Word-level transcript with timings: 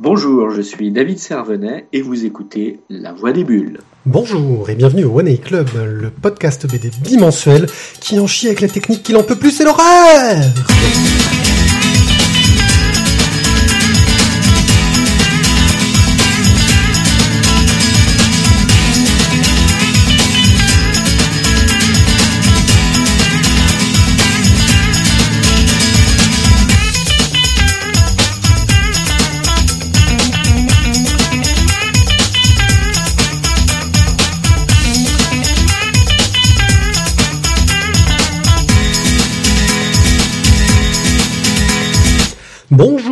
Bonjour, 0.00 0.52
je 0.52 0.62
suis 0.62 0.92
David 0.92 1.18
Servenet 1.18 1.88
et 1.92 2.02
vous 2.02 2.24
écoutez 2.24 2.78
La 2.88 3.12
Voix 3.12 3.32
des 3.32 3.42
Bulles. 3.42 3.80
Bonjour 4.06 4.70
et 4.70 4.76
bienvenue 4.76 5.02
au 5.02 5.18
One 5.18 5.26
A 5.26 5.36
Club, 5.36 5.68
le 5.74 6.10
podcast 6.10 6.70
BD 6.70 6.92
bimensuel 7.02 7.66
qui 8.00 8.20
en 8.20 8.28
chie 8.28 8.46
avec 8.46 8.60
la 8.60 8.68
technique 8.68 9.02
qu'il 9.02 9.16
en 9.16 9.24
peut 9.24 9.34
plus, 9.34 9.50
c'est 9.50 9.64
l'horreur 9.64 10.36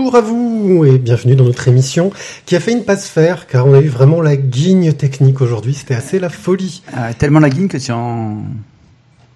Bonjour 0.06 0.18
à 0.18 0.20
vous 0.20 0.84
et 0.84 0.98
bienvenue 0.98 1.34
dans 1.34 1.42
notre 1.42 1.66
émission 1.66 2.12
qui 2.44 2.54
a 2.54 2.60
fait 2.60 2.70
une 2.70 2.84
passe 2.84 3.08
faire 3.08 3.48
car 3.48 3.66
on 3.66 3.74
a 3.74 3.80
eu 3.80 3.88
vraiment 3.88 4.20
la 4.20 4.36
guigne 4.36 4.92
technique 4.92 5.40
aujourd'hui, 5.40 5.74
c'était 5.74 5.96
assez 5.96 6.20
la 6.20 6.28
folie. 6.28 6.84
Ah, 6.94 7.12
tellement 7.12 7.40
la 7.40 7.50
guigne 7.50 7.66
que 7.66 7.76
tu 7.76 7.90
as 7.90 7.96
un... 7.96 8.36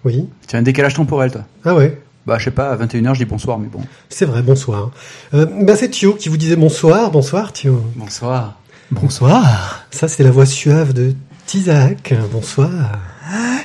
Oui. 0.05 0.29
tu 0.47 0.55
as 0.55 0.59
un 0.59 0.61
décalage 0.61 0.93
temporel, 0.93 1.29
toi. 1.29 1.41
Ah 1.65 1.75
ouais, 1.75 2.01
Bah, 2.25 2.37
je 2.39 2.45
sais 2.45 2.51
pas, 2.51 2.69
à 2.71 2.77
21h, 2.77 3.15
je 3.15 3.19
dis 3.19 3.25
bonsoir, 3.25 3.59
mais 3.59 3.67
bon. 3.67 3.81
c'est 4.07 4.23
vrai, 4.23 4.41
bonsoir. 4.43 4.91
Euh, 5.33 5.45
ben 5.45 5.75
c'est 5.75 5.89
Thio 5.89 6.13
qui 6.13 6.29
vous 6.29 6.37
disait 6.37 6.55
bonsoir, 6.55 7.11
bonsoir 7.11 7.51
Thio. 7.51 7.83
Bonsoir. 7.97 8.57
Bonsoir. 8.91 9.85
Ça 9.91 10.07
c'est 10.07 10.23
la 10.23 10.31
voix 10.31 10.45
suave 10.45 10.93
de 10.93 11.15
Tizak, 11.47 12.13
bonsoir. 12.31 12.97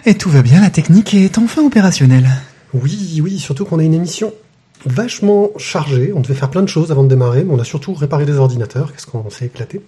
Et 0.07 0.15
tout 0.17 0.29
va 0.29 0.43
bien, 0.43 0.61
la 0.61 0.71
technique 0.71 1.15
est 1.15 1.39
enfin 1.39 1.63
opérationnelle. 1.63 2.29
Oui, 2.75 3.21
oui, 3.23 3.39
surtout 3.39 3.65
qu'on 3.65 3.79
a 3.79 3.85
une 3.85 3.95
émission 3.95 4.33
vachement 4.85 5.51
chargée. 5.57 6.13
On 6.15 6.21
devait 6.21 6.35
faire 6.35 6.51
plein 6.51 6.63
de 6.63 6.69
choses 6.69 6.93
avant 6.93 7.05
de 7.05 7.09
démarrer, 7.09 7.45
mais 7.45 7.55
on 7.55 7.59
a 7.59 7.65
surtout 7.65 7.95
réparé 7.95 8.25
des 8.25 8.37
ordinateurs. 8.37 8.93
Qu'est-ce 8.93 9.07
qu'on 9.07 9.31
s'est 9.31 9.47
éclaté. 9.47 9.81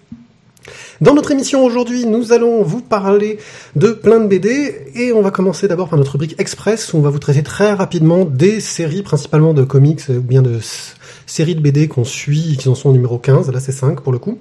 Dans 1.01 1.13
notre 1.13 1.31
émission 1.31 1.63
aujourd'hui, 1.63 2.05
nous 2.05 2.33
allons 2.33 2.61
vous 2.63 2.81
parler 2.81 3.39
de 3.75 3.91
plein 3.91 4.19
de 4.19 4.27
BD 4.27 4.91
et 4.95 5.13
on 5.13 5.21
va 5.21 5.31
commencer 5.31 5.67
d'abord 5.67 5.89
par 5.89 5.97
notre 5.97 6.11
rubrique 6.13 6.35
Express 6.39 6.93
où 6.93 6.97
on 6.97 7.01
va 7.01 7.09
vous 7.09 7.19
traiter 7.19 7.43
très 7.43 7.73
rapidement 7.73 8.25
des 8.25 8.59
séries, 8.59 9.01
principalement 9.01 9.53
de 9.53 9.63
comics 9.63 10.01
ou 10.09 10.19
bien 10.19 10.41
de 10.41 10.59
séries 11.25 11.55
de 11.55 11.61
BD 11.61 11.87
qu'on 11.87 12.03
suit 12.03 12.57
qui 12.57 12.67
en 12.67 12.75
sont 12.75 12.89
au 12.89 12.93
numéro 12.93 13.17
15. 13.17 13.51
Là, 13.51 13.59
c'est 13.59 13.71
5 13.71 14.01
pour 14.01 14.11
le 14.11 14.19
coup. 14.19 14.37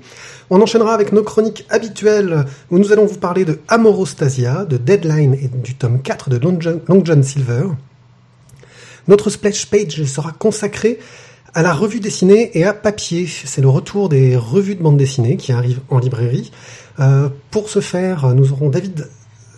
On 0.50 0.60
enchaînera 0.60 0.94
avec 0.94 1.12
nos 1.12 1.22
chroniques 1.22 1.66
habituelles 1.70 2.46
où 2.70 2.78
nous 2.78 2.92
allons 2.92 3.06
vous 3.06 3.18
parler 3.18 3.44
de 3.44 3.60
Amorostasia, 3.68 4.64
de 4.64 4.76
Deadline 4.76 5.34
et 5.34 5.48
du 5.48 5.74
tome 5.74 6.02
4 6.02 6.30
de 6.30 6.38
Long 6.38 7.04
John 7.04 7.22
Silver. 7.22 7.68
Notre 9.08 9.30
splash 9.30 9.66
page 9.66 10.04
sera 10.04 10.32
consacrée 10.32 10.98
à 11.54 11.62
la 11.62 11.72
revue 11.72 12.00
dessinée 12.00 12.50
et 12.56 12.64
à 12.64 12.74
papier. 12.74 13.26
C'est 13.26 13.62
le 13.62 13.68
retour 13.68 14.08
des 14.08 14.36
revues 14.36 14.74
de 14.74 14.82
bande 14.82 14.98
dessinée 14.98 15.36
qui 15.36 15.50
arrivent 15.52 15.80
en 15.88 15.98
librairie. 15.98 16.52
Euh, 17.00 17.28
pour 17.50 17.70
ce 17.70 17.80
faire, 17.80 18.34
nous 18.34 18.52
aurons 18.52 18.68
David 18.68 19.08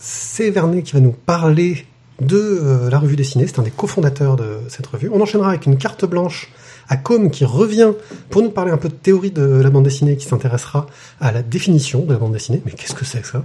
Sévernet 0.00 0.82
qui 0.82 0.92
va 0.92 1.00
nous 1.00 1.12
parler 1.12 1.84
de 2.20 2.36
euh, 2.36 2.90
la 2.90 2.98
revue 2.98 3.16
dessinée. 3.16 3.46
C'est 3.46 3.58
un 3.58 3.62
des 3.62 3.70
cofondateurs 3.70 4.36
de 4.36 4.60
cette 4.68 4.86
revue. 4.86 5.10
On 5.12 5.20
enchaînera 5.20 5.50
avec 5.50 5.66
une 5.66 5.78
carte 5.78 6.04
blanche 6.04 6.52
à 6.88 6.96
Com 6.96 7.30
qui 7.30 7.44
revient 7.44 7.92
pour 8.30 8.42
nous 8.42 8.50
parler 8.50 8.72
un 8.72 8.76
peu 8.76 8.88
de 8.88 8.94
théorie 8.94 9.30
de 9.30 9.42
la 9.42 9.70
bande 9.70 9.84
dessinée 9.84 10.16
qui 10.16 10.26
s'intéressera 10.26 10.86
à 11.20 11.32
la 11.32 11.42
définition 11.42 12.04
de 12.04 12.12
la 12.12 12.18
bande 12.18 12.32
dessinée. 12.32 12.62
Mais 12.64 12.72
qu'est-ce 12.72 12.94
que 12.94 13.04
c'est 13.04 13.20
que 13.20 13.28
ça? 13.28 13.44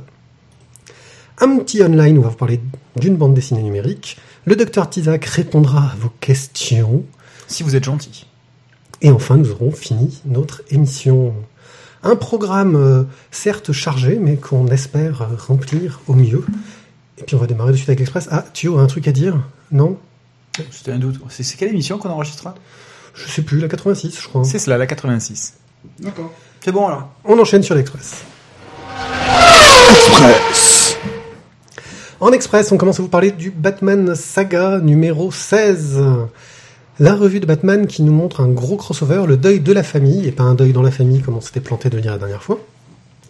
Un 1.39 1.57
petit 1.57 1.81
online 1.83 2.17
où 2.17 2.21
on 2.21 2.23
va 2.23 2.29
vous 2.29 2.35
parler 2.35 2.59
d'une 2.95 3.17
bande 3.17 3.33
dessinée 3.33 3.61
numérique. 3.61 4.17
Le 4.47 4.55
docteur 4.55 4.87
Tizak 4.87 5.25
répondra 5.25 5.79
à 5.79 5.95
vos 5.97 6.11
questions. 6.21 7.03
Si 7.47 7.63
vous 7.63 7.75
êtes 7.75 7.83
gentil. 7.83 8.27
Et 9.01 9.09
enfin, 9.09 9.37
nous 9.37 9.49
aurons 9.49 9.71
fini 9.71 10.21
notre 10.25 10.61
émission. 10.69 11.33
Un 12.03 12.15
programme 12.15 12.75
euh, 12.75 13.03
certes 13.31 13.71
chargé, 13.71 14.19
mais 14.21 14.35
qu'on 14.37 14.67
espère 14.67 15.27
remplir 15.47 15.99
au 16.07 16.13
mieux. 16.13 16.45
Et 17.17 17.23
puis 17.23 17.35
on 17.35 17.39
va 17.39 17.47
démarrer 17.47 17.71
de 17.71 17.77
suite 17.77 17.89
avec 17.89 17.97
l'Express. 17.99 18.27
Ah, 18.29 18.43
Thio 18.53 18.77
a 18.77 18.81
un 18.81 18.87
truc 18.87 19.07
à 19.07 19.11
dire? 19.11 19.35
Non? 19.71 19.97
C'était 20.69 20.91
un 20.91 20.99
doute. 20.99 21.19
C'est 21.29 21.41
c'est 21.41 21.57
quelle 21.57 21.69
émission 21.69 21.97
qu'on 21.97 22.09
enregistrera 22.09 22.53
Je 23.15 23.27
sais 23.27 23.41
plus, 23.41 23.59
la 23.59 23.67
86, 23.67 24.21
je 24.21 24.27
crois. 24.27 24.43
C'est 24.43 24.59
cela, 24.59 24.77
la 24.77 24.85
86. 24.85 25.55
D'accord. 25.99 26.31
C'est 26.63 26.71
bon, 26.71 26.85
alors. 26.85 27.09
On 27.23 27.39
enchaîne 27.39 27.63
sur 27.63 27.73
l'Express. 27.73 28.23
En 32.25 32.31
Express, 32.31 32.71
on 32.71 32.77
commence 32.77 32.99
à 32.99 33.03
vous 33.03 33.07
parler 33.07 33.29
du 33.29 33.51
Batman 33.51 34.15
Saga 34.15 34.79
numéro 34.79 35.31
16. 35.31 36.01
La 36.97 37.13
revue 37.13 37.39
de 37.39 37.45
Batman 37.45 37.85
qui 37.85 38.01
nous 38.01 38.11
montre 38.11 38.41
un 38.41 38.47
gros 38.47 38.77
crossover, 38.77 39.25
le 39.27 39.37
deuil 39.37 39.59
de 39.59 39.71
la 39.71 39.83
famille, 39.83 40.27
et 40.27 40.31
pas 40.31 40.41
un 40.41 40.55
deuil 40.55 40.73
dans 40.73 40.81
la 40.81 40.89
famille 40.89 41.21
comme 41.21 41.37
on 41.37 41.41
s'était 41.41 41.59
planté 41.59 41.91
de 41.91 41.99
dire 41.99 42.13
la 42.13 42.17
dernière 42.17 42.41
fois. 42.41 42.59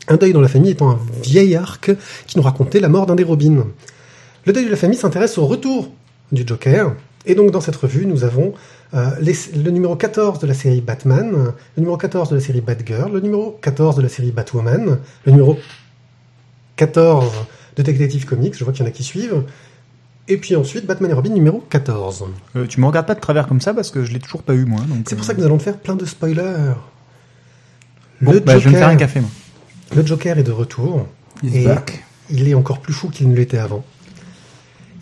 Un 0.08 0.16
deuil 0.16 0.32
dans 0.32 0.40
la 0.40 0.48
famille 0.48 0.72
étant 0.72 0.92
un 0.92 1.00
vieil 1.22 1.58
arc 1.58 1.92
qui 2.26 2.38
nous 2.38 2.44
racontait 2.44 2.80
la 2.80 2.88
mort 2.88 3.06
d'un 3.06 3.16
des 3.16 3.26
Robins. 3.26 3.66
Le 4.46 4.54
deuil 4.54 4.64
de 4.64 4.72
la 4.72 4.78
famille 4.78 4.98
s'intéresse 4.98 5.38
au 5.38 5.46
retour 5.46 5.92
du 6.32 6.48
Joker, 6.48 6.94
et 7.26 7.36
donc 7.36 7.52
dans 7.52 7.60
cette 7.60 7.76
revue, 7.76 8.06
nous 8.06 8.24
avons 8.24 8.54
euh, 8.94 9.10
le 9.20 9.72
numéro 9.72 9.98
14 9.98 10.40
de 10.40 10.48
la 10.48 10.54
série 10.54 10.80
Batman, 10.80 11.34
le 11.76 11.82
numéro 11.82 11.98
14 11.98 12.30
de 12.30 12.36
la 12.36 12.42
série 12.42 12.62
Batgirl, 12.62 13.12
le 13.12 13.20
numéro 13.20 13.60
14 13.62 13.98
de 13.98 14.04
la 14.04 14.10
série 14.10 14.32
Batwoman, 14.32 15.00
le 15.26 15.32
numéro 15.34 15.60
14 16.78 17.26
de 17.78 17.84
Detective 17.84 18.26
Comics, 18.26 18.56
je 18.58 18.64
vois 18.64 18.74
qu'il 18.74 18.84
y 18.84 18.86
en 18.88 18.90
a 18.90 18.92
qui 18.94 19.04
suivent, 19.04 19.44
et 20.28 20.38
puis 20.38 20.56
ensuite 20.56 20.86
Batman 20.86 21.12
et 21.12 21.14
Robin 21.14 21.30
numéro 21.30 21.60
14. 21.70 22.26
Euh, 22.56 22.66
tu 22.68 22.80
me 22.82 22.86
regardes 22.88 23.06
pas 23.08 23.16
de 23.16 23.20
travers 23.20 23.48
comme 23.48 23.62
ça 23.62 23.74
parce 23.74 23.92
que 23.92 24.04
je 24.06 24.12
l'ai 24.14 24.20
toujours 24.20 24.44
pas 24.44 24.54
eu, 24.56 24.66
moi. 24.66 24.80
C'est 25.08 25.16
pour 25.16 25.24
euh, 25.24 25.28
ça 25.28 25.34
que 25.34 25.40
nous 25.40 25.46
allons 25.46 25.58
te 25.58 25.64
faire 25.64 25.78
plein 25.78 25.96
de 25.96 26.06
spoilers. 26.06 26.74
Bon, 28.22 28.32
le, 28.32 28.40
bah, 28.40 28.58
je 28.58 28.66
vais 28.66 28.72
me 28.72 28.78
faire 28.78 28.88
un 28.88 28.92
Joker, 28.94 29.08
café, 29.08 29.20
moi. 29.22 29.30
le 29.96 30.06
Joker 30.06 30.38
est 30.40 30.44
de 30.44 30.52
retour, 30.52 31.08
He's 31.44 31.54
et 31.54 31.66
back. 31.66 32.04
il 32.30 32.48
est 32.48 32.54
encore 32.54 32.80
plus 32.80 32.94
fou 32.94 33.10
qu'il 33.10 33.30
ne 33.30 33.36
l'était 33.36 33.58
avant. 33.58 33.84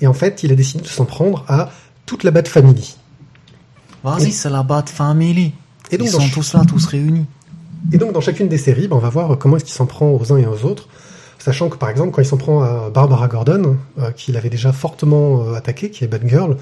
Et 0.02 0.08
en 0.08 0.14
fait, 0.14 0.44
il 0.44 0.52
a 0.52 0.56
décidé 0.56 0.84
de 0.84 0.88
s'en 0.88 1.06
prendre 1.06 1.46
à 1.48 1.72
toute 2.06 2.24
la 2.24 2.32
Bat 2.32 2.46
Family. 2.46 2.98
Vas-y, 4.04 4.32
c'est 4.32 4.50
la 4.50 4.64
Bat 4.64 4.86
Family. 4.88 5.54
Et 5.92 5.98
donc, 5.98 6.08
Ils 6.08 6.12
sont 6.12 6.20
ch- 6.20 6.34
tous 6.34 6.54
là, 6.54 6.64
tous 6.68 6.86
réunis. 6.88 7.26
Et 7.94 7.98
donc, 7.98 8.12
dans 8.14 8.20
chacune 8.22 8.48
des 8.50 8.58
séries, 8.58 8.88
ben, 8.88 8.96
on 8.96 9.00
va 9.00 9.10
voir 9.10 9.38
comment 9.38 9.56
est-ce 9.58 9.66
qu'il 9.66 9.74
s'en 9.76 9.86
prend 9.86 10.10
aux 10.12 10.34
uns 10.34 10.38
et 10.38 10.46
aux 10.48 10.66
autres. 10.66 10.88
Sachant 11.44 11.68
que, 11.68 11.76
par 11.76 11.90
exemple, 11.90 12.12
quand 12.12 12.22
il 12.22 12.26
s'en 12.26 12.38
prend 12.38 12.64
à 12.64 12.90
Barbara 12.90 13.28
Gordon, 13.28 13.76
euh, 14.00 14.12
qu'il 14.12 14.38
avait 14.38 14.50
déjà 14.50 14.72
fortement 14.72 15.44
euh, 15.44 15.56
attaqué, 15.56 15.90
qui 15.90 16.06
est 16.06 16.08
Batgirl, 16.08 16.56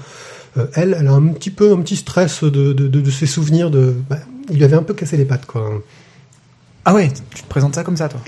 euh, 0.58 0.66
elle, 0.74 0.96
elle 0.98 1.06
a 1.06 1.12
un 1.12 1.28
petit 1.28 1.52
peu, 1.52 1.72
un 1.72 1.80
petit 1.82 1.94
stress 1.94 2.42
de, 2.42 2.50
de, 2.50 2.72
de, 2.72 3.00
de 3.00 3.10
ses 3.12 3.26
souvenirs 3.26 3.70
de... 3.70 3.94
bah, 4.10 4.16
il 4.50 4.56
lui 4.56 4.64
avait 4.64 4.74
un 4.74 4.82
peu 4.82 4.92
cassé 4.92 5.16
les 5.16 5.24
pattes, 5.24 5.46
quoi. 5.46 5.70
Ah 6.84 6.94
ouais, 6.94 7.12
tu 7.32 7.44
te 7.44 7.48
présentes 7.48 7.76
ça 7.76 7.84
comme 7.84 7.96
ça, 7.96 8.08
toi 8.08 8.18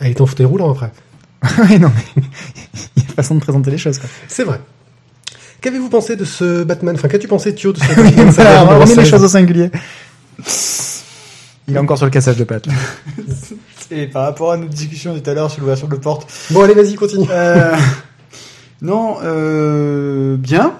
Elle 0.00 0.12
est 0.12 0.20
en 0.22 0.24
fauteuil 0.24 0.46
roulant, 0.46 0.70
après. 0.72 0.90
Ouais, 1.58 1.78
non, 1.78 1.90
mais 1.94 2.22
il 2.96 3.02
y 3.02 3.04
a 3.04 3.08
une 3.10 3.14
façon 3.14 3.34
de 3.34 3.40
présenter 3.40 3.70
les 3.70 3.76
choses, 3.76 3.98
quoi. 3.98 4.08
C'est 4.28 4.44
vrai. 4.44 4.60
Qu'avez-vous 5.60 5.90
pensé 5.90 6.16
de 6.16 6.24
ce 6.24 6.64
Batman? 6.64 6.94
Enfin, 6.94 7.08
qu'as-tu 7.08 7.28
pensé, 7.28 7.54
Thio, 7.54 7.74
de 7.74 7.78
ce 7.78 7.84
Oui, 8.00 8.04
Batman 8.04 8.32
Saga 8.32 8.64
voilà, 8.64 8.78
on 8.78 8.80
remet 8.80 8.94
les 8.94 9.02
16? 9.02 9.10
choses 9.10 9.24
au 9.24 9.28
singulier. 9.28 9.70
Il 11.68 11.76
est 11.76 11.78
encore 11.78 11.98
sur 11.98 12.06
le 12.06 12.10
cassage 12.10 12.38
de 12.38 12.44
pâte. 12.44 12.66
Et 13.94 14.06
par 14.06 14.24
rapport 14.24 14.52
à 14.52 14.56
notre 14.56 14.70
discussion 14.72 15.18
tout 15.18 15.30
à 15.30 15.34
l'heure 15.34 15.50
sur 15.50 15.60
l'ouverture 15.60 15.88
de 15.88 15.96
porte. 15.96 16.30
Bon, 16.50 16.62
allez, 16.62 16.74
vas-y, 16.74 16.94
continue. 16.94 17.26
Euh... 17.30 17.74
non, 18.82 19.16
euh... 19.22 20.36
Bien. 20.36 20.72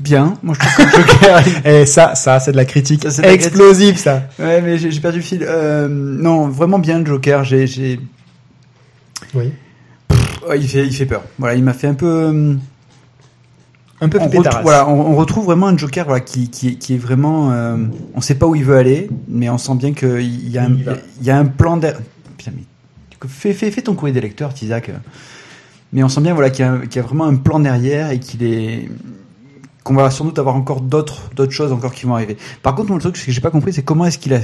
Bien. 0.00 0.34
Moi, 0.42 0.54
je 0.54 0.66
trouve 0.66 0.86
que 0.90 0.96
le 0.96 1.02
Joker... 1.06 1.42
Et 1.66 1.86
ça, 1.86 2.14
ça, 2.14 2.40
c'est 2.40 2.52
de 2.52 2.56
la 2.56 2.64
critique 2.64 3.02
Ça, 3.02 3.10
c'est 3.10 3.22
de 3.22 3.26
la 3.26 3.32
explosive, 3.32 3.96
ça. 3.98 4.22
ouais, 4.38 4.60
mais 4.62 4.78
j'ai 4.78 5.00
perdu 5.00 5.18
le 5.18 5.24
fil. 5.24 5.44
Euh... 5.46 5.88
Non, 5.88 6.48
vraiment 6.48 6.78
bien, 6.78 6.98
le 6.98 7.06
Joker. 7.06 7.44
J'ai... 7.44 7.66
j'ai- 7.66 8.00
Oui. 9.34 9.52
Ouais, 10.48 10.58
il, 10.60 10.68
fait, 10.68 10.86
il 10.86 10.92
fait 10.94 11.06
peur. 11.06 11.22
Voilà, 11.38 11.54
il 11.56 11.62
m'a 11.64 11.72
fait 11.74 11.88
un 11.88 11.94
peu... 11.94 12.56
Un 13.98 14.10
peu 14.10 14.18
on 14.20 14.28
retrouve, 14.28 14.62
voilà, 14.62 14.86
on, 14.90 15.12
on 15.12 15.16
retrouve 15.16 15.46
vraiment 15.46 15.68
un 15.68 15.76
Joker 15.78 16.04
voilà, 16.04 16.20
qui, 16.20 16.50
qui, 16.50 16.76
qui 16.76 16.94
est 16.94 16.98
vraiment. 16.98 17.50
euh, 17.52 17.78
on 18.14 18.20
sait 18.20 18.34
pas 18.34 18.44
où 18.46 18.54
il 18.54 18.62
veut 18.62 18.76
aller, 18.76 19.08
mais 19.26 19.48
on 19.48 19.56
sent 19.56 19.74
bien 19.76 19.94
qu'il 19.94 20.50
y, 20.50 20.58
a 20.58 20.64
un- 20.64 20.74
Il 20.74 20.80
y 20.80 20.82
va. 20.82 20.92
il 21.22 21.26
y 21.26 21.30
a 21.30 21.38
un 21.38 21.46
plan 21.46 21.78
derrière. 21.78 21.98
Fais, 23.28 23.52
fais, 23.52 23.70
fais 23.70 23.82
ton 23.82 23.94
courrier 23.94 24.12
des 24.14 24.20
lecteurs, 24.20 24.52
Tizak. 24.54 24.90
Mais 25.92 26.02
on 26.02 26.08
sent 26.08 26.20
bien 26.20 26.34
voilà, 26.34 26.50
qu'il 26.50 26.64
y, 26.64 26.68
a- 26.68 26.78
qu'il 26.78 26.96
y 26.96 26.98
a 26.98 27.02
vraiment 27.02 27.24
un 27.24 27.36
plan 27.36 27.60
derrière 27.60 28.10
et 28.10 28.18
qu'il 28.20 28.42
est. 28.42 28.88
qu'on 29.84 29.94
va 29.94 30.10
sans 30.10 30.24
doute 30.24 30.38
avoir 30.38 30.56
encore 30.56 30.80
d'autres 30.80 31.30
d'autres 31.36 31.52
choses 31.52 31.70
encore 31.72 31.94
qui 31.94 32.06
vont 32.06 32.14
arriver. 32.14 32.36
Par 32.62 32.74
contre, 32.74 32.92
le 32.92 32.98
truc 32.98 33.16
ce 33.16 33.24
que 33.26 33.32
j'ai 33.32 33.40
pas 33.40 33.50
compris, 33.52 33.72
c'est 33.72 33.82
comment 33.84 34.04
est-ce 34.04 34.18
qu'il 34.18 34.34
a 34.34 34.40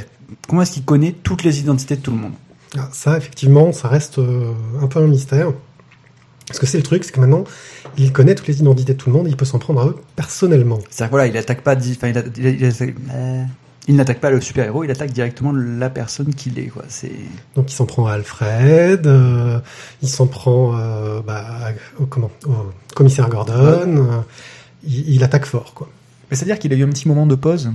comment 0.48 0.62
est-ce 0.62 0.72
qu'il 0.72 0.84
connaît 0.84 1.12
toutes 1.12 1.42
les 1.42 1.58
identités 1.60 1.96
de 1.96 2.00
tout 2.00 2.12
le 2.12 2.16
monde? 2.18 2.32
Ah, 2.78 2.88
Ça, 2.92 3.16
effectivement, 3.18 3.72
ça 3.72 3.88
reste 3.88 4.18
euh, 4.18 4.52
un 4.80 4.86
peu 4.86 5.00
un 5.00 5.06
mystère. 5.08 5.52
Parce 6.46 6.58
que 6.58 6.66
c'est 6.66 6.78
le 6.78 6.82
truc, 6.84 7.02
c'est 7.04 7.12
que 7.12 7.20
maintenant, 7.20 7.44
il 7.98 8.12
connaît 8.12 8.34
toutes 8.34 8.46
les 8.48 8.60
identités 8.60 8.92
de 8.94 8.98
tout 8.98 9.10
le 9.10 9.16
monde 9.16 9.26
et 9.26 9.30
il 9.30 9.36
peut 9.36 9.44
s'en 9.44 9.58
prendre 9.58 9.80
à 9.80 9.86
eux 9.86 9.96
personnellement. 10.16 10.78
C'est-à-dire 10.90 11.10
voilà, 11.10 11.26
il 11.26 11.36
attaque 11.36 11.62
pas. 11.62 11.74
il 11.74 11.98
a, 12.04 12.08
il 12.08 12.18
a- 12.18 12.22
il 12.64 12.64
a- 13.10 13.46
Il 13.88 13.96
n'attaque 13.96 14.20
pas 14.20 14.30
le 14.30 14.40
super-héros, 14.40 14.84
il 14.84 14.90
attaque 14.92 15.10
directement 15.10 15.52
la 15.52 15.90
personne 15.90 16.32
qu'il 16.34 16.58
est. 16.58 16.66
Quoi. 16.66 16.84
C'est... 16.88 17.10
Donc 17.56 17.72
il 17.72 17.74
s'en 17.74 17.84
prend 17.84 18.06
à 18.06 18.12
Alfred, 18.12 19.06
euh, 19.06 19.58
il 20.02 20.08
s'en 20.08 20.28
prend 20.28 20.78
euh, 20.78 21.20
bah, 21.20 21.44
au, 21.98 22.06
comment, 22.06 22.30
au 22.46 22.72
commissaire 22.94 23.28
Gordon, 23.28 23.96
euh, 23.96 24.20
il, 24.86 25.14
il 25.14 25.24
attaque 25.24 25.46
fort. 25.46 25.74
Quoi. 25.74 25.88
Mais 26.30 26.36
C'est-à-dire 26.36 26.60
qu'il 26.60 26.72
a 26.72 26.76
eu 26.76 26.84
un 26.84 26.90
petit 26.90 27.08
moment 27.08 27.26
de 27.26 27.34
pause 27.34 27.72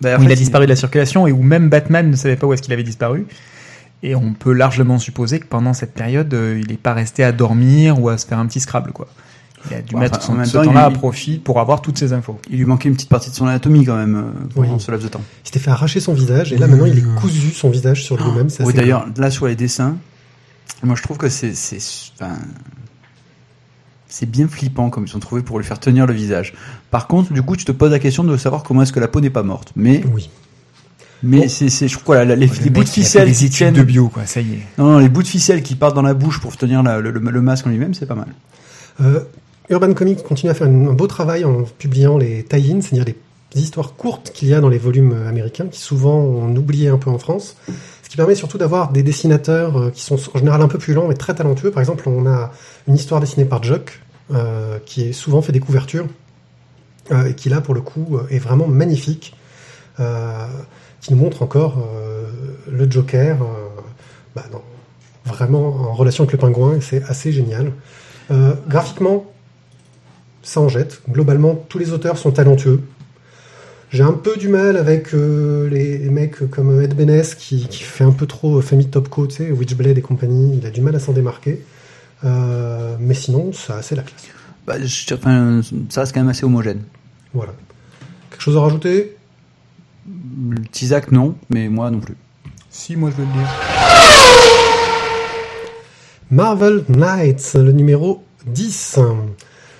Bah, 0.00 0.16
où 0.18 0.22
il 0.22 0.26
fait, 0.26 0.32
a 0.32 0.36
disparu 0.36 0.64
de 0.64 0.70
la 0.70 0.76
circulation 0.76 1.26
et 1.26 1.32
où 1.32 1.42
même 1.42 1.68
Batman 1.68 2.10
ne 2.10 2.16
savait 2.16 2.36
pas 2.36 2.46
où 2.46 2.54
est-ce 2.54 2.62
qu'il 2.62 2.72
avait 2.72 2.82
disparu. 2.82 3.26
Et 4.02 4.14
on 4.16 4.32
peut 4.32 4.52
largement 4.52 4.98
supposer 4.98 5.38
que 5.38 5.46
pendant 5.46 5.74
cette 5.74 5.94
période, 5.94 6.32
euh, 6.34 6.58
il 6.60 6.70
n'est 6.70 6.76
pas 6.76 6.94
resté 6.94 7.22
à 7.22 7.30
dormir 7.30 8.00
ou 8.00 8.08
à 8.08 8.18
se 8.18 8.26
faire 8.26 8.38
un 8.38 8.46
petit 8.46 8.58
Scrabble, 8.58 8.92
quoi. 8.92 9.06
Il 9.70 9.76
a 9.76 9.82
dû 9.82 9.94
mettre 9.96 10.18
enfin, 10.18 10.26
son, 10.26 10.32
en 10.32 10.36
même 10.36 10.44
ce 10.46 10.52
temps, 10.58 10.64
temps-là 10.64 10.88
il- 10.90 10.94
à 10.94 10.98
profit 10.98 11.38
pour 11.38 11.60
avoir 11.60 11.82
toutes 11.82 11.96
ces 11.98 12.12
infos. 12.12 12.40
Il 12.50 12.58
lui 12.58 12.64
manquait 12.64 12.88
une 12.88 12.94
petite 12.96 13.08
partie 13.08 13.30
de 13.30 13.34
son 13.34 13.46
anatomie 13.46 13.84
quand 13.84 13.96
même 13.96 14.16
euh, 14.16 14.48
pendant 14.54 14.74
Oui. 14.74 14.80
ce 14.80 14.90
laps 14.90 15.04
de 15.06 15.10
temps. 15.12 15.20
Il 15.44 15.46
s'était 15.46 15.60
fait 15.60 15.70
arracher 15.70 16.00
son 16.00 16.14
visage 16.14 16.52
et 16.52 16.58
là 16.58 16.66
maintenant 16.66 16.86
il 16.86 16.98
est 16.98 17.14
cousu 17.20 17.50
son 17.52 17.70
visage 17.70 18.02
sur 18.04 18.16
lui-même. 18.16 18.48
c'est 18.50 18.64
Oui, 18.64 18.74
d'ailleurs, 18.74 19.06
là 19.16 19.30
sur 19.30 19.46
les 19.46 19.54
dessins, 19.56 19.96
moi 20.82 20.96
je 20.96 21.02
trouve 21.02 21.16
que 21.18 21.28
c'est 21.28 21.54
c'est 21.54 21.78
enfin, 22.20 22.34
c'est 24.08 24.30
bien 24.30 24.46
flippant 24.48 24.90
comme 24.90 25.06
ils 25.06 25.16
ont 25.16 25.20
trouvé 25.20 25.42
pour 25.42 25.58
lui 25.58 25.64
faire 25.64 25.80
tenir 25.80 26.06
le 26.06 26.12
visage. 26.12 26.52
Par 26.90 27.06
contre, 27.06 27.32
du 27.32 27.42
coup, 27.42 27.56
tu 27.56 27.64
te 27.64 27.72
poses 27.72 27.90
la 27.92 27.98
question 27.98 28.24
de 28.24 28.36
savoir 28.36 28.62
comment 28.62 28.82
est-ce 28.82 28.92
que 28.92 29.00
la 29.00 29.08
peau 29.08 29.20
n'est 29.20 29.30
pas 29.30 29.42
morte. 29.42 29.72
Mais. 29.74 30.02
Oui. 30.12 30.28
mais 31.22 31.38
Bon. 31.42 31.48
c'est 31.48 31.68
c'est 31.70 31.88
je 31.88 31.92
trouve 31.94 32.04
quoi, 32.04 32.24
là, 32.24 32.34
les, 32.36 32.46
Le 32.46 32.52
les 32.64 32.70
bouts 32.70 32.84
de 32.84 32.88
ficelle 32.88 33.32
qui 33.32 33.48
tiennent 33.48 33.74
de 33.74 33.82
bio, 33.82 34.08
quoi. 34.08 34.26
Ça 34.26 34.40
y 34.40 34.54
est. 34.54 34.62
non, 34.76 34.92
non, 34.92 34.98
les 34.98 35.08
bouts 35.08 35.22
de 35.22 35.28
ficelle 35.28 35.62
qui 35.62 35.76
partent 35.76 35.94
dans 35.94 36.02
la 36.02 36.14
bouche 36.14 36.40
pour 36.40 36.56
tenir 36.56 36.82
la- 36.82 37.00
le, 37.00 37.10
le- 37.10 37.20
le 37.30 37.40
masque 37.40 37.66
en 37.66 37.70
lui-même, 37.70 37.94
c'est 37.94 38.06
pas 38.06 38.14
mal. 38.16 38.28
Euh, 39.00 39.20
Urban 39.68 39.94
Comics 39.94 40.22
continue 40.22 40.50
à 40.50 40.54
faire 40.54 40.66
un 40.66 40.92
beau 40.92 41.06
travail 41.06 41.44
en 41.44 41.62
publiant 41.78 42.18
les 42.18 42.44
tie-ins, 42.44 42.80
c'est-à-dire 42.80 43.14
les 43.54 43.60
histoires 43.60 43.94
courtes 43.94 44.30
qu'il 44.32 44.48
y 44.48 44.54
a 44.54 44.60
dans 44.60 44.68
les 44.68 44.78
volumes 44.78 45.12
euh, 45.12 45.28
américains, 45.28 45.66
qui 45.66 45.80
souvent 45.80 46.16
on 46.16 46.54
oubliait 46.56 46.88
un 46.88 46.98
peu 46.98 47.10
en 47.10 47.18
France. 47.18 47.56
Ce 48.02 48.08
qui 48.08 48.16
permet 48.16 48.34
surtout 48.34 48.58
d'avoir 48.58 48.92
des 48.92 49.02
dessinateurs 49.02 49.76
euh, 49.76 49.90
qui 49.90 50.02
sont 50.02 50.18
en 50.34 50.38
général 50.38 50.62
un 50.62 50.68
peu 50.68 50.78
plus 50.78 50.94
lents 50.94 51.10
et 51.10 51.14
très 51.14 51.34
talentueux. 51.34 51.70
Par 51.70 51.80
exemple, 51.80 52.08
on 52.08 52.26
a 52.26 52.50
une 52.88 52.94
histoire 52.94 53.20
dessinée 53.20 53.44
par 53.44 53.62
Jock, 53.62 54.00
euh, 54.32 54.78
qui 54.84 55.02
est 55.08 55.12
souvent 55.12 55.42
fait 55.42 55.52
des 55.52 55.60
couvertures, 55.60 56.06
euh, 57.10 57.26
et 57.26 57.34
qui 57.34 57.48
là, 57.48 57.60
pour 57.60 57.74
le 57.74 57.80
coup, 57.80 58.16
euh, 58.16 58.26
est 58.30 58.38
vraiment 58.38 58.68
magnifique, 58.68 59.34
euh, 60.00 60.46
qui 61.00 61.12
nous 61.12 61.18
montre 61.18 61.42
encore 61.42 61.84
le 62.70 62.88
Joker, 62.88 63.38
bah, 64.36 64.44
vraiment 65.24 65.66
en 65.66 65.94
relation 65.94 66.22
avec 66.22 66.32
le 66.32 66.38
pingouin, 66.38 66.76
et 66.76 66.80
c'est 66.80 67.02
assez 67.02 67.32
génial. 67.32 67.72
Graphiquement, 68.68 69.26
ça 70.42 70.60
en 70.60 70.68
jette. 70.68 71.00
Globalement, 71.10 71.54
tous 71.68 71.78
les 71.78 71.92
auteurs 71.92 72.18
sont 72.18 72.30
talentueux. 72.32 72.80
J'ai 73.90 74.02
un 74.02 74.12
peu 74.12 74.36
du 74.36 74.48
mal 74.48 74.76
avec 74.78 75.12
euh, 75.14 75.68
les, 75.68 75.98
les 75.98 76.08
mecs 76.10 76.48
comme 76.50 76.80
Ed 76.80 76.94
Benes 76.94 77.22
qui, 77.38 77.66
qui 77.68 77.82
fait 77.82 78.04
un 78.04 78.10
peu 78.12 78.26
trop 78.26 78.58
euh, 78.58 78.62
famille 78.62 78.88
Topco, 78.88 79.26
tu 79.26 79.36
sais, 79.36 79.50
Witchblade 79.50 79.98
et 79.98 80.00
compagnie. 80.02 80.56
Il 80.58 80.66
a 80.66 80.70
du 80.70 80.80
mal 80.80 80.96
à 80.96 80.98
s'en 80.98 81.12
démarquer. 81.12 81.60
Euh, 82.24 82.96
mais 83.00 83.12
sinon, 83.14 83.52
ça 83.52 83.82
c'est 83.82 83.94
la 83.94 84.02
classe. 84.02 84.22
Bah, 84.66 84.76
je- 84.82 85.14
enfin, 85.14 85.60
ça 85.90 86.00
reste 86.02 86.14
quand 86.14 86.20
même 86.20 86.28
assez 86.30 86.44
homogène. 86.44 86.80
Voilà. 87.34 87.52
Quelque 88.30 88.40
chose 88.42 88.56
à 88.56 88.60
rajouter? 88.60 89.16
Tizak 90.72 91.12
non, 91.12 91.34
mais 91.50 91.68
moi 91.68 91.90
non 91.90 92.00
plus. 92.00 92.16
Si, 92.70 92.96
moi 92.96 93.10
je 93.10 93.16
veux 93.22 93.26
le 93.28 93.32
dire. 93.32 93.48
Marvel 96.30 96.84
Knights, 96.88 97.52
le 97.56 97.72
numéro 97.72 98.22
10. 98.46 98.98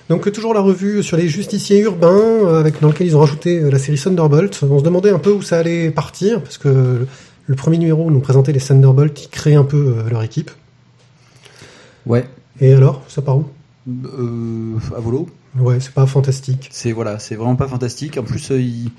Donc 0.09 0.31
toujours 0.31 0.53
la 0.53 0.59
revue 0.59 1.01
sur 1.01 1.17
les 1.17 1.27
justiciers 1.27 1.79
urbains, 1.79 2.09
euh, 2.09 2.59
avec 2.59 2.81
dans 2.81 2.89
lequel 2.89 3.07
ils 3.07 3.15
ont 3.15 3.21
rajouté 3.21 3.59
euh, 3.59 3.69
la 3.69 3.79
série 3.79 3.97
Thunderbolt. 3.97 4.63
On 4.69 4.79
se 4.79 4.83
demandait 4.83 5.11
un 5.11 5.19
peu 5.19 5.31
où 5.31 5.41
ça 5.41 5.59
allait 5.59 5.91
partir, 5.91 6.41
parce 6.41 6.57
que 6.57 7.07
le 7.45 7.55
premier 7.55 7.77
numéro 7.77 8.11
nous 8.11 8.19
présentait 8.19 8.51
les 8.51 8.59
Thunderbolt 8.59 9.13
qui 9.13 9.29
créent 9.29 9.55
un 9.55 9.63
peu 9.63 9.95
euh, 9.97 10.09
leur 10.09 10.23
équipe. 10.23 10.51
Ouais. 12.05 12.27
Et 12.59 12.73
alors, 12.73 13.01
ça 13.07 13.21
part 13.21 13.37
où? 13.37 13.45
Euh, 13.87 14.77
à 14.95 14.99
volo. 14.99 15.29
Ouais, 15.57 15.79
c'est 15.79 15.93
pas 15.93 16.05
fantastique. 16.05 16.69
C'est 16.71 16.91
voilà, 16.91 17.19
c'est 17.19 17.35
vraiment 17.35 17.55
pas 17.55 17.67
fantastique. 17.67 18.17
En 18.17 18.23
plus, 18.23 18.51
euh, 18.51 18.59
il... 18.61 18.91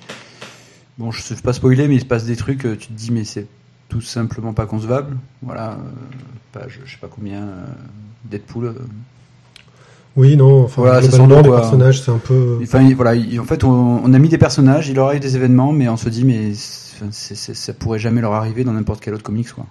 bon, 0.99 1.11
je 1.11 1.35
ne 1.35 1.41
pas 1.41 1.53
spoiler, 1.53 1.89
mais 1.89 1.97
il 1.97 2.01
se 2.01 2.07
passe 2.07 2.25
des 2.25 2.37
trucs. 2.37 2.63
Tu 2.63 2.89
te 2.89 2.93
dis, 2.93 3.13
mais 3.13 3.25
c'est 3.25 3.47
tout 3.89 4.01
simplement 4.01 4.55
pas 4.55 4.67
concevable. 4.67 5.17
Voilà, 5.43 5.73
euh, 5.73 5.77
page, 6.53 6.81
je 6.85 6.91
sais 6.91 6.99
pas 6.99 7.09
combien, 7.09 7.43
euh, 7.43 7.65
Deadpool. 8.25 8.75
Euh. 10.17 10.21
Oui, 10.21 10.37
non, 10.37 10.65
enfin, 10.65 10.83
Voilà, 10.83 11.01
globalement, 11.01 11.43
les 11.43 11.51
personnages, 11.51 12.03
c'est 12.03 12.11
un 12.11 12.19
peu... 12.19 12.59
Enfin, 12.63 12.83
il- 12.83 12.95
voilà, 12.95 13.15
il- 13.15 13.41
en 13.41 13.45
fait, 13.45 13.65
on, 13.65 14.01
on 14.05 14.13
a 14.15 14.19
mis 14.19 14.29
des 14.29 14.39
personnages, 14.39 14.89
il 14.89 14.95
leur 14.97 15.07
arrive 15.09 15.21
des 15.21 15.37
événements, 15.37 15.73
mais 15.73 15.89
on 15.89 15.97
se 15.97 16.09
dit, 16.09 16.25
mais 16.25 16.55
c'est- 16.55 16.97
enfin, 16.97 17.07
c'est- 17.11 17.35
c'est- 17.35 17.55
ça 17.55 17.73
pourrait 17.73 17.99
jamais 17.99 18.21
leur 18.21 18.33
arriver 18.35 18.63
dans 18.65 18.73
n'importe 18.73 19.01
quel 19.03 19.15
autre 19.15 19.23
comics, 19.25 19.51
quoi. 19.53 19.67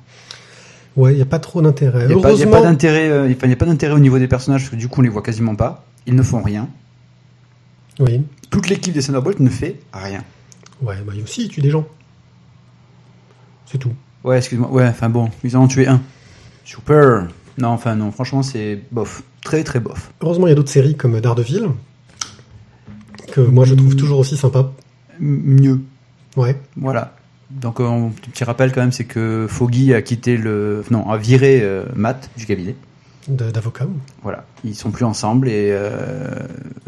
Ouais, 0.96 1.14
il 1.14 1.16
n'y 1.16 1.22
a 1.22 1.26
pas 1.26 1.40
trop 1.40 1.62
d'intérêt. 1.62 2.04
Il 2.04 2.08
n'y 2.16 2.24
a, 2.24 2.28
a 2.28 2.48
pas 2.52 2.62
d'intérêt, 2.62 3.10
euh, 3.10 3.32
enfin, 3.36 3.48
y 3.48 3.54
a 3.54 3.56
pas 3.56 3.66
d'intérêt 3.66 3.94
au 3.96 4.00
niveau 4.00 4.20
des 4.20 4.28
personnages, 4.28 4.62
parce 4.62 4.70
que 4.72 4.76
du 4.76 4.88
coup, 4.90 5.00
on 5.00 5.04
les 5.04 5.10
voit 5.10 5.24
quasiment 5.24 5.56
pas. 5.56 5.86
Ils 6.06 6.16
ne 6.16 6.22
font 6.24 6.42
rien. 6.42 6.68
oui. 8.00 8.22
Toute 8.50 8.70
l'équipe 8.70 8.94
des 8.94 9.02
Thunderbolts 9.02 9.40
ne 9.40 9.50
fait 9.50 9.80
rien. 9.94 10.24
Ouais, 10.84 10.96
bah, 11.08 11.14
aussi, 11.24 11.46
il 11.46 11.50
tue 11.50 11.62
des 11.62 11.72
gens. 11.72 11.86
C'est 13.66 13.80
tout. 13.80 13.94
Ouais, 14.24 14.38
excuse-moi. 14.38 14.70
Ouais, 14.70 14.86
enfin 14.88 15.10
bon, 15.10 15.30
ils 15.44 15.58
en 15.58 15.64
ont 15.64 15.68
tué 15.68 15.88
un. 15.88 16.00
Super. 16.64 17.28
Non, 17.58 17.70
enfin 17.70 17.96
non, 17.96 18.12
franchement, 18.12 18.44
c'est 18.44 18.80
bof. 18.92 19.24
Très 19.44 19.64
très 19.64 19.80
bof. 19.80 20.12
Heureusement, 20.22 20.48
il 20.48 20.52
y 20.52 20.54
a 20.54 20.56
d'autres 20.56 20.72
séries 20.72 20.96
comme 20.96 21.20
Daredevil, 21.20 21.70
que 23.32 23.42
moi 23.42 23.66
je 23.66 23.76
trouve 23.76 23.96
toujours 23.96 24.20
aussi 24.20 24.38
sympa. 24.38 24.72
Mieux. 25.20 25.82
Ouais. 26.36 26.60
Voilà. 26.76 27.16
Donc, 27.52 27.80
euh, 27.80 27.88
un 27.88 28.10
petit 28.32 28.44
rappel 28.44 28.72
quand 28.72 28.82
même, 28.82 28.92
c'est 28.92 29.04
que 29.06 29.46
Foggy 29.48 29.94
a 29.94 30.02
quitté 30.02 30.38
le. 30.38 30.84
Non, 30.90 31.08
a 31.10 31.18
viré 31.18 31.60
euh, 31.62 31.84
Matt 31.96 32.32
du 32.36 32.48
cabinet. 32.48 32.76
d'avocats. 33.28 33.88
Voilà. 34.24 34.46
Ils 34.64 34.76
sont 34.76 34.90
plus 34.90 35.06
ensemble 35.06 35.48
et, 35.48 35.70
euh, 35.72 36.48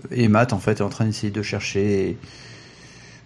et 0.10 0.28
Matt, 0.28 0.54
en 0.54 0.60
fait, 0.60 0.80
est 0.80 0.82
en 0.82 0.90
train 0.90 1.06
d'essayer 1.06 1.32
de 1.32 1.42
chercher 1.44 2.18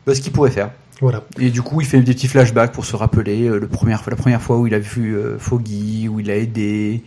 bah, 0.05 0.13
ce 0.13 0.19
qu'il 0.19 0.33
pourrait 0.33 0.51
faire. 0.51 0.71
Voilà. 1.01 1.23
Et 1.39 1.49
du 1.49 1.61
coup, 1.61 1.79
il 1.81 1.87
fait 1.87 2.01
des 2.01 2.13
petits 2.13 2.27
flashbacks 2.27 2.73
pour 2.73 2.85
se 2.85 2.95
rappeler 2.95 3.47
euh, 3.47 3.57
le 3.59 3.67
première, 3.67 4.03
la 4.07 4.15
première 4.17 4.41
fois 4.41 4.57
où 4.57 4.67
il 4.67 4.73
a 4.73 4.79
vu 4.79 5.15
euh, 5.15 5.37
Foggy, 5.39 6.09
où 6.09 6.19
il 6.19 6.29
a 6.29 6.35
aidé. 6.35 7.03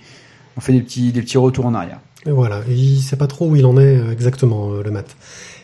On 0.57 0.61
fait 0.61 0.73
des 0.73 0.83
petits, 0.83 1.13
des 1.13 1.23
petits 1.23 1.39
retours 1.39 1.67
en 1.67 1.75
arrière. 1.75 1.99
Et 2.27 2.31
voilà. 2.31 2.61
Et 2.69 2.75
il 2.75 3.01
sait 3.01 3.17
pas 3.17 3.27
trop 3.27 3.49
où 3.49 3.57
il 3.57 3.67
en 3.67 3.77
est 3.79 3.99
euh, 3.99 4.13
exactement, 4.13 4.73
euh, 4.73 4.83
le 4.83 4.91
mat. 4.91 5.17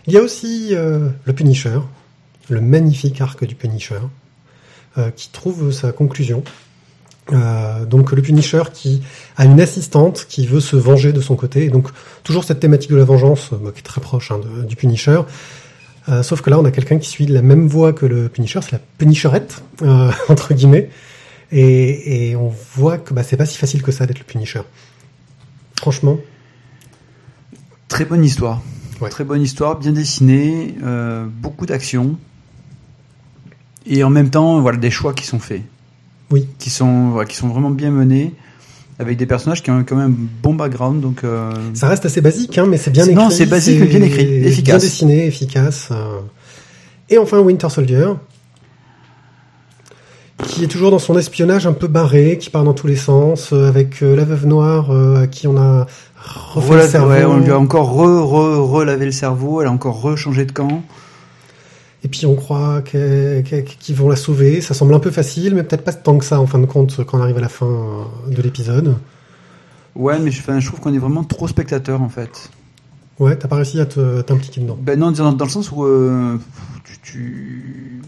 Il 0.08 0.14
y 0.14 0.16
a 0.16 0.22
aussi 0.22 0.70
euh, 0.72 1.10
le 1.26 1.34
Punisher, 1.34 1.80
le 2.48 2.62
magnifique 2.62 3.20
arc 3.20 3.44
du 3.44 3.54
Punisher, 3.54 4.00
euh, 4.96 5.10
qui 5.10 5.28
trouve 5.30 5.70
sa 5.70 5.92
conclusion. 5.92 6.42
Euh, 7.30 7.84
donc 7.84 8.12
le 8.12 8.22
Punisher 8.22 8.62
qui 8.72 9.02
a 9.36 9.44
une 9.44 9.60
assistante 9.60 10.24
qui 10.26 10.46
veut 10.46 10.60
se 10.60 10.76
venger 10.76 11.12
de 11.12 11.20
son 11.20 11.36
côté. 11.36 11.64
Et 11.64 11.68
donc 11.68 11.88
toujours 12.24 12.44
cette 12.44 12.58
thématique 12.58 12.90
de 12.90 12.96
la 12.96 13.04
vengeance, 13.04 13.50
bah, 13.52 13.70
qui 13.70 13.80
est 13.80 13.82
très 13.82 14.00
proche 14.00 14.30
hein, 14.30 14.40
du 14.66 14.76
Punisher. 14.76 15.20
Sauf 16.22 16.40
que 16.40 16.48
là, 16.48 16.58
on 16.58 16.64
a 16.64 16.70
quelqu'un 16.70 16.96
qui 16.96 17.06
suit 17.06 17.26
la 17.26 17.42
même 17.42 17.68
voie 17.68 17.92
que 17.92 18.06
le 18.06 18.30
Punisher, 18.30 18.60
c'est 18.62 18.72
la 18.72 18.80
Punisherette, 18.96 19.62
entre 20.30 20.54
guillemets. 20.54 20.88
Et, 21.50 22.30
et 22.30 22.36
on 22.36 22.52
voit 22.76 22.98
que 22.98 23.14
bah, 23.14 23.22
c'est 23.22 23.36
pas 23.36 23.46
si 23.46 23.56
facile 23.58 23.82
que 23.82 23.92
ça 23.92 24.06
d'être 24.06 24.18
le 24.18 24.24
Punisher. 24.24 24.60
Franchement, 25.76 26.18
Très 27.88 28.04
bonne 28.04 28.22
histoire. 28.24 28.60
Ouais. 29.00 29.08
Très 29.08 29.24
bonne 29.24 29.40
histoire, 29.40 29.78
bien 29.78 29.92
dessinée, 29.92 30.74
euh, 30.84 31.24
beaucoup 31.26 31.64
d'action. 31.64 32.16
Et 33.86 34.04
en 34.04 34.10
même 34.10 34.28
temps, 34.28 34.60
voilà, 34.60 34.76
des 34.76 34.90
choix 34.90 35.14
qui 35.14 35.24
sont 35.24 35.38
faits. 35.38 35.62
Oui. 36.30 36.46
Qui 36.58 36.68
sont, 36.68 37.08
voilà, 37.10 37.26
qui 37.26 37.36
sont 37.36 37.48
vraiment 37.48 37.70
bien 37.70 37.90
menés, 37.90 38.34
avec 38.98 39.16
des 39.16 39.24
personnages 39.24 39.62
qui 39.62 39.70
ont 39.70 39.82
quand 39.84 39.96
même 39.96 40.10
un 40.10 40.26
bon 40.42 40.54
background. 40.54 41.00
Donc, 41.00 41.24
euh, 41.24 41.54
Ça 41.72 41.88
reste 41.88 42.04
assez 42.04 42.20
basique, 42.20 42.58
hein, 42.58 42.66
mais 42.68 42.76
c'est 42.76 42.90
bien 42.90 43.04
écrit. 43.04 43.14
non, 43.14 43.30
c'est 43.30 43.46
basique, 43.46 43.80
mais 43.80 43.86
bien 43.86 44.02
écrit, 44.02 44.24
efficace. 44.44 44.64
Bien 44.82 44.88
dessiné, 44.88 45.26
efficace. 45.26 45.88
euh. 45.90 46.20
Et 47.08 47.16
enfin, 47.16 47.38
Winter 47.38 47.70
Soldier, 47.70 48.04
qui 50.44 50.64
est 50.64 50.68
toujours 50.68 50.90
dans 50.90 50.98
son 50.98 51.16
espionnage 51.18 51.66
un 51.66 51.72
peu 51.72 51.88
barré, 51.88 52.38
qui 52.38 52.50
part 52.50 52.64
dans 52.64 52.74
tous 52.74 52.86
les 52.86 52.96
sens, 52.96 53.52
euh, 53.52 53.68
avec 53.68 54.02
euh, 54.02 54.14
la 54.16 54.24
veuve 54.24 54.46
noire 54.46 54.90
euh, 54.90 55.22
à 55.22 55.26
qui 55.26 55.46
on 55.46 55.56
a 55.56 55.86
refait 56.54 56.66
voilà, 56.66 56.82
le 56.84 56.88
cerveau. 56.88 57.10
ouais, 57.10 57.24
on 57.24 57.38
lui 57.38 57.50
a 57.50 57.58
encore 57.58 57.92
re, 57.92 58.22
re, 58.24 58.70
relavé 58.70 59.04
le 59.04 59.12
cerveau, 59.12 59.60
elle 59.60 59.68
a 59.68 59.72
encore 59.72 60.00
rechangé 60.00 60.44
de 60.44 60.52
camp. 60.52 60.82
Et 62.04 62.08
puis 62.08 62.26
on 62.26 62.36
croit 62.36 62.80
qu'ils 62.82 63.96
vont 63.96 64.08
la 64.08 64.14
sauver. 64.16 64.60
Ça 64.60 64.72
semble 64.72 64.94
un 64.94 65.00
peu 65.00 65.10
facile, 65.10 65.56
mais 65.56 65.64
peut-être 65.64 65.82
pas 65.82 65.92
tant 65.92 66.16
que 66.16 66.24
ça 66.24 66.40
en 66.40 66.46
fin 66.46 66.60
de 66.60 66.66
compte 66.66 67.04
quand 67.04 67.18
on 67.18 67.22
arrive 67.22 67.38
à 67.38 67.40
la 67.40 67.48
fin 67.48 68.06
de 68.28 68.40
l'épisode. 68.40 68.94
Ouais, 69.96 70.16
mais 70.20 70.30
je, 70.30 70.40
enfin, 70.40 70.60
je 70.60 70.66
trouve 70.68 70.78
qu'on 70.78 70.94
est 70.94 70.98
vraiment 70.98 71.24
trop 71.24 71.48
spectateur 71.48 72.00
en 72.00 72.08
fait. 72.08 72.50
Ouais, 73.18 73.34
t'as 73.36 73.48
pas 73.48 73.56
réussi 73.56 73.80
à 73.80 73.86
t'impliquer 73.86 74.60
dedans. 74.60 74.78
Ben 74.80 74.96
non, 74.96 75.10
dans, 75.10 75.32
dans 75.32 75.44
le 75.44 75.50
sens 75.50 75.72
où 75.72 75.84
euh, 75.84 76.36
tu, 76.84 76.98
tu- 77.02 78.02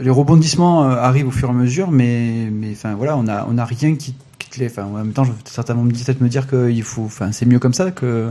les 0.00 0.10
rebondissements 0.10 0.84
euh, 0.84 0.96
arrivent 0.96 1.28
au 1.28 1.32
fur 1.32 1.48
et 1.48 1.52
à 1.52 1.54
mesure, 1.54 1.90
mais 1.90 2.48
mais 2.52 2.72
enfin 2.72 2.94
voilà, 2.94 3.16
on 3.16 3.26
a 3.28 3.46
on 3.50 3.58
a 3.58 3.64
rien 3.64 3.96
qui, 3.96 4.14
qui 4.38 4.50
te 4.50 4.58
les. 4.60 4.66
Enfin, 4.66 4.84
en 4.84 4.90
même 4.90 5.12
temps, 5.12 5.24
je 5.24 5.30
vais 5.30 5.38
certainement 5.44 5.82
me 5.82 5.90
dire- 5.90 6.04
peut-être 6.06 6.20
me 6.20 6.28
dire 6.28 6.46
que 6.46 6.70
il 6.70 6.82
faut, 6.82 7.04
enfin, 7.04 7.32
c'est 7.32 7.46
mieux 7.46 7.58
comme 7.58 7.74
ça 7.74 7.90
que 7.90 8.30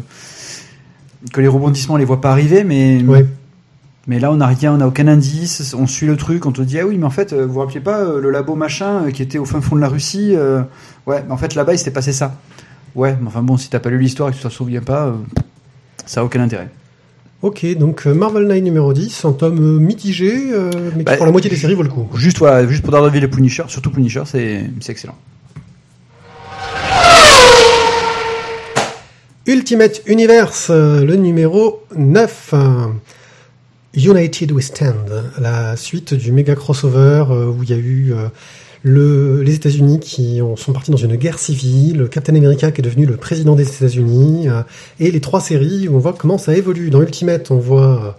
que 1.32 1.42
les 1.42 1.48
rebondissements 1.48 1.96
on 1.96 1.98
les 1.98 2.06
voit 2.06 2.22
pas 2.22 2.32
arriver, 2.32 2.64
mais 2.64 3.02
Ouais. 3.04 3.26
Mais 4.06 4.20
là, 4.20 4.34
on 4.34 4.36
n'a 4.36 4.48
rien, 4.48 4.74
on 4.74 4.78
n'a 4.78 4.88
aucun 4.88 5.08
indice, 5.08 5.74
on 5.80 5.88
suit 5.88 6.08
le 6.08 6.18
truc, 6.18 6.46
on 6.46 6.52
te 6.52 6.62
dit, 6.62 6.78
ah 6.78 6.86
oui, 6.86 6.98
mais 6.98 7.06
en 7.06 7.10
fait, 7.10 7.32
euh, 7.32 7.46
vous 7.46 7.54
vous 7.54 7.60
rappelez 7.62 7.80
pas 7.80 8.00
euh, 8.00 8.20
le 8.20 8.32
labo 8.32 8.54
machin 8.54 9.10
qui 9.14 9.22
était 9.22 9.38
au 9.38 9.46
fin 9.46 9.62
fond 9.62 9.78
de 9.78 9.82
la 9.82 9.88
Russie 9.88 10.34
euh, 10.36 10.62
Ouais, 11.08 11.24
mais 11.26 11.32
en 11.32 11.38
fait, 11.38 11.56
là-bas, 11.56 11.74
il 11.74 11.78
s'était 11.78 11.90
passé 11.92 12.12
ça. 12.12 12.36
Ouais, 12.96 13.18
mais 13.22 13.28
enfin 13.28 13.42
bon, 13.42 13.56
si 13.56 13.70
t'as 13.70 13.80
pas 13.80 13.90
lu 13.90 13.98
l'histoire 14.00 14.28
et 14.28 14.34
que 14.34 14.38
tu 14.38 14.44
t'en 14.44 14.50
souviens 14.50 14.82
pas, 14.82 15.06
euh, 15.06 15.14
ça 16.06 16.20
a 16.20 16.24
aucun 16.26 16.42
intérêt. 16.42 16.70
Ok, 17.44 17.66
donc 17.76 18.08
euh, 18.08 18.14
Marvel 18.14 18.48
Knight 18.48 18.64
numéro 18.64 18.94
10, 18.94 19.26
un 19.26 19.34
tome 19.34 19.60
euh, 19.60 19.78
mitigé, 19.78 20.32
euh, 20.54 20.72
mais 20.96 21.00
qui 21.00 21.04
Bah, 21.04 21.18
pour 21.18 21.26
la 21.26 21.32
moitié 21.34 21.50
des 21.50 21.58
séries 21.58 21.74
vaut 21.74 21.84
le 21.84 21.90
coup. 21.90 22.08
Juste, 22.16 22.38
voilà, 22.38 22.66
juste 22.66 22.84
pour 22.84 22.94
Daredevil 22.94 23.22
et 23.22 23.28
Punisher, 23.28 23.64
surtout 23.68 23.92
Punisher, 23.92 24.24
c'est 24.26 24.62
c'est 24.80 24.94
excellent. 24.94 25.18
Ultimate 29.46 30.04
Universe, 30.08 30.70
le 30.70 31.16
numéro 31.18 31.84
9. 31.98 32.50
euh, 32.54 32.88
United 33.94 34.54
We 34.54 34.64
Stand, 34.64 35.26
la 35.38 35.76
suite 35.76 36.14
du 36.14 36.32
méga 36.32 36.56
crossover 36.56 37.26
où 37.30 37.62
il 37.62 37.70
y 37.70 37.74
a 37.74 37.78
eu 37.78 38.14
le, 38.84 39.42
les 39.44 39.56
États-Unis 39.56 40.00
qui 40.00 40.42
ont- 40.42 40.56
sont 40.58 40.74
partis 40.74 40.92
dans 40.92 40.98
une 40.98 41.16
guerre 41.16 41.40
civile, 41.40 42.08
Captain 42.12 42.36
America 42.36 42.70
qui 42.72 42.82
est 42.82 42.84
devenu 42.84 43.06
le 43.06 43.16
président 43.18 43.56
des 43.56 43.68
États-Unis, 43.68 44.50
euh, 44.50 44.62
et 45.00 45.10
les 45.10 45.22
trois 45.22 45.40
séries 45.42 45.88
où 45.88 45.96
on 45.96 46.00
voit 46.00 46.14
comment 46.14 46.38
ça 46.38 46.56
évolue. 46.56 46.90
Dans 46.90 47.02
Ultimate, 47.02 47.50
on 47.52 47.58
voit 47.60 48.06
euh, 48.06 48.12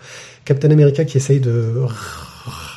Captain 0.46 0.70
America 0.70 1.04
qui 1.04 1.18
essaye 1.18 1.38
de 1.40 1.74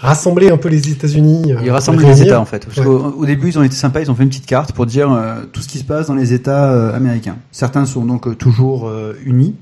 rassembler 0.01 0.49
un 0.49 0.57
peu 0.57 0.69
les 0.69 0.89
États-Unis. 0.91 1.53
euh, 1.53 1.59
Ils 1.63 1.71
rassemblent 1.71 2.03
les. 2.03 2.21
États 2.23 2.39
en 2.39 2.45
fait. 2.45 2.65
Parce 2.65 2.77
Ouais. 2.77 2.83
qu'au 2.83 3.15
au 3.19 3.25
début, 3.25 3.49
ils 3.49 3.59
ont 3.59 3.63
été 3.63 3.75
sympas, 3.75 4.01
ils 4.01 4.11
ont 4.11 4.15
fait 4.15 4.23
une 4.23 4.29
petite 4.29 4.45
carte 4.45 4.71
pour 4.73 4.85
dire 4.85 5.11
euh, 5.11 5.41
tout 5.51 5.61
ce 5.61 5.67
qui 5.67 5.77
se 5.79 5.83
passe 5.83 6.07
dans 6.07 6.15
les 6.15 6.33
États 6.33 6.71
euh, 6.71 6.93
américains. 6.95 7.37
Certains 7.51 7.85
sont 7.85 8.05
donc 8.05 8.27
euh, 8.27 8.35
toujours 8.35 8.91
unis, 9.25 9.55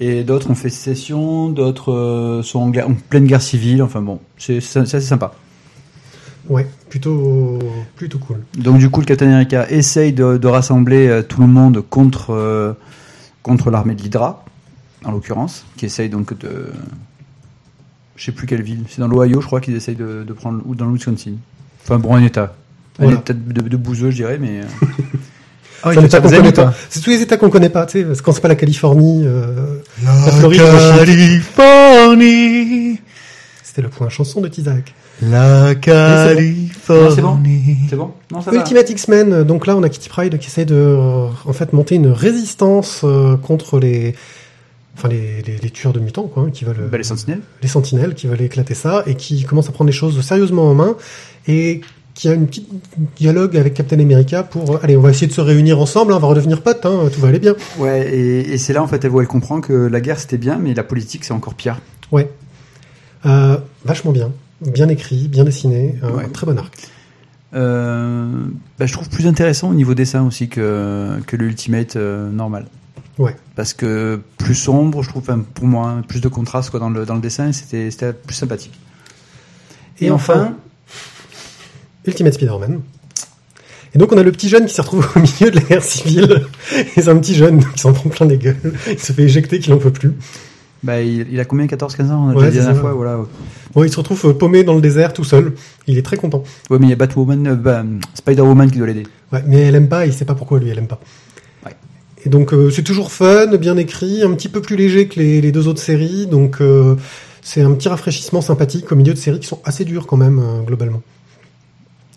et 0.00 0.22
d'autres 0.24 0.50
ont 0.50 0.54
fait 0.54 0.70
sécession, 0.70 1.48
d'autres 1.50 2.40
sont 2.44 2.58
en, 2.60 2.68
guerre- 2.70 2.88
en 2.88 2.94
pleine 2.94 3.26
guerre 3.26 3.42
civile. 3.42 3.82
Enfin 3.82 4.02
bon, 4.02 4.18
c'est 4.38 4.58
assez 4.76 5.00
sympa. 5.00 5.32
Ouais, 6.50 6.66
plutôt, 6.88 7.60
plutôt 7.94 8.18
cool. 8.18 8.38
Donc 8.58 8.78
du 8.78 8.90
coup, 8.90 8.98
le 9.00 9.06
Captain 9.06 9.26
America 9.28 9.70
essaye 9.70 10.12
de, 10.12 10.36
de 10.36 10.48
rassembler 10.48 11.06
euh, 11.06 11.22
tout 11.22 11.40
le 11.40 11.46
monde 11.46 11.82
contre 11.88 12.34
euh, 12.34 12.72
contre 13.44 13.70
l'armée 13.70 13.94
de 13.94 14.02
l'Hydra, 14.02 14.44
en 15.04 15.12
l'occurrence, 15.12 15.64
qui 15.76 15.86
essaye 15.86 16.08
donc 16.08 16.36
de 16.38 16.66
je 18.16 18.24
sais 18.24 18.32
plus 18.32 18.48
quelle 18.48 18.62
ville. 18.62 18.82
C'est 18.88 19.00
dans 19.00 19.06
l'Ohio, 19.08 19.40
je 19.40 19.46
crois 19.46 19.60
qu'ils 19.60 19.76
essayent 19.76 19.94
de, 19.94 20.24
de 20.26 20.32
prendre 20.32 20.60
ou 20.66 20.74
dans 20.74 20.86
le 20.86 20.92
Wisconsin. 20.92 21.34
Enfin 21.84 21.98
bon, 21.98 22.16
un 22.16 22.22
État. 22.24 22.54
Un 22.98 23.04
Voilà. 23.04 23.18
État 23.20 23.32
de, 23.32 23.68
de, 23.68 23.76
bouseux, 23.76 24.10
je 24.10 24.16
dirais, 24.16 24.38
mais. 24.38 24.60
euh, 24.60 24.86
Ah 25.82 25.92
C'est 25.94 26.10
qu'on 26.10 27.00
tous 27.02 27.08
les 27.10 27.22
états 27.22 27.38
qu'on 27.38 27.48
connaît 27.48 27.70
pas, 27.70 27.86
tu 27.86 28.00
sais, 28.00 28.04
parce 28.04 28.20
quand 28.20 28.32
c'est 28.32 28.42
pas 28.42 28.48
la 28.48 28.54
Californie, 28.54 29.22
euh, 29.24 29.78
La 30.04 30.12
Floride, 30.32 30.60
Californie, 30.98 32.98
c'était 33.62 33.80
le 33.80 33.88
point 33.88 34.10
chanson 34.10 34.42
de 34.42 34.48
Tizak. 34.48 34.92
La 35.22 35.74
Californie. 35.74 36.70
C'est 37.88 37.96
bon 37.96 38.10
Non, 38.32 38.40
ça. 38.40 38.52
Ultimate 38.52 38.90
X-Men, 38.90 39.32
euh, 39.32 39.44
donc 39.44 39.66
là 39.66 39.76
on 39.76 39.82
a 39.82 39.88
Kitty 39.88 40.08
Pryde 40.08 40.38
qui 40.38 40.46
essaie 40.48 40.64
de 40.64 40.74
euh, 40.74 41.26
en 41.46 41.52
fait 41.52 41.72
monter 41.72 41.94
une 41.96 42.08
résistance 42.08 43.02
euh, 43.04 43.36
contre 43.36 43.78
les 43.78 44.14
enfin 44.96 45.08
les, 45.08 45.42
les, 45.42 45.56
les 45.62 45.70
tueurs 45.70 45.92
de 45.92 46.00
mutants 46.00 46.24
quoi, 46.26 46.44
hein, 46.44 46.50
qui 46.52 46.64
veulent 46.64 46.88
Bah, 46.90 46.98
les 46.98 47.04
sentinelles. 47.04 47.40
les 47.62 47.68
sentinelles 47.68 48.14
qui 48.14 48.26
veulent 48.26 48.40
éclater 48.42 48.74
ça 48.74 49.02
et 49.06 49.14
qui 49.14 49.44
commence 49.44 49.68
à 49.68 49.72
prendre 49.72 49.88
les 49.88 49.96
choses 49.96 50.20
sérieusement 50.20 50.64
en 50.68 50.74
main 50.74 50.96
et 51.46 51.80
qui 52.14 52.28
a 52.28 52.34
une 52.34 52.46
petite 52.48 52.68
dialogue 53.16 53.56
avec 53.56 53.72
Captain 53.74 53.98
America 54.00 54.42
pour 54.42 54.74
euh, 54.74 54.78
allez 54.82 54.96
on 54.96 55.00
va 55.00 55.10
essayer 55.10 55.26
de 55.28 55.32
se 55.32 55.40
réunir 55.40 55.78
ensemble, 55.80 56.12
hein, 56.12 56.16
on 56.16 56.20
va 56.20 56.26
redevenir 56.28 56.60
potes, 56.62 56.84
hein, 56.84 57.08
tout 57.14 57.20
va 57.20 57.28
aller 57.28 57.38
bien. 57.38 57.54
Ouais, 57.78 58.08
et, 58.12 58.52
et 58.52 58.58
c'est 58.58 58.72
là 58.72 58.82
en 58.82 58.88
fait 58.88 59.04
elle 59.04 59.10
voit, 59.10 59.22
elle 59.22 59.28
comprend 59.28 59.60
que 59.60 59.72
la 59.72 60.00
guerre 60.00 60.18
c'était 60.18 60.38
bien, 60.38 60.58
mais 60.58 60.74
la 60.74 60.82
politique 60.82 61.24
c'est 61.24 61.32
encore 61.32 61.54
pire. 61.54 61.78
Ouais, 62.10 62.28
euh, 63.26 63.56
vachement 63.84 64.10
bien, 64.12 64.32
bien 64.60 64.88
écrit, 64.88 65.28
bien 65.28 65.44
dessiné, 65.44 65.94
un 66.02 66.10
Ouais. 66.12 66.28
très 66.28 66.46
bon 66.46 66.58
arc. 66.58 66.74
Euh, 67.52 68.30
bah, 68.78 68.86
je 68.86 68.92
trouve 68.92 69.08
plus 69.08 69.26
intéressant 69.26 69.70
au 69.70 69.74
niveau 69.74 69.94
dessin 69.94 70.24
aussi 70.24 70.48
que, 70.48 71.18
que 71.26 71.36
le 71.36 71.46
Ultimate 71.46 71.96
euh, 71.96 72.30
normal. 72.30 72.66
Ouais. 73.18 73.34
Parce 73.56 73.74
que 73.74 74.20
plus 74.38 74.54
sombre, 74.54 75.02
je 75.02 75.08
trouve, 75.08 75.22
enfin, 75.22 75.44
pour 75.54 75.66
moi, 75.66 76.00
plus 76.08 76.20
de 76.20 76.28
contraste 76.28 76.70
quoi, 76.70 76.78
dans, 76.80 76.90
le, 76.90 77.04
dans 77.04 77.14
le 77.16 77.20
dessin, 77.20 77.52
c'était 77.52 77.90
c'était 77.90 78.12
plus 78.12 78.34
sympathique. 78.36 78.78
Et, 80.00 80.06
Et 80.06 80.10
enfin, 80.10 80.34
enfin, 80.34 80.54
Ultimate 82.06 82.34
Spider-Man. 82.34 82.80
Et 83.92 83.98
donc 83.98 84.12
on 84.12 84.18
a 84.18 84.22
le 84.22 84.30
petit 84.30 84.48
jeune 84.48 84.66
qui 84.66 84.72
se 84.74 84.80
retrouve 84.80 85.10
au 85.16 85.18
milieu 85.18 85.50
de 85.50 85.56
la 85.56 85.62
guerre 85.62 85.82
civile. 85.82 86.46
Et 86.96 87.02
c'est 87.02 87.08
un 87.08 87.18
petit 87.18 87.34
jeune 87.34 87.64
qui 87.72 87.80
s'en 87.80 87.92
prend 87.92 88.08
plein 88.08 88.26
les 88.26 88.38
gueules. 88.38 88.56
Il 88.88 88.98
se 89.00 89.12
fait 89.12 89.24
éjecter 89.24 89.58
qu'il 89.58 89.72
n'en 89.72 89.78
peut 89.80 89.90
plus. 89.92 90.12
Bah, 90.82 91.02
il, 91.02 91.26
il 91.32 91.38
a 91.40 91.44
combien 91.44 91.66
14-15 91.66 92.10
ans 92.10 92.26
On 92.26 92.30
a 92.30 92.34
Ouais, 92.34 92.46
déjà 92.46 92.50
dit 92.50 92.56
la 92.58 92.62
dernière 92.64 92.80
fois, 92.80 92.92
voilà. 92.94 93.18
Bon, 93.74 93.84
il 93.84 93.90
se 93.90 93.96
retrouve 93.96 94.24
euh, 94.26 94.32
paumé 94.32 94.64
dans 94.64 94.74
le 94.74 94.80
désert 94.80 95.12
tout 95.12 95.24
seul. 95.24 95.54
Il 95.86 95.98
est 95.98 96.02
très 96.02 96.16
content. 96.16 96.42
Ouais, 96.70 96.78
mais 96.78 96.86
il 96.86 96.90
y 96.90 96.92
a 96.92 96.96
Batwoman, 96.96 97.46
euh, 97.48 97.54
bah, 97.54 97.84
Spider-Woman 98.14 98.70
qui 98.70 98.78
doit 98.78 98.86
l'aider. 98.86 99.04
Ouais, 99.32 99.42
mais 99.46 99.58
elle 99.60 99.74
aime 99.74 99.88
pas, 99.88 100.06
il 100.06 100.12
sait 100.12 100.24
pas 100.24 100.34
pourquoi 100.34 100.58
lui 100.58 100.68
elle 100.70 100.78
aime 100.78 100.86
pas. 100.88 100.98
Ouais. 101.66 101.72
Et 102.24 102.28
donc 102.30 102.52
euh, 102.52 102.70
c'est 102.70 102.82
toujours 102.82 103.12
fun, 103.12 103.56
bien 103.58 103.76
écrit, 103.76 104.22
un 104.22 104.32
petit 104.34 104.48
peu 104.48 104.60
plus 104.62 104.76
léger 104.76 105.06
que 105.06 105.20
les, 105.20 105.40
les 105.40 105.52
deux 105.52 105.68
autres 105.68 105.80
séries. 105.82 106.26
Donc 106.26 106.60
euh, 106.60 106.96
c'est 107.42 107.62
un 107.62 107.72
petit 107.72 107.88
rafraîchissement 107.88 108.40
sympathique 108.40 108.90
au 108.90 108.96
milieu 108.96 109.12
de 109.14 109.18
séries 109.18 109.40
qui 109.40 109.46
sont 109.46 109.60
assez 109.64 109.84
dures 109.84 110.06
quand 110.06 110.16
même 110.16 110.38
euh, 110.38 110.62
globalement. 110.62 111.02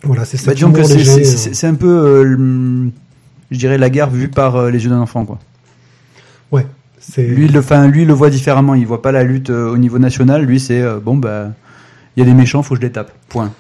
Voilà, 0.03 0.25
c'est 0.25 0.38
ça. 0.38 0.51
Bah, 0.53 0.84
c'est- 0.84 1.67
un 1.67 1.75
peu, 1.75 1.88
euh, 1.88 2.88
je 3.51 3.58
dirais, 3.58 3.77
la 3.77 3.89
guerre 3.89 4.10
vue 4.10 4.27
par 4.27 4.70
les 4.70 4.84
yeux 4.84 4.89
d'un 4.89 5.00
enfant, 5.00 5.24
quoi. 5.25 5.39
Ouais, 6.51 6.65
Lui, 7.18 7.48
le, 7.48 7.60
enfin, 7.60 7.88
lui, 7.88 8.06
le 8.06 8.14
voit 8.14 8.30
différemment. 8.30 8.76
Il 8.76 8.86
voit 8.88 9.02
pas 9.02 9.12
la 9.12 9.24
lutte 9.24 9.50
euh, 9.50 9.72
au 9.72 9.78
niveau 9.78 10.00
national. 10.00 10.44
Lui, 10.44 10.60
c'est 10.60 10.82
euh, 10.82 11.00
bon, 11.00 11.18
bah, 11.18 11.52
il 12.16 12.20
y 12.20 12.24
a 12.24 12.26
des 12.26 12.34
méchants, 12.34 12.64
faut 12.64 12.76
que 12.76 12.82
je 12.82 12.86
les 12.86 12.92
tape. 12.92 13.12
Point. 13.30 13.52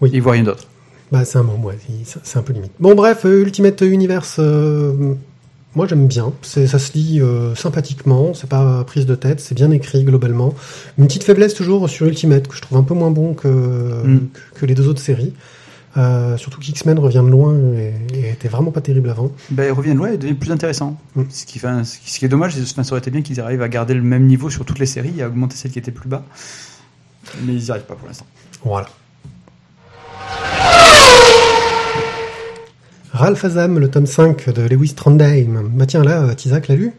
Oui. 0.00 0.10
Il 0.12 0.22
voit 0.22 0.32
rien 0.32 0.42
d'autre. 0.42 0.64
Bah, 1.12 1.24
c'est 1.24 1.38
un 1.38 1.42
mot, 1.42 1.56
ouais, 1.62 1.78
c'est 2.04 2.38
un 2.38 2.42
peu 2.42 2.52
limite. 2.52 2.72
Bon, 2.80 2.94
bref, 2.94 3.24
euh, 3.24 3.42
Ultimate 3.42 3.80
Universe, 3.82 4.36
euh, 4.40 5.14
moi 5.76 5.86
j'aime 5.86 6.08
bien. 6.08 6.32
Ça 6.42 6.78
se 6.78 6.92
lit 6.94 7.22
sympathiquement, 7.54 8.34
c'est 8.34 8.48
pas 8.48 8.82
prise 8.84 9.06
de 9.06 9.14
tête, 9.14 9.40
c'est 9.40 9.54
bien 9.54 9.70
écrit 9.70 10.02
globalement. 10.02 10.54
Une 10.98 11.06
petite 11.06 11.22
faiblesse 11.22 11.54
toujours 11.54 11.88
sur 11.88 12.06
Ultimate, 12.06 12.48
que 12.48 12.56
je 12.56 12.62
trouve 12.62 12.78
un 12.78 12.82
peu 12.82 12.94
moins 12.94 13.10
bon 13.12 13.34
que, 13.34 13.46
Mm. 13.48 14.28
que, 14.32 14.60
que 14.60 14.66
les 14.66 14.74
deux 14.74 14.88
autres 14.88 15.00
séries. 15.00 15.32
Euh, 15.96 16.36
surtout 16.36 16.60
qu'X-Men 16.60 16.98
revient 16.98 17.22
de 17.24 17.30
loin 17.30 17.56
et, 17.74 17.94
et 18.14 18.30
était 18.30 18.48
vraiment 18.48 18.70
pas 18.70 18.82
terrible 18.82 19.08
avant. 19.08 19.30
Bah, 19.50 19.64
il 19.64 19.72
revient 19.72 19.92
de 19.92 19.96
loin 19.96 20.12
et 20.12 20.18
devient 20.18 20.34
plus 20.34 20.52
intéressant. 20.52 20.98
Mm. 21.14 21.22
Ce, 21.30 21.46
qui, 21.46 21.58
enfin, 21.58 21.84
ce 21.84 21.98
qui 21.98 22.10
ce 22.10 22.18
qui 22.18 22.24
est 22.26 22.28
dommage, 22.28 22.54
c'est 22.54 22.62
enfin, 22.62 22.82
ça 22.82 22.92
aurait 22.92 23.00
été 23.00 23.10
bien 23.10 23.22
qu'ils 23.22 23.40
arrivent 23.40 23.62
à 23.62 23.68
garder 23.68 23.94
le 23.94 24.02
même 24.02 24.26
niveau 24.26 24.50
sur 24.50 24.64
toutes 24.64 24.78
les 24.78 24.86
séries 24.86 25.14
et 25.18 25.22
à 25.22 25.28
augmenter 25.28 25.56
celle 25.56 25.70
qui 25.70 25.78
était 25.78 25.92
plus 25.92 26.08
bas. 26.08 26.22
Mais 27.44 27.54
ils 27.54 27.64
n'y 27.64 27.70
arrivent 27.70 27.84
pas 27.84 27.94
pour 27.94 28.06
l'instant. 28.06 28.26
Voilà. 28.62 28.88
Ralph 33.12 33.44
Azam, 33.44 33.78
le 33.78 33.90
tome 33.90 34.06
5 34.06 34.50
de 34.50 34.62
Lewis 34.62 34.94
Trondheim. 34.94 35.70
Bah 35.72 35.86
tiens, 35.86 36.04
là, 36.04 36.34
Tizak 36.34 36.68
l'a 36.68 36.74
lu? 36.74 36.92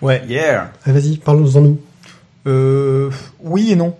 Ouais. 0.00 0.22
Yeah 0.26 0.72
Ah, 0.86 0.92
vas-y, 0.92 1.18
parle-nous-en 1.18 1.60
nous. 1.60 1.80
Euh, 2.46 3.10
oui 3.40 3.72
et 3.72 3.76
non. 3.76 3.94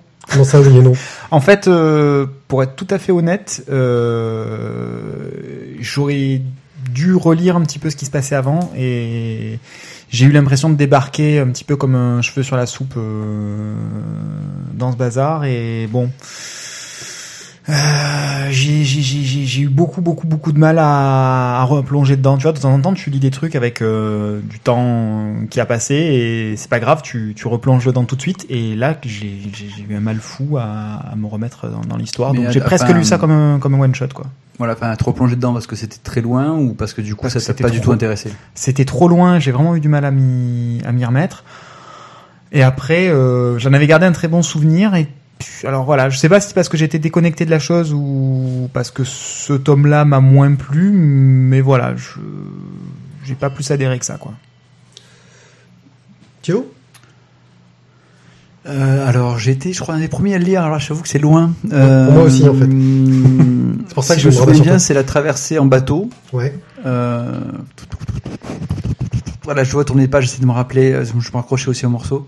Ça, 0.45 0.61
oui 0.61 0.73
non 0.81 0.93
En 1.31 1.41
fait, 1.41 1.67
euh, 1.67 2.27
pour 2.49 2.63
être 2.63 2.77
tout 2.77 2.87
à 2.91 2.99
fait 2.99 3.13
honnête, 3.13 3.65
euh, 3.71 5.31
j'aurais 5.81 6.41
dû 6.91 7.15
relire 7.15 7.57
un 7.57 7.63
petit 7.63 7.79
peu 7.79 7.91
ce 7.91 7.97
qui 7.97 8.07
se 8.07 8.11
passait 8.11 8.35
avant 8.35 8.73
et 8.77 9.59
j'ai 10.11 10.27
eu 10.27 10.33
l'impression 10.33 10.71
de 10.71 10.75
débarquer 10.75 11.39
un 11.39 11.49
petit 11.49 11.65
peu 11.65 11.77
comme 11.77 11.95
un 11.95 12.23
cheveu 12.23 12.43
sur 12.43 12.57
la 12.57 12.67
soupe 12.67 12.95
euh, 12.97 13.75
dans 14.75 14.93
ce 14.93 14.97
bazar 14.97 15.45
et 15.45 15.89
bon. 15.91 16.11
Euh, 17.71 18.49
j'ai 18.51 19.61
eu 19.63 19.69
beaucoup 19.69 20.01
beaucoup 20.01 20.27
beaucoup 20.27 20.53
de 20.53 20.59
mal 20.59 20.79
à, 20.79 21.61
à 21.61 21.65
replonger 21.65 22.17
dedans 22.17 22.37
tu 22.37 22.43
vois 22.43 22.53
de 22.53 22.59
temps 22.59 22.73
en 22.73 22.81
temps 22.81 22.95
tu 22.95 23.11
lis 23.11 23.21
des 23.21 23.31
trucs 23.31 23.55
avec 23.55 23.81
euh, 23.81 24.41
du 24.41 24.59
temps 24.59 25.35
qui 25.51 25.61
a 25.61 25.67
passé 25.67 25.95
et 25.95 26.57
c'est 26.57 26.69
pas 26.71 26.81
grave 26.81 27.01
tu, 27.03 27.33
tu 27.37 27.47
replonges 27.47 27.85
dedans 27.87 28.05
tout 28.05 28.17
de 28.17 28.21
suite 28.21 28.47
et 28.49 28.75
là 28.75 28.97
j'ai 29.05 29.39
eu 29.89 29.95
un 29.95 30.01
mal 30.01 30.17
fou 30.19 30.57
à, 30.59 30.65
à 31.13 31.17
me 31.17 31.27
remettre 31.27 31.69
dans, 31.69 31.81
dans 31.83 31.97
l'histoire 31.97 32.33
donc 32.35 32.51
j'ai 32.51 32.61
presque 32.61 32.89
lu 32.89 33.05
ça 33.05 33.19
comme 33.19 33.31
un, 33.31 33.59
comme 33.61 33.75
un 33.75 33.81
one 33.81 33.95
shot 33.95 34.09
quoi 34.15 34.27
Voilà, 34.59 34.73
enfin, 34.75 34.95
trop 34.97 35.13
plongé 35.13 35.37
dedans 35.37 35.53
parce 35.53 35.67
que 35.67 35.77
c'était 35.77 35.99
très 36.03 36.21
loin 36.21 36.53
ou 36.57 36.75
parce 36.75 36.93
que 36.93 37.03
du 37.03 37.15
coup 37.15 37.23
Parce 37.23 37.39
ça 37.39 37.55
t'a 37.55 37.63
pas 37.63 37.71
du 37.71 37.81
tout 37.81 37.93
intéressé? 37.93 38.31
C'était 38.55 38.85
trop 38.85 39.09
loin, 39.09 39.39
j'ai 39.39 39.53
vraiment 39.53 39.77
eu 39.77 39.81
du 39.81 39.89
mal 39.89 40.05
à 40.05 40.11
m'y 40.11 41.05
remettre. 41.05 41.45
Et 42.53 42.63
après, 42.65 43.09
euh, 43.09 43.59
j'en 43.61 43.73
avais 43.73 43.87
gardé 43.87 44.07
un 44.07 44.13
très 44.13 44.27
bon 44.29 44.43
souvenir. 44.43 44.95
Et 44.97 45.07
alors 45.65 45.85
voilà, 45.85 46.09
je 46.11 46.17
sais 46.19 46.29
pas 46.29 46.41
si 46.41 46.49
c'est 46.49 46.55
parce 46.55 46.69
que 46.69 46.77
j'étais 46.77 46.99
déconnecté 46.99 47.45
de 47.45 47.51
la 47.51 47.59
chose 47.59 47.93
ou 47.93 48.69
parce 48.73 48.91
que 48.91 49.05
ce 49.05 49.53
tome-là 49.53 50.05
m'a 50.05 50.21
moins 50.21 50.55
plu, 50.55 50.91
mais 50.93 51.61
voilà, 51.61 51.95
je 51.97 52.19
j'ai 53.25 53.35
pas 53.35 53.51
plus 53.51 53.71
adhéré 53.71 53.99
que 53.99 54.05
ça 54.07 54.17
quoi. 54.17 54.33
Thio 56.43 56.71
Euh, 58.67 59.09
alors, 59.09 59.39
j'ai 59.39 59.53
été, 59.53 59.73
je 59.73 59.81
crois, 59.81 59.95
un 59.95 60.01
des 60.01 60.09
premiers 60.09 60.35
à 60.35 60.39
le 60.39 60.45
lire. 60.45 60.63
Alors, 60.63 60.79
j'avoue 60.79 61.03
que 61.03 61.09
c'est 61.09 61.19
loin. 61.19 61.53
Euh, 61.73 62.05
pour 62.07 62.15
moi 62.15 62.23
aussi, 62.25 62.47
en 62.47 62.55
fait. 62.55 62.69
c'est 63.89 63.95
pour 63.95 64.05
ça 64.05 64.15
que 64.15 64.21
si 64.21 64.25
je 64.25 64.29
me 64.29 64.33
souviens 64.35 64.63
bien, 64.63 64.79
c'est 64.79 64.93
la 64.95 65.03
traversée 65.03 65.59
en 65.59 65.65
bateau. 65.67 66.11
Ouais. 66.33 66.55
Euh... 66.85 67.41
Voilà, 69.45 69.65
je 69.65 69.73
vois 69.73 69.85
tourner 69.85 70.03
les 70.03 70.09
pages, 70.09 70.25
j'essaie 70.25 70.43
de 70.43 70.47
me 70.47 70.53
rappeler. 70.53 70.93
euh, 70.93 71.05
Je 71.05 71.15
me 71.15 71.37
raccrochais 71.37 71.69
aussi 71.69 71.87
au 71.87 71.91
morceau. 71.91 72.27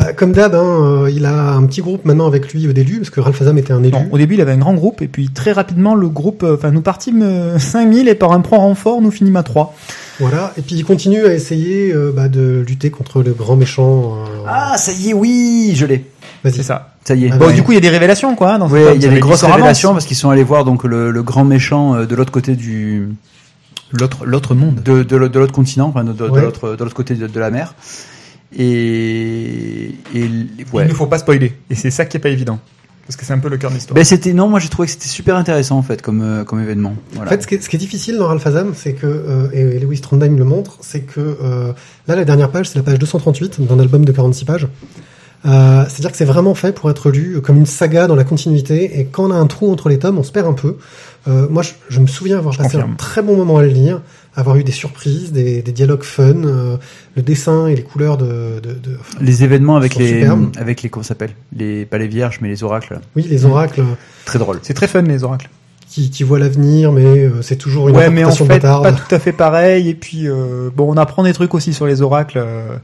Bah, 0.00 0.12
comme 0.14 0.32
d'hab, 0.32 0.54
hein, 0.54 0.62
euh, 1.04 1.10
il 1.14 1.26
a 1.26 1.52
un 1.52 1.64
petit 1.66 1.80
groupe 1.82 2.04
maintenant 2.04 2.26
avec 2.26 2.52
lui 2.52 2.66
au 2.68 2.72
début, 2.72 2.96
parce 2.98 3.10
que 3.10 3.20
Ralph 3.20 3.40
Azam 3.42 3.56
était 3.58 3.72
un 3.72 3.82
élu. 3.82 3.92
Non, 3.92 4.08
au 4.10 4.18
début, 4.18 4.34
il 4.34 4.40
avait 4.40 4.52
un 4.52 4.58
grand 4.58 4.74
groupe, 4.74 5.02
et 5.02 5.08
puis 5.08 5.28
très 5.28 5.52
rapidement, 5.52 5.94
le 5.94 6.08
groupe, 6.08 6.42
euh, 6.42 6.54
enfin, 6.54 6.70
nous 6.70 6.80
partîmes 6.80 7.22
euh, 7.22 7.58
5000, 7.58 8.08
et 8.08 8.14
par 8.14 8.32
un 8.32 8.40
prompt 8.40 8.58
renfort, 8.58 9.02
nous 9.02 9.10
finîmes 9.10 9.36
à 9.36 9.42
3. 9.42 9.74
Voilà. 10.18 10.52
Et 10.58 10.62
puis 10.62 10.74
il 10.76 10.84
continue 10.84 11.24
à 11.26 11.32
essayer 11.34 11.92
euh, 11.92 12.12
bah, 12.14 12.28
de 12.28 12.64
lutter 12.66 12.90
contre 12.90 13.22
le 13.22 13.32
grand 13.32 13.56
méchant. 13.56 14.14
euh, 14.16 14.44
Ah, 14.48 14.76
ça 14.76 14.92
y 14.92 15.10
est, 15.10 15.12
oui, 15.14 15.72
je 15.74 15.86
l'ai. 15.86 16.04
vas-y. 16.44 16.54
C'est 16.54 16.62
ça. 16.62 16.94
Ça 17.04 17.14
y 17.14 17.26
est. 17.26 17.30
Ah, 17.32 17.36
Bon, 17.36 17.46
ouais. 17.46 17.52
du 17.54 17.62
coup, 17.62 17.72
il 17.72 17.76
y 17.76 17.78
a 17.78 17.80
des 17.80 17.88
révélations, 17.88 18.34
quoi. 18.36 18.58
Dans 18.58 18.68
ce 18.68 18.74
Oui, 18.74 18.80
il 18.94 19.02
y 19.02 19.06
a 19.06 19.10
des 19.10 19.20
grosses 19.20 19.44
révélations 19.44 19.92
parce 19.92 20.04
qu'ils 20.06 20.16
sont 20.16 20.30
allés 20.30 20.44
voir 20.44 20.64
donc 20.64 20.84
le, 20.84 21.10
le 21.10 21.22
grand 21.22 21.44
méchant 21.44 21.94
euh, 21.94 22.06
de 22.06 22.14
l'autre 22.14 22.32
côté 22.32 22.54
du 22.56 23.08
L'autre, 23.92 24.24
l'autre 24.24 24.54
monde. 24.54 24.76
de, 24.84 25.02
de, 25.02 25.16
l'autre- 25.16 25.32
de 25.34 25.38
l'autre 25.40 25.52
continent, 25.52 25.88
enfin 25.88 26.04
de, 26.04 26.12
de, 26.12 26.24
de 26.26 26.30
Ouais. 26.30 26.40
l'autre 26.42 26.76
de 26.76 26.84
l'autre 26.84 26.94
côté 26.94 27.14
de, 27.14 27.26
de 27.26 27.40
la 27.40 27.50
mer. 27.50 27.74
Et, 28.56 29.94
et 30.14 30.20
ouais. 30.72 30.84
Il 30.84 30.88
ne 30.88 30.94
faut 30.94 31.06
pas 31.06 31.18
spoiler. 31.18 31.52
Et 31.70 31.74
c'est 31.74 31.90
ça 31.90 32.04
qui 32.04 32.16
est 32.16 32.20
pas 32.20 32.28
évident. 32.30 32.58
Parce 33.06 33.16
que 33.16 33.24
c'est 33.24 33.32
un 33.32 33.38
peu 33.38 33.48
le 33.48 33.56
cœur 33.56 33.70
de 33.70 33.74
l'histoire. 33.76 33.94
Ben 33.96 34.04
c'était 34.04 34.32
non, 34.32 34.48
moi 34.48 34.60
j'ai 34.60 34.68
trouvé 34.68 34.86
que 34.86 34.92
c'était 34.92 35.08
super 35.08 35.34
intéressant 35.36 35.76
en 35.76 35.82
fait 35.82 36.00
comme 36.00 36.22
euh, 36.22 36.44
comme 36.44 36.60
événement. 36.62 36.90
En 36.90 37.16
Voilà. 37.16 37.30
fait, 37.30 37.42
ce 37.42 37.46
qui, 37.48 37.56
est, 37.56 37.60
ce 37.60 37.68
qui 37.68 37.74
est 37.74 37.78
difficile 37.80 38.16
dans 38.18 38.28
Ralph 38.28 38.46
Azam, 38.46 38.72
c'est 38.76 38.92
que, 38.92 39.06
euh, 39.06 39.48
et 39.52 39.80
Lewis 39.80 40.00
Trondheim 40.00 40.36
le 40.36 40.44
montre, 40.44 40.78
c'est 40.80 41.00
que 41.00 41.18
euh, 41.20 41.72
là, 42.06 42.14
la 42.14 42.24
dernière 42.24 42.50
page, 42.52 42.68
c'est 42.68 42.76
la 42.78 42.84
page 42.84 43.00
238 43.00 43.66
d'un 43.66 43.80
album 43.80 44.04
de 44.04 44.12
46 44.12 44.44
pages. 44.44 44.68
Euh, 45.46 45.84
C'est-à-dire 45.88 46.10
que 46.10 46.16
c'est 46.18 46.24
vraiment 46.26 46.54
fait 46.54 46.72
pour 46.72 46.90
être 46.90 47.10
lu 47.10 47.40
comme 47.40 47.56
une 47.56 47.66
saga 47.66 48.06
dans 48.06 48.14
la 48.16 48.24
continuité, 48.24 48.98
et 49.00 49.06
quand 49.06 49.24
on 49.28 49.30
a 49.30 49.36
un 49.36 49.46
trou 49.46 49.72
entre 49.72 49.88
les 49.88 49.98
tomes, 49.98 50.18
on 50.18 50.22
se 50.22 50.32
perd 50.32 50.46
un 50.46 50.52
peu. 50.52 50.76
Euh, 51.28 51.46
moi, 51.50 51.62
je, 51.62 51.70
je 51.88 52.00
me 52.00 52.06
souviens 52.06 52.38
avoir 52.38 52.52
Je 52.52 52.58
passé 52.58 52.72
confirme. 52.72 52.92
un 52.92 52.96
très 52.96 53.22
bon 53.22 53.36
moment 53.36 53.58
à 53.58 53.62
le 53.62 53.68
lire, 53.68 54.00
avoir 54.36 54.56
eu 54.56 54.64
des 54.64 54.72
surprises, 54.72 55.32
des, 55.32 55.62
des 55.62 55.72
dialogues 55.72 56.02
fun, 56.02 56.44
euh, 56.44 56.76
le 57.16 57.22
dessin 57.22 57.66
et 57.68 57.74
les 57.74 57.82
couleurs 57.82 58.16
de... 58.18 58.60
de, 58.62 58.72
de- 58.72 58.96
enfin, 59.00 59.18
les 59.20 59.42
événements 59.44 59.76
avec 59.76 59.94
les 59.96 60.20
superbes. 60.20 60.50
avec 60.58 60.82
les 60.82 60.88
comment 60.90 61.02
ça 61.02 61.08
s'appelle? 61.10 61.32
Les 61.56 61.84
pas 61.86 61.98
les 61.98 62.06
vierges 62.08 62.38
mais 62.42 62.48
les 62.48 62.62
oracles 62.62 63.00
oui, 63.16 63.26
les 63.28 63.44
oracles 63.44 63.82
très 64.24 64.38
drôle. 64.38 64.58
C'est 64.62 64.74
très 64.74 64.88
fun, 64.88 65.02
les 65.02 65.24
oracles. 65.24 65.48
qui, 65.88 66.10
qui 66.10 66.22
voient 66.22 66.38
l'avenir, 66.38 66.92
mais 66.92 67.04
euh, 67.04 67.42
c'est 67.42 67.56
toujours 67.56 67.88
une 67.88 67.96
Ouais, 67.96 68.08
mais 68.10 68.24
en 68.24 68.30
fait, 68.30 68.44
bâtarde. 68.46 68.82
pas 68.84 68.92
tout 68.92 69.14
à 69.14 69.18
fait 69.18 69.32
pareil. 69.32 69.88
Et 69.88 69.94
puis, 69.94 70.28
euh, 70.28 70.70
bon, 70.74 70.90
on 70.90 70.96
apprend 70.96 71.22
des 71.24 71.32
trucs 71.32 71.52
aussi 71.54 71.72
sur 71.74 71.86
les 71.86 72.00
oracles. 72.02 72.38
euh, 72.38 72.76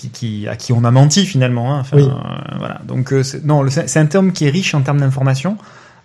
qui, 0.00 0.08
qui, 0.10 0.48
à 0.48 0.56
qui 0.56 0.72
on 0.72 0.84
a 0.84 0.90
menti 0.90 1.26
finalement. 1.26 1.74
Hein. 1.74 1.78
Enfin, 1.80 1.96
Oui. 1.98 2.04
euh, 2.04 2.56
voilà. 2.58 2.80
Donc 2.86 3.12
euh, 3.12 3.22
c'est- 3.22 3.44
non, 3.44 3.64
c'est 3.68 3.98
un 3.98 4.06
terme 4.06 4.32
qui 4.32 4.46
est 4.46 4.50
riche 4.50 4.74
en 4.74 4.80
termes 4.80 4.98
d'informations. 5.00 5.56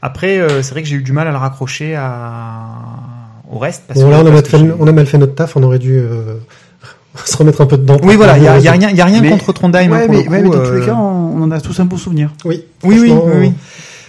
Après, 0.02 0.40
euh, 0.40 0.62
c'est 0.62 0.72
vrai 0.72 0.84
que 0.84 0.88
j'ai 0.90 0.98
eu 0.98 1.04
du 1.04 1.14
mal 1.14 1.28
à 1.28 1.32
le 1.32 1.38
raccrocher 1.38 1.96
à 1.96 2.66
au 3.52 3.58
reste. 3.60 3.84
Parce 3.88 4.00
Bon, 4.00 4.08
que- 4.08 4.12
là, 4.12 4.20
on 4.24 4.28
a, 4.28 4.32
parce 4.32 4.50
fait, 4.50 4.58
on 4.80 4.88
a 4.88 4.92
mal 4.92 5.06
fait 5.06 5.18
notre 5.18 5.36
taf, 5.36 5.56
on 5.56 5.64
aurait 5.64 5.80
dû 5.80 5.98
euh, 5.98 6.36
se 7.26 7.38
remettre 7.38 7.62
un 7.62 7.66
peu 7.66 7.78
dedans. 7.78 7.98
Oui, 8.04 8.16
voilà, 8.16 8.38
il 8.38 8.44
y 8.44 8.48
a, 8.48 8.60
y 8.60 8.68
a 8.68 8.72
rien, 8.72 8.90
y 8.90 9.02
a 9.02 9.06
rien 9.06 9.22
Mais- 9.22 9.30
contre 9.30 9.54
Trondheim. 9.54 9.92
hein, 9.92 9.96
ouais, 9.96 10.06
pour 10.06 10.16
mais, 10.16 10.24
le 10.24 10.30
ouais, 10.30 10.42
coup, 10.44 10.50
mais 10.52 10.58
dans 10.58 10.64
tous 10.66 10.74
les 10.80 10.86
cas, 10.86 10.94
on, 10.96 11.38
on 11.38 11.42
en 11.44 11.52
a 11.52 11.62
tous 11.62 11.80
un 11.80 11.86
bon 11.86 11.98
souvenir. 11.98 12.32
Oui, 12.44 12.64
Oui, 12.84 12.98
oui, 13.00 13.08
franchement, 13.10 13.24
oui, 13.36 13.40
oui. 13.48 13.54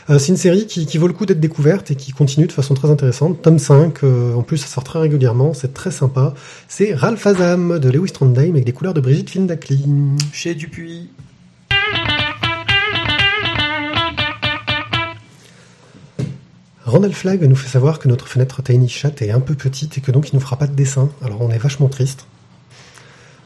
Euh, 0.09 0.19
c'est 0.19 0.29
une 0.29 0.37
série 0.37 0.67
qui, 0.67 0.87
qui 0.87 0.99
vaut 0.99 1.09
le 1.09 1.13
coup 1.13 1.27
d'être 1.27 1.41
découverte 1.41 1.91
et 1.91 1.97
qui 1.97 2.13
continue 2.13 2.47
de 2.47 2.53
façon 2.53 2.75
très 2.75 2.91
intéressante. 2.91 3.43
Tome 3.43 3.59
5, 3.59 4.05
euh, 4.05 4.35
en 4.35 4.43
plus, 4.43 4.59
ça 4.59 4.69
sort 4.69 4.85
très 4.85 5.01
régulièrement, 5.01 5.53
c'est 5.53 5.75
très 5.75 5.91
sympa. 5.91 6.35
C'est 6.69 6.95
Ralph 6.95 7.27
Azam 7.27 7.79
de 7.79 7.91
Lewis 7.91 8.13
Trondheim 8.13 8.51
avec 8.51 8.65
des 8.65 8.73
couleurs 8.73 8.95
de 8.95 9.01
Brigitte 9.01 9.31
Findakli. 9.31 9.85
Chez 10.33 10.55
Dupuis. 10.55 11.11
Randall 16.85 17.13
Flagg 17.13 17.43
nous 17.43 17.57
fait 17.57 17.69
savoir 17.69 17.99
que 17.99 18.07
notre 18.07 18.29
fenêtre 18.29 18.63
Tiny 18.63 18.89
Chat 18.89 19.21
est 19.21 19.33
un 19.33 19.41
peu 19.41 19.55
petite 19.55 19.99
et 19.99 20.01
que 20.01 20.13
donc 20.13 20.31
il 20.31 20.37
nous 20.37 20.41
fera 20.41 20.57
pas 20.57 20.69
de 20.69 20.75
dessin. 20.75 21.11
Alors 21.21 21.43
on 21.43 21.51
est 21.51 21.59
vachement 21.59 21.89
triste. 21.89 22.27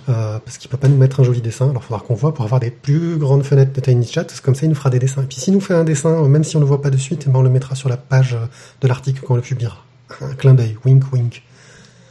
Euh, 0.09 0.39
parce 0.45 0.59
qu'il 0.59 0.71
peut 0.71 0.77
pas 0.77 0.89
nous 0.89 0.97
mettre 0.97 1.21
un 1.21 1.25
joli 1.25 1.41
dessin. 1.41 1.71
Alors 1.71 1.83
il 1.83 1.87
faudra 1.87 2.03
qu'on 2.05 2.15
voit 2.15 2.35
pour 2.35 2.45
avoir 2.45 2.61
des 2.61 2.71
plus 2.71 3.17
grandes 3.17 3.45
fenêtres 3.45 3.73
de 3.73 3.81
Tiny 3.81 4.07
Chat. 4.07 4.25
Parce 4.25 4.41
que 4.41 4.45
comme 4.45 4.55
ça 4.55 4.67
il 4.67 4.71
nous 4.71 4.75
fera 4.75 4.91
des 4.91 4.99
dessins. 4.99 5.23
Et 5.23 5.27
puis 5.27 5.39
s'il 5.39 5.53
nous 5.55 5.61
fait 5.61 5.75
un 5.75 5.85
dessin, 5.85 6.11
euh, 6.11 6.27
même 6.27 6.45
si 6.45 6.57
on 6.57 6.61
le 6.61 6.67
voit 6.67 6.83
pas 6.83 6.91
de 6.91 6.97
suite, 6.97 7.25
eh 7.27 7.31
ben, 7.31 7.39
on 7.39 7.43
le 7.43 7.51
mettra 7.51 7.75
sur 7.75 7.89
la 7.89 7.97
page 7.97 8.35
euh, 8.35 8.47
de 8.81 8.89
l'article 8.89 9.23
quand 9.27 9.35
on 9.35 9.37
le 9.37 9.43
publiera. 9.43 9.85
Un 10.21 10.35
clin 10.35 10.55
d'œil. 10.55 10.77
Wink 10.85 11.13
wink. 11.13 11.43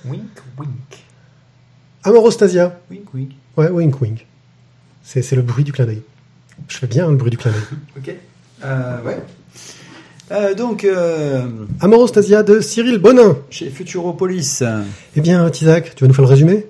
Wink, 0.06 0.22
wink, 0.58 0.70
Amorostasia. 2.04 2.80
Oui, 2.90 3.04
oui. 3.14 3.30
Ouais, 3.58 3.70
wink 3.70 4.00
wink. 4.00 4.26
C'est 5.04 5.22
c'est 5.22 5.36
le 5.36 5.42
bruit 5.42 5.64
du 5.66 5.74
clin 5.74 5.86
d'œil. 5.86 6.02
Je 6.68 6.78
fais 6.78 6.88
bien 6.88 7.08
hein, 7.08 7.12
le 7.12 7.18
bruit 7.18 7.32
du 7.32 7.38
clin 7.38 7.52
d'œil. 7.52 7.62
Ok. 7.98 8.16
Euh, 8.64 9.02
ouais. 9.04 9.18
Euh, 10.32 10.54
donc, 10.54 10.84
euh, 10.84 11.48
Amorostasia 11.80 12.44
de 12.44 12.60
Cyril 12.62 13.00
Bonin. 13.00 13.38
chez 13.50 13.70
Futuropolis. 13.70 14.64
Eh 15.16 15.22
bien, 15.22 15.50
Tizak, 15.50 15.96
tu 15.96 16.04
vas 16.04 16.08
nous 16.08 16.14
faire 16.14 16.26
le 16.26 16.30
résumé? 16.30 16.68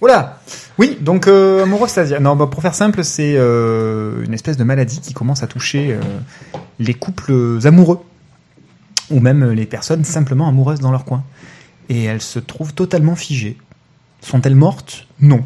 Voilà. 0.00 0.40
Oui, 0.78 0.96
donc 1.00 1.26
euh, 1.26 1.62
amorostasia. 1.64 2.20
Non, 2.20 2.36
bah, 2.36 2.46
pour 2.46 2.62
faire 2.62 2.74
simple, 2.74 3.04
c'est 3.04 3.34
euh, 3.36 4.24
une 4.24 4.32
espèce 4.32 4.56
de 4.56 4.64
maladie 4.64 5.00
qui 5.00 5.12
commence 5.12 5.42
à 5.42 5.46
toucher 5.46 5.92
euh, 5.92 6.00
les 6.78 6.94
couples 6.94 7.58
amoureux 7.64 8.00
ou 9.10 9.20
même 9.20 9.50
les 9.50 9.66
personnes 9.66 10.04
simplement 10.04 10.48
amoureuses 10.48 10.80
dans 10.80 10.90
leur 10.90 11.04
coin. 11.04 11.24
Et 11.88 12.04
elles 12.04 12.22
se 12.22 12.38
trouvent 12.38 12.72
totalement 12.72 13.16
figées. 13.16 13.58
Sont-elles 14.22 14.54
mortes? 14.54 15.06
Non. 15.20 15.44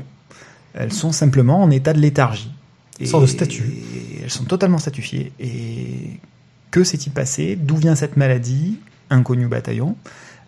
Elles 0.74 0.92
sont 0.92 1.12
simplement 1.12 1.62
en 1.62 1.70
état 1.70 1.92
de 1.92 2.00
léthargie. 2.00 2.52
Une 3.00 3.06
sorte 3.06 3.22
de 3.22 3.28
statue. 3.28 3.64
et 3.94 4.22
elles 4.22 4.30
sont 4.30 4.44
totalement 4.44 4.78
statufiées. 4.78 5.32
Et 5.40 6.20
que 6.70 6.84
s'est-il 6.84 7.12
passé? 7.12 7.56
D'où 7.56 7.76
vient 7.76 7.96
cette 7.96 8.16
maladie? 8.16 8.78
Inconnu 9.10 9.48
bataillon. 9.48 9.96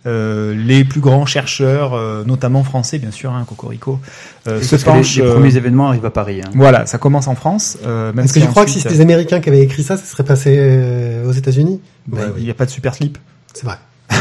Euh, 0.07 0.55
les 0.55 0.85
plus 0.85 1.01
grands 1.01 1.27
chercheurs, 1.27 1.95
euh, 1.95 2.23
notamment 2.25 2.63
français, 2.63 2.99
bien 2.99 3.11
sûr, 3.11 3.33
hein, 3.33 3.45
Cocorico, 3.49 3.99
euh, 4.47 4.61
se 4.63 4.71
Parce 4.71 4.85
les, 4.85 4.93
penchent. 4.93 5.17
les 5.17 5.23
euh, 5.23 5.33
premiers 5.35 5.57
événements 5.57 5.89
arrivent 5.89 6.05
à 6.07 6.11
Paris. 6.11 6.41
hein. 6.45 6.51
Voilà, 6.55 6.87
ça 6.87 6.99
commence 6.99 7.27
en 7.27 7.35
France. 7.35 7.77
Euh, 7.85 8.13
même 8.13 8.25
Est-ce 8.25 8.35
que 8.35 8.41
si 8.41 8.47
tu 8.47 8.51
crois 8.53 8.65
que 8.65 8.71
si 8.71 8.81
c'était 8.81 8.95
des 8.95 9.01
Américains 9.01 9.41
qui 9.41 9.49
avaient 9.49 9.63
écrit 9.63 9.83
ça, 9.83 9.97
ça 9.97 10.05
serait 10.05 10.23
passé 10.25 10.57
euh, 10.59 11.29
aux 11.29 11.33
États-Unis 11.33 11.81
bah, 12.07 12.19
il 12.29 12.33
oui, 12.37 12.45
n'y 12.45 12.51
a 12.51 12.55
pas 12.55 12.67
de 12.67 12.71
super 12.71 12.95
slip. 12.95 13.19
c'est 13.53 13.65
vrai. 13.67 13.77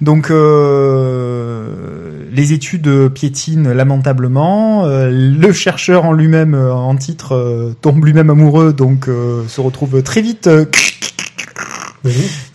Donc 0.00 0.30
euh, 0.30 2.24
les 2.32 2.52
études 2.52 3.08
piétinent 3.08 3.72
lamentablement. 3.72 4.84
Euh, 4.86 5.10
le 5.10 5.52
chercheur 5.52 6.04
en 6.04 6.12
lui-même, 6.12 6.54
euh, 6.54 6.72
en 6.72 6.96
titre, 6.96 7.32
euh, 7.34 7.74
tombe 7.80 8.04
lui-même 8.04 8.30
amoureux, 8.30 8.72
donc 8.72 9.08
euh, 9.08 9.46
se 9.48 9.60
retrouve 9.60 10.02
très 10.02 10.22
vite 10.22 10.46
euh, 10.46 10.64
Oui. 12.04 12.12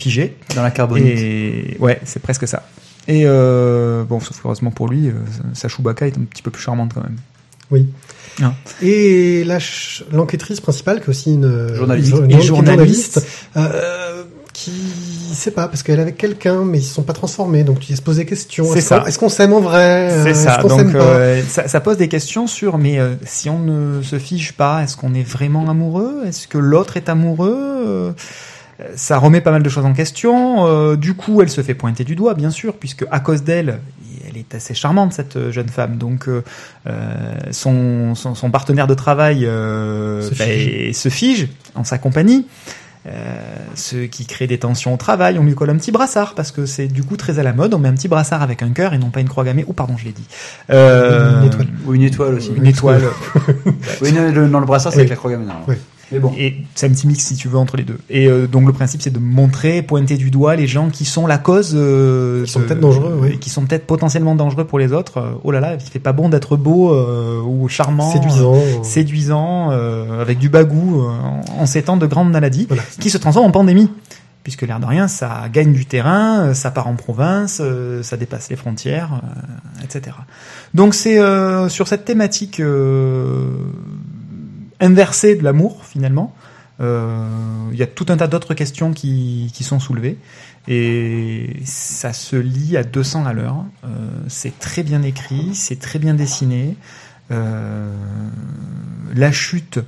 Figé. 0.08 0.36
Dans 0.56 0.64
la 0.64 0.72
carbonite. 0.72 1.06
Et 1.18 1.78
ouais, 1.80 2.00
c'est 2.06 2.22
presque 2.22 2.48
ça. 2.48 2.64
Et 3.08 3.24
euh, 3.26 4.04
bon, 4.04 4.20
sauf 4.20 4.40
heureusement 4.44 4.72
pour 4.72 4.88
lui, 4.90 5.08
euh, 5.08 5.14
sa 5.54 5.68
Chewbacca 5.70 6.08
est 6.08 6.18
un 6.18 6.24
petit 6.24 6.42
peu 6.44 6.52
plus 6.52 6.62
charmante 6.62 6.92
quand 6.94 7.04
même. 7.04 7.16
Oui. 7.72 7.88
Ah. 8.42 8.54
Et 8.82 9.46
l'enquêtrice 10.12 10.60
principale, 10.62 11.00
qui 11.00 11.06
est 11.06 11.10
aussi 11.10 11.34
une 11.34 11.74
Journaliste. 11.74 12.14
une- 12.16 12.32
une 12.32 12.42
journaliste. 12.42 13.26
euh, 13.56 14.24
qui 14.54 14.72
sait 15.34 15.52
pas 15.52 15.68
parce 15.68 15.84
qu'elle 15.84 16.00
est 16.00 16.02
avec 16.02 16.18
quelqu'un, 16.18 16.64
mais 16.66 16.80
ils 16.80 16.84
se 16.84 16.94
sont 16.94 17.04
pas 17.04 17.14
transformés, 17.14 17.64
donc 17.64 17.80
tu 17.80 17.96
se 17.96 18.02
poses 18.02 18.16
des 18.18 18.26
questions. 18.26 18.66
C'est 18.72 18.80
Est-ce 18.80 18.88
ça. 18.88 19.00
qu'on- 19.00 19.06
Est-ce 19.06 19.20
qu'on 19.20 19.30
s'aime 19.30 19.54
en 19.54 19.60
vrai 19.62 20.10
Euh, 20.12 20.24
C'est 20.24 20.34
ça. 20.34 20.64
Donc 20.64 20.82
ça, 21.48 21.68
ça 21.68 21.80
pose 21.80 21.98
des 21.98 22.08
questions 22.08 22.48
sur 22.48 22.78
mais 22.80 22.98
si 23.26 23.50
on 23.50 23.60
ne 23.60 24.02
se 24.02 24.18
fige 24.18 24.54
pas, 24.54 24.82
est-ce 24.84 24.98
qu'on 24.98 25.14
est 25.14 25.22
vraiment 25.28 25.70
amoureux? 25.70 26.24
Est-ce 26.26 26.48
que 26.48 26.58
l'autre 26.58 26.98
est 26.98 27.08
amoureux? 27.08 28.16
Ça 28.96 29.18
remet 29.18 29.42
pas 29.42 29.52
mal 29.52 29.64
de 29.64 29.70
choses 29.70 29.86
en 29.86 29.94
question. 29.94 30.68
Euh, 30.68 30.96
du 30.96 31.16
coup, 31.16 31.42
elle 31.42 31.50
se 31.50 31.62
fait 31.62 31.74
pointer 31.74 32.04
du 32.04 32.16
doigt, 32.16 32.36
bien 32.36 32.52
sûr, 32.52 32.76
puisque 32.76 33.06
à 33.10 33.20
cause 33.20 33.42
d'elle, 33.44 33.80
elle 34.30 34.38
est 34.38 34.54
assez 34.54 34.74
charmante 34.76 35.14
cette 35.14 35.36
euh, 35.36 35.52
jeune 35.52 35.70
femme. 35.70 35.98
Donc 35.98 36.28
euh, 36.28 36.44
euh, 36.86 37.36
son, 37.52 38.14
son, 38.14 38.36
son 38.36 38.52
partenaire 38.52 38.86
de 38.86 38.94
travail 38.94 39.46
euh, 39.48 40.22
Se 40.22 40.36
bah, 40.36 40.46
fige. 40.46 40.94
se 40.96 41.10
fige 41.10 41.48
en 41.74 41.84
sa 41.84 41.98
compagnie. 41.98 42.46
Euh, 43.08 43.40
ce 43.74 43.96
qui 44.06 44.26
crée 44.26 44.48
des 44.48 44.58
tensions 44.60 44.94
au 44.94 44.98
travail, 44.98 45.40
on 45.40 45.44
lui 45.44 45.56
colle 45.56 45.70
un 45.70 45.78
petit 45.78 45.92
brassard 45.94 46.36
parce 46.36 46.52
que 46.52 46.66
c'est 46.66 46.88
du 46.88 47.04
coup 47.04 47.16
très 47.16 47.40
à 47.40 47.44
la 47.44 47.54
mode. 47.54 47.74
On 47.74 47.80
met 47.80 47.88
un 47.88 47.94
petit 47.94 48.10
brassard 48.10 48.42
avec 48.42 48.62
un 48.62 48.70
cœur 48.72 48.94
et 48.94 48.98
non 48.98 49.10
pas 49.12 49.22
une 49.22 49.30
croix 49.30 49.46
gammée. 49.46 49.64
Ou 49.66 49.72
pardon, 49.74 49.96
je 49.98 50.04
l'ai 50.06 50.12
dit. 50.12 50.26
Euh, 50.72 51.40
Une 51.42 51.48
étoile. 51.48 51.68
Ou 51.88 51.94
une 51.96 52.04
étoile 52.04 52.34
aussi. 52.36 52.52
Une 52.56 52.68
étoile. 52.68 53.02
Oui, 54.02 54.12
non, 54.12 54.30
le- 54.32 54.50
dans 54.50 54.60
le 54.60 54.66
brassard, 54.66 54.92
c'est 54.92 54.98
Oui. 54.98 55.02
avec 55.04 55.10
la 55.12 55.16
croix 55.16 55.32
gammée. 55.32 55.46
non. 55.46 55.54
Oui. 55.68 55.76
Mais 56.12 56.20
bon. 56.20 56.32
Et 56.38 56.56
c'est 56.76 56.88
un 56.88 56.90
petit 56.92 57.06
mix 57.08 57.24
si 57.26 57.36
tu 57.36 57.48
veux 57.50 57.58
entre 57.58 57.76
les 57.78 57.84
deux. 57.84 57.98
Et 58.10 58.28
euh, 58.28 58.48
donc 58.48 58.66
le 58.66 58.74
principe 58.74 59.02
c'est 59.02 59.10
de 59.10 59.20
montrer, 59.20 59.82
pointer 59.82 60.16
du 60.18 60.32
doigt 60.32 60.56
les 60.56 60.68
gens 60.68 60.90
qui 60.90 61.04
sont 61.06 61.28
la 61.28 61.38
cause, 61.38 61.74
euh, 61.76 62.46
Qui 62.46 62.52
sont 62.52 62.62
peut-être 62.62 62.80
dangereux, 62.80 63.20
oui. 63.22 63.30
et 63.34 63.38
qui 63.38 63.50
sont 63.50 63.66
peut-être 63.66 63.86
potentiellement 63.86 64.36
dangereux 64.36 64.66
pour 64.66 64.80
les 64.80 64.94
autres. 64.94 65.18
Euh, 65.18 65.32
oh 65.44 65.52
là 65.52 65.60
là, 65.60 65.74
il 65.74 65.82
fait 65.82 66.00
pas 66.00 66.14
bon 66.14 66.30
d'être 66.30 66.56
beau 66.56 66.94
euh, 66.94 67.42
ou 67.42 67.68
charmant, 67.68 68.12
Séduisant. 68.14 68.54
euh, 68.56 68.84
séduisant, 68.84 69.72
euh, 69.72 70.22
avec 70.22 70.38
du 70.40 70.50
bagou 70.50 71.02
euh, 71.02 71.10
en, 71.10 71.42
en 71.62 71.66
ces 71.66 71.84
temps 71.84 71.98
de 71.98 72.06
grandes 72.08 72.32
maladies 72.32 72.66
Voilà. 72.70 72.84
qui 73.00 73.10
se 73.10 73.18
transforment 73.18 73.48
en 73.48 73.52
pandémie. 73.52 73.90
Puisque 74.44 74.62
l'air 74.62 74.80
de 74.80 74.86
rien, 74.86 75.10
ça 75.10 75.44
gagne 75.52 75.74
du 75.74 75.86
terrain, 75.86 76.54
ça 76.54 76.72
part 76.72 76.88
en 76.88 76.94
province, 76.96 77.62
ça 78.02 78.16
dépasse 78.16 78.50
les 78.50 78.56
frontières, 78.56 79.20
etc. 79.84 80.16
Donc 80.74 80.94
c'est 80.94 81.20
euh, 81.20 81.68
sur 81.68 81.90
cette 81.90 82.06
thématique 82.06 82.62
euh, 82.62 83.50
inversée 84.80 85.36
de 85.36 85.44
l'amour 85.44 85.86
finalement. 85.86 86.34
euh, 86.82 87.28
Il 87.72 87.78
y 87.78 87.84
a 87.84 87.88
tout 87.88 88.06
un 88.10 88.18
tas 88.18 88.28
d'autres 88.28 88.54
questions 88.54 88.94
qui, 88.94 89.52
qui 89.54 89.64
sont 89.64 89.80
soulevées 89.80 90.18
et 90.68 91.62
ça 91.66 92.14
se 92.14 92.36
lit 92.36 92.78
à 92.78 92.84
200 92.84 93.26
à 93.26 93.34
l'heure. 93.34 93.64
Euh, 93.84 93.88
c'est 94.28 94.58
très 94.60 94.84
bien 94.84 95.02
écrit, 95.02 95.52
c'est 95.54 95.80
très 95.80 96.00
bien 96.00 96.14
dessiné. 96.14 96.76
Euh, 97.32 97.92
la 99.16 99.32
chute, 99.32 99.80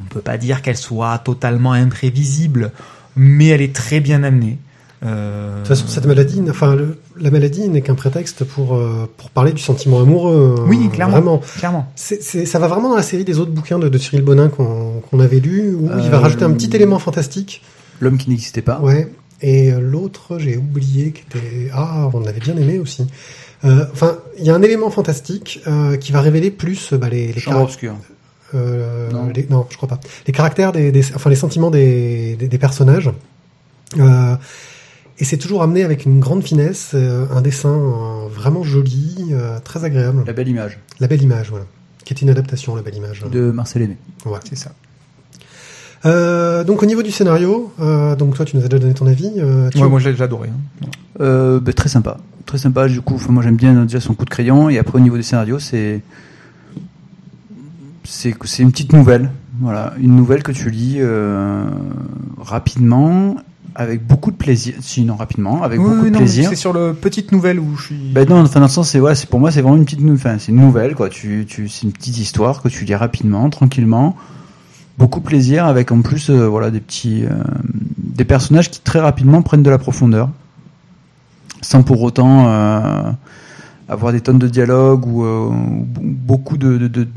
on 0.00 0.04
peut 0.04 0.20
pas 0.20 0.38
dire 0.38 0.62
qu'elle 0.62 0.76
soit 0.76 1.18
totalement 1.18 1.72
imprévisible, 1.72 2.72
mais 3.16 3.48
elle 3.48 3.62
est 3.62 3.74
très 3.74 4.00
bien 4.00 4.22
amenée. 4.22 4.58
Euh, 5.02 5.52
De 5.54 5.58
toute 5.60 5.68
façon, 5.68 5.86
cette 5.88 6.04
maladie, 6.06 6.42
enfin, 6.50 6.74
le- 6.76 6.98
la 7.18 7.30
maladie 7.30 7.68
n'est 7.68 7.80
qu'un 7.80 7.94
prétexte 7.94 8.44
pour, 8.44 8.74
euh, 8.76 9.08
pour 9.16 9.30
parler 9.30 9.52
du 9.52 9.62
sentiment 9.62 10.00
amoureux. 10.00 10.56
euh, 10.58 10.62
Oui, 10.68 10.88
clairement. 10.92 11.12
Vraiment. 11.12 11.38
clairement. 11.58 11.90
C'est, 11.96 12.22
c'est- 12.22 12.44
ça 12.44 12.58
va 12.58 12.68
vraiment 12.68 12.90
dans 12.90 12.96
la 12.96 13.02
série 13.02 13.24
des 13.24 13.38
autres 13.38 13.50
bouquins 13.52 13.78
de, 13.78 13.88
de 13.88 13.98
Cyril 13.98 14.22
Bonin 14.22 14.48
qu'on, 14.48 15.00
qu'on 15.10 15.20
avait 15.20 15.40
lu, 15.40 15.74
où 15.74 15.84
il 16.02 16.10
va 16.10 16.18
Euh, 16.18 16.20
rajouter 16.20 16.44
un 16.44 16.52
petit 16.52 16.70
élément 16.76 16.98
fantastique. 16.98 17.62
L'homme 18.00 18.18
qui 18.18 18.28
n'existait 18.28 18.60
pas. 18.62 18.78
Ouais. 18.80 19.08
Et 19.42 19.72
euh, 19.72 19.80
l'autre, 19.80 20.38
j'ai 20.38 20.58
oublié, 20.58 21.12
qui 21.12 21.22
était... 21.22 21.70
Ah, 21.72 22.10
on 22.12 22.26
avait 22.26 22.40
bien 22.40 22.56
aimé 22.58 22.78
aussi. 22.78 23.06
Euh, 23.64 23.86
Enfin, 23.92 24.18
il 24.38 24.44
y 24.44 24.50
a 24.50 24.54
un 24.54 24.60
élément 24.62 24.90
fantastique 24.90 25.60
euh, 25.66 25.96
qui 25.96 26.12
va 26.12 26.20
révéler 26.20 26.50
plus 26.50 26.92
euh, 26.92 26.98
bah, 26.98 27.08
les, 27.08 27.32
les 27.32 27.40
Chambre 27.40 27.62
obscure. 27.62 27.94
euh, 28.54 29.10
Non. 29.10 29.30
les- 29.34 29.46
non, 29.48 29.66
je 29.70 29.76
crois 29.78 29.88
pas. 29.88 30.00
Les 30.26 30.32
caractères 30.34 30.72
des, 30.72 30.92
des- 30.92 31.14
enfin 31.14 31.30
les 31.30 31.36
sentiments 31.36 31.70
des, 31.70 32.36
des, 32.36 32.48
des 32.48 32.58
personnages. 32.58 33.10
Euh, 33.98 34.34
et 35.20 35.24
c'est 35.24 35.36
toujours 35.36 35.62
amené 35.62 35.84
avec 35.84 36.04
une 36.06 36.18
grande 36.18 36.42
finesse, 36.42 36.92
euh, 36.94 37.26
un 37.30 37.42
dessin 37.42 37.68
euh, 37.68 38.28
vraiment 38.28 38.62
joli, 38.62 39.28
euh, 39.32 39.58
très 39.60 39.84
agréable. 39.84 40.24
La 40.26 40.32
belle 40.32 40.48
image 40.48 40.78
La 40.98 41.06
belle 41.06 41.22
image, 41.22 41.50
voilà. 41.50 41.66
Qui 42.04 42.14
est 42.14 42.22
une 42.22 42.30
adaptation, 42.30 42.74
la 42.74 42.82
belle 42.82 42.96
image. 42.96 43.22
de 43.30 43.50
Marcel 43.52 43.82
Aimé. 43.82 43.96
Ouais. 44.26 44.38
C'est 44.48 44.56
ça. 44.56 44.72
Euh, 46.06 46.64
donc 46.64 46.82
au 46.82 46.86
niveau 46.86 47.02
du 47.02 47.10
scénario, 47.10 47.70
euh, 47.78 48.16
donc 48.16 48.34
toi 48.34 48.46
tu 48.46 48.56
nous 48.56 48.64
as 48.64 48.68
déjà 48.68 48.78
donné 48.80 48.94
ton 48.94 49.06
avis. 49.06 49.30
Euh, 49.36 49.68
tu- 49.68 49.78
Ouais, 49.82 49.88
moi 49.88 50.00
j'ai 50.00 50.18
adoré. 50.22 50.48
hein. 50.48 50.86
Euh, 51.20 51.60
bah, 51.60 51.74
très 51.74 51.90
sympa. 51.90 52.16
Très 52.46 52.56
sympa. 52.56 52.88
Du 52.88 53.02
coup, 53.02 53.20
moi 53.28 53.42
j'aime 53.42 53.56
bien 53.56 53.82
déjà 53.84 54.00
son 54.00 54.14
coup 54.14 54.24
de 54.24 54.30
crayon. 54.30 54.70
Et 54.70 54.78
après, 54.78 54.96
au 54.96 55.00
niveau 55.00 55.16
des 55.16 55.22
scénarios, 55.22 55.58
c'est. 55.58 56.00
C'est 58.04 58.34
c'est 58.44 58.62
une 58.62 58.72
petite 58.72 58.92
nouvelle. 58.92 59.30
Voilà. 59.60 59.92
Une 60.00 60.16
nouvelle 60.16 60.42
que 60.42 60.52
tu 60.52 60.70
lis 60.70 60.96
euh, 60.98 61.64
rapidement, 62.38 63.36
avec 63.74 64.06
beaucoup 64.06 64.30
de 64.30 64.36
plaisir. 64.36 64.74
Sinon, 64.80 65.16
rapidement, 65.16 65.62
avec 65.62 65.78
Oui, 65.80 65.84
beaucoup 65.86 66.00
oui, 66.02 66.08
de 66.08 66.14
non, 66.14 66.18
plaisir. 66.18 66.48
C'est 66.50 66.56
sur 66.56 66.72
le 66.72 66.94
petite 66.94 67.32
nouvelle 67.32 67.58
où 67.60 67.76
je 67.76 67.84
suis. 67.86 68.12
Ben 68.12 68.28
non, 68.28 68.40
enfin, 68.42 68.60
dans 68.60 68.66
le 68.66 68.70
sens, 68.72 68.90
c'est 68.90 69.00
ouais, 69.00 69.14
c'est 69.14 69.28
pour 69.28 69.40
moi, 69.40 69.50
c'est 69.50 69.62
vraiment 69.62 69.76
une 69.76 69.84
petite, 69.84 70.00
nou- 70.00 70.14
enfin, 70.14 70.36
c'est 70.38 70.52
une 70.52 70.60
nouvelle, 70.60 70.94
quoi. 70.94 71.08
Tu, 71.08 71.46
tu, 71.48 71.68
c'est 71.68 71.82
une 71.84 71.92
petite 71.92 72.18
histoire 72.18 72.62
que 72.62 72.68
tu 72.68 72.84
lis 72.84 72.94
rapidement, 72.94 73.48
tranquillement, 73.50 74.16
beaucoup 74.98 75.20
de 75.20 75.24
plaisir, 75.24 75.64
avec 75.66 75.92
en 75.92 76.02
plus, 76.02 76.30
euh, 76.30 76.46
voilà, 76.48 76.70
des 76.70 76.80
petits, 76.80 77.24
euh, 77.24 77.30
des 77.98 78.24
personnages 78.24 78.70
qui 78.70 78.80
très 78.80 79.00
rapidement 79.00 79.42
prennent 79.42 79.62
de 79.62 79.70
la 79.70 79.78
profondeur, 79.78 80.30
sans 81.62 81.82
pour 81.82 82.02
autant 82.02 82.46
euh, 82.48 83.10
avoir 83.88 84.12
des 84.12 84.20
tonnes 84.20 84.38
de 84.38 84.48
dialogues 84.48 85.06
ou, 85.06 85.24
euh, 85.24 85.46
ou 85.48 85.86
beaucoup 86.00 86.56
de, 86.58 86.76
de, 86.78 86.88
de, 86.88 87.08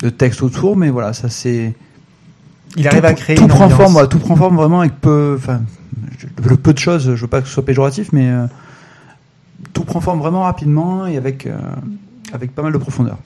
de 0.00 0.08
textes 0.10 0.42
autour, 0.42 0.76
mais 0.76 0.90
voilà, 0.90 1.12
ça 1.12 1.28
c'est 1.28 1.74
il 2.76 2.86
arrive 2.88 3.00
tout, 3.00 3.06
à 3.06 3.14
créer 3.14 3.36
tout 3.36 3.42
une 3.42 3.48
prend 3.48 3.64
ambiance. 3.64 3.92
forme, 3.92 4.08
tout 4.08 4.18
prend 4.18 4.36
forme 4.36 4.56
vraiment 4.56 4.80
avec 4.80 5.00
peu, 5.00 5.36
enfin, 5.38 5.62
je- 6.18 6.48
le 6.48 6.56
peu 6.56 6.72
de 6.72 6.78
choses. 6.78 7.14
Je 7.14 7.20
veux 7.20 7.26
pas 7.26 7.40
que 7.42 7.48
ce 7.48 7.52
soit 7.54 7.64
péjoratif, 7.64 8.10
mais 8.12 8.28
euh, 8.30 8.46
tout 9.72 9.84
prend 9.84 10.00
forme 10.00 10.18
vraiment 10.20 10.42
rapidement 10.42 11.06
et 11.06 11.16
avec 11.16 11.46
euh, 11.46 11.56
avec 12.32 12.54
pas 12.54 12.62
mal 12.62 12.72
de 12.72 12.78
profondeur. 12.78 13.18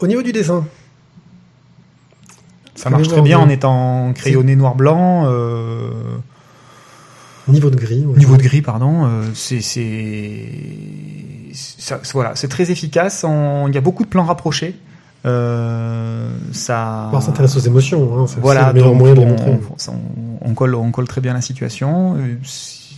Au 0.00 0.06
niveau 0.06 0.22
du 0.22 0.32
dessin, 0.32 0.64
Ça 2.74 2.90
marche 2.90 3.08
très 3.08 3.20
bien 3.22 3.38
en 3.38 3.48
étant 3.48 4.12
crayonné 4.14 4.56
noir-blanc. 4.56 5.26
Euh... 5.26 5.90
niveau 7.48 7.70
de 7.70 7.76
gris. 7.76 8.04
ouais. 8.06 8.18
Niveau 8.18 8.36
de 8.36 8.42
gris, 8.42 8.62
pardon. 8.62 9.04
euh, 9.06 9.24
c'est 9.34 9.60
c'est 9.60 10.48
ça- 11.52 12.00
c'est- 12.02 12.12
voilà, 12.14 12.34
c'est 12.34 12.48
très 12.48 12.70
efficace. 12.70 13.24
en- 13.24 13.68
Il 13.68 13.74
y 13.74 13.78
a 13.78 13.80
beaucoup 13.80 14.04
de 14.04 14.08
plans 14.08 14.24
rapprochés. 14.24 14.74
Euh, 15.24 16.28
ça. 16.52 17.10
On 17.12 17.20
s'intéresse 17.20 17.56
aux 17.56 17.60
émotions, 17.60 18.18
hein, 18.18 18.26
Voilà, 18.40 18.68
le 18.68 18.74
meilleur 18.74 18.88
donc 18.90 18.98
moyen 18.98 19.14
de 19.14 19.20
les 19.20 19.26
on, 19.26 19.30
montrer. 19.30 19.60
on- 19.88 20.48
on 20.50 20.54
colle, 20.54 20.74
on 20.74 20.90
colle 20.90 21.06
très 21.06 21.20
bien 21.20 21.32
la 21.34 21.40
situation. 21.40 22.16
Euh, 22.16 22.36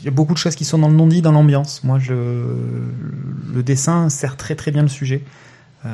Il 0.03 0.05
y 0.05 0.09
a 0.09 0.11
beaucoup 0.11 0.35
de 0.35 0.39
choses 0.39 0.55
qui 0.55 0.67
sont 0.67 0.79
dans 0.79 0.89
le 0.89 0.95
non-dit, 0.95 1.23
dans 1.23 1.33
l'ambiance. 1.33 1.83
Moi, 1.83 1.99
je, 1.99 2.13
le 2.13 3.63
dessin 3.63 4.11
sert 4.11 4.37
très 4.37 4.55
très 4.55 4.71
bien 4.71 4.83
le 4.83 4.89
sujet. 4.89 5.23
Euh, 5.87 5.89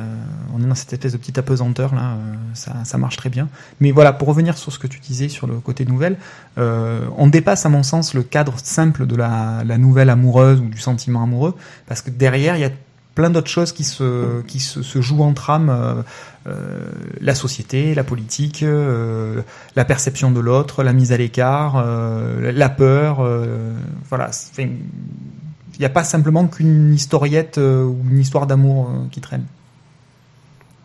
on 0.53 0.61
est 0.61 0.65
dans 0.65 0.75
cette 0.75 0.91
espèce 0.93 1.11
de 1.13 1.17
petite 1.17 1.37
apesanteur 1.37 1.93
là, 1.93 2.11
euh, 2.13 2.33
ça, 2.53 2.75
ça 2.85 2.97
marche 2.97 3.17
très 3.17 3.29
bien. 3.29 3.49
Mais 3.81 3.91
voilà, 3.91 4.13
pour 4.13 4.27
revenir 4.29 4.57
sur 4.57 4.71
ce 4.71 4.79
que 4.79 4.87
tu 4.87 4.99
disais 5.01 5.27
sur 5.29 5.47
le 5.47 5.55
côté 5.59 5.83
nouvelle, 5.85 6.15
euh, 6.57 7.01
on 7.17 7.27
dépasse 7.27 7.65
à 7.65 7.69
mon 7.69 7.83
sens 7.83 8.13
le 8.13 8.23
cadre 8.23 8.53
simple 8.63 9.05
de 9.05 9.15
la, 9.17 9.63
la 9.65 9.77
nouvelle 9.77 10.09
amoureuse 10.09 10.61
ou 10.61 10.69
du 10.69 10.77
sentiment 10.79 11.23
amoureux, 11.23 11.55
parce 11.87 12.01
que 12.01 12.09
derrière 12.09 12.55
il 12.55 12.61
y 12.61 12.65
a 12.65 12.69
plein 13.15 13.29
d'autres 13.29 13.49
choses 13.49 13.71
qui 13.71 13.83
se 13.83 14.41
qui 14.43 14.59
se, 14.59 14.81
se 14.81 15.01
jouent 15.01 15.23
en 15.23 15.33
trame, 15.33 15.69
euh, 15.69 16.01
euh, 16.47 16.89
la 17.19 17.35
société, 17.35 17.93
la 17.93 18.03
politique, 18.03 18.63
euh, 18.63 19.41
la 19.75 19.85
perception 19.85 20.31
de 20.31 20.39
l'autre, 20.39 20.83
la 20.83 20.93
mise 20.93 21.11
à 21.11 21.17
l'écart, 21.17 21.75
euh, 21.77 22.51
la 22.51 22.69
peur, 22.69 23.19
euh, 23.19 23.73
voilà. 24.09 24.31
Il 24.57 25.79
n'y 25.79 25.85
a 25.85 25.89
pas 25.89 26.03
simplement 26.03 26.47
qu'une 26.47 26.93
historiette 26.93 27.57
euh, 27.57 27.83
ou 27.83 27.97
une 28.09 28.19
histoire 28.19 28.47
d'amour 28.47 28.89
euh, 28.89 29.07
qui 29.11 29.21
traîne. 29.21 29.45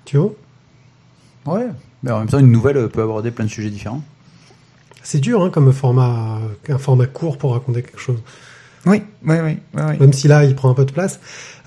Tu 0.05 0.17
vois 0.17 0.33
Ouais. 1.47 1.67
Mais 2.03 2.11
en 2.11 2.19
même 2.19 2.29
temps, 2.29 2.39
une 2.39 2.51
nouvelle 2.51 2.89
peut 2.89 3.03
aborder 3.03 3.31
plein 3.31 3.45
de 3.45 3.51
sujets 3.51 3.71
différents. 3.71 4.03
C'est 5.03 5.21
dur 5.21 5.43
hein, 5.43 5.51
comme 5.51 5.73
format, 5.73 6.41
un 6.69 6.79
format 6.79 7.07
court 7.07 7.39
pour 7.39 7.53
raconter 7.53 7.83
quelque 7.83 8.01
chose. 8.01 8.19
Oui, 8.87 9.03
oui, 9.27 9.37
oui, 9.43 9.59
oui. 9.75 9.99
Même 9.99 10.13
si 10.13 10.29
là, 10.29 10.45
il 10.45 10.55
prend 10.55 10.71
un 10.71 10.75
peu 10.75 10.85
de 10.85 10.93
place. 10.93 11.19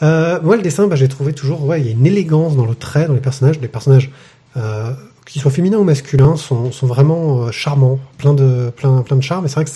Euh, 0.02 0.40
moi, 0.42 0.56
le 0.56 0.62
dessin, 0.62 0.88
bah, 0.88 0.96
j'ai 0.96 1.10
trouvé 1.10 1.34
toujours, 1.34 1.66
ouais, 1.66 1.82
il 1.82 1.86
y 1.86 1.90
a 1.90 1.92
une 1.92 2.06
élégance 2.06 2.56
dans 2.56 2.66
le 2.66 2.76
trait, 2.76 3.08
dans 3.08 3.14
les 3.14 3.20
personnages. 3.20 3.60
Les 3.60 3.68
personnages, 3.68 4.10
euh, 4.56 4.94
qu'ils 5.26 5.42
soient 5.42 5.52
féminins 5.52 5.78
ou 5.78 5.84
masculins, 5.84 6.38
sont, 6.38 6.72
sont 6.72 6.88
vraiment 6.88 7.44
euh, 7.44 7.52
charmants, 7.52 8.00
plein 8.18 8.34
de, 8.34 8.72
plein, 8.76 9.02
plein 9.02 9.18
de 9.18 9.22
charme. 9.22 9.46
Et 9.46 9.48
c'est 9.50 9.56
vrai 9.56 9.66
que 9.66 9.72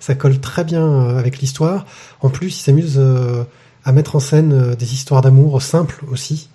ça 0.00 0.14
colle 0.14 0.40
très 0.40 0.64
bien 0.64 0.82
euh, 0.82 1.18
avec 1.18 1.38
l'histoire. 1.38 1.84
En 2.22 2.30
plus, 2.30 2.58
ils 2.58 2.62
s'amusent 2.62 2.98
euh, 2.98 3.44
à 3.84 3.92
mettre 3.92 4.16
en 4.16 4.20
scène 4.20 4.74
des 4.74 4.94
histoires 4.94 5.20
d'amour 5.20 5.60
simples 5.60 6.04
aussi. 6.10 6.48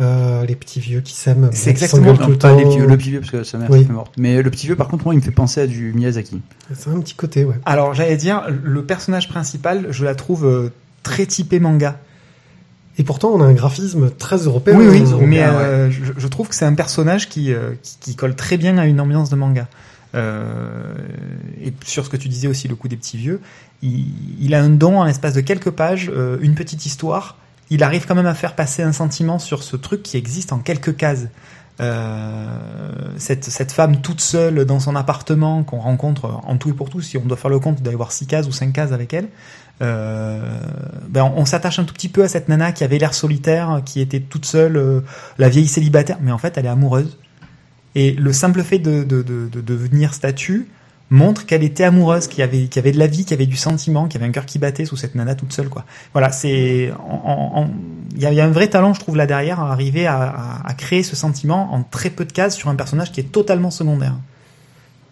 Euh, 0.00 0.44
les 0.44 0.54
petits 0.56 0.78
vieux 0.80 1.00
qui 1.00 1.14
s'aiment, 1.14 1.48
C'est 1.52 1.70
exactement 1.70 2.12
Non, 2.12 2.16
tout 2.18 2.30
le 2.30 2.36
pas 2.36 2.50
temps. 2.50 2.56
les 2.58 2.64
petits- 2.64 2.78
le 2.80 2.96
petit 2.98 3.10
vieux 3.10 3.20
parce 3.20 3.30
que 3.32 3.44
sa 3.44 3.56
mère 3.56 3.70
Oui. 3.70 3.80
est 3.80 3.90
morte. 3.90 4.12
Mais 4.18 4.42
le 4.42 4.50
petit 4.50 4.66
vieux, 4.66 4.76
par 4.76 4.88
contre, 4.88 5.04
moi, 5.06 5.14
il 5.14 5.18
me 5.18 5.22
fait 5.22 5.30
penser 5.30 5.62
à 5.62 5.66
du 5.66 5.92
Miyazaki. 5.94 6.42
C'est 6.74 6.90
un 6.90 7.00
petit 7.00 7.14
côté, 7.14 7.44
ouais. 7.46 7.54
Alors, 7.64 7.94
j'allais 7.94 8.18
dire, 8.18 8.42
le 8.62 8.84
personnage 8.84 9.28
principal, 9.30 9.86
je 9.90 10.04
la 10.04 10.14
trouve 10.14 10.44
euh, 10.44 10.68
très 11.02 11.24
typée 11.24 11.60
manga. 11.60 11.98
Et 12.98 13.04
pourtant, 13.04 13.30
on 13.32 13.40
a 13.40 13.46
un 13.46 13.54
graphisme 13.54 14.10
très 14.10 14.36
européen. 14.36 14.76
oui, 14.78 14.86
oui, 14.86 15.02
mais 15.26 15.40
ouais. 15.40 15.44
euh, 15.46 15.90
je, 15.90 16.12
je 16.16 16.26
trouve 16.28 16.48
que 16.48 16.54
c'est 16.54 16.64
un 16.66 16.74
personnage 16.74 17.28
qui, 17.30 17.52
qui, 17.82 17.96
qui 18.00 18.16
colle 18.16 18.34
très 18.34 18.58
bien 18.58 18.76
à 18.78 18.84
une 18.86 19.00
ambiance 19.00 19.30
de 19.30 19.36
manga. 19.36 19.66
Euh, 20.14 20.94
et 21.62 21.72
sur 21.84 22.04
ce 22.04 22.10
que 22.10 22.16
tu 22.16 22.28
disais 22.28 22.48
aussi, 22.48 22.68
le 22.68 22.74
coup 22.74 22.88
des 22.88 22.96
petits 22.96 23.16
vieux, 23.18 23.40
il, 23.82 24.06
il 24.40 24.54
a 24.54 24.62
un 24.62 24.70
don 24.70 24.98
en 25.00 25.04
l'espace 25.04 25.34
de 25.34 25.40
quelques 25.40 25.70
pages, 25.70 26.10
euh, 26.14 26.38
une 26.40 26.54
petite 26.54 26.86
histoire. 26.86 27.36
Il 27.70 27.82
arrive 27.82 28.06
quand 28.06 28.14
même 28.14 28.26
à 28.26 28.34
faire 28.34 28.54
passer 28.54 28.82
un 28.82 28.92
sentiment 28.92 29.38
sur 29.38 29.62
ce 29.62 29.76
truc 29.76 30.02
qui 30.02 30.16
existe 30.16 30.52
en 30.52 30.58
quelques 30.58 30.96
cases. 30.96 31.26
Euh, 31.78 32.58
cette, 33.18 33.44
cette 33.44 33.70
femme 33.70 34.00
toute 34.00 34.22
seule 34.22 34.64
dans 34.64 34.80
son 34.80 34.96
appartement 34.96 35.62
qu'on 35.62 35.78
rencontre 35.78 36.40
en 36.44 36.56
tout 36.56 36.70
et 36.70 36.72
pour 36.72 36.88
tout, 36.88 37.02
si 37.02 37.18
on 37.18 37.26
doit 37.26 37.36
faire 37.36 37.50
le 37.50 37.58
compte, 37.58 37.80
y 37.84 37.88
avoir 37.88 38.12
six 38.12 38.26
cases 38.26 38.46
ou 38.46 38.52
cinq 38.52 38.72
cases 38.72 38.92
avec 38.92 39.12
elle. 39.12 39.28
Euh, 39.82 40.58
ben 41.10 41.24
on, 41.24 41.42
on 41.42 41.44
s'attache 41.44 41.78
un 41.78 41.84
tout 41.84 41.92
petit 41.92 42.08
peu 42.08 42.22
à 42.22 42.28
cette 42.28 42.48
nana 42.48 42.72
qui 42.72 42.82
avait 42.82 42.96
l'air 42.96 43.12
solitaire, 43.12 43.82
qui 43.84 44.00
était 44.00 44.20
toute 44.20 44.46
seule, 44.46 44.78
euh, 44.78 45.00
la 45.36 45.50
vieille 45.50 45.68
célibataire, 45.68 46.16
mais 46.22 46.32
en 46.32 46.38
fait 46.38 46.56
elle 46.56 46.64
est 46.64 46.70
amoureuse. 46.70 47.18
Et 47.94 48.12
le 48.12 48.32
simple 48.32 48.62
fait 48.62 48.78
de, 48.78 49.04
de, 49.04 49.20
de, 49.22 49.48
de 49.48 49.60
devenir 49.60 50.14
statue 50.14 50.68
montre 51.10 51.46
qu'elle 51.46 51.62
était 51.62 51.84
amoureuse, 51.84 52.26
qu'il 52.26 52.40
y 52.40 52.42
avait, 52.42 52.64
qu'il 52.64 52.76
y 52.76 52.78
avait 52.80 52.92
de 52.92 52.98
la 52.98 53.06
vie, 53.06 53.24
qu'il 53.24 53.30
y 53.30 53.34
avait 53.34 53.46
du 53.46 53.56
sentiment, 53.56 54.06
qu'il 54.08 54.20
y 54.20 54.22
avait 54.22 54.28
un 54.28 54.32
cœur 54.32 54.44
qui 54.46 54.58
battait 54.58 54.84
sous 54.84 54.96
cette 54.96 55.14
nana 55.14 55.34
toute 55.34 55.52
seule, 55.52 55.68
quoi. 55.68 55.84
Voilà, 56.12 56.32
c'est, 56.32 56.90
il 58.16 58.18
y, 58.18 58.22
y 58.22 58.40
a 58.40 58.44
un 58.44 58.50
vrai 58.50 58.68
talent, 58.68 58.92
je 58.94 59.00
trouve, 59.00 59.16
là 59.16 59.26
derrière, 59.26 59.60
à 59.60 59.70
arriver 59.70 60.06
à, 60.06 60.22
à, 60.22 60.68
à 60.68 60.74
créer 60.74 61.02
ce 61.04 61.14
sentiment 61.14 61.72
en 61.72 61.82
très 61.82 62.10
peu 62.10 62.24
de 62.24 62.32
cases 62.32 62.56
sur 62.56 62.68
un 62.70 62.74
personnage 62.74 63.12
qui 63.12 63.20
est 63.20 63.30
totalement 63.30 63.70
secondaire. 63.70 64.14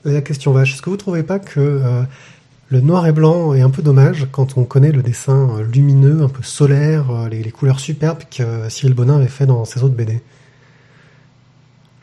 La 0.04 0.20
question 0.20 0.52
vache, 0.52 0.74
est-ce 0.74 0.82
que 0.82 0.90
vous 0.90 0.96
trouvez 0.96 1.22
pas 1.22 1.38
que 1.38 1.60
euh, 1.60 2.02
le 2.70 2.80
noir 2.80 3.06
et 3.06 3.12
blanc 3.12 3.54
est 3.54 3.62
un 3.62 3.70
peu 3.70 3.80
dommage 3.80 4.26
quand 4.32 4.58
on 4.58 4.64
connaît 4.64 4.92
le 4.92 5.02
dessin 5.02 5.48
euh, 5.56 5.62
lumineux, 5.62 6.22
un 6.22 6.28
peu 6.28 6.42
solaire, 6.42 7.10
euh, 7.10 7.28
les, 7.28 7.42
les 7.42 7.50
couleurs 7.50 7.78
superbes 7.80 8.22
que 8.36 8.68
Cyril 8.68 8.94
Bonin 8.94 9.16
avait 9.16 9.28
fait 9.28 9.46
dans 9.46 9.64
ses 9.64 9.82
autres 9.82 9.94
BD 9.94 10.20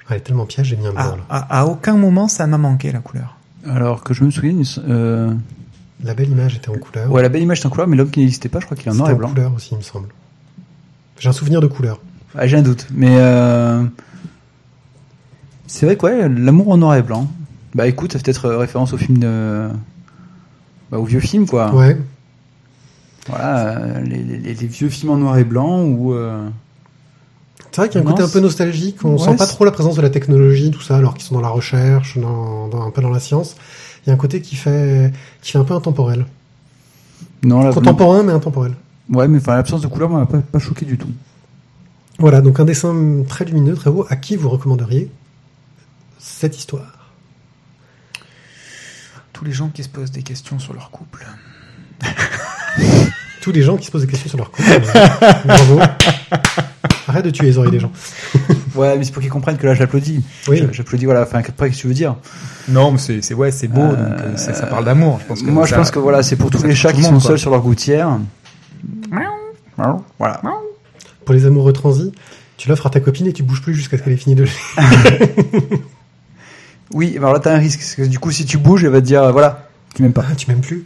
Elle 0.10 0.18
est 0.18 0.22
tellement 0.22 0.46
piège, 0.46 0.68
j'ai 0.68 0.78
mis 0.78 0.88
un 0.88 0.94
là. 0.94 1.18
à, 1.30 1.60
à 1.60 1.66
aucun 1.66 1.96
moment 1.96 2.28
ça 2.28 2.48
m'a 2.48 2.58
manqué 2.58 2.92
la 2.92 3.00
couleur. 3.00 3.38
Alors 3.68 4.04
que 4.04 4.14
je 4.14 4.24
me 4.24 4.32
souviens, 4.32 4.56
euh, 4.88 5.34
La 6.04 6.14
belle 6.14 6.30
image 6.30 6.56
était 6.56 6.70
en 6.70 6.74
couleur. 6.78 7.12
ouais, 7.12 7.22
la 7.22 7.30
belle 7.30 7.44
image 7.44 7.60
est 7.62 7.66
en 7.66 7.70
couleur, 7.70 7.88
mais 7.88 7.96
l'homme 7.96 8.10
qui 8.10 8.20
n'existait 8.22 8.50
pas, 8.50 8.60
je 8.60 8.66
crois 8.66 8.76
qu'il 8.78 8.88
est 8.88 8.92
en 8.92 8.96
noir 8.96 9.10
et 9.10 9.14
en 9.14 9.18
blanc. 9.18 9.30
couleur 9.30 9.54
aussi, 9.54 9.70
il 9.74 9.78
me 9.78 9.84
semble. 9.84 10.08
J'ai 11.20 11.30
un 11.30 11.34
souvenir 11.34 11.62
de 11.62 11.68
couleur. 11.68 12.00
Ah, 12.36 12.48
J'ai 12.48 12.58
un 12.58 12.62
doute, 12.62 12.88
mais 12.94 13.16
euh, 13.20 13.84
c'est 15.68 15.86
vrai 15.86 15.96
que 15.98 16.06
ouais, 16.06 16.30
l'amour 16.30 16.70
en 16.70 16.78
noir 16.78 16.96
et 16.96 17.02
blanc. 17.02 17.30
Bah 17.76 17.88
écoute, 17.88 18.12
ça 18.14 18.20
fait 18.20 18.26
peut-être 18.26 18.46
euh, 18.46 18.58
référence 18.58 18.94
au 18.94 18.98
film 18.98 19.18
de, 19.20 19.70
bah, 20.92 20.98
au 20.98 21.06
vieux 21.06 21.20
film 21.20 21.46
quoi. 21.46 21.74
Ouais. 21.74 21.98
Voilà, 23.28 23.78
euh, 23.78 24.02
les, 24.02 24.24
les- 24.24 24.38
les 24.40 24.68
vieux 24.68 24.90
films 24.90 25.12
en 25.12 25.18
noir 25.18 25.38
et 25.38 25.44
blanc 25.44 25.84
où 25.84 26.14
euh, 26.14 26.50
C'est 27.72 27.82
vrai 27.82 27.90
qu'il 27.90 28.02
y 28.02 28.04
a 28.04 28.06
un 28.06 28.10
Non, 28.10 28.16
côté 28.16 28.24
un 28.24 28.30
peu 28.32 28.40
nostalgique, 28.42 28.98
on 29.06 29.14
Ouais, 29.14 29.18
sent 29.18 29.36
pas 29.38 29.48
trop 29.48 29.64
la 29.64 29.72
présence 29.72 29.96
de 29.96 30.02
la 30.02 30.10
technologie, 30.10 30.72
tout 30.72 30.82
ça, 30.82 30.98
alors 30.98 31.14
qu'ils 31.14 31.24
sont 31.24 31.36
dans 31.36 31.42
la 31.42 31.50
recherche, 31.50 32.18
dans, 32.18 32.68
dans- 32.68 32.82
un 32.86 32.92
peu 32.92 33.02
dans 33.02 33.10
la 33.10 33.20
science. 33.22 33.56
Il 34.06 34.10
y 34.10 34.12
a 34.12 34.14
un 34.14 34.18
côté 34.18 34.42
qui 34.42 34.56
fait, 34.56 35.14
qui 35.42 35.52
fait 35.54 35.58
un 35.58 35.64
peu 35.64 35.74
intemporel. 35.74 36.26
Non, 37.44 37.62
la- 37.64 37.72
Contemporain, 37.72 38.24
mais 38.24 38.34
intemporel. 38.34 38.74
Ouais, 39.10 39.28
mais 39.28 39.38
enfin, 39.38 39.56
l'absence 39.56 39.82
de 39.82 39.88
couleur 39.88 40.10
m'a 40.10 40.26
pas, 40.26 40.40
pas 40.40 40.60
choqué 40.60 40.86
du 40.86 40.98
tout. 40.98 41.10
Voilà, 42.20 42.42
donc 42.42 42.60
un 42.60 42.66
dessin 42.66 43.24
très 43.28 43.46
lumineux, 43.46 43.76
très 43.76 43.90
beau. 43.90 44.06
À 44.10 44.16
qui 44.16 44.36
vous 44.36 44.50
recommanderiez 44.50 45.10
cette 46.20 46.58
histoire? 46.58 47.14
Tous 49.34 49.46
les 49.46 49.52
gens 49.54 49.70
qui 49.70 49.82
se 49.84 49.90
posent 49.90 50.12
des 50.12 50.22
questions 50.24 50.60
sur 50.60 50.74
leur 50.74 50.92
couple. 50.92 51.26
Tous 53.42 53.52
les 53.52 53.64
gens 53.64 53.78
qui 53.78 53.86
se 53.88 53.92
posent 53.92 54.02
des 54.02 54.08
questions 54.08 54.30
sur 54.30 54.38
leur 54.38 54.52
couple. 54.52 54.82
Bravo. 55.46 55.80
Arrête 57.12 57.26
de 57.26 57.30
tuer 57.30 57.46
les 57.48 57.58
oreilles 57.58 57.72
des 57.72 57.80
gens. 57.80 57.92
Ouais, 58.76 58.98
mais 58.98 59.04
c'est 59.04 59.12
pour 59.12 59.22
qu'ils 59.22 59.30
comprennent 59.32 59.58
que 59.58 59.68
là, 59.68 59.74
j'applaudis. 59.74 60.24
Oui. 60.48 60.64
J'applaudis, 60.72 61.04
voilà. 61.04 61.24
Enfin, 61.24 61.40
après, 61.40 61.68
qu'est-ce 61.68 61.80
que 61.80 61.82
tu 61.82 61.88
veux 61.90 61.94
dire? 61.94 62.16
Non, 62.70 62.92
mais 62.94 63.00
c'est, 63.00 63.22
c'est 63.22 63.34
ouais, 63.34 63.52
c'est 63.52 63.68
beau, 63.68 63.82
Euh, 63.82 64.10
donc 64.10 64.20
euh, 64.22 64.38
ça 64.38 64.66
parle 64.66 64.86
d'amour. 64.86 65.20
Je 65.22 65.26
pense 65.28 65.42
que 65.44 65.50
Moi, 65.50 65.66
je 65.66 65.72
ça- 65.72 65.76
pense 65.76 65.92
que 65.92 66.00
voilà, 66.00 66.24
c'est 66.24 66.38
pour 66.38 66.50
tous 66.50 66.64
les 66.64 66.74
chats 66.74 66.92
tout 66.92 66.96
qui 66.98 67.04
sont 67.04 67.12
quoi. 67.12 67.20
seuls 67.20 67.40
sur 67.40 67.52
leur 67.52 67.60
gouttière. 67.62 68.18
Voilà. 70.20 70.42
Pour 71.26 71.34
les 71.36 71.46
amoureux 71.46 71.74
transis, 71.74 72.14
tu 72.58 72.70
l'offres 72.70 72.88
à 72.88 72.90
ta 72.90 73.00
copine 73.02 73.28
et 73.28 73.34
tu 73.34 73.44
bouges 73.44 73.62
plus 73.62 73.74
jusqu'à 73.74 73.98
ce 73.98 74.04
qu'elle 74.04 74.14
ait 74.14 74.18
fini 74.18 74.36
de 74.36 74.46
Oui, 76.94 77.16
alors 77.18 77.34
là, 77.34 77.40
t'as 77.40 77.54
un 77.56 77.58
risque. 77.58 77.80
Parce 77.80 77.96
que 77.96 78.04
du 78.04 78.20
coup, 78.20 78.32
si 78.32 78.46
tu 78.46 78.58
bouges, 78.58 78.84
elle 78.84 78.92
va 78.92 79.02
te 79.02 79.06
dire, 79.06 79.24
euh, 79.24 79.32
voilà, 79.32 79.68
tu 79.96 80.02
m'aimes 80.02 80.14
pas. 80.14 80.26
Ah, 80.30 80.36
tu 80.36 80.50
m'aimes 80.50 80.62
plus 80.62 80.84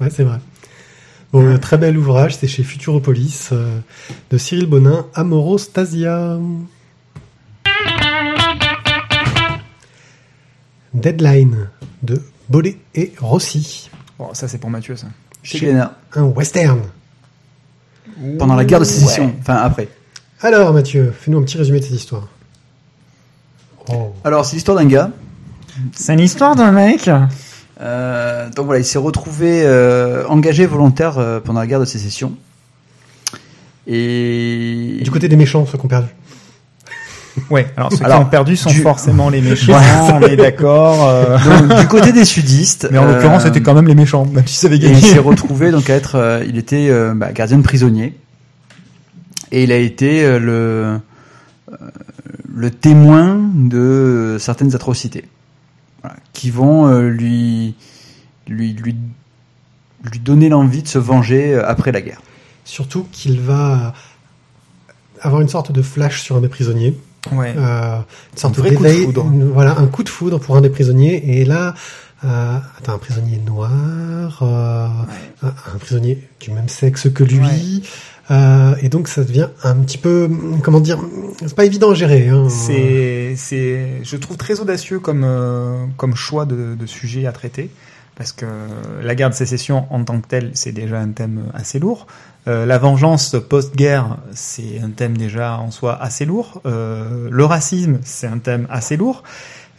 Ouais, 0.00 0.08
c'est 0.10 0.24
vrai. 0.24 0.38
Bon, 1.34 1.44
euh, 1.44 1.58
très 1.58 1.78
bel 1.78 1.98
ouvrage, 1.98 2.36
c'est 2.36 2.46
chez 2.46 2.62
Futuropolis, 2.62 3.48
euh, 3.50 3.80
de 4.30 4.38
Cyril 4.38 4.66
Bonin, 4.66 5.04
Amorostasia. 5.14 6.38
Deadline, 10.92 11.70
de 12.04 12.22
Bollet 12.48 12.76
et 12.94 13.12
Rossi. 13.18 13.90
Bon, 14.16 14.32
ça, 14.32 14.46
c'est 14.46 14.58
pour 14.58 14.70
Mathieu, 14.70 14.94
ça. 14.94 15.08
Chez. 15.42 15.76
Un 16.14 16.22
western. 16.22 16.82
Pendant 18.38 18.54
la 18.54 18.64
guerre 18.64 18.78
de 18.78 18.84
sécession. 18.84 19.34
Enfin, 19.40 19.56
après. 19.56 19.88
Alors, 20.40 20.72
Mathieu, 20.72 21.12
fais-nous 21.18 21.38
un 21.38 21.42
petit 21.42 21.58
résumé 21.58 21.80
de 21.80 21.84
cette 21.84 21.94
histoire. 21.94 22.28
Oh. 23.88 24.14
Alors, 24.22 24.44
c'est 24.44 24.54
l'histoire 24.54 24.76
d'un 24.76 24.86
gars. 24.86 25.10
C'est 25.96 26.14
l'histoire 26.14 26.54
d'un 26.54 26.70
mec. 26.70 27.10
Euh, 27.80 28.48
donc 28.50 28.66
voilà, 28.66 28.80
il 28.80 28.84
s'est 28.84 28.98
retrouvé 28.98 29.62
euh, 29.64 30.24
engagé 30.28 30.64
volontaire 30.66 31.18
euh, 31.18 31.40
pendant 31.40 31.60
la 31.60 31.66
guerre 31.66 31.80
de 31.80 31.84
sécession. 31.84 32.32
Et 33.86 34.98
Du 35.02 35.10
côté 35.10 35.28
des 35.28 35.36
méchants, 35.36 35.66
ceux 35.66 35.78
qui 35.78 35.84
ont 35.84 35.88
perdu. 35.88 36.08
Ouais, 37.50 37.66
alors 37.76 37.92
ceux 37.92 38.04
Alors, 38.04 38.20
qui 38.20 38.26
ont 38.26 38.28
perdu 38.30 38.56
sont 38.56 38.70
du- 38.70 38.80
forcément 38.80 39.28
les 39.28 39.40
méchants, 39.40 39.72
on 40.12 40.20
est 40.22 40.36
d'accord. 40.36 41.08
euh. 41.08 41.36
donc, 41.68 41.80
du 41.80 41.86
côté 41.88 42.12
des 42.12 42.24
sudistes. 42.24 42.86
Mais 42.92 42.98
en 42.98 43.08
euh, 43.08 43.14
l'occurrence, 43.14 43.42
c'était 43.42 43.60
quand 43.60 43.74
même 43.74 43.88
les 43.88 43.96
méchants, 43.96 44.24
même 44.24 44.46
si 44.46 44.54
ça 44.56 44.68
avait 44.68 44.76
Et 44.76 44.78
gagné. 44.78 44.98
il 44.98 45.04
s'est 45.04 45.18
retrouvé 45.18 45.72
donc 45.72 45.90
à 45.90 45.94
être, 45.96 46.14
euh, 46.14 46.44
il 46.48 46.56
était 46.58 46.86
euh, 46.90 47.12
bah, 47.12 47.32
gardien 47.32 47.58
de 47.58 47.64
prisonnier 47.64 48.16
et 49.50 49.64
il 49.64 49.72
a 49.72 49.76
été 49.78 50.24
euh, 50.24 50.38
le 50.38 51.00
euh, 51.72 51.76
le 52.54 52.70
témoin 52.70 53.40
de 53.52 54.36
certaines 54.38 54.76
atrocités 54.76 55.24
voilà, 56.04 56.18
qui 56.34 56.50
vont 56.50 56.86
euh, 56.86 57.08
lui 57.08 57.74
lui 58.46 58.74
lui 58.74 58.94
lui 60.04 60.18
donner 60.18 60.50
l'envie 60.50 60.82
de 60.82 60.88
se 60.88 60.98
venger 60.98 61.54
euh, 61.54 61.66
après 61.66 61.92
la 61.92 62.02
guerre. 62.02 62.20
Surtout 62.64 63.06
qu'il 63.10 63.40
va 63.40 63.94
avoir 65.20 65.40
une 65.40 65.48
sorte 65.48 65.72
de 65.72 65.80
flash 65.80 66.22
sur 66.22 66.36
un 66.36 66.40
des 66.40 66.48
prisonniers. 66.48 66.94
Ouais. 67.32 67.54
Euh, 67.56 67.96
une 68.32 68.38
sorte 68.38 68.58
Un 68.58 68.62
vrai 68.62 68.74
coup 68.74 68.84
de 68.84 68.88
foudre. 68.90 69.24
voilà, 69.54 69.78
un 69.78 69.86
coup 69.86 70.02
de 70.02 70.08
foudre 70.10 70.38
pour 70.38 70.56
un 70.56 70.60
des 70.60 70.68
prisonniers. 70.68 71.38
Et 71.40 71.44
là, 71.46 71.74
euh, 72.24 72.58
attends, 72.78 72.94
un 72.94 72.98
prisonnier 72.98 73.38
noir, 73.38 74.40
euh, 74.42 74.88
un 75.42 75.78
prisonnier 75.78 76.22
du 76.40 76.50
même 76.50 76.68
sexe 76.68 77.08
que 77.12 77.24
lui. 77.24 77.82
Euh, 78.30 78.74
et 78.80 78.88
donc 78.88 79.08
ça 79.08 79.22
devient 79.22 79.48
un 79.62 79.76
petit 79.76 79.98
peu, 79.98 80.30
comment 80.62 80.80
dire, 80.80 80.98
c'est 81.40 81.54
pas 81.54 81.64
évident 81.64 81.90
à 81.90 81.94
gérer. 81.94 82.28
Hein. 82.28 82.48
C'est, 82.48 83.34
c'est, 83.36 84.00
je 84.02 84.16
trouve 84.16 84.36
très 84.36 84.60
audacieux 84.60 84.98
comme, 84.98 85.24
euh, 85.24 85.84
comme 85.96 86.14
choix 86.14 86.46
de, 86.46 86.74
de 86.74 86.86
sujet 86.86 87.26
à 87.26 87.32
traiter. 87.32 87.70
Parce 88.16 88.32
que 88.32 88.46
la 89.02 89.16
guerre 89.16 89.30
de 89.30 89.34
sécession 89.34 89.86
en 89.90 90.04
tant 90.04 90.20
que 90.20 90.28
telle, 90.28 90.52
c'est 90.54 90.70
déjà 90.70 91.00
un 91.00 91.08
thème 91.08 91.46
assez 91.52 91.80
lourd. 91.80 92.06
Euh, 92.46 92.64
la 92.64 92.78
vengeance 92.78 93.34
post-guerre, 93.48 94.18
c'est 94.32 94.80
un 94.82 94.90
thème 94.90 95.16
déjà 95.16 95.58
en 95.58 95.72
soi 95.72 96.00
assez 96.00 96.24
lourd. 96.24 96.60
Euh, 96.64 97.28
le 97.30 97.44
racisme, 97.44 97.98
c'est 98.04 98.28
un 98.28 98.38
thème 98.38 98.68
assez 98.70 98.96
lourd. 98.96 99.24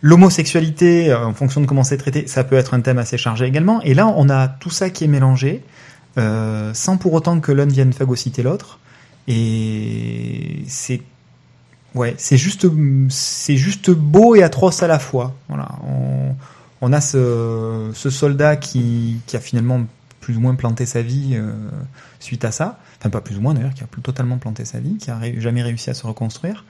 L'homosexualité, 0.01 1.13
en 1.13 1.33
fonction 1.33 1.61
de 1.61 1.65
comment 1.65 1.85
c'est 1.85 1.97
traité, 1.97 2.27
ça 2.27 2.43
peut 2.43 2.57
être 2.57 2.73
un 2.73 2.81
thème 2.81 2.97
assez 2.97 3.17
chargé 3.17 3.45
également. 3.45 3.81
Et 3.83 3.93
là, 3.93 4.07
on 4.17 4.29
a 4.29 4.49
tout 4.49 4.69
ça 4.69 4.89
qui 4.89 5.05
est 5.05 5.07
mélangé, 5.07 5.63
euh, 6.17 6.73
sans 6.73 6.97
pour 6.97 7.13
autant 7.13 7.39
que 7.39 7.51
l'un 7.51 7.65
vienne 7.65 7.93
phagocyter 7.93 8.43
l'autre. 8.43 8.79
Et 9.27 10.63
c'est 10.67 11.01
Ouais, 11.95 12.13
c'est 12.17 12.35
juste, 12.35 12.67
c'est 13.09 13.55
juste 13.55 13.89
beau 13.89 14.35
et 14.35 14.43
atroce 14.43 14.83
à 14.83 14.87
la 14.87 14.99
fois. 14.99 15.33
Voilà, 15.47 15.69
on, 15.87 16.35
on 16.81 16.91
a 16.91 16.99
ce, 16.99 17.89
ce 17.93 18.09
soldat 18.09 18.57
qui, 18.57 19.21
qui 19.25 19.37
a 19.37 19.39
finalement 19.39 19.85
plus 20.19 20.35
ou 20.35 20.41
moins 20.41 20.55
planté 20.55 20.85
sa 20.85 21.01
vie 21.01 21.35
euh, 21.35 21.53
suite 22.19 22.43
à 22.43 22.51
ça. 22.51 22.79
Enfin, 22.99 23.09
pas 23.09 23.21
plus 23.21 23.37
ou 23.37 23.41
moins 23.41 23.53
d'ailleurs, 23.53 23.73
qui 23.73 23.83
a 23.83 23.87
plus 23.87 24.01
totalement 24.01 24.37
planté 24.37 24.65
sa 24.65 24.79
vie, 24.79 24.97
qui 24.97 25.09
a 25.09 25.19
jamais 25.37 25.63
réussi 25.63 25.89
à 25.89 25.93
se 25.93 26.05
reconstruire 26.05 26.65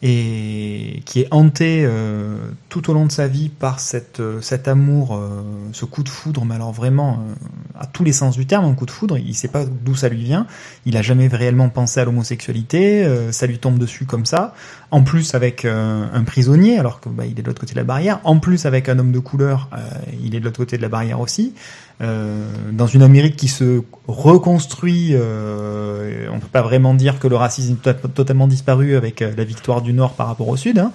et 0.00 1.02
qui 1.06 1.20
est 1.22 1.28
hanté 1.32 1.82
euh, 1.84 2.36
tout 2.68 2.88
au 2.88 2.94
long 2.94 3.04
de 3.04 3.10
sa 3.10 3.26
vie 3.26 3.48
par 3.48 3.80
cette, 3.80 4.20
euh, 4.20 4.40
cet 4.40 4.68
amour, 4.68 5.16
euh, 5.16 5.42
ce 5.72 5.84
coup 5.86 6.04
de 6.04 6.08
foudre, 6.08 6.44
mais 6.44 6.54
alors 6.54 6.72
vraiment 6.72 7.14
euh, 7.14 7.34
à 7.78 7.86
tous 7.86 8.04
les 8.04 8.12
sens 8.12 8.36
du 8.36 8.46
terme, 8.46 8.64
un 8.64 8.74
coup 8.74 8.86
de 8.86 8.92
foudre. 8.92 9.18
Il 9.18 9.34
sait 9.34 9.48
pas 9.48 9.64
d'où 9.64 9.96
ça 9.96 10.08
lui 10.08 10.22
vient. 10.22 10.46
Il 10.86 10.96
a 10.96 11.02
jamais 11.02 11.26
réellement 11.26 11.68
pensé 11.68 11.98
à 11.98 12.04
l'homosexualité. 12.04 13.04
euh, 13.04 13.32
ça 13.32 13.46
lui 13.48 13.58
tombe 13.58 13.78
dessus 13.78 14.06
comme 14.06 14.24
ça. 14.24 14.54
En 14.90 15.02
plus 15.02 15.34
avec 15.34 15.66
euh, 15.66 16.06
un 16.14 16.24
prisonnier, 16.24 16.78
alors 16.78 17.00
que 17.00 17.10
bah, 17.10 17.24
il 17.26 17.38
est 17.38 17.42
de 17.42 17.46
l'autre 17.46 17.60
côté 17.60 17.72
de 17.74 17.78
la 17.78 17.84
barrière. 17.84 18.20
En 18.24 18.38
plus 18.38 18.64
avec 18.64 18.88
un 18.88 18.98
homme 18.98 19.12
de 19.12 19.18
couleur, 19.18 19.68
euh, 19.74 19.76
il 20.24 20.34
est 20.34 20.40
de 20.40 20.44
l'autre 20.46 20.56
côté 20.56 20.78
de 20.78 20.82
la 20.82 20.88
barrière 20.88 21.20
aussi. 21.20 21.52
Euh, 22.00 22.46
dans 22.72 22.86
une 22.86 23.02
Amérique 23.02 23.36
qui 23.36 23.48
se 23.48 23.82
reconstruit, 24.06 25.10
euh, 25.12 26.28
on 26.32 26.38
peut 26.38 26.46
pas 26.50 26.62
vraiment 26.62 26.94
dire 26.94 27.18
que 27.18 27.28
le 27.28 27.36
racisme 27.36 27.76
est 27.84 27.92
to- 28.00 28.08
totalement 28.08 28.46
disparu 28.46 28.96
avec 28.96 29.20
la 29.20 29.44
victoire 29.44 29.82
du 29.82 29.92
Nord 29.92 30.14
par 30.14 30.26
rapport 30.28 30.48
au 30.48 30.56
Sud. 30.56 30.78
hein. 30.78 30.90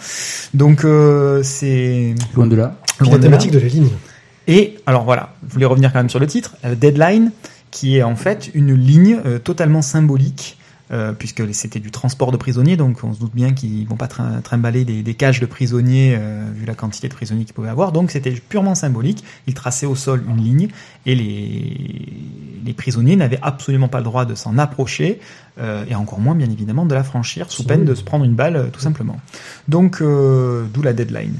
Donc 0.53 0.85
euh, 0.85 1.43
c'est 1.43 2.15
Loin 2.35 2.47
de 2.47 2.55
là. 2.55 2.77
Loin 2.99 3.11
la 3.11 3.17
de 3.17 3.23
thématique 3.23 3.51
de 3.51 3.59
la 3.59 3.67
ligne. 3.67 3.89
Et 4.47 4.77
alors 4.87 5.03
voilà, 5.03 5.33
je 5.47 5.53
voulais 5.53 5.65
revenir 5.65 5.91
quand 5.93 5.99
même 5.99 6.09
sur 6.09 6.19
le 6.19 6.27
titre, 6.27 6.55
Deadline, 6.77 7.31
qui 7.71 7.97
est 7.97 8.03
en 8.03 8.15
fait 8.15 8.49
une 8.53 8.73
ligne 8.73 9.19
euh, 9.25 9.39
totalement 9.39 9.81
symbolique, 9.81 10.57
euh, 10.93 11.11
puisque 11.11 11.43
c'était 11.53 11.79
du 11.79 11.91
transport 11.91 12.31
de 12.31 12.37
prisonniers, 12.37 12.77
donc 12.77 13.03
on 13.03 13.13
se 13.13 13.19
doute 13.19 13.33
bien 13.33 13.53
qu'ils 13.53 13.85
vont 13.87 13.97
pas 13.97 14.07
trim- 14.07 14.41
trimballer 14.41 14.85
des, 14.85 15.01
des 15.01 15.13
cages 15.15 15.39
de 15.39 15.45
prisonniers, 15.45 16.15
euh, 16.17 16.49
vu 16.55 16.65
la 16.65 16.75
quantité 16.75 17.09
de 17.09 17.13
prisonniers 17.13 17.43
qu'ils 17.43 17.55
pouvaient 17.55 17.69
avoir, 17.69 17.91
donc 17.91 18.11
c'était 18.11 18.31
purement 18.31 18.75
symbolique. 18.75 19.23
Ils 19.47 19.55
traçaient 19.55 19.87
au 19.87 19.95
sol 19.95 20.23
une 20.29 20.41
ligne, 20.41 20.67
et 21.05 21.15
les, 21.15 22.07
les 22.63 22.73
prisonniers 22.73 23.15
n'avaient 23.15 23.39
absolument 23.41 23.89
pas 23.89 23.97
le 23.97 24.05
droit 24.05 24.25
de 24.25 24.35
s'en 24.35 24.57
approcher, 24.57 25.19
euh, 25.59 25.83
et 25.89 25.95
encore 25.95 26.19
moins 26.19 26.35
bien 26.35 26.49
évidemment 26.49 26.85
de 26.85 26.95
la 26.95 27.03
franchir, 27.03 27.51
sous 27.51 27.63
peine 27.63 27.83
de 27.83 27.95
se 27.95 28.03
prendre 28.03 28.23
une 28.23 28.35
balle, 28.35 28.55
euh, 28.55 28.67
tout 28.71 28.79
simplement. 28.79 29.19
Donc, 29.67 30.01
d'où 30.01 30.81
la 30.83 30.93
deadline. 30.93 31.37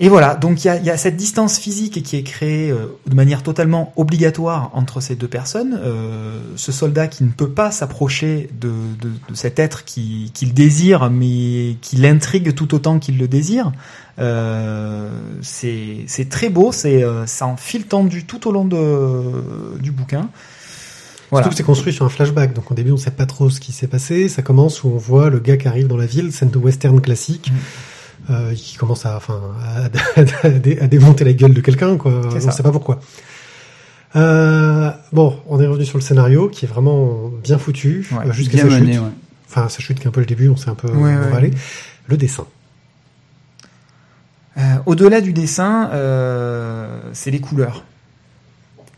Et 0.00 0.08
voilà, 0.08 0.36
donc 0.36 0.64
il 0.64 0.68
y 0.82 0.86
y 0.86 0.90
a 0.90 0.96
cette 0.96 1.16
distance 1.16 1.58
physique 1.58 2.04
qui 2.04 2.16
est 2.16 2.22
créée 2.22 2.70
euh, 2.70 2.86
de 3.08 3.16
manière 3.16 3.42
totalement 3.42 3.92
obligatoire 3.96 4.70
entre 4.74 5.00
ces 5.00 5.16
deux 5.16 5.26
personnes. 5.26 5.76
Euh, 5.82 6.38
ce 6.54 6.70
soldat 6.70 7.08
qui 7.08 7.24
ne 7.24 7.30
peut 7.30 7.48
pas 7.50 7.72
s'approcher 7.72 8.48
de, 8.60 8.68
de, 9.00 9.10
de 9.28 9.34
cet 9.34 9.58
être 9.58 9.84
qui- 9.84 10.30
qu'il 10.34 10.54
désire, 10.54 11.10
mais 11.10 11.76
qui 11.80 11.96
l'intrigue 11.96 12.54
tout 12.54 12.74
autant 12.76 13.00
qu'il 13.00 13.18
le 13.18 13.26
désire. 13.26 13.72
Euh, 14.20 15.10
c'est 15.42 16.28
très 16.30 16.48
beau, 16.48 16.70
c'est 16.70 17.02
euh, 17.02 17.26
ça 17.26 17.46
en 17.46 17.56
fil 17.56 17.84
tendu 17.86 18.24
tout 18.24 18.46
au 18.48 18.52
long 18.52 18.64
de, 18.64 19.78
du 19.80 19.90
bouquin. 19.90 20.28
Voilà. 21.30 21.42
Surtout 21.44 21.50
que 21.50 21.56
c'est 21.56 21.62
construit 21.64 21.92
sur 21.92 22.04
un 22.06 22.08
flashback, 22.08 22.54
donc 22.54 22.70
au 22.70 22.74
début 22.74 22.92
on 22.92 22.96
sait 22.96 23.10
pas 23.10 23.26
trop 23.26 23.50
ce 23.50 23.58
qui 23.60 23.72
s'est 23.72 23.86
passé. 23.88 24.28
Ça 24.28 24.42
commence 24.42 24.84
où 24.84 24.88
on 24.88 24.96
voit 24.96 25.28
le 25.28 25.40
gars 25.40 25.56
qui 25.56 25.66
arrive 25.68 25.88
dans 25.88 25.96
la 25.96 26.06
ville, 26.06 26.32
scène 26.32 26.50
de 26.50 26.58
western 26.58 27.00
classique, 27.00 27.50
Mm. 27.50 27.56
Euh, 28.30 28.54
qui 28.54 28.76
commence 28.76 29.06
à, 29.06 29.16
enfin, 29.16 29.40
à, 29.64 29.84
à 30.46 30.50
dé- 30.50 30.78
à 30.80 30.86
démonter 30.86 31.24
la 31.24 31.32
gueule 31.32 31.54
de 31.54 31.60
quelqu'un, 31.60 31.96
quoi. 31.96 32.12
On 32.26 32.40
ça. 32.40 32.50
sait 32.50 32.62
pas 32.62 32.72
pourquoi. 32.72 33.00
Euh, 34.16 34.90
bon, 35.12 35.38
on 35.46 35.60
est 35.60 35.66
revenu 35.66 35.84
sur 35.84 35.98
le 35.98 36.02
scénario 36.02 36.48
qui 36.48 36.64
est 36.64 36.68
vraiment 36.68 37.28
bien 37.42 37.58
foutu, 37.58 38.06
Ouais, 38.12 38.26
euh, 38.28 38.32
jusqu'à 38.32 38.58
sa 38.58 38.64
mené, 38.64 38.92
chute. 38.94 39.02
ouais. 39.02 39.08
Enfin, 39.48 39.68
sa 39.68 39.80
chute 39.80 39.98
qui 39.98 40.04
est 40.04 40.08
un 40.08 40.12
peu 40.12 40.20
le 40.20 40.26
début, 40.26 40.48
on 40.48 40.56
sait 40.56 40.70
un 40.70 40.74
peu 40.74 40.88
Ouais, 40.88 40.94
où 40.94 41.00
on 41.00 41.04
ouais. 41.24 41.30
va 41.30 41.36
aller. 41.36 41.50
Le 42.06 42.16
dessin. 42.16 42.46
Euh, 44.56 44.76
Au-delà 44.86 45.20
du 45.20 45.32
dessin, 45.32 45.90
c'est 47.12 47.30
les 47.30 47.40
couleurs. 47.40 47.84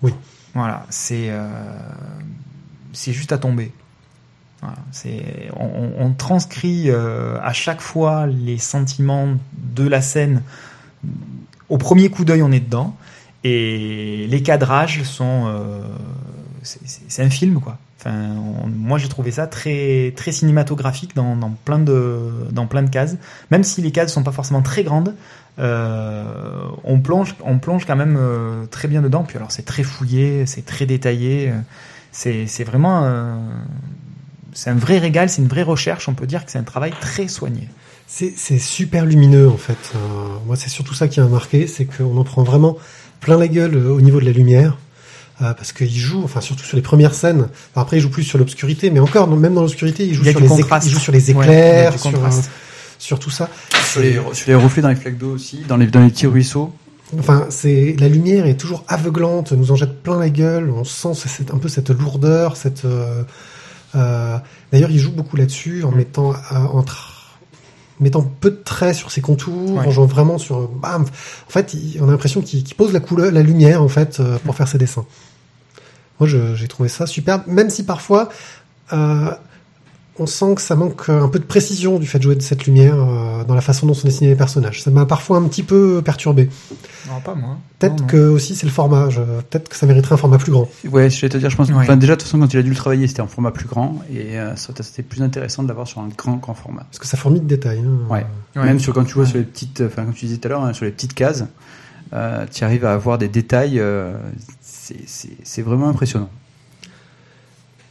Oui. 0.03 0.13
Voilà, 0.55 0.87
c'est 0.91 1.31
c'est 2.93 3.13
juste 3.13 3.33
à 3.33 3.39
tomber. 3.39 3.71
C'est 4.93 5.49
on, 5.57 5.91
on 5.99 6.13
transcrit 6.13 6.91
euh, 6.91 7.39
à 7.43 7.53
chaque 7.53 7.81
fois 7.81 8.27
les 8.27 8.59
sentiments 8.59 9.29
de 9.75 9.87
la 9.89 10.01
scène. 10.03 10.43
Au 11.69 11.79
premier 11.79 12.11
coup 12.11 12.25
d'œil, 12.25 12.43
on 12.43 12.53
est 12.53 12.61
dedans, 12.61 12.97
et 13.45 14.27
les 14.29 14.43
cadrages 14.43 15.03
sont 15.05 15.45
euh, 15.47 15.81
c'est- 16.63 17.23
un 17.23 17.31
film 17.31 17.61
quoi. 17.61 17.79
Enfin, 17.99 18.35
on- 18.65 18.67
moi 18.69 18.99
j'ai 18.99 19.09
trouvé 19.09 19.31
ça 19.31 19.47
très 19.47 20.13
très 20.17 20.33
cinématographique 20.33 21.15
dans, 21.15 21.37
dans 21.37 21.51
plein 21.65 21.79
de 21.79 22.19
dans 22.51 22.67
plein 22.67 22.83
de 22.83 22.91
cases. 22.91 23.17
Même 23.51 23.63
si 23.65 23.81
les 23.83 23.93
cases 23.93 24.13
sont 24.13 24.23
pas 24.23 24.33
forcément 24.33 24.63
très 24.63 24.83
grandes, 24.85 25.15
euh, 25.59 26.25
on 26.85 26.99
plonge 27.01 27.35
on 27.45 27.59
plonge 27.59 27.85
quand 27.87 27.97
même 27.97 28.17
euh, 28.19 28.67
très 28.67 28.89
bien 28.89 29.01
dedans. 29.03 29.23
Puis 29.23 29.37
alors 29.37 29.53
c'est 29.53 29.65
très 29.65 29.83
fouillé, 29.85 30.45
c'est 30.47 30.67
très 30.67 30.87
détaillé. 30.87 31.51
euh, 31.51 31.55
C'est 32.13 32.47
c'est 32.47 32.65
vraiment 32.65 33.05
euh, 33.05 33.37
c'est 34.53 34.71
un 34.71 34.75
vrai 34.75 34.99
régal, 34.99 35.29
c'est 35.29 35.43
une 35.43 35.49
vraie 35.49 35.63
recherche. 35.63 36.09
On 36.09 36.15
peut 36.15 36.27
dire 36.27 36.45
que 36.45 36.51
c'est 36.51 36.59
un 36.59 36.65
travail 36.65 36.93
très 37.01 37.29
soigné. 37.29 37.69
C'est 38.07 38.59
super 38.59 39.07
lumineux 39.07 39.49
en 39.49 39.57
fait. 39.57 39.93
Euh, 39.95 39.99
moi, 40.47 40.57
c'est 40.57 40.69
surtout 40.69 40.95
ça 40.95 41.07
qui 41.07 41.21
m'a 41.21 41.27
marqué, 41.27 41.67
c'est 41.69 41.85
qu'on 41.85 42.17
en 42.17 42.25
prend 42.25 42.43
vraiment 42.43 42.77
plein 43.21 43.39
la 43.39 43.47
gueule 43.47 43.77
euh, 43.77 43.91
au 43.91 44.01
niveau 44.01 44.19
de 44.21 44.25
la 44.25 44.33
lumière. 44.33 44.77
euh, 45.43 45.55
parce 45.55 45.73
qu'il 45.73 45.95
joue, 45.95 46.23
enfin 46.23 46.41
surtout 46.41 46.65
sur 46.65 46.77
les 46.77 46.83
premières 46.83 47.15
scènes. 47.15 47.43
Enfin, 47.71 47.83
après, 47.83 47.97
il 47.97 48.01
joue 48.01 48.11
plus 48.11 48.25
sur 48.25 48.39
l'obscurité, 48.39 48.91
mais 48.91 49.01
encore, 49.01 49.27
même 49.29 49.55
dans 49.55 49.63
l'obscurité, 49.63 50.07
il 50.07 50.15
joue 50.15 50.23
Il 50.25 50.37
il 50.85 50.91
joue 50.91 50.99
sur 50.99 51.13
les 51.13 51.31
éclairs, 51.31 51.99
sur, 51.99 53.17
euh, 53.17 53.19
tout 53.19 53.31
ça. 53.31 53.49
Sur 53.91 54.03
les, 54.03 54.21
sur 54.33 54.49
les 54.49 54.55
reflets 54.55 54.83
dans 54.83 54.89
les 54.91 54.97
flaques 54.97 55.19
d'eau 55.19 55.33
aussi, 55.33 55.65
dans 55.67 55.77
les, 55.77 55.87
dans 55.87 56.01
les 56.01 56.11
petits 56.11 56.27
ruisseaux. 56.27 56.75
Enfin, 57.19 57.47
c'est 57.49 57.97
la 57.99 58.09
lumière 58.09 58.47
est 58.47 58.55
toujours 58.57 58.85
aveuglante, 58.87 59.53
nous 59.53 59.73
en 59.73 59.77
jette 59.77 60.03
plein 60.03 60.19
la 60.19 60.29
gueule. 60.29 60.71
On 60.71 60.85
sent 60.85 61.13
un 61.53 61.59
peu 61.59 61.69
cette 61.69 61.91
lourdeur, 61.91 62.57
cette. 62.57 62.85
euh, 62.85 63.23
D'ailleurs, 63.95 64.91
il 64.91 64.99
joue 64.99 65.13
beaucoup 65.13 65.37
là-dessus 65.37 65.83
en 65.85 65.91
mettant 65.93 66.33
euh, 66.33 66.57
entre 66.73 67.17
mettant 67.99 68.23
peu 68.23 68.51
de 68.51 68.57
traits 68.65 68.95
sur 68.97 69.11
ses 69.11 69.21
contours, 69.21 69.73
Ouais. 69.75 69.87
en 69.87 69.91
jouant 69.91 70.07
vraiment 70.07 70.39
sur 70.39 70.69
bam. 70.69 71.03
En 71.03 71.51
fait, 71.51 71.77
on 72.01 72.09
a 72.09 72.11
l'impression 72.13 72.41
qu'il 72.41 72.65
pose 72.75 72.93
la 72.95 73.01
couleur, 73.01 73.31
la 73.31 73.43
lumière 73.43 73.83
en 73.83 73.89
fait 73.89 74.21
euh, 74.21 74.39
pour 74.45 74.55
faire 74.55 74.69
ses 74.69 74.79
dessins. 74.79 75.05
Moi, 76.19 76.29
j'ai 76.29 76.69
trouvé 76.69 76.89
ça 76.89 77.07
superbe, 77.07 77.43
même 77.47 77.69
si 77.71 77.85
parfois 77.85 78.29
euh, 78.93 79.31
on 80.21 80.27
sent 80.27 80.55
que 80.55 80.61
ça 80.63 80.77
manque 80.77 81.09
un 81.09 81.29
peu 81.29 81.39
de 81.41 81.45
précision 81.45 81.99
du 81.99 82.07
fait 82.07 82.19
de 82.19 82.23
jouer 82.23 82.37
de 82.37 82.43
cette 82.43 82.67
lumière 82.67 82.95
euh, 82.97 83.43
dans 83.45 83.55
la 83.55 83.61
façon 83.63 83.87
dont 83.87 83.95
sont 83.95 84.07
dessinés 84.07 84.31
les 84.31 84.37
personnages. 84.37 84.83
Ça 84.83 84.91
m'a 84.93 85.07
parfois 85.07 85.39
un 85.39 85.49
petit 85.49 85.63
peu 85.65 86.01
perturbé. 86.05 86.49
Non, 87.09 87.21
pas 87.25 87.35
moi. 87.35 87.57
Peut-être 87.79 88.07
que 88.07 88.29
aussi 88.29 88.55
c'est 88.55 88.67
le 88.67 88.73
format. 88.73 89.09
Je- 89.11 89.21
Peut-être 89.23 89.69
que 89.71 89.77
ça 89.77 89.87
mériterait 89.87 90.15
un 90.15 90.19
format 90.19 90.39
plus 90.39 90.53
grand. 90.53 90.69
Ouais, 90.91 91.11
je 91.11 91.21
vais 91.23 91.29
te 91.29 91.39
dire, 91.39 91.51
je 91.51 91.57
pense. 91.57 91.69
Ouais. 91.71 91.75
Enfin, 91.79 91.97
déjà, 91.97 92.15
de 92.15 92.21
toute 92.21 92.29
façon, 92.29 92.39
quand 92.39 92.53
il 92.53 92.59
a 92.59 92.63
dû 92.63 92.71
le 92.71 92.77
travailler, 92.77 93.07
c'était 93.09 93.23
en 93.23 93.27
format 93.27 93.51
plus 93.51 93.67
grand, 93.67 93.99
et 94.15 94.39
euh, 94.39 94.55
c'était 94.57 95.03
plus 95.03 95.23
intéressant 95.23 95.63
de 95.63 95.69
l'avoir 95.69 95.89
sur 95.89 96.01
un 96.01 96.09
grand, 96.17 96.37
grand 96.37 96.55
format. 96.55 96.83
Parce 96.85 96.99
que 96.99 97.07
ça 97.07 97.17
fourmille 97.17 97.41
de 97.41 97.47
détails. 97.49 97.81
hein. 97.85 98.13
Ouais. 98.13 98.27
Ouais. 98.57 98.65
Même 98.65 98.79
sur 98.79 98.93
quand 98.93 99.05
tu 99.05 99.15
vois 99.15 99.25
Ouais. 99.25 99.29
sur 99.31 99.39
les 99.39 99.45
petites, 99.45 99.83
enfin, 99.87 100.05
comme 100.05 100.13
tu 100.15 100.27
disais 100.27 100.37
tout 100.39 100.47
à 100.49 100.51
l'heure, 100.51 100.63
hein, 100.65 100.73
sur 100.75 100.85
les 100.85 100.91
petites 100.93 101.15
cases, 101.15 101.45
euh, 102.13 102.45
tu 102.53 102.63
arrives 102.65 102.85
à 102.85 102.93
avoir 102.93 103.17
des 103.19 103.29
détails. 103.29 103.81
euh, 103.81 104.13
c'est 104.63 105.63
vraiment 105.63 105.89
impressionnant. 105.89 106.29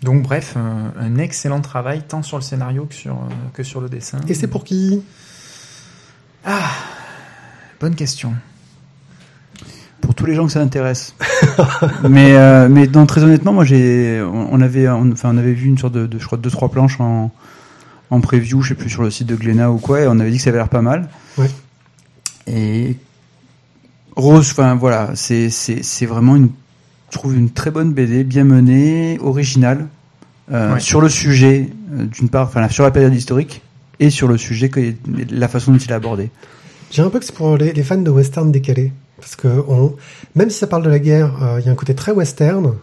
Donc 0.01 0.23
bref, 0.23 0.55
un, 0.55 0.93
un 0.97 1.17
excellent 1.17 1.62
travail 1.62 2.03
tant 2.07 2.23
sur 2.23 2.38
le 2.38 2.43
scénario 2.43 2.85
que 2.85 2.95
sur, 2.95 3.15
euh, 3.15 3.29
que 3.53 3.63
sur 3.63 3.81
le 3.81 3.89
dessin. 3.89 4.19
Et 4.27 4.33
c'est 4.33 4.47
pour 4.47 4.63
qui? 4.63 5.01
Bonne 7.79 7.95
question. 7.95 8.33
Pour 10.01 10.15
tous 10.15 10.25
les 10.25 10.35
gens 10.35 10.45
que 10.45 10.51
ça 10.51 10.62
intéresse. 10.62 11.13
mais, 12.09 12.35
euh, 12.35 12.69
mais 12.69 12.88
non, 12.88 13.05
très 13.05 13.23
honnêtement, 13.23 13.53
moi, 13.53 13.65
j'ai, 13.65 14.21
on, 14.21 14.53
on 14.53 14.62
avait, 14.62 14.88
on, 14.88 15.12
enfin, 15.12 15.31
on 15.33 15.38
avait 15.38 15.53
vu 15.53 15.67
une 15.67 15.77
sorte 15.77 15.93
de, 15.93 16.07
de 16.07 16.17
je 16.17 16.25
crois, 16.25 16.38
deux 16.38 16.49
trois 16.49 16.69
planches 16.69 16.99
en, 16.99 17.31
en 18.09 18.21
preview, 18.21 18.62
je 18.62 18.69
sais 18.69 18.75
plus 18.75 18.89
sur 18.89 19.03
le 19.03 19.12
site 19.12 19.27
de 19.27 19.35
Glénat 19.35 19.71
ou 19.71 19.77
quoi, 19.77 20.01
et 20.01 20.07
on 20.07 20.19
avait 20.19 20.31
dit 20.31 20.38
que 20.38 20.43
ça 20.43 20.49
avait 20.49 20.59
l'air 20.59 20.69
pas 20.69 20.81
mal. 20.81 21.09
Ouais. 21.38 21.49
Et 22.47 22.97
Rose, 24.15 24.49
enfin 24.51 24.75
voilà, 24.75 25.12
c'est, 25.15 25.49
c'est, 25.49 25.83
c'est 25.83 26.05
vraiment 26.05 26.35
une, 26.35 26.49
je 27.10 27.17
trouve 27.17 27.36
une 27.36 27.50
très 27.50 27.72
bonne 27.72 27.93
BD, 27.93 28.24
bien 28.24 28.43
menée, 28.43 29.17
originale, 29.22 29.88
euh, 30.52 30.74
Ouais. 30.74 30.80
sur 30.80 31.02
le 31.02 31.10
sujet, 31.10 31.69
euh, 31.93 32.06
d'une 32.06 32.30
part, 32.30 32.48
enfin 32.48 32.67
sur 32.69 32.84
la 32.84 32.91
période 32.91 33.13
historique, 33.13 33.62
et 34.00 34.10
sur 34.10 34.28
le 34.28 34.38
sujet, 34.38 34.69
que, 34.69 34.93
la 35.32 35.48
façon 35.48 35.72
dont 35.72 35.78
il 35.78 35.89
est 35.89 35.93
abordé. 35.93 36.30
J'ai 36.91 37.02
un 37.02 37.10
peu 37.10 37.19
que 37.19 37.26
c'est 37.26 37.36
pour 37.36 37.58
les, 37.58 37.74
les 37.74 37.84
fans 37.84 37.98
de 37.98 38.10
western 38.10 38.52
décalé. 38.52 38.91
Parce 39.19 39.36
que 39.36 39.48
on, 39.67 39.95
même 40.36 40.50
si 40.50 40.58
ça 40.58 40.67
parle 40.67 40.84
de 40.84 40.89
la 40.89 41.00
guerre, 41.00 41.43
euh, 41.43 41.60
il 41.60 41.65
y 41.65 41.69
a 41.69 41.72
un 41.72 41.76
côté 41.76 41.93
très 41.93 42.12
western 42.13 42.74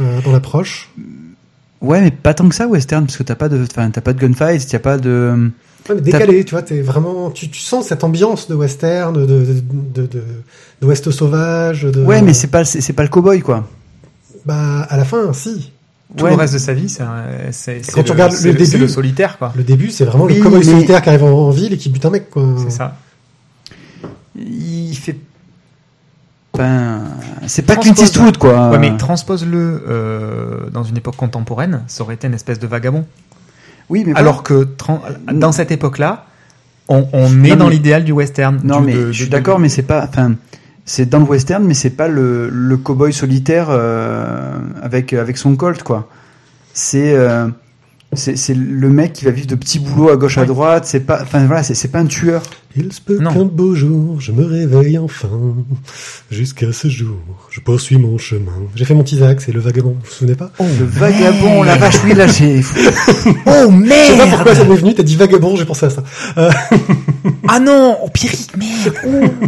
euh, 0.00 0.20
dans 0.22 0.32
l'approche. 0.32 0.90
Ouais, 1.80 2.00
mais 2.00 2.10
pas 2.10 2.34
tant 2.34 2.48
que 2.48 2.54
ça, 2.54 2.66
western, 2.66 3.06
parce 3.06 3.16
que 3.16 3.22
t'as 3.22 3.34
pas 3.34 3.48
de, 3.48 3.62
enfin, 3.62 3.90
t'as 3.90 4.00
pas 4.02 4.12
de 4.12 4.18
gunfight, 4.20 4.66
t'as 4.68 4.78
pas 4.78 4.98
de, 4.98 5.50
Ouais, 5.88 5.94
mais 5.94 6.00
décalé, 6.00 6.44
tu 6.44 6.52
vois, 6.54 6.62
t'es 6.62 6.80
vraiment, 6.80 7.30
tu, 7.30 7.48
tu 7.48 7.60
sens 7.60 7.86
cette 7.86 8.02
ambiance 8.04 8.48
de 8.48 8.54
western, 8.54 9.14
de, 9.14 9.24
de, 9.26 9.44
de, 9.94 10.06
de, 10.06 10.22
de 10.80 10.86
Ouest 10.86 11.10
sauvage. 11.10 11.82
De, 11.82 12.02
Ouais, 12.04 12.22
mais 12.22 12.34
c'est 12.34 12.48
pas 12.48 12.64
c'est 12.64 12.92
pas 12.92 13.02
le 13.02 13.08
cowboy 13.08 13.40
quoi. 13.40 13.68
Bah, 14.44 14.82
à 14.88 14.96
la 14.96 15.04
fin, 15.04 15.32
si. 15.32 15.72
Tout 16.16 16.24
Ouais. 16.24 16.30
le 16.30 16.36
reste 16.36 16.54
de 16.54 16.58
sa 16.58 16.72
vie, 16.72 16.88
c'est 16.88 17.82
Quand 17.92 18.02
tu 18.04 18.12
regardes 18.12 18.32
le 18.32 18.38
c'est 18.38 18.52
début- 18.52 18.64
c'est 18.66 18.78
le 18.78 18.86
solitaire, 18.88 19.38
quoi. 19.38 19.52
Le 19.56 19.64
début, 19.64 19.90
c'est 19.90 20.04
vraiment 20.04 20.24
Oui, 20.24 20.36
le 20.36 20.42
cowboy 20.42 20.60
mais- 20.60 20.64
solitaire 20.72 21.02
qui 21.02 21.08
arrive 21.08 21.24
en, 21.24 21.30
en 21.48 21.50
ville 21.50 21.72
et 21.72 21.76
qui 21.78 21.88
bute 21.88 22.04
un 22.06 22.10
mec, 22.10 22.30
quoi. 22.30 22.44
C'est 22.62 22.70
ça. 22.70 22.96
Il 24.36 24.94
fait 24.96 25.16
ben 26.56 27.02
c'est 27.46 27.62
pas 27.62 27.76
Clint 27.76 27.92
Eastwood 27.94 28.38
quoi. 28.38 28.70
Ouais, 28.70 28.78
mais 28.78 28.96
transpose-le 28.96 29.82
euh, 29.88 30.70
dans 30.72 30.84
une 30.84 30.96
époque 30.96 31.16
contemporaine, 31.16 31.82
ça 31.86 32.02
aurait 32.02 32.14
été 32.14 32.26
une 32.26 32.34
espèce 32.34 32.58
de 32.58 32.66
vagabond. 32.66 33.04
Oui, 33.88 34.04
mais 34.06 34.12
Alors 34.16 34.42
que 34.42 34.66
dans 35.32 35.52
cette 35.52 35.70
époque-là, 35.70 36.26
on, 36.88 37.06
on 37.12 37.44
est 37.44 37.56
dans 37.56 37.68
l'idéal 37.68 38.04
du 38.04 38.12
western. 38.12 38.60
non 38.64 38.80
du- 38.80 38.86
mais 38.86 38.92
de- 38.94 39.12
je 39.12 39.22
suis 39.22 39.28
d'accord 39.28 39.58
mais 39.58 39.68
c'est 39.68 39.82
pas 39.82 40.04
enfin 40.08 40.34
c'est 40.84 41.08
dans 41.08 41.18
le 41.18 41.24
western 41.24 41.64
mais 41.64 41.74
c'est 41.74 41.90
pas 41.90 42.06
le 42.08 42.48
le 42.48 42.76
cowboy 42.76 43.12
solitaire 43.12 43.66
euh, 43.70 44.56
avec 44.82 45.12
avec 45.12 45.36
son 45.36 45.56
colt 45.56 45.82
quoi. 45.82 46.08
C'est 46.74 47.14
euh, 47.14 47.48
c'est 48.12 48.36
c'est 48.36 48.54
le 48.54 48.88
mec 48.88 49.12
qui 49.14 49.24
va 49.24 49.30
vivre 49.30 49.46
de 49.48 49.54
petits 49.56 49.78
boulots 49.78 50.10
à 50.10 50.16
gauche 50.16 50.38
à 50.38 50.44
droite, 50.44 50.84
c'est 50.86 51.00
pas 51.00 51.20
enfin 51.22 51.44
voilà, 51.46 51.62
c'est 51.62 51.74
c'est 51.74 51.88
pas 51.88 51.98
un 52.00 52.06
tueur. 52.06 52.42
Il 52.78 52.92
se 52.92 53.00
peut 53.00 53.18
qu'un 53.18 53.44
beau 53.46 53.74
jour, 53.74 54.20
je 54.20 54.32
me 54.32 54.44
réveille 54.44 54.98
enfin. 54.98 55.28
Jusqu'à 56.30 56.72
ce 56.74 56.88
jour, 56.88 57.16
je 57.50 57.60
poursuis 57.60 57.96
mon 57.96 58.18
chemin. 58.18 58.52
J'ai 58.74 58.84
fait 58.84 58.92
mon 58.94 59.02
Tisac, 59.02 59.40
c'est 59.40 59.52
le 59.52 59.60
vagabond, 59.60 59.90
vous 59.98 60.04
vous 60.04 60.10
souvenez 60.12 60.34
pas? 60.34 60.50
Le 60.60 60.84
vagabond, 60.84 61.62
la 61.62 61.76
vache 61.76 61.96
oui 62.04 62.12
là 62.14 62.26
j'ai 62.26 62.60
Oh 62.64 62.64
Je 63.24 63.32
sais 63.32 63.36
pas 63.46 63.66
merde. 63.70 64.30
pourquoi 64.30 64.54
ça 64.54 64.64
m'est 64.64 64.76
venu, 64.76 64.94
t'as 64.94 65.02
dit 65.02 65.16
vagabond, 65.16 65.56
j'ai 65.56 65.64
pensé 65.64 65.86
à 65.86 65.90
ça. 65.90 66.02
Euh, 66.36 66.50
Ah 67.48 67.60
non 67.60 67.96
Oh 68.02 68.08
Pierrick, 68.12 68.54
merde. 68.56 68.94
Oh 69.06 69.46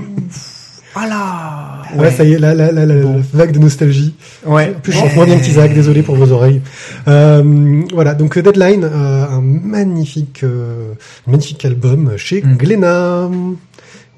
Voilà 0.94 1.83
ouais. 1.96 2.11
ça 2.11 2.24
y 2.24 2.33
est, 2.33 2.38
la, 2.38 2.55
la, 2.55 2.72
la, 2.72 2.87
la, 2.87 2.94
la 2.94 3.16
vague 3.33 3.53
de 3.53 3.59
nostalgie. 3.59 4.14
Ouais. 4.44 4.74
En 4.77 4.81
plus, 4.81 4.92
je 4.92 4.98
chante 4.98 5.14
moins 5.14 5.27
bien 5.27 5.38
que 5.38 5.74
désolé 5.74 6.03
pour 6.03 6.16
vos 6.16 6.33
oreilles. 6.33 6.61
Euh, 7.07 7.83
voilà, 7.92 8.14
donc 8.14 8.37
euh, 8.37 8.42
Deadline, 8.42 8.85
euh, 8.85 9.27
un 9.29 9.40
magnifique, 9.40 10.42
euh, 10.42 10.92
magnifique 11.27 11.64
album 11.64 12.12
chez 12.16 12.42
Mm. 12.42 12.57
Glénat. 12.57 13.31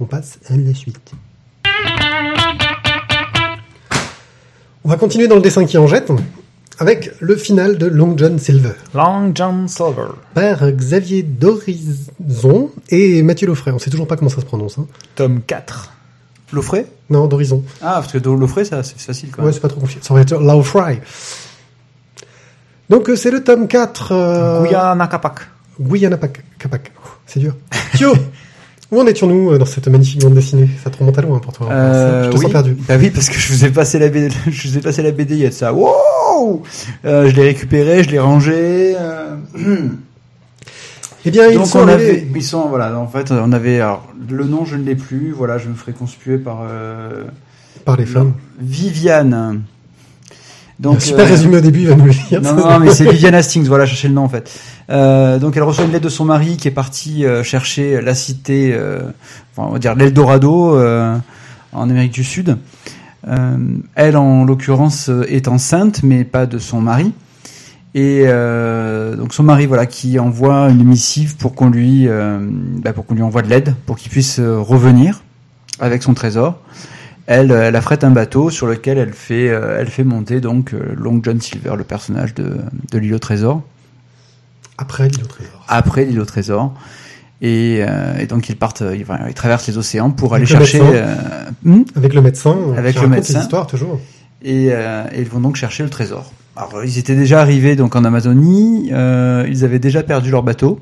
On 0.00 0.04
passe 0.06 0.38
à 0.48 0.56
la 0.56 0.72
suite. 0.74 1.12
On 4.84 4.88
va 4.88 4.96
continuer 4.96 5.28
dans 5.28 5.36
le 5.36 5.42
dessin 5.42 5.64
qui 5.66 5.76
en 5.76 5.86
jette 5.86 6.10
avec 6.78 7.10
le 7.20 7.36
final 7.36 7.76
de 7.76 7.84
Long 7.86 8.14
John 8.16 8.38
Silver 8.38 8.72
Long 8.94 9.32
John 9.34 9.68
Silver. 9.68 10.12
par 10.32 10.70
Xavier 10.72 11.22
Dorizon 11.22 12.70
et 12.88 13.22
Mathieu 13.22 13.46
Loffray. 13.48 13.74
On 13.74 13.78
sait 13.78 13.90
toujours 13.90 14.06
pas 14.06 14.16
comment 14.16 14.30
ça 14.30 14.40
se 14.40 14.46
prononce. 14.46 14.78
Hein. 14.78 14.86
Tome 15.14 15.42
4. 15.46 15.92
L'offray 16.52 16.86
Non, 17.10 17.26
d'Horizon. 17.26 17.62
Ah 17.82 18.00
parce 18.00 18.12
que 18.12 18.18
l'offray 18.18 18.64
ça 18.64 18.82
c'est 18.82 18.98
facile 19.00 19.30
quoi. 19.30 19.44
Ouais, 19.44 19.52
c'est 19.52 19.60
pas 19.60 19.68
trop 19.68 19.80
compliqué. 19.80 20.00
Ça 20.02 20.12
aurait 20.12 20.22
été 20.22 20.36
Loffray. 20.38 21.00
Donc 22.88 23.08
euh, 23.08 23.16
c'est 23.16 23.30
le 23.30 23.42
tome 23.44 23.68
4. 23.68 24.12
Euh... 24.12 24.62
Guyana 24.64 25.06
Capac. 25.06 25.40
Guyana 25.78 26.16
Pac- 26.16 26.42
Capac. 26.58 26.92
C'est 27.26 27.40
dur. 27.40 27.54
Kyo 27.94 28.12
Où 28.90 29.00
en 29.00 29.06
étions-nous 29.06 29.52
euh, 29.52 29.58
dans 29.58 29.64
cette 29.66 29.86
magnifique 29.86 30.20
bande 30.22 30.34
dessinée? 30.34 30.68
Ça 30.82 30.90
te 30.90 30.98
remonte 30.98 31.16
à 31.16 31.22
loin 31.22 31.38
pour 31.38 31.52
toi. 31.52 31.68
Euh, 31.70 32.24
je 32.24 32.30
te 32.30 32.36
oui. 32.36 32.42
sens 32.42 32.52
perdu. 32.52 32.76
Bah 32.88 32.94
oui, 32.98 33.10
parce 33.10 33.28
que 33.28 33.38
je 33.38 33.52
vous 33.52 33.64
ai 33.64 33.70
passé 33.70 34.00
la 34.00 34.08
BD, 34.08 34.30
je 34.50 34.68
vous 34.68 34.78
ai 34.78 34.80
passé 34.80 35.02
la 35.02 35.12
BD 35.12 35.34
il 35.36 35.40
y 35.42 35.46
a 35.46 35.50
de 35.50 35.54
ça. 35.54 35.72
Wow 35.72 36.64
euh, 37.04 37.28
je 37.30 37.36
l'ai 37.36 37.44
récupéré, 37.44 38.02
je 38.02 38.10
l'ai 38.10 38.18
rangé. 38.18 38.96
euh, 38.98 39.36
Eh 41.24 41.30
bien, 41.30 41.48
ils 41.48 41.56
Donc 41.56 41.66
sont 41.66 41.80
on 41.80 41.88
avait, 41.88 42.26
ils 42.34 42.42
sont 42.42 42.68
voilà. 42.68 42.98
En 42.98 43.06
fait, 43.06 43.30
on 43.30 43.52
avait 43.52 43.80
alors 43.80 44.08
le 44.28 44.44
nom, 44.44 44.64
je 44.64 44.76
ne 44.76 44.84
l'ai 44.84 44.96
plus. 44.96 45.32
Voilà, 45.32 45.58
je 45.58 45.68
me 45.68 45.74
ferai 45.74 45.92
conspuer 45.92 46.38
par 46.38 46.60
euh, 46.68 47.24
par 47.84 47.96
les 47.96 48.06
femmes. 48.06 48.32
Viviane. 48.58 49.62
Donc, 50.78 51.02
super 51.02 51.26
euh, 51.26 51.28
résumé 51.28 51.58
au 51.58 51.60
début, 51.60 51.80
il 51.80 51.88
va 51.88 51.94
nous 51.94 52.06
le 52.06 52.28
dire. 52.28 52.40
Non, 52.40 52.54
non, 52.54 52.70
non, 52.70 52.78
mais 52.78 52.90
c'est 52.90 53.04
Viviane 53.04 53.34
Hastings, 53.34 53.66
voilà, 53.66 53.84
chercher 53.84 54.08
le 54.08 54.14
nom 54.14 54.24
en 54.24 54.30
fait. 54.30 54.50
Euh, 54.88 55.38
donc 55.38 55.54
elle 55.58 55.62
reçoit 55.62 55.84
une 55.84 55.92
lettre 55.92 56.04
de 56.04 56.08
son 56.08 56.24
mari 56.24 56.56
qui 56.56 56.68
est 56.68 56.72
parti 56.72 57.26
euh, 57.26 57.42
chercher 57.44 58.00
la 58.00 58.14
cité, 58.14 58.72
euh, 58.72 59.00
enfin, 59.52 59.68
on 59.68 59.72
va 59.72 59.78
dire 59.78 59.94
l'Eldorado 59.94 60.74
euh, 60.74 61.14
en 61.72 61.90
Amérique 61.90 62.12
du 62.12 62.24
Sud. 62.24 62.56
Euh, 63.28 63.58
elle, 63.94 64.16
en 64.16 64.44
l'occurrence, 64.44 65.10
est 65.28 65.48
enceinte, 65.48 66.02
mais 66.02 66.24
pas 66.24 66.46
de 66.46 66.56
son 66.56 66.80
mari. 66.80 67.12
Et 67.94 68.22
euh, 68.26 69.16
donc 69.16 69.34
son 69.34 69.42
mari, 69.42 69.66
voilà, 69.66 69.86
qui 69.86 70.18
envoie 70.20 70.68
une 70.70 70.84
missive 70.84 71.36
pour 71.36 71.54
qu'on 71.54 71.70
lui, 71.70 72.06
euh, 72.06 72.38
bah, 72.40 72.92
pour 72.92 73.04
qu'on 73.04 73.14
lui 73.14 73.22
envoie 73.22 73.42
de 73.42 73.48
l'aide, 73.48 73.74
pour 73.86 73.96
qu'il 73.96 74.10
puisse 74.12 74.38
euh, 74.38 74.58
revenir 74.60 75.22
avec 75.80 76.02
son 76.02 76.14
trésor. 76.14 76.60
Elle, 77.26 77.50
euh, 77.50 77.68
elle 77.68 77.74
affrète 77.76 78.04
un 78.04 78.10
bateau 78.10 78.48
sur 78.50 78.66
lequel 78.68 78.96
elle 78.98 79.12
fait, 79.12 79.48
euh, 79.48 79.76
elle 79.80 79.88
fait 79.88 80.04
monter 80.04 80.40
donc 80.40 80.72
Long 80.96 81.20
John 81.22 81.40
Silver, 81.40 81.74
le 81.76 81.82
personnage 81.84 82.32
de, 82.34 82.58
de 82.92 82.98
l'île 82.98 83.14
au 83.14 83.18
trésor, 83.18 83.62
Après 84.78 85.08
l'île 85.08 85.22
au 85.24 85.26
trésor. 85.26 85.64
après 85.68 86.04
l'île 86.04 86.20
au 86.20 86.24
trésor. 86.24 86.72
Et, 87.42 87.82
euh, 87.88 88.18
et 88.18 88.26
donc 88.26 88.48
ils 88.50 88.56
partent, 88.56 88.82
ils, 88.94 89.04
traversent 89.34 89.66
les 89.66 89.78
océans 89.78 90.10
pour 90.10 90.34
aller 90.34 90.44
Avec 90.44 90.58
chercher. 90.68 90.80
médecin. 90.80 90.94
euh, 90.96 91.14
hmm 91.64 91.82
Avec 91.96 92.14
le 92.14 92.20
médecin. 92.22 92.56
Avec 92.76 93.00
le 93.00 93.08
médecin. 93.08 93.32
ses 93.34 93.40
histoires 93.40 93.66
toujours. 93.66 93.98
et, 94.42 94.68
euh, 94.70 95.04
et 95.12 95.22
ils 95.22 95.28
vont 95.28 95.40
donc 95.40 95.56
chercher 95.56 95.82
le 95.82 95.90
trésor. 95.90 96.32
Alors 96.60 96.84
ils 96.84 96.98
étaient 96.98 97.16
déjà 97.16 97.40
arrivés 97.40 97.74
donc 97.74 97.96
en 97.96 98.04
Amazonie, 98.04 98.90
euh, 98.92 99.46
ils 99.48 99.64
avaient 99.64 99.78
déjà 99.78 100.02
perdu 100.02 100.30
leur 100.30 100.42
bateau 100.42 100.78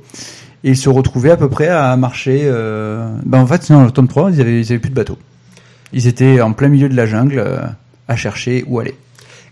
et 0.65 0.71
ils 0.71 0.77
se 0.77 0.89
retrouvaient 0.89 1.31
à 1.31 1.37
peu 1.37 1.49
près 1.49 1.69
à 1.69 1.97
marcher. 1.97 2.41
Euh, 2.45 3.09
ben 3.25 3.39
en 3.39 3.47
fait, 3.47 3.71
non, 3.71 3.85
le 3.85 3.93
tome 3.93 4.09
3, 4.09 4.33
ils 4.33 4.41
avaient, 4.41 4.61
ils 4.61 4.73
avaient 4.73 4.81
plus 4.81 4.91
de 4.91 4.97
bateau. 4.97 5.19
Ils 5.93 6.09
étaient 6.09 6.41
en 6.41 6.53
plein 6.53 6.67
milieu 6.67 6.89
de 6.89 6.97
la 6.97 7.07
jungle 7.07 7.39
euh, 7.39 7.61
à 8.09 8.17
chercher 8.17 8.65
où 8.67 8.81
aller. 8.81 8.97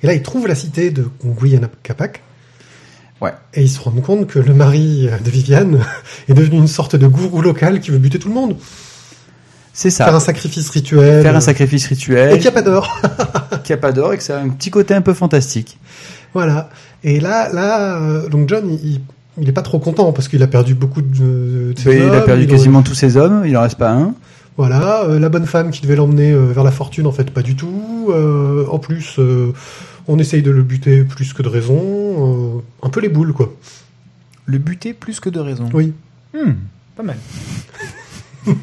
Et 0.02 0.08
là, 0.08 0.14
ils 0.14 0.22
trouvent 0.22 0.48
la 0.48 0.56
cité 0.56 0.90
de 0.90 1.08
Guyana 1.24 1.70
Capac. 1.84 2.22
Ouais. 3.20 3.32
Et 3.54 3.62
ils 3.62 3.70
se 3.70 3.80
rendent 3.80 4.02
compte 4.02 4.26
que 4.26 4.40
le 4.40 4.52
mari 4.52 5.08
de 5.24 5.30
Viviane 5.30 5.78
est 6.28 6.34
devenu 6.34 6.56
une 6.56 6.66
sorte 6.66 6.96
de 6.96 7.06
gourou 7.06 7.40
local 7.40 7.78
qui 7.78 7.92
veut 7.92 7.98
buter 7.98 8.18
tout 8.18 8.28
le 8.28 8.34
monde. 8.34 8.56
C'est 9.78 9.90
ça. 9.90 10.06
Faire 10.06 10.14
un 10.14 10.20
sacrifice 10.20 10.70
rituel. 10.70 11.22
Faire 11.22 11.36
un 11.36 11.40
sacrifice 11.40 11.86
rituel, 11.86 12.30
Et 12.30 12.34
qu'il 12.38 12.42
n'y 12.42 12.46
a 12.48 12.52
pas 12.52 12.62
d'or. 12.62 12.98
qu'il 13.62 13.74
n'y 13.74 13.78
a 13.78 13.82
pas 13.82 13.92
d'or 13.92 14.14
et 14.14 14.16
que 14.16 14.22
ça 14.22 14.38
a 14.38 14.42
un 14.42 14.48
petit 14.48 14.70
côté 14.70 14.94
un 14.94 15.02
peu 15.02 15.12
fantastique. 15.12 15.78
Voilà. 16.32 16.70
Et 17.04 17.20
là, 17.20 17.52
là, 17.52 17.96
euh, 18.00 18.26
donc 18.30 18.48
John, 18.48 18.70
il, 18.82 19.00
il- 19.38 19.48
est 19.48 19.52
pas 19.52 19.60
trop 19.60 19.78
content 19.78 20.12
parce 20.14 20.28
qu'il 20.28 20.42
a 20.42 20.46
perdu 20.46 20.74
beaucoup 20.74 21.02
de, 21.02 21.74
de 21.74 21.74
ses 21.76 21.96
il 21.98 22.02
a 22.14 22.22
perdu 22.22 22.44
il 22.44 22.48
quasiment 22.48 22.80
tous 22.82 22.94
ses 22.94 23.18
hommes, 23.18 23.42
il 23.44 23.54
en 23.54 23.60
reste 23.60 23.76
pas 23.76 23.90
un. 23.92 24.14
Voilà, 24.56 25.04
euh, 25.04 25.18
la 25.18 25.28
bonne 25.28 25.44
femme 25.44 25.70
qui 25.70 25.82
devait 25.82 25.96
l'emmener 25.96 26.32
euh, 26.32 26.46
vers 26.54 26.64
la 26.64 26.70
fortune, 26.70 27.06
en 27.06 27.12
fait, 27.12 27.30
pas 27.30 27.42
du 27.42 27.54
tout. 27.54 28.06
Euh, 28.08 28.64
en 28.70 28.78
plus, 28.78 29.16
euh, 29.18 29.52
on 30.08 30.18
essaye 30.18 30.40
de 30.40 30.50
le 30.50 30.62
buter 30.62 31.04
plus 31.04 31.34
que 31.34 31.42
de 31.42 31.48
raison. 31.50 31.76
euh, 31.78 32.60
un 32.82 32.88
peu 32.88 33.00
les 33.00 33.10
boules, 33.10 33.34
quoi. 33.34 33.52
Le 34.46 34.56
buter 34.56 34.94
plus 34.94 35.20
que 35.20 35.28
de 35.28 35.38
raison. 35.38 35.68
Oui. 35.74 35.92
Hmm, 36.32 36.52
pas 36.96 37.02
mal. 37.02 37.16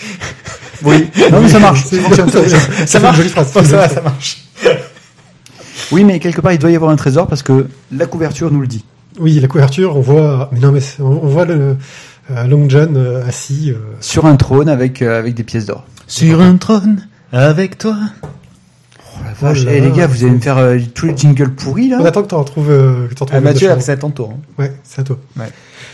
Oui, 0.82 1.08
non 1.30 1.40
mais 1.42 1.48
ça 1.48 1.58
marche. 1.60 1.84
Ça 1.84 1.96
fonctionne, 1.98 2.30
ça 2.30 2.40
fonctionne. 2.40 2.86
Ça 2.86 3.00
marche. 3.00 3.20
Phrase. 3.28 3.52
ça 3.52 3.60
va, 3.76 3.88
ça 3.88 4.00
marche. 4.00 4.38
Oui, 5.92 6.04
mais 6.04 6.18
quelque 6.20 6.40
part 6.40 6.52
il 6.52 6.58
doit 6.58 6.70
y 6.70 6.76
avoir 6.76 6.90
un 6.90 6.96
trésor 6.96 7.26
parce 7.26 7.42
que 7.42 7.66
la 7.92 8.06
couverture 8.06 8.50
nous 8.50 8.60
le 8.60 8.66
dit. 8.66 8.84
Oui, 9.18 9.38
la 9.40 9.48
couverture, 9.48 9.96
on 9.96 10.00
voit. 10.00 10.48
Mais 10.52 10.60
non, 10.60 10.72
mais 10.72 10.80
on, 11.00 11.10
voit 11.28 11.44
le 11.44 11.76
euh, 12.30 12.44
Long 12.46 12.66
John 12.68 12.96
euh, 12.96 13.26
assis. 13.26 13.70
euh, 13.72 13.76
Sur 14.00 14.24
un 14.24 14.36
trône 14.36 14.68
avec 14.68 15.02
euh, 15.02 15.18
avec 15.18 15.34
des 15.34 15.42
pièces 15.42 15.66
d'or. 15.66 15.84
Sur 16.06 16.40
un 16.40 16.56
trône, 16.56 17.06
avec 17.32 17.76
toi. 17.76 17.96
Vache, 19.40 19.58
Oh 19.62 19.64
là 19.66 19.72
eh, 19.74 19.80
les 19.80 19.90
gars, 19.90 20.06
vous 20.06 20.22
allez 20.24 20.32
me 20.32 20.40
faire 20.40 20.58
euh, 20.58 20.78
tous 20.94 21.06
les 21.06 21.16
jingles 21.16 21.50
pourris 21.50 21.88
là 21.88 21.98
On 22.00 22.04
attend 22.04 22.22
que 22.22 22.28
tu 22.28 22.34
en 22.34 22.38
retrouves. 22.40 22.70
Euh, 22.70 23.06
que 23.06 23.10
retrouves 23.10 23.30
Ah, 23.32 23.40
Mathieu, 23.40 23.68
après 23.68 23.76
méchant. 23.76 23.86
c'est 23.86 23.98
ton 23.98 24.10
tour. 24.10 24.30
hein. 24.34 24.40
Ouais, 24.58 24.72
c'est 24.82 25.00
à 25.00 25.04
toi. 25.04 25.18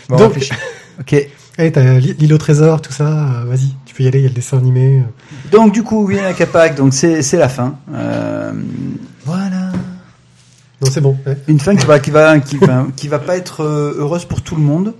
Bon, 0.09 0.15
Donc-. 0.17 0.49
Ok. 1.01 1.15
Allez, 1.59 1.71
t'as 1.71 1.93
l'île 1.99 2.33
au 2.33 2.37
trésor, 2.37 2.81
tout 2.81 2.91
ça. 2.93 3.05
euh, 3.07 3.43
Vas-y, 3.47 3.73
peux 3.97 4.03
y 4.03 4.07
aller. 4.07 4.19
Il 4.19 4.23
y 4.23 4.25
a 4.25 4.29
le 4.29 4.35
dessin 4.35 4.57
animé. 4.57 4.99
euh. 4.99 5.49
Donc 5.51 5.73
du 5.73 5.83
coup, 5.83 6.05
Guyana 6.07 6.33
Capac, 6.33 6.75
donc 6.75 6.93
c'est 6.93 7.21
c'est 7.21 7.37
la 7.37 7.49
fin. 7.49 7.75
Euh, 7.93 8.53
Voilà. 9.25 9.71
Non, 10.81 10.89
c'est 10.91 11.01
bon. 11.01 11.17
ouais. 11.25 11.37
une 11.47 11.59
fin 11.59 11.75
qui 11.75 11.85
va 11.87 11.99
qui 11.99 12.11
va 12.11 12.39
qui 12.39 12.57
va 12.57 12.85
qui 12.95 13.07
va 13.07 13.19
pas 13.19 13.35
être 13.35 13.63
euh, 13.63 13.95
heureuse 13.97 14.25
pour 14.25 14.41
tout 14.41 14.55
le 14.55 14.61
monde. 14.61 14.93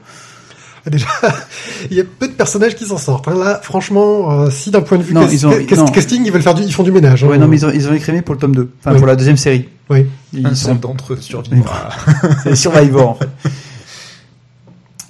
Ah, 0.86 0.90
Déjà, 0.90 1.08
il 1.92 1.98
y 1.98 2.00
a 2.00 2.04
peu 2.04 2.28
de 2.28 2.34
personnages 2.34 2.74
qui 2.76 2.86
s'en 2.86 2.98
sortent. 2.98 3.28
hein. 3.28 3.36
Là, 3.38 3.60
franchement, 3.62 4.32
euh, 4.32 4.50
si 4.50 4.72
d'un 4.72 4.82
point 4.82 4.98
de 4.98 5.04
vue 5.04 5.14
Non, 5.14 5.26
cas- 5.26 5.32
ils 5.32 5.46
ont- 5.46 5.52
ca- 5.70 5.76
non. 5.76 5.86
casting, 5.86 6.24
ils 6.26 6.32
veulent 6.32 6.42
faire 6.42 6.56
du, 6.56 6.64
ils 6.64 6.74
font 6.74 6.84
du 6.84 6.92
ménage. 6.92 7.24
hein. 7.24 7.28
Ouais, 7.28 7.38
non, 7.38 7.48
mais 7.48 7.58
ils 7.58 7.66
ont 7.66 7.72
ils 7.72 7.88
ont 7.90 7.94
écrémé 7.94 8.22
pour 8.24 8.34
le 8.36 8.40
tome 8.40 8.56
2, 8.56 8.70
enfin 8.80 8.94
Oui. 8.94 8.98
pour 8.98 9.06
la 9.08 9.16
deuxième 9.16 9.38
série. 9.38 9.68
Oui. 9.90 10.08
Ils 10.34 10.48
Un 10.48 10.56
sont 10.56 10.76
d'entre 10.76 11.14
eux 11.14 11.18
survivra. 11.22 11.90
c'est 12.44 12.56
Survivor 12.56 13.10
en 13.10 13.14
fait. 13.16 13.30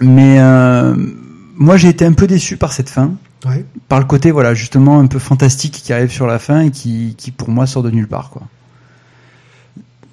Mais 0.02 0.38
euh, 0.40 0.96
moi 1.56 1.78
j'ai 1.78 1.88
été 1.90 2.06
un 2.06 2.14
peu 2.14 2.28
déçu 2.28 2.58
par 2.58 2.74
cette 2.74 2.90
fin, 2.90 3.14
Ouais. 3.46 3.64
par 3.88 4.00
le 4.00 4.06
côté 4.06 4.32
voilà 4.32 4.54
justement 4.56 5.00
un 5.00 5.06
peu 5.08 5.20
fantastique 5.20 5.74
qui 5.84 5.94
arrive 5.94 6.12
sur 6.12 6.26
la 6.26 6.40
fin 6.40 6.62
et 6.62 6.72
qui 6.72 7.14
qui 7.18 7.30
pour 7.32 7.50
moi 7.50 7.68
sort 7.68 7.84
de 7.84 7.92
nulle 7.92 8.08
part 8.08 8.30
quoi. 8.32 8.42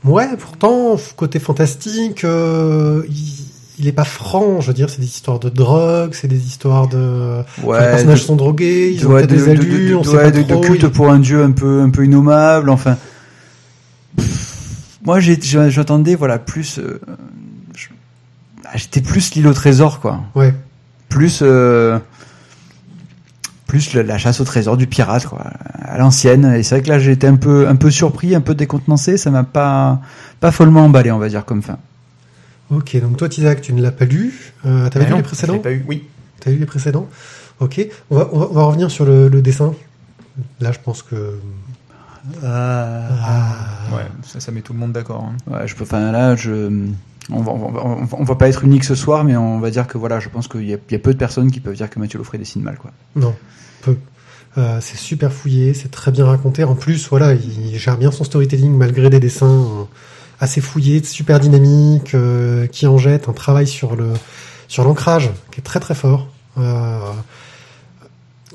Ouais, 0.04 0.28
pourtant, 0.38 0.96
côté 1.16 1.38
fantastique, 1.38 2.24
euh, 2.24 3.02
il, 3.08 3.32
il 3.78 3.88
est 3.88 3.92
pas 3.92 4.04
franc. 4.04 4.60
Je 4.60 4.66
veux 4.66 4.74
dire, 4.74 4.90
c'est 4.90 5.00
des 5.00 5.06
histoires 5.06 5.38
de 5.38 5.48
drogue, 5.48 6.10
c'est 6.12 6.28
des 6.28 6.44
histoires 6.46 6.88
de. 6.88 7.40
Ouais. 7.62 7.80
les 7.80 7.86
personnages 7.86 8.20
de- 8.20 8.26
sont 8.26 8.36
drogués, 8.36 8.92
ils 8.92 9.06
ouais, 9.06 9.14
ont 9.14 9.16
peut-être 9.26 9.30
de, 9.30 9.36
des 9.36 9.44
de- 9.46 9.50
allures, 9.50 9.88
de- 9.88 9.94
on 9.94 10.00
de- 10.02 10.06
sait 10.06 10.16
ouais, 10.16 10.22
pas 10.24 10.30
de- 10.30 10.42
de 10.42 10.46
trop. 10.48 10.60
culte 10.60 10.82
il- 10.82 10.90
pour 10.90 11.10
un 11.10 11.18
dieu 11.20 11.42
un 11.42 11.52
peu 11.52 11.80
un 11.80 11.88
peu 11.88 12.04
innommable 12.04 12.68
enfin 12.68 12.98
Pff, 14.16 14.98
moi 15.06 15.18
j'attendais 15.20 16.14
voilà 16.16 16.38
plus 16.38 16.78
euh, 16.78 17.00
ah, 18.66 18.76
j'étais 18.76 19.00
plus 19.00 19.34
l'île 19.34 19.46
au 19.48 19.54
trésor 19.54 20.00
quoi 20.00 20.20
Ouais. 20.34 20.54
plus 21.08 21.40
euh, 21.42 21.98
plus 23.66 23.94
le- 23.94 24.02
la 24.02 24.18
chasse 24.18 24.40
au 24.40 24.44
trésor 24.44 24.76
du 24.76 24.86
pirate 24.86 25.26
quoi 25.26 25.44
à 25.82 25.98
l'ancienne 25.98 26.44
et 26.54 26.62
c'est 26.62 26.74
vrai 26.76 26.82
que 26.84 26.88
là 26.88 26.98
j'ai 26.98 27.12
été 27.12 27.26
un 27.26 27.36
peu 27.36 27.66
un 27.68 27.76
peu 27.76 27.90
surpris 27.90 28.34
un 28.34 28.40
peu 28.40 28.54
décontenancé 28.54 29.16
ça 29.16 29.30
m'a 29.30 29.42
pas 29.44 30.00
pas 30.40 30.50
follement 30.50 30.84
emballé 30.84 31.10
on 31.12 31.18
va 31.18 31.28
dire 31.28 31.44
comme 31.44 31.62
fin 31.62 31.78
Ok, 32.70 32.98
donc 32.98 33.18
toi, 33.18 33.28
Isaac, 33.30 33.60
tu 33.60 33.74
ne 33.74 33.82
l'as 33.82 33.92
pas 33.92 34.06
lu. 34.06 34.54
Euh, 34.64 34.88
T'avais 34.88 35.04
Ah 35.04 35.08
lu 35.08 35.10
non, 35.12 35.16
les 35.18 35.22
je 35.22 35.28
précédents 35.28 35.52
l'ai 35.52 35.58
pas 35.58 35.70
eu. 35.72 35.84
Oui. 35.86 36.04
T'as 36.40 36.50
lu 36.50 36.56
les 36.56 36.64
précédents 36.64 37.06
Ok. 37.60 37.86
On 38.10 38.16
va, 38.16 38.28
on 38.32 38.38
va, 38.38 38.46
on 38.50 38.54
va 38.54 38.62
revenir 38.64 38.90
sur 38.90 39.04
le, 39.04 39.28
le 39.28 39.42
dessin. 39.42 39.74
Là, 40.60 40.72
je 40.72 40.78
pense 40.82 41.02
que. 41.02 41.38
Ah. 42.42 43.94
Ouais, 43.94 44.06
ça, 44.22 44.40
ça 44.40 44.50
met 44.50 44.62
tout 44.62 44.72
le 44.72 44.78
monde 44.78 44.92
d'accord. 44.92 45.24
hein. 45.30 45.36
ouais 45.52 45.68
je 45.68 45.74
peux 45.76 45.84
enfin 45.84 46.10
là 46.10 46.36
je 46.36 46.70
on 47.30 47.40
va, 47.40 47.52
on, 47.52 47.70
va, 47.70 47.80
on 47.84 48.04
va- 48.04 48.16
on 48.20 48.24
pas 48.36 48.48
être 48.48 48.64
unique 48.64 48.84
ce 48.84 48.94
soir 48.94 49.24
mais 49.24 49.36
on 49.36 49.58
va 49.60 49.70
dire 49.70 49.86
que 49.86 49.96
voilà 49.98 50.20
je 50.20 50.28
pense 50.28 50.46
qu'il 50.48 50.68
y, 50.68 50.74
a- 50.74 50.78
peu 50.98 51.12
de 51.12 51.18
personnes 51.18 51.50
qui 51.50 51.60
peuvent 51.60 51.74
dire 51.76 51.88
que 51.88 51.98
Mathieu 51.98 52.18
Loffray 52.18 52.38
dessine 52.38 52.62
mal 52.62 52.76
quoi 52.76 52.90
Non, 53.16 53.34
peu. 53.82 53.96
Euh, 54.56 54.78
c'est 54.80 54.96
super 54.98 55.32
fouillé, 55.32 55.74
c'est 55.74 55.90
très 55.90 56.12
bien 56.12 56.26
raconté. 56.26 56.62
En 56.62 56.76
plus, 56.76 57.08
voilà, 57.08 57.32
il 57.34 57.76
gère 57.76 57.96
bien 57.96 58.12
son 58.12 58.22
storytelling 58.22 58.76
malgré 58.76 59.10
des 59.10 59.18
dessins 59.18 59.46
euh, 59.48 59.82
assez 60.38 60.60
fouillés, 60.60 61.02
super 61.02 61.40
dynamiques, 61.40 62.14
euh, 62.14 62.68
qui 62.68 62.86
en 62.86 62.96
jettent 62.96 63.28
un 63.28 63.32
travail 63.32 63.66
sur 63.66 63.96
le 63.96 64.12
sur 64.68 64.84
l'ancrage 64.84 65.30
qui 65.50 65.58
est 65.60 65.62
très 65.64 65.80
très 65.80 65.94
fort. 65.96 66.28
Euh, 66.58 66.98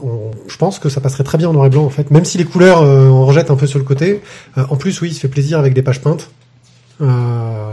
on- 0.02 0.32
je 0.48 0.56
pense 0.58 0.80
que 0.80 0.88
ça 0.90 1.02
passerait 1.02 1.24
très 1.26 1.38
bien 1.38 1.50
en 1.50 1.54
noir 1.54 1.66
et 1.66 1.70
blanc 1.70 1.84
en 1.84 1.90
fait, 1.90 2.12
même 2.12 2.24
si 2.26 2.38
les 2.38 2.46
couleurs 2.46 2.82
euh, 2.82 3.10
en 3.10 3.26
rejettent 3.26 3.52
un 3.52 3.56
peu 3.58 3.68
sur 3.68 3.80
le 3.80 3.86
côté. 3.86 4.22
Euh, 4.58 4.64
en 4.70 4.78
plus, 4.78 5.02
oui, 5.02 5.10
il 5.10 5.14
se 5.14 5.20
fait 5.20 5.28
plaisir 5.28 5.60
avec 5.60 5.74
des 5.74 5.82
pages 5.82 6.02
peintes. 6.02 6.30
Euh, 7.02 7.06
on- 7.08 7.08
on- 7.08 7.72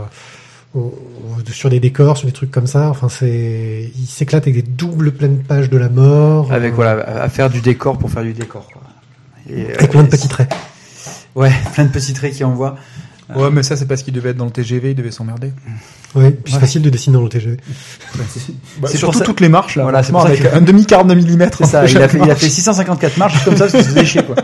sur 1.51 1.69
des 1.69 1.79
décors, 1.79 2.17
sur 2.17 2.25
des 2.27 2.33
trucs 2.33 2.51
comme 2.51 2.67
ça. 2.67 2.89
Enfin, 2.89 3.09
c'est, 3.09 3.91
il 3.97 4.05
s'éclate 4.07 4.43
avec 4.43 4.55
des 4.55 4.61
doubles 4.69 5.11
pleines 5.11 5.39
pages 5.39 5.69
de 5.69 5.77
la 5.77 5.89
mort. 5.89 6.51
avec 6.51 6.73
Euh, 6.73 6.75
voilà 6.75 7.21
à 7.23 7.29
faire 7.29 7.49
du 7.49 7.61
décor 7.61 7.97
pour 7.97 8.09
faire 8.11 8.23
du 8.23 8.33
décor 8.33 8.67
quoi 8.71 8.81
et, 9.49 9.73
Avec 9.73 9.91
plein 9.91 10.03
de 10.03 10.09
petits 10.09 10.27
traits. 10.27 10.51
ouais 11.35 11.51
plein 11.73 11.85
de 11.85 11.89
petits 11.89 12.13
traits 12.13 12.33
qui 12.33 12.43
envoient 12.43 12.75
Ouais, 13.35 13.49
mais 13.51 13.61
ça, 13.61 13.75
c'est 13.75 13.85
parce 13.85 14.03
qu'il 14.03 14.13
devait 14.13 14.29
être 14.29 14.37
dans 14.37 14.45
le 14.45 14.51
TGV, 14.51 14.91
il 14.91 14.95
devait 14.95 15.11
s'emmerder. 15.11 15.51
Ouais, 16.15 16.31
puis 16.31 16.43
c'est 16.53 16.53
Ouais. 16.55 16.61
facile 16.61 16.81
de 16.81 16.89
dessiner 16.89 17.15
dans 17.17 17.23
le 17.23 17.27
TGV. 17.29 17.57
Bah, 18.15 18.23
C'est 18.89 18.95
surtout 18.97 19.11
pour 19.11 19.15
ça- 19.19 19.25
toutes 19.25 19.41
les 19.41 19.49
marches, 19.49 19.75
là. 19.75 19.83
Voilà, 19.83 20.01
c'est 20.01 20.11
franchement, 20.11 20.29
pour 20.29 20.37
ça 20.37 20.41
avec 20.43 20.53
que- 20.53 20.57
un 20.57 20.61
demi-quart 20.61 21.03
de 21.03 21.13
millimètre. 21.13 21.57
c'est 21.57 21.65
ça 21.71 21.85
il 21.85 21.97
a 21.97 22.07
fait 22.07 22.19
il 22.23 22.31
a 22.31 22.35
fait 22.35 22.47
654 22.47 23.17
marches 23.17 23.43
comme 23.43 23.57
ça 23.57 23.67
parce 23.67 23.85
que 23.85 24.21
quoi. 24.21 24.35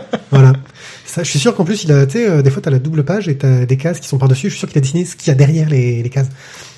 Ça, 1.14 1.22
je 1.22 1.30
suis 1.30 1.38
sûr 1.38 1.54
qu'en 1.56 1.64
plus, 1.64 1.84
il 1.84 1.92
a, 1.92 2.08
tu 2.08 2.14
sais, 2.14 2.28
euh, 2.28 2.42
des 2.42 2.50
fois, 2.50 2.60
t'as 2.60 2.72
la 2.72 2.80
double 2.80 3.04
page 3.04 3.28
et 3.30 3.38
t'as 3.38 3.66
des 3.68 3.78
cases 3.78 4.00
qui 4.00 4.08
sont 4.08 4.18
par-dessus. 4.18 4.48
Je 4.50 4.54
suis 4.54 4.60
sûr 4.62 4.68
qu'il 4.68 4.80
a 4.80 4.82
dessiné 4.82 5.06
ce 5.06 5.16
qu'il 5.16 5.28
y 5.28 5.32
a 5.32 5.36
derrière 5.36 5.70
les, 5.70 6.02
les 6.02 6.10
cases. 6.10 6.30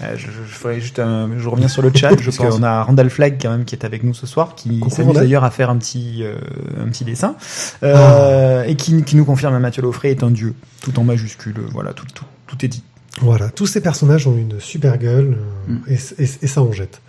Euh, 0.04 0.14
je, 0.18 0.26
je 0.26 0.54
ferai 0.54 0.82
juste 0.82 1.00
un, 1.00 1.30
je 1.38 1.48
reviens 1.48 1.70
sur 1.70 1.82
le 1.82 1.90
chat 1.96 2.10
Je 2.20 2.32
pense. 2.32 2.58
qu'on 2.58 2.62
a 2.64 2.84
Randall 2.84 3.10
Flagg 3.10 3.38
quand 3.42 3.50
même 3.52 3.64
qui 3.64 3.76
est 3.76 3.86
avec 3.86 4.04
nous 4.04 4.14
ce 4.14 4.28
soir, 4.28 4.56
qui 4.56 4.82
s'amuse 4.90 5.14
d'ailleurs 5.16 5.46
à 5.46 5.52
faire 5.52 5.70
un 5.70 5.78
petit, 5.78 6.24
euh, 6.24 6.36
un 6.84 6.90
petit 6.90 7.06
dessin, 7.06 7.38
euh, 7.84 8.64
et 8.64 8.76
qui, 8.76 9.04
qui 9.04 9.16
nous 9.16 9.24
confirme 9.24 9.56
que 9.56 9.62
Mathieu 9.62 9.82
Loffray 9.82 10.12
est 10.12 10.22
un 10.24 10.32
dieu, 10.32 10.54
tout 10.82 11.00
en 11.00 11.06
majuscule. 11.06 11.56
Voilà, 11.72 11.94
tout, 11.94 12.06
tout, 12.14 12.26
tout 12.48 12.66
est 12.66 12.68
dit. 12.68 12.84
Voilà. 13.22 13.48
Tous 13.52 13.68
ces 13.68 13.80
personnages 13.80 14.28
ont 14.28 14.36
une 14.38 14.60
super 14.60 14.98
gueule, 14.98 15.38
euh, 15.70 15.74
Mm. 15.74 15.80
et, 15.88 16.24
et- 16.24 16.30
et 16.42 16.48
ça 16.48 16.62
en 16.62 16.74
jette. 16.74 17.00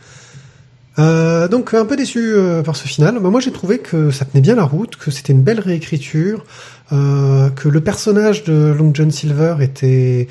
Euh, 0.99 1.47
donc, 1.49 1.75
un 1.75 1.85
peu 1.85 1.95
déçu 1.97 2.21
euh, 2.35 2.63
par 2.63 2.75
ce 2.75 2.89
final. 2.89 3.19
Bah, 3.21 3.29
moi, 3.29 3.41
j'ai 3.41 3.53
trouvé 3.53 3.79
que 3.81 4.11
ça 4.11 4.25
tenait 4.25 4.41
bien 4.41 4.55
la 4.55 4.63
route, 4.65 4.97
que 4.97 5.11
c'était 5.11 5.35
une 5.35 5.43
belle 5.43 5.61
réécriture, 5.61 6.43
euh, 6.93 7.51
que 7.51 7.69
le 7.69 7.81
personnage 7.81 8.45
de 8.45 8.75
Long 8.77 8.93
John 8.95 9.11
Silver 9.11 9.57
était 9.61 10.29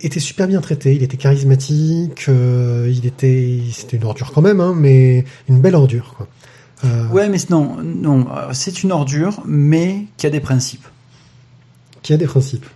était 0.00 0.20
super 0.20 0.46
bien 0.46 0.60
traité, 0.60 0.94
il 0.94 1.02
était 1.02 1.16
charismatique, 1.16 2.26
euh, 2.28 2.90
il 2.90 3.06
était, 3.06 3.60
c'était 3.72 3.96
une 3.96 4.04
ordure 4.04 4.32
quand 4.32 4.42
même, 4.42 4.60
hein, 4.60 4.74
mais 4.76 5.24
une 5.48 5.60
belle 5.60 5.74
ordure. 5.74 6.14
Quoi. 6.16 6.28
Euh, 6.84 7.08
Ouais, 7.08 7.28
mais 7.28 7.38
non, 7.50 7.78
non, 7.82 8.26
euh, 8.30 8.50
c'est 8.52 8.82
une 8.82 8.92
ordure, 8.92 9.42
mais 9.46 10.04
qui 10.16 10.26
a 10.26 10.30
des 10.30 10.40
principes. 10.40 10.86
Qui 12.02 12.12
a 12.12 12.16
des 12.16 12.26
principes. 12.26 12.66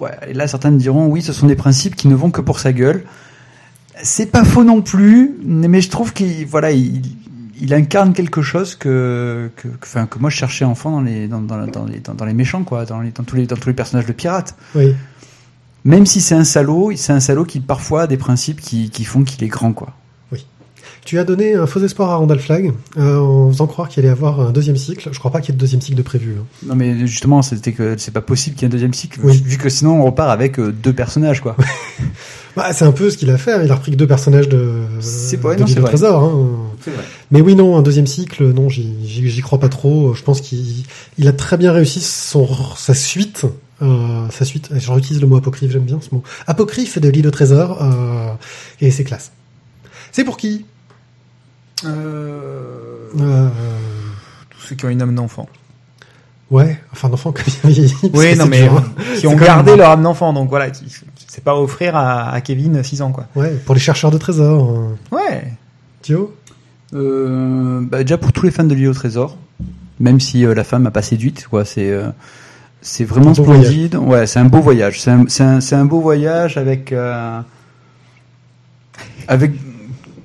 ouais, 0.00 0.16
et 0.28 0.34
là 0.34 0.46
certains 0.46 0.70
me 0.70 0.78
diront 0.78 1.06
oui, 1.06 1.22
ce 1.22 1.32
sont 1.32 1.46
des 1.46 1.56
principes 1.56 1.96
qui 1.96 2.06
ne 2.08 2.14
vont 2.14 2.30
que 2.30 2.40
pour 2.40 2.60
sa 2.60 2.72
gueule. 2.72 3.04
C'est 4.00 4.26
pas 4.26 4.44
faux 4.44 4.62
non 4.62 4.80
plus, 4.80 5.36
mais 5.42 5.80
je 5.80 5.90
trouve 5.90 6.12
qu'il 6.12 6.46
voilà, 6.46 6.70
il, 6.70 7.02
il 7.60 7.74
incarne 7.74 8.12
quelque 8.12 8.42
chose 8.42 8.74
que 8.74 9.50
que, 9.56 9.68
que- 9.68 9.76
enfin, 9.84 10.06
que 10.06 10.18
moi 10.18 10.30
je 10.30 10.36
cherchais 10.36 10.64
enfant 10.64 10.90
dans 10.90 11.00
les 11.00 11.28
dans, 11.28 11.40
dans, 11.40 11.66
dans 11.66 11.84
les 11.84 12.00
dans, 12.00 12.14
dans 12.14 12.24
les 12.24 12.34
méchants 12.34 12.64
quoi, 12.64 12.84
dans 12.84 13.00
les 13.00 13.10
dans 13.10 13.24
tous 13.24 13.36
les 13.36 13.46
dans 13.46 13.56
tous 13.56 13.68
les 13.68 13.74
personnages 13.74 14.06
de 14.06 14.12
pirates. 14.12 14.56
Oui. 14.74 14.94
Même 15.84 16.06
si 16.06 16.20
c'est 16.20 16.34
un 16.34 16.44
salaud, 16.44 16.90
c'est 16.96 17.12
un 17.12 17.20
salaud 17.20 17.44
qui 17.44 17.60
parfois 17.60 18.02
a 18.02 18.06
des 18.06 18.16
principes 18.16 18.60
qui, 18.60 18.90
qui 18.90 19.04
font 19.04 19.22
qu'il 19.24 19.42
est 19.44 19.48
grand 19.48 19.72
quoi. 19.72 19.88
Tu 21.04 21.18
as 21.18 21.24
donné 21.24 21.54
un 21.54 21.64
faux 21.66 21.80
espoir 21.82 22.10
à 22.10 22.16
Randall 22.16 22.38
Flagg 22.38 22.70
euh, 22.98 23.18
en 23.18 23.48
faisant 23.48 23.66
croire 23.66 23.88
qu'il 23.88 24.00
allait 24.02 24.10
avoir 24.12 24.40
un 24.40 24.50
deuxième 24.52 24.76
cycle. 24.76 25.08
Je 25.10 25.18
crois 25.18 25.30
pas 25.30 25.40
qu'il 25.40 25.50
y 25.50 25.52
ait 25.52 25.56
de 25.56 25.60
deuxième 25.60 25.80
cycle 25.80 25.96
de 25.96 26.02
prévu. 26.02 26.34
hein. 26.38 26.44
Non 26.66 26.74
mais 26.74 27.06
justement 27.06 27.40
c'était 27.40 27.72
que 27.72 27.96
c'est 27.96 28.10
pas 28.10 28.20
possible 28.20 28.56
qu'il 28.56 28.62
y 28.62 28.66
ait 28.66 28.68
un 28.68 28.72
deuxième 28.72 28.92
cycle 28.92 29.18
Oui. 29.22 29.40
vu 29.42 29.56
que 29.56 29.70
sinon 29.70 30.02
on 30.02 30.04
repart 30.04 30.28
avec 30.28 30.58
euh, 30.58 30.70
deux 30.70 30.92
personnages 30.92 31.40
quoi. 31.40 31.56
Bah, 32.56 32.72
c'est 32.72 32.84
un 32.84 32.90
peu 32.92 33.08
ce 33.08 33.16
qu'il 33.16 33.30
a 33.30 33.38
fait. 33.38 33.64
Il 33.64 33.70
a 33.70 33.74
repris 33.76 33.92
que 33.92 33.96
deux 33.96 34.06
personnages 34.08 34.48
de, 34.48 34.80
C'est 35.00 35.36
pas- 35.36 35.54
de 35.54 35.60
non, 35.60 35.66
vrai. 35.66 35.82
trésor. 35.90 36.24
Hein. 36.24 36.48
Vrai. 36.86 37.04
Mais 37.30 37.40
oui, 37.40 37.54
non, 37.54 37.76
un 37.76 37.82
deuxième 37.82 38.06
cycle, 38.06 38.52
non, 38.52 38.68
j'y, 38.68 39.40
crois 39.42 39.58
pas 39.60 39.68
trop. 39.68 40.14
Je 40.14 40.22
pense 40.22 40.40
qu'il 40.40 40.84
il 41.18 41.28
a 41.28 41.32
très 41.32 41.56
bien 41.56 41.72
réussi 41.72 42.00
son, 42.00 42.48
sa 42.76 42.94
suite. 42.94 43.46
Euh, 43.80 44.28
sa 44.30 44.44
suite, 44.44 44.70
je 44.76 44.90
réutilise 44.90 45.20
le 45.20 45.26
mot 45.28 45.36
apocryphe, 45.36 45.70
j'aime 45.70 45.84
bien 45.84 46.00
ce 46.00 46.12
mot. 46.14 46.22
Apocryphe 46.46 46.98
de 46.98 47.08
l'île 47.08 47.26
au 47.28 47.30
trésor, 47.30 47.78
euh, 47.80 48.32
et 48.80 48.90
c'est 48.90 49.04
classe. 49.04 49.30
C'est 50.10 50.24
pour 50.24 50.36
qui? 50.36 50.64
Euh, 51.84 53.08
euh, 53.20 53.48
tous 54.50 54.60
ceux 54.68 54.74
qui 54.76 54.84
ont 54.84 54.88
une 54.88 55.02
âme 55.02 55.14
d'enfant. 55.14 55.48
Ouais, 56.50 56.80
enfin 56.92 57.08
d'enfant 57.10 57.30
comme 57.32 57.44
il 57.64 57.70
vieillit. 57.70 57.92
parce 58.00 58.12
Oui, 58.14 58.32
que 58.32 58.38
non 58.38 58.44
c'est 58.44 58.50
mais 58.50 58.62
dur, 58.62 58.82
qui 59.20 59.26
ont 59.26 59.30
même- 59.36 59.40
gardé 59.44 59.76
leur 59.76 59.90
âme 59.90 60.02
d'enfant, 60.02 60.32
donc 60.32 60.48
voilà, 60.48 60.68
c'est 61.28 61.44
pas 61.44 61.54
offrir 61.54 61.94
à, 61.94 62.30
à 62.30 62.40
Kevin 62.40 62.82
6 62.82 63.02
ans 63.02 63.12
quoi. 63.12 63.26
Ouais, 63.36 63.50
pour 63.66 63.74
les 63.74 63.80
chercheurs 63.80 64.10
de 64.10 64.18
trésors. 64.18 64.70
hein. 64.70 64.96
Ouais. 65.12 65.52
Thio 66.00 66.34
bah, 66.92 68.02
déjà 68.02 68.18
pour 68.18 68.32
tous 68.32 68.44
les 68.44 68.50
fans 68.50 68.64
de 68.64 68.74
l'île 68.74 68.88
au 68.88 68.94
trésor, 68.94 69.36
même 70.00 70.20
si 70.20 70.44
euh, 70.44 70.54
la 70.54 70.64
femme 70.64 70.86
a 70.86 70.90
pas 70.90 71.02
séduite, 71.02 71.46
quoi, 71.48 71.64
c'est 71.64 71.90
euh, 71.90 72.08
c'est 72.80 73.04
vraiment 73.04 73.34
splendide. 73.34 73.96
Ouais, 73.96 74.26
c'est 74.26 74.38
un 74.38 74.44
beau 74.44 74.60
voyage. 74.60 75.00
C'est 75.00 75.10
un, 75.10 75.60
c'est 75.60 75.74
un, 75.74 75.84
beau 75.84 76.00
voyage 76.00 76.56
avec 76.56 76.92
euh, 76.92 77.40
avec 79.26 79.52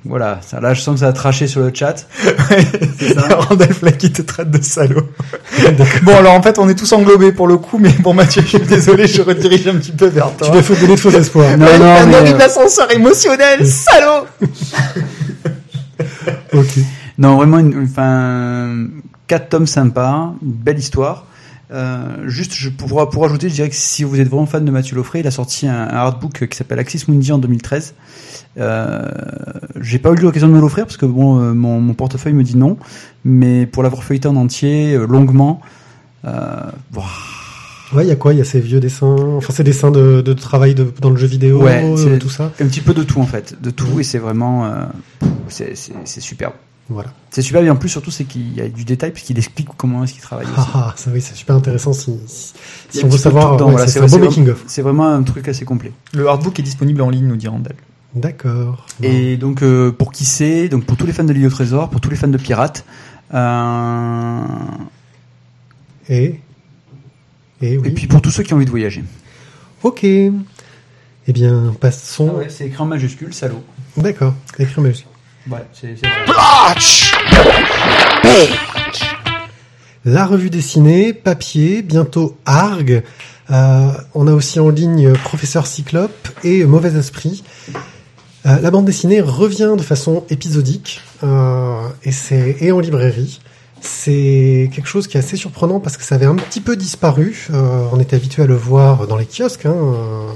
voilà. 0.06 0.40
Ça, 0.42 0.60
là, 0.60 0.74
je 0.74 0.82
sens 0.82 0.96
que 0.96 1.00
ça 1.00 1.08
a 1.08 1.14
traché 1.14 1.48
sur 1.48 1.62
le 1.62 1.72
chat. 1.74 2.08
Randall 3.30 3.74
Flagg 3.74 3.98
qui 3.98 4.12
te 4.12 4.22
traite 4.22 4.52
de 4.52 4.62
salaud. 4.62 5.08
bon 6.04 6.16
alors 6.16 6.34
en 6.34 6.42
fait 6.42 6.60
on 6.60 6.68
est 6.70 6.76
tous 6.76 6.92
englobés 6.94 7.32
pour 7.32 7.48
le 7.48 7.58
coup, 7.58 7.80
mais 7.80 7.92
bon 8.00 8.14
Mathieu, 8.14 8.42
je 8.44 8.58
suis 8.58 8.60
désolé, 8.60 9.08
je 9.08 9.22
redirige 9.22 9.68
un 9.68 9.76
petit 9.76 9.92
peu 9.92 10.08
vers 10.08 10.30
Tu 10.32 10.38
toi. 10.38 10.50
dois 10.50 10.62
faut 10.62 10.76
donner 10.76 10.96
de 10.96 11.00
faux 11.00 11.12
espoirs. 11.12 11.58
Non, 11.58 11.66
non, 11.80 11.86
un 11.86 12.06
mais, 12.06 12.16
euh, 12.16 12.34
de 12.34 12.38
l'ascenseur 12.38 12.92
émotionnel, 12.92 13.66
salaud 13.66 14.28
ok. 16.54 16.80
Non, 17.18 17.38
vraiment, 17.38 17.60
une, 17.60 17.84
enfin, 17.84 18.88
quatre 19.28 19.50
tomes 19.50 19.68
sympas, 19.68 20.34
une 20.42 20.52
belle 20.52 20.80
histoire. 20.80 21.26
Euh, 21.72 22.28
juste, 22.28 22.54
je 22.54 22.70
pour, 22.70 23.10
pour 23.10 23.26
ajouter, 23.26 23.50
je 23.50 23.56
dirais 23.56 23.70
que 23.70 23.76
si 23.76 24.04
vous 24.04 24.20
êtes 24.20 24.28
vraiment 24.28 24.46
fan 24.46 24.64
de 24.64 24.72
Mathieu 24.72 24.96
Loffray, 24.96 25.22
il 25.22 25.28
a 25.28 25.32
sorti 25.32 25.68
un, 25.68 25.74
un 25.74 25.96
artbook 25.96 26.48
qui 26.48 26.58
s'appelle 26.58 26.80
Axis 26.80 27.06
Mundi 27.08 27.32
en 27.32 27.40
2013. 27.40 27.96
Euh, 28.58 29.10
j'ai 29.82 29.98
pas 29.98 30.12
eu 30.12 30.16
l'occasion 30.16 30.48
de 30.48 30.54
me 30.54 30.62
l'offrir 30.62 30.86
parce 30.86 30.98
que 30.98 31.06
bon, 31.06 31.40
euh, 31.40 31.54
mon, 31.54 31.80
mon 31.80 31.94
portefeuille 31.94 32.34
me 32.34 32.44
dit 32.44 32.58
non, 32.58 32.78
mais 33.26 33.66
pour 33.66 33.82
l'avoir 33.82 34.04
feuilleté 34.04 34.28
en 34.28 34.36
entier, 34.36 34.94
euh, 34.94 35.08
longuement, 35.08 35.62
euh, 36.26 36.62
Ouais, 37.94 38.06
il 38.06 38.08
y 38.08 38.12
a 38.12 38.16
quoi? 38.16 38.34
Il 38.34 38.38
y 38.40 38.42
a 38.42 38.46
ces 38.46 38.60
vieux 38.60 38.80
dessins, 38.80 39.16
enfin 39.38 39.54
ces 39.54 39.64
dessins 39.64 39.92
de, 39.92 40.22
de 40.22 40.34
travail 40.34 40.74
de, 40.76 40.92
dans 41.02 41.10
le 41.10 41.18
jeu 41.18 41.28
vidéo, 41.28 41.62
Ouais, 41.64 41.84
euh, 41.84 41.96
c'est- 41.98 42.20
tout 42.20 42.30
ça? 42.30 42.52
un 42.60 42.66
petit 42.68 42.82
peu 42.82 42.94
de 42.94 43.04
tout 43.04 43.20
en 43.22 43.26
fait, 43.26 43.56
de 43.62 43.70
tout, 43.70 44.00
et 44.00 44.04
c'est 44.04 44.18
vraiment, 44.20 44.66
euh, 44.66 44.86
c'est 45.50 45.76
superbe. 46.22 46.54
Voilà. 46.90 47.14
C'est 47.32 47.42
superbe 47.42 47.66
et 47.66 47.70
en 47.70 47.78
plus 47.78 47.88
surtout 47.88 48.12
c'est 48.12 48.26
qu'il 48.26 48.54
y 48.54 48.60
a 48.60 48.68
du 48.68 48.84
détail 48.84 49.12
puisqu'il 49.12 49.38
explique 49.38 49.70
comment 49.78 50.04
est-ce 50.04 50.12
qu'il 50.14 50.22
travaille 50.22 50.46
aussi. 50.48 50.56
Ah, 50.74 50.88
ah, 50.90 50.94
ça 50.98 51.12
oui, 51.14 51.22
c'est 51.22 51.34
super 51.34 51.56
intéressant 51.56 51.94
si, 51.94 52.12
on 53.04 53.08
veut 53.08 53.18
savoir. 53.18 53.54
ouais, 53.56 53.72
voilà, 53.72 53.88
c'est 53.88 54.02
un 54.02 54.06
beau 54.08 54.18
making 54.18 54.50
of. 54.50 54.64
C'est 54.68 54.82
vraiment 54.82 55.08
un 55.08 55.24
truc 55.24 55.48
assez 55.48 55.64
complet. 55.64 55.94
Le 56.14 56.28
hardbook 56.28 56.60
est 56.60 56.64
disponible 56.64 57.02
en 57.02 57.10
ligne, 57.10 57.26
nous 57.28 57.38
dit 57.38 57.48
Randall. 57.48 57.76
D'accord. 58.16 58.86
Et 59.02 59.38
donc 59.38 59.64
euh, 59.64 59.92
pour 59.92 60.12
qui 60.12 60.26
c'est, 60.26 60.68
donc 60.68 60.84
pour 60.84 60.98
tous 60.98 61.06
les 61.08 61.14
fans 61.14 61.24
de 61.24 61.32
l'île 61.34 61.48
au 61.48 61.50
trésor, 61.50 61.90
pour 61.90 62.02
tous 62.02 62.10
les 62.10 62.16
fans 62.18 62.28
de 62.28 62.38
pirates, 62.38 62.84
euh, 63.34 64.40
Et? 66.10 66.40
Et 67.64 67.78
oui. 67.78 67.88
et 67.88 67.92
puis 67.92 68.08
pour 68.08 68.22
tous 68.22 68.32
ceux 68.32 68.44
qui 68.44 68.54
ont 68.54 68.58
envie 68.58 68.66
de 68.66 68.70
voyager. 68.70 69.04
Ok. 69.84 70.04
Eh 70.04 70.32
bien, 71.32 71.74
passons. 71.80 72.40
Ah 72.42 72.44
c'est 72.50 72.68
écrit 72.68 72.82
en 72.82 72.86
majuscule, 72.86 73.34
salaud. 73.34 73.64
D'accord. 73.96 74.34
Écrit 74.60 74.80
en 74.80 74.82
majuscule. 74.82 75.10
Ouais, 75.50 75.66
c'est 75.74 75.94
vrai. 75.94 76.10
La 80.06 80.26
revue 80.26 80.50
dessinée, 80.50 81.14
papier, 81.14 81.82
bientôt 81.82 82.38
Arg. 82.46 83.04
Euh, 83.52 83.92
on 84.14 84.28
a 84.28 84.34
aussi 84.34 84.60
en 84.60 84.70
ligne 84.70 85.14
Professeur 85.14 85.66
Cyclope 85.66 86.28
et 86.44 86.66
Mauvais 86.66 86.98
Esprit. 86.98 87.44
Euh, 88.46 88.60
la 88.60 88.72
bande 88.72 88.86
dessinée 88.86 89.22
revient 89.22 89.76
de 89.78 89.84
façon 89.84 90.26
épisodique 90.30 91.02
euh, 91.24 91.88
et 92.04 92.12
c'est 92.12 92.58
et 92.60 92.74
en 92.74 92.82
librairie. 92.82 93.40
C'est 93.84 94.70
quelque 94.74 94.88
chose 94.88 95.08
qui 95.08 95.18
est 95.18 95.20
assez 95.20 95.36
surprenant 95.36 95.82
parce 95.82 95.98
que 95.98 96.04
ça 96.04 96.16
avait 96.16 96.26
un 96.26 96.36
petit 96.36 96.62
peu 96.62 96.78
disparu. 96.78 97.50
Euh, 97.54 97.86
on 97.92 98.00
était 98.00 98.16
habitué 98.16 98.44
à 98.44 98.46
le 98.46 98.56
voir 98.56 99.08
dans 99.08 99.18
les 99.18 99.26
kiosques. 99.26 99.66
Hein, 99.66 99.76
euh, 99.76 100.32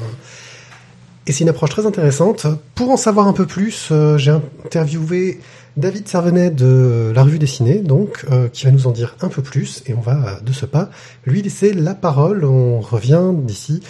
et 1.27 1.31
c'est 1.31 1.45
une 1.45 1.49
approche 1.49 1.69
très 1.69 1.85
intéressante. 1.85 2.45
Pour 2.75 2.91
en 2.91 2.97
savoir 2.97 3.25
un 3.25 3.31
peu 3.31 3.45
plus, 3.45 3.87
euh, 3.91 4.17
j'ai 4.17 4.31
interviewé 4.65 5.39
David 5.77 6.09
Servenet 6.09 6.49
de 6.49 7.13
la 7.15 7.23
revue 7.23 7.39
dessinée, 7.39 7.79
donc, 7.79 8.25
qui 8.51 8.65
va 8.65 8.71
nous 8.71 8.85
en 8.87 8.91
dire 8.91 9.15
un 9.21 9.29
peu 9.29 9.41
plus. 9.41 9.81
Et 9.85 9.93
on 9.93 10.01
va, 10.01 10.39
de 10.41 10.51
ce 10.51 10.65
pas, 10.65 10.89
lui 11.25 11.41
laisser 11.41 11.71
la 11.71 11.93
parole. 11.93 12.43
On 12.43 12.81
revient 12.81 13.31
d'ici 13.33 13.81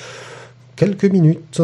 quelques 0.76 1.06
minutes. 1.06 1.62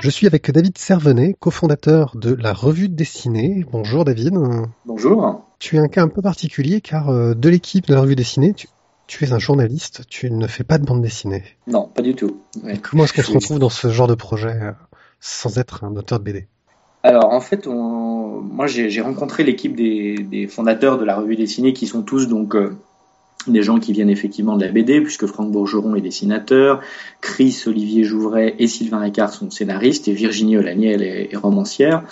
Je 0.00 0.08
suis 0.08 0.26
avec 0.26 0.50
David 0.50 0.78
Servenet, 0.78 1.36
cofondateur 1.38 2.16
de 2.16 2.32
la 2.32 2.54
revue 2.54 2.88
dessinée. 2.88 3.66
Bonjour 3.70 4.06
David. 4.06 4.32
Bonjour. 4.86 5.44
Tu 5.58 5.76
es 5.76 5.78
un 5.78 5.88
cas 5.88 6.02
un 6.02 6.08
peu 6.08 6.22
particulier 6.22 6.80
car 6.80 7.10
euh, 7.10 7.34
de 7.34 7.48
l'équipe 7.50 7.86
de 7.86 7.92
la 7.92 8.00
revue 8.00 8.16
dessinée, 8.16 8.54
tu, 8.54 8.66
tu 9.06 9.24
es 9.26 9.32
un 9.34 9.38
journaliste, 9.38 10.04
tu 10.08 10.30
ne 10.30 10.46
fais 10.46 10.64
pas 10.64 10.78
de 10.78 10.86
bande 10.86 11.02
dessinée. 11.02 11.44
Non, 11.66 11.86
pas 11.86 12.00
du 12.00 12.14
tout. 12.14 12.38
Ouais. 12.64 12.78
Comment 12.78 13.04
est-ce 13.04 13.12
qu'on 13.12 13.22
se 13.22 13.32
retrouve 13.32 13.58
dans 13.58 13.68
ce 13.68 13.90
genre 13.90 14.06
de 14.06 14.14
projet 14.14 14.58
euh, 14.62 14.72
sans 15.20 15.58
être 15.58 15.84
un 15.84 15.94
auteur 15.94 16.18
de 16.18 16.24
BD 16.24 16.48
Alors 17.02 17.34
en 17.34 17.42
fait, 17.42 17.66
on... 17.66 18.40
moi 18.40 18.66
j'ai 18.66 18.88
j'ai 18.88 19.02
rencontré 19.02 19.44
l'équipe 19.44 19.76
des, 19.76 20.14
des 20.16 20.46
fondateurs 20.46 20.96
de 20.96 21.04
la 21.04 21.16
revue 21.16 21.36
dessinée 21.36 21.74
qui 21.74 21.86
sont 21.86 22.00
tous 22.02 22.26
donc 22.26 22.56
euh, 22.56 22.74
des 23.48 23.62
gens 23.62 23.78
qui 23.78 23.92
viennent 23.92 24.10
effectivement 24.10 24.56
de 24.56 24.64
la 24.64 24.72
BD, 24.72 25.00
puisque 25.00 25.26
Franck 25.26 25.50
Bourgeron 25.50 25.94
est 25.94 26.00
dessinateur, 26.00 26.80
Chris 27.20 27.62
Olivier 27.66 28.04
Jouvray 28.04 28.54
et 28.58 28.66
Sylvain 28.66 29.00
Ricard 29.00 29.32
sont 29.32 29.50
scénaristes, 29.50 30.08
et 30.08 30.12
Virginie 30.12 30.56
Olanier 30.56 30.92
elle 30.92 31.02
est, 31.02 31.36
romancière. 31.36 32.02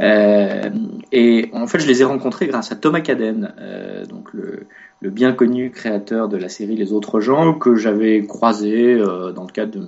Euh, 0.00 0.70
et 1.12 1.50
en 1.52 1.66
fait, 1.66 1.78
je 1.78 1.86
les 1.86 2.00
ai 2.00 2.04
rencontrés 2.04 2.46
grâce 2.46 2.72
à 2.72 2.76
Thomas 2.76 3.00
Caden, 3.00 3.52
euh, 3.60 4.06
donc 4.06 4.32
le, 4.32 4.66
le 5.02 5.10
bien 5.10 5.32
connu 5.32 5.70
créateur 5.70 6.28
de 6.28 6.36
la 6.36 6.48
série 6.48 6.76
Les 6.76 6.92
Autres 6.92 7.20
gens, 7.20 7.54
que 7.54 7.74
j'avais 7.74 8.24
croisé 8.24 8.94
euh, 8.94 9.32
dans 9.32 9.42
le 9.42 9.52
cadre 9.52 9.72
de, 9.72 9.86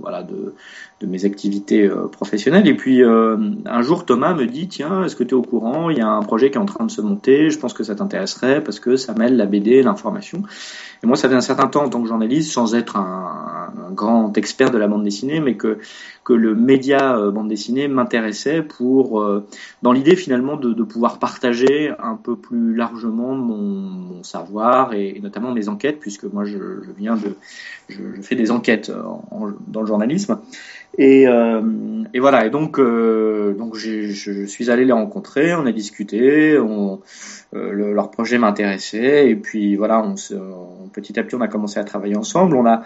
voilà, 0.00 0.22
de, 0.22 0.54
de 1.00 1.06
mes 1.06 1.24
activités 1.24 1.86
euh, 1.86 2.06
professionnelles. 2.06 2.68
Et 2.68 2.74
puis 2.74 3.02
euh, 3.02 3.36
un 3.66 3.82
jour, 3.82 4.04
Thomas 4.04 4.34
me 4.34 4.46
dit 4.46 4.68
Tiens, 4.68 5.04
est-ce 5.04 5.16
que 5.16 5.24
tu 5.24 5.30
es 5.30 5.34
au 5.34 5.42
courant? 5.42 5.90
Il 5.90 5.98
y 5.98 6.00
a 6.00 6.08
un 6.08 6.22
projet 6.22 6.50
qui 6.50 6.56
est 6.56 6.60
en 6.60 6.66
train 6.66 6.86
de 6.86 6.90
se 6.90 7.00
monter. 7.00 7.50
Je 7.50 7.58
pense 7.58 7.72
que 7.72 7.82
ça 7.82 7.94
t'intéresserait 7.94 8.62
parce 8.62 8.78
que 8.78 8.96
ça 8.96 9.14
mêle 9.14 9.36
la 9.36 9.46
BD 9.46 9.82
l'information. 9.82 10.42
Et 11.02 11.06
moi, 11.06 11.16
ça 11.16 11.28
fait 11.28 11.34
un 11.34 11.40
certain 11.40 11.66
temps 11.66 11.84
en 11.84 11.88
tant 11.88 12.00
que 12.00 12.08
journaliste, 12.08 12.52
sans 12.52 12.74
être 12.74 12.96
un, 12.96 13.32
grand 13.90 14.36
expert 14.36 14.70
de 14.70 14.78
la 14.78 14.88
bande 14.88 15.04
dessinée, 15.04 15.40
mais 15.40 15.56
que 15.56 15.78
que 16.24 16.32
le 16.32 16.54
média 16.54 17.16
euh, 17.16 17.30
bande 17.30 17.48
dessinée 17.48 17.86
m'intéressait 17.86 18.62
pour, 18.62 19.22
dans 19.82 19.92
l'idée 19.92 20.16
finalement 20.16 20.56
de, 20.56 20.72
de 20.72 20.82
pouvoir 20.82 21.18
partager 21.18 21.92
un 21.98 22.16
peu 22.16 22.34
plus 22.34 22.74
largement 22.74 23.34
mon, 23.34 23.56
mon 23.56 24.22
savoir 24.22 24.94
et, 24.94 25.20
notamment 25.22 25.52
mes 25.52 25.68
enquêtes, 25.68 26.00
puisque 26.00 26.24
moi 26.24 26.44
je, 26.44 26.56
je 26.56 26.90
viens 26.96 27.16
de, 27.16 27.36
je, 27.88 28.00
fais 28.22 28.36
des 28.36 28.50
enquêtes 28.50 28.90
en- 29.30 29.48
dans 29.68 29.82
le 29.82 29.86
journalisme. 29.86 30.38
Et, 30.98 31.26
euh, 31.26 31.60
et 32.12 32.20
voilà. 32.20 32.46
Et 32.46 32.50
donc, 32.50 32.78
euh, 32.78 33.52
donc 33.54 33.74
je 33.76 34.46
suis 34.46 34.70
allé 34.70 34.84
les 34.84 34.92
rencontrer, 34.92 35.54
on 35.54 35.66
a 35.66 35.72
discuté, 35.72 36.58
on, 36.58 37.00
euh, 37.54 37.72
le- 37.72 37.92
leur 37.92 38.10
projet 38.10 38.38
m'intéressait, 38.38 39.28
et 39.28 39.36
puis 39.36 39.76
voilà, 39.76 40.00
on 40.02 40.14
on- 40.34 40.88
petit 40.92 41.18
à 41.18 41.24
petit, 41.24 41.34
on 41.34 41.40
a 41.40 41.48
commencé 41.48 41.80
à 41.80 41.84
travailler 41.84 42.16
ensemble. 42.16 42.54
On 42.56 42.66
a 42.66 42.82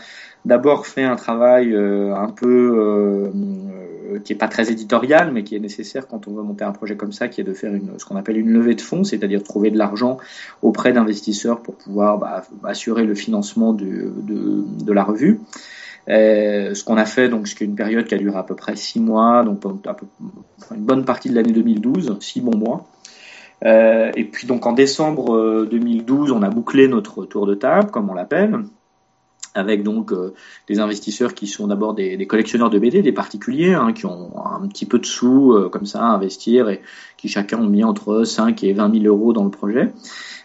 d'abord 0.46 0.86
fait 0.86 1.02
un 1.04 1.16
travail 1.16 1.74
euh, 1.74 2.14
un 2.14 2.28
peu 2.30 2.72
euh, 2.78 4.18
qui 4.24 4.32
est 4.32 4.36
pas 4.36 4.48
très 4.48 4.70
éditorial, 4.72 5.30
mais 5.32 5.44
qui 5.44 5.54
est 5.56 5.60
nécessaire 5.60 6.06
quand 6.08 6.26
on 6.28 6.32
veut 6.32 6.42
monter 6.42 6.64
un 6.64 6.72
projet 6.72 6.96
comme 6.96 7.12
ça, 7.12 7.28
qui 7.28 7.42
est 7.42 7.44
de 7.44 7.52
faire 7.52 7.74
une, 7.74 7.98
ce 7.98 8.04
qu'on 8.06 8.16
appelle 8.16 8.38
une 8.38 8.50
levée 8.50 8.74
de 8.74 8.80
fonds, 8.80 9.04
c'est-à-dire 9.04 9.42
trouver 9.42 9.70
de 9.70 9.76
l'argent 9.78 10.16
auprès 10.62 10.92
d'investisseurs 10.92 11.60
pour 11.60 11.74
pouvoir 11.74 12.16
bah, 12.18 12.42
assurer 12.64 13.04
le 13.04 13.14
financement 13.14 13.74
de, 13.74 14.12
de, 14.22 14.64
de 14.84 14.92
la 14.92 15.04
revue. 15.04 15.40
Euh, 16.08 16.74
ce 16.74 16.84
qu'on 16.84 16.96
a 16.96 17.04
fait, 17.04 17.28
donc, 17.28 17.48
c'est 17.48 17.64
une 17.64 17.74
période 17.74 18.06
qui 18.06 18.14
a 18.14 18.18
duré 18.18 18.36
à 18.36 18.42
peu 18.42 18.54
près 18.54 18.76
six 18.76 19.00
mois, 19.00 19.42
donc 19.44 19.62
une 19.64 20.84
bonne 20.84 21.04
partie 21.04 21.28
de 21.30 21.34
l'année 21.34 21.52
2012, 21.52 22.16
six 22.20 22.40
bons 22.40 22.56
mois. 22.56 22.86
Euh, 23.64 24.12
et 24.14 24.24
puis 24.24 24.46
donc 24.46 24.66
en 24.66 24.72
décembre 24.72 25.66
2012, 25.68 26.30
on 26.30 26.42
a 26.42 26.48
bouclé 26.48 26.86
notre 26.86 27.24
tour 27.24 27.46
de 27.46 27.54
table, 27.54 27.90
comme 27.90 28.08
on 28.08 28.14
l'appelle, 28.14 28.60
avec 29.54 29.82
donc 29.82 30.12
euh, 30.12 30.34
des 30.68 30.78
investisseurs 30.78 31.34
qui 31.34 31.46
sont 31.46 31.66
d'abord 31.66 31.94
des, 31.94 32.16
des, 32.16 32.26
collectionneurs 32.26 32.70
de 32.70 32.78
BD, 32.78 33.02
des 33.02 33.12
particuliers, 33.12 33.74
hein, 33.74 33.92
qui 33.92 34.06
ont 34.06 34.30
un 34.46 34.66
petit 34.68 34.86
peu 34.86 34.98
de 34.98 35.06
sous 35.06 35.52
euh, 35.52 35.68
comme 35.68 35.86
ça 35.86 36.00
à 36.00 36.06
investir 36.06 36.68
et 36.68 36.80
qui 37.16 37.28
chacun 37.28 37.58
ont 37.58 37.68
mis 37.68 37.84
entre 37.84 38.24
5 38.24 38.62
et 38.64 38.72
20 38.72 39.02
000 39.02 39.06
euros 39.06 39.32
dans 39.32 39.44
le 39.44 39.50
projet. 39.50 39.92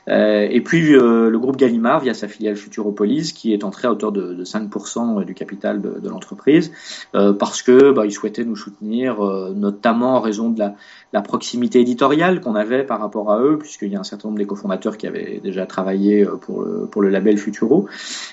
Euh, 0.10 0.48
et 0.50 0.62
puis 0.62 0.96
euh, 0.96 1.30
le 1.30 1.40
groupe 1.40 1.58
Gallimard, 1.58 2.02
via 2.02 2.14
sa 2.14 2.28
filiale 2.28 2.56
Futuropolis, 2.56 3.34
qui 3.34 3.54
est 3.54 3.64
entré 3.64 3.88
à 3.88 3.92
hauteur 3.92 4.12
de, 4.12 4.34
de 4.34 4.44
5% 4.44 5.24
du 5.24 5.34
capital 5.34 5.82
de, 5.82 6.00
de 6.00 6.10
l'entreprise, 6.10 6.72
euh, 7.16 7.34
parce 7.34 7.62
que 7.62 7.92
bah, 7.92 8.06
ils 8.06 8.12
souhaitaient 8.12 8.44
nous 8.44 8.56
soutenir, 8.56 9.22
notamment 9.56 10.16
en 10.18 10.20
raison 10.20 10.50
de 10.50 10.60
la, 10.60 10.76
la 11.14 11.22
proximité 11.22 11.80
éditoriale 11.80 12.42
qu'on 12.42 12.56
avait 12.56 12.84
par 12.84 13.00
rapport 13.00 13.32
à 13.32 13.40
eux, 13.42 13.58
puisqu'il 13.58 13.90
y 13.90 13.96
a 13.96 14.00
un 14.00 14.04
certain 14.04 14.28
nombre 14.28 14.40
des 14.40 14.46
cofondateurs 14.46 14.98
qui 14.98 15.08
avaient 15.08 15.40
déjà 15.44 15.66
travaillé 15.66 16.26
pour 16.42 16.64
le, 16.64 16.86
pour 16.86 17.02
le 17.02 17.10
label 17.10 17.38
Futuro, 17.38 17.88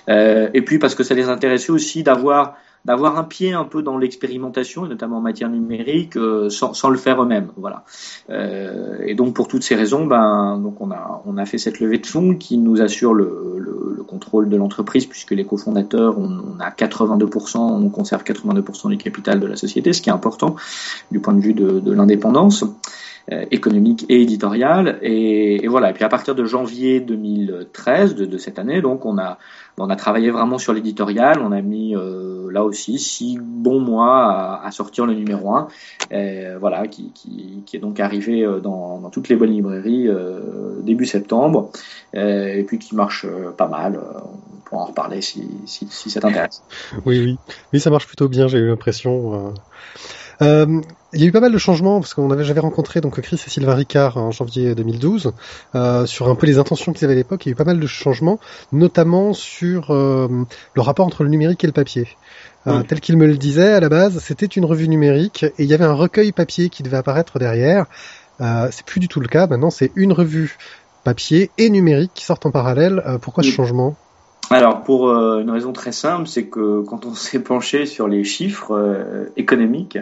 et 0.09 0.63
puis 0.63 0.79
parce 0.79 0.95
que 0.95 1.03
ça 1.03 1.15
les 1.15 1.29
intéressait 1.29 1.71
aussi 1.71 2.03
d'avoir 2.03 2.57
d'avoir 2.85 3.19
un 3.19 3.25
pied 3.25 3.53
un 3.53 3.65
peu 3.65 3.83
dans 3.83 3.99
l'expérimentation 3.99 4.87
et 4.87 4.89
notamment 4.89 5.19
en 5.19 5.21
matière 5.21 5.51
numérique 5.51 6.17
euh, 6.17 6.49
sans, 6.49 6.73
sans, 6.73 6.89
le 6.89 6.97
faire 6.97 7.23
eux-mêmes 7.23 7.49
voilà 7.57 7.85
euh, 8.31 8.99
et 9.05 9.15
donc 9.15 9.35
pour 9.35 9.49
toutes 9.49 9.63
ces 9.63 9.75
raisons 9.75 10.07
ben 10.07 10.59
donc 10.59 10.81
on 10.81 10.91
a 10.91 11.23
on 11.27 11.37
a 11.37 11.45
fait 11.45 11.59
cette 11.59 11.81
levée 11.81 11.99
de 11.99 12.07
fonds 12.07 12.35
qui 12.35 12.57
nous 12.57 12.81
assure 12.81 13.13
le, 13.13 13.57
le, 13.59 13.95
le 13.97 14.03
contrôle 14.03 14.49
de 14.49 14.57
l'entreprise 14.57 15.07
puisque 15.07 15.33
les 15.33 15.45
cofondateurs 15.45 16.19
on, 16.19 16.31
on, 16.57 16.61
a 16.61 16.71
82% 16.71 17.59
on 17.59 17.89
conserve 17.91 18.23
82% 18.23 18.89
du 18.89 18.97
capital 18.97 19.41
de 19.41 19.47
la 19.47 19.57
société 19.57 19.93
ce 19.93 20.01
qui 20.01 20.09
est 20.09 20.15
important 20.15 20.57
du 21.11 21.21
point 21.21 21.35
de 21.35 21.41
vue 21.41 21.55
de, 21.55 21.81
de 21.81 21.93
l'indépendance 21.93 22.65
euh, 23.31 23.45
économique 23.51 24.07
et 24.09 24.23
éditoriale 24.23 24.99
et, 25.03 25.65
et, 25.65 25.69
voilà 25.69 25.91
et 25.91 25.93
puis 25.93 26.05
à 26.05 26.09
partir 26.09 26.35
de 26.35 26.45
janvier 26.47 27.01
2013 27.01 28.15
de, 28.15 28.25
de 28.25 28.39
cette 28.39 28.59
année 28.59 28.81
donc 28.81 29.05
on 29.05 29.19
a 29.19 29.37
on 29.81 29.89
a 29.89 29.97
travaillé 29.97 30.31
vraiment 30.31 30.59
sur 30.59 30.73
l'éditorial. 30.73 31.41
On 31.43 31.53
a 31.53 31.63
mis 31.63 31.97
euh, 31.97 32.40
là 32.51 32.65
aussi 32.65 32.99
six 32.99 33.39
bons 33.41 33.81
mois 33.81 34.61
à, 34.63 34.71
sortir 34.71 35.07
le 35.07 35.15
numéro 35.15 35.55
1, 35.55 35.69
euh, 36.13 36.57
voilà, 36.59 36.87
qui, 36.89 37.13
est 37.73 37.79
donc 37.79 38.01
arrivé 38.01 38.45
euh, 38.45 38.61
dans, 38.61 39.11
toutes 39.11 39.29
les 39.29 39.37
bonnes 39.37 39.51
librairies 39.51 40.09
euh, 40.09 40.81
début 40.83 41.07
septembre, 41.07 41.71
et 42.15 42.65
puis 42.67 42.79
qui 42.79 42.95
marche 42.95 43.27
pas 43.57 43.69
mal. 43.69 43.99
On 43.99 44.61
pourra 44.65 44.83
en 44.83 44.87
reparler 44.87 45.21
si, 45.21 45.49
si, 45.67 46.11
ça 46.11 46.21
t'intéresse. 46.21 46.63
Oui, 47.07 47.19
oui, 47.19 47.39
oui, 47.73 47.81
ça 47.81 47.91
marche 47.91 48.07
plutôt 48.07 48.29
bien. 48.29 48.49
J'ai 48.49 48.59
eu 48.59 48.69
l'impression. 48.69 49.53
Il 51.13 51.21
y 51.21 51.25
a 51.25 51.27
eu 51.27 51.33
pas 51.33 51.41
mal 51.41 51.53
de 51.53 51.59
changements 51.59 52.01
parce 52.01 52.15
qu'on 52.15 52.31
avait 52.31 52.45
j'avais 52.45 52.61
rencontré 52.61 53.01
donc 53.01 53.21
Chris 53.21 53.41
et 53.45 53.51
Sylvain 53.51 53.75
Ricard 53.75 54.17
en 54.17 54.31
janvier 54.31 54.75
2012 54.75 55.33
euh, 55.75 56.07
sur 56.07 56.29
un 56.29 56.35
peu 56.35 56.47
les 56.47 56.59
intentions 56.59 56.93
qu'ils 56.93 57.05
avaient 57.05 57.15
à 57.15 57.17
l'époque. 57.17 57.45
Il 57.47 57.49
y 57.49 57.51
a 57.51 57.53
eu 57.53 57.57
pas 57.57 57.65
mal 57.65 57.81
de 57.81 57.87
changements, 57.87 58.39
notamment 58.73 59.33
sur 59.33 59.91
euh, 59.91 60.29
le 60.75 60.83
rapport 60.83 61.07
entre 61.07 61.25
le 61.25 61.31
numérique 61.31 61.65
et 61.65 61.67
le 61.67 61.73
papier. 61.73 62.09
Euh, 62.67 62.79
oui. 62.79 62.87
Tel 62.87 63.01
qu'il 63.01 63.17
me 63.17 63.27
le 63.27 63.37
disait 63.37 63.73
à 63.73 63.81
la 63.81 63.89
base, 63.89 64.19
c'était 64.19 64.47
une 64.47 64.65
revue 64.65 64.89
numérique 64.89 65.45
et 65.45 65.65
il 65.65 65.67
y 65.67 65.75
avait 65.75 65.85
un 65.85 65.95
recueil 65.95 66.33
papier 66.33 66.69
qui 66.69 66.83
devait 66.83 66.99
apparaître 66.99 67.39
derrière. 67.39 67.87
Euh, 68.41 68.69
c'est 68.71 68.85
plus 68.85 69.01
du 69.01 69.09
tout 69.09 69.21
le 69.21 69.29
cas. 69.29 69.47
Maintenant, 69.47 69.71
c'est 69.71 69.91
une 69.97 70.13
revue 70.13 70.59
papier 71.05 71.51
et 71.59 71.71
numérique 71.71 72.13
qui 72.15 72.25
sortent 72.25 72.47
en 72.47 72.51
parallèle. 72.51 73.03
Euh, 73.07 73.19
pourquoi 73.19 73.43
oui. 73.43 73.51
ce 73.51 73.55
changement? 73.55 73.97
Alors 74.51 74.83
pour 74.83 75.09
une 75.13 75.51
raison 75.51 75.73
très 75.73 75.93
simple, 75.93 76.27
c'est 76.27 76.47
que 76.47 76.83
quand 76.83 77.07
on 77.07 77.15
s'est 77.15 77.39
penché 77.39 77.87
sur 77.87 78.09
les 78.09 78.25
chiffres 78.25 78.73
euh, 78.73 79.33
économiques 79.37 79.97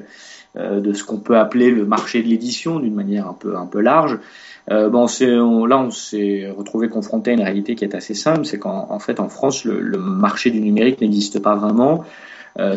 de 0.59 0.92
ce 0.92 1.04
qu'on 1.04 1.18
peut 1.18 1.38
appeler 1.38 1.70
le 1.70 1.84
marché 1.84 2.22
de 2.22 2.28
l'édition 2.28 2.80
d'une 2.80 2.94
manière 2.94 3.28
un 3.28 3.32
peu 3.32 3.56
un 3.56 3.66
peu 3.66 3.80
large, 3.80 4.18
bon 4.68 5.06
on, 5.22 5.66
là 5.66 5.78
on 5.78 5.90
s'est 5.90 6.50
retrouvé 6.50 6.88
confronté 6.88 7.30
à 7.30 7.34
une 7.34 7.42
réalité 7.42 7.74
qui 7.74 7.84
est 7.84 7.94
assez 7.94 8.14
simple, 8.14 8.44
c'est 8.44 8.59
qu'en 8.59 8.88
en 8.90 8.98
fait 8.98 9.20
en 9.20 9.28
France 9.28 9.64
le, 9.64 9.80
le 9.80 9.98
marché 9.98 10.50
du 10.50 10.61
numérique 10.61 11.00
n'existe 11.00 11.40
pas 11.40 11.54
vraiment. 11.54 12.04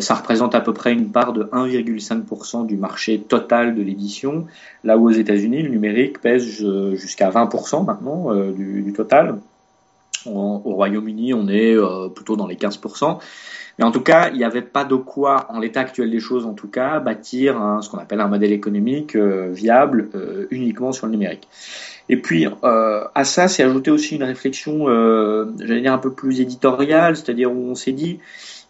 ça 0.00 0.14
représente 0.14 0.54
à 0.54 0.60
peu 0.60 0.72
près 0.72 0.92
une 0.92 1.10
part 1.10 1.32
de 1.32 1.44
1,5% 1.44 2.66
du 2.66 2.76
marché 2.76 3.18
total 3.20 3.74
de 3.74 3.82
l'édition, 3.82 4.46
là 4.84 4.96
où 4.96 5.08
aux 5.08 5.12
États-Unis 5.12 5.62
le 5.62 5.68
numérique 5.68 6.20
pèse 6.20 6.44
jusqu'à 6.94 7.30
20% 7.30 7.84
maintenant 7.84 8.32
du, 8.52 8.82
du 8.82 8.92
total. 8.92 9.38
Au, 10.26 10.58
Royaume-Uni, 10.58 11.34
on 11.34 11.48
est 11.48 11.74
euh, 11.74 12.08
plutôt 12.08 12.36
dans 12.36 12.46
les 12.46 12.56
15%. 12.56 13.18
Mais 13.78 13.84
en 13.84 13.90
tout 13.90 14.00
cas, 14.00 14.30
il 14.30 14.36
n'y 14.36 14.44
avait 14.44 14.62
pas 14.62 14.84
de 14.84 14.94
quoi, 14.96 15.46
en 15.48 15.58
l'état 15.58 15.80
actuel 15.80 16.10
des 16.10 16.20
choses 16.20 16.46
en 16.46 16.54
tout 16.54 16.68
cas, 16.68 17.00
bâtir 17.00 17.60
un, 17.60 17.82
ce 17.82 17.90
qu'on 17.90 17.98
appelle 17.98 18.20
un 18.20 18.28
modèle 18.28 18.52
économique 18.52 19.16
euh, 19.16 19.50
viable 19.52 20.10
euh, 20.14 20.46
uniquement 20.50 20.92
sur 20.92 21.06
le 21.06 21.12
numérique. 21.12 21.48
Et 22.08 22.16
puis 22.16 22.46
euh, 22.46 23.04
à 23.14 23.24
ça, 23.24 23.48
c'est 23.48 23.62
ajouté 23.62 23.90
aussi 23.90 24.16
une 24.16 24.24
réflexion, 24.24 24.86
j'allais 25.58 25.80
dire 25.80 25.92
un 25.92 25.98
peu 25.98 26.12
plus 26.12 26.40
éditoriale, 26.40 27.16
c'est-à-dire 27.16 27.50
où 27.50 27.70
on 27.70 27.74
s'est 27.74 27.92
dit, 27.92 28.18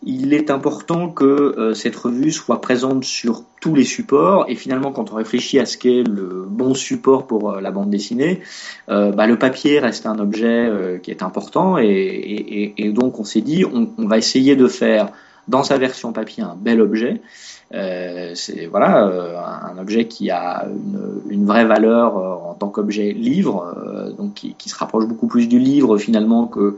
il 0.04 0.34
est 0.34 0.50
important 0.50 1.08
que 1.08 1.24
euh, 1.24 1.74
cette 1.74 1.96
revue 1.96 2.32
soit 2.32 2.60
présente 2.60 3.04
sur 3.04 3.44
tous 3.60 3.74
les 3.74 3.84
supports. 3.84 4.44
Et 4.48 4.56
finalement, 4.56 4.92
quand 4.92 5.12
on 5.12 5.14
réfléchit 5.14 5.58
à 5.58 5.66
ce 5.66 5.78
qu'est 5.78 6.02
le 6.02 6.44
bon 6.46 6.74
support 6.74 7.26
pour 7.26 7.50
euh, 7.50 7.60
la 7.60 7.70
bande 7.70 7.90
dessinée, 7.90 8.40
euh, 8.88 9.12
bah, 9.12 9.26
le 9.26 9.38
papier 9.38 9.78
reste 9.78 10.04
un 10.04 10.18
objet 10.18 10.66
euh, 10.66 10.98
qui 10.98 11.12
est 11.12 11.22
important. 11.22 11.78
Et, 11.78 11.86
et, 11.86 12.74
et 12.76 12.92
donc, 12.92 13.20
on 13.20 13.24
s'est 13.24 13.40
dit, 13.40 13.64
on, 13.64 13.88
on, 13.96 14.06
va 14.08 14.18
essayer 14.18 14.56
de 14.56 14.66
faire 14.66 15.10
dans 15.46 15.62
sa 15.62 15.78
version 15.78 16.12
papier 16.12 16.42
un 16.42 16.56
bel 16.56 16.80
objet. 16.80 17.22
c'est 17.72 18.66
voilà 18.66 19.70
un 19.72 19.78
objet 19.78 20.06
qui 20.06 20.30
a 20.30 20.66
une, 20.68 21.22
une 21.30 21.46
vraie 21.46 21.64
valeur 21.64 22.16
en 22.16 22.54
tant 22.54 22.68
qu'objet 22.68 23.12
livre, 23.12 24.14
donc 24.16 24.34
qui, 24.34 24.54
qui, 24.54 24.68
se 24.68 24.76
rapproche 24.76 25.06
beaucoup 25.06 25.26
plus 25.26 25.48
du 25.48 25.58
livre 25.58 25.98
finalement 25.98 26.46
que 26.46 26.76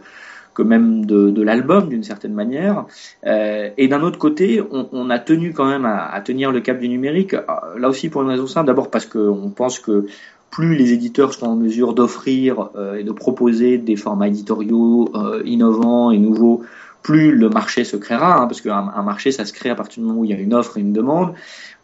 que 0.54 0.62
même 0.62 1.04
de, 1.04 1.30
de 1.30 1.42
l'album 1.42 1.88
d'une 1.88 2.04
certaine 2.04 2.32
manière. 2.32 2.86
Euh, 3.26 3.70
et 3.76 3.88
d'un 3.88 4.02
autre 4.02 4.18
côté, 4.18 4.62
on, 4.70 4.88
on, 4.92 5.10
a 5.10 5.18
tenu 5.18 5.52
quand 5.52 5.66
même 5.66 5.84
à, 5.84 6.06
à, 6.06 6.20
tenir 6.20 6.52
le 6.52 6.60
cap 6.60 6.78
du 6.78 6.88
numérique, 6.88 7.34
euh, 7.34 7.42
là 7.78 7.88
aussi 7.88 8.08
pour 8.08 8.22
une 8.22 8.28
raison 8.28 8.46
simple. 8.46 8.66
D'abord 8.66 8.90
parce 8.90 9.06
qu'on 9.06 9.52
pense 9.54 9.78
que 9.78 10.06
plus 10.54 10.76
les 10.76 10.92
éditeurs 10.92 11.34
sont 11.34 11.46
en 11.46 11.56
mesure 11.56 11.94
d'offrir 11.94 12.70
euh, 12.76 12.94
et 12.94 13.02
de 13.02 13.10
proposer 13.10 13.76
des 13.76 13.96
formats 13.96 14.28
éditoriaux 14.28 15.10
euh, 15.16 15.42
innovants 15.44 16.12
et 16.12 16.18
nouveaux, 16.18 16.62
plus 17.02 17.32
le 17.32 17.48
marché 17.48 17.82
se 17.82 17.96
créera, 17.96 18.40
hein, 18.40 18.46
parce 18.46 18.60
qu'un 18.60 18.92
un 18.94 19.02
marché, 19.02 19.32
ça 19.32 19.44
se 19.44 19.52
crée 19.52 19.70
à 19.70 19.74
partir 19.74 20.00
du 20.00 20.08
moment 20.08 20.20
où 20.20 20.24
il 20.24 20.30
y 20.30 20.32
a 20.34 20.38
une 20.38 20.54
offre 20.54 20.78
et 20.78 20.80
une 20.80 20.92
demande. 20.92 21.34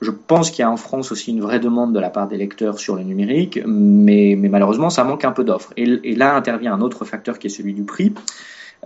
Je 0.00 0.12
pense 0.12 0.50
qu'il 0.50 0.60
y 0.60 0.62
a 0.62 0.70
en 0.70 0.76
France 0.76 1.10
aussi 1.10 1.32
une 1.32 1.40
vraie 1.40 1.58
demande 1.58 1.92
de 1.92 1.98
la 1.98 2.10
part 2.10 2.28
des 2.28 2.36
lecteurs 2.36 2.78
sur 2.78 2.94
le 2.94 3.02
numérique, 3.02 3.60
mais, 3.66 4.36
mais 4.38 4.48
malheureusement, 4.48 4.88
ça 4.88 5.02
manque 5.02 5.24
un 5.24 5.32
peu 5.32 5.42
d'offres. 5.42 5.72
Et, 5.76 5.82
et, 6.04 6.14
là 6.14 6.36
intervient 6.36 6.72
un 6.72 6.80
autre 6.80 7.04
facteur 7.04 7.40
qui 7.40 7.48
est 7.48 7.50
celui 7.50 7.74
du 7.74 7.82
prix. 7.82 8.14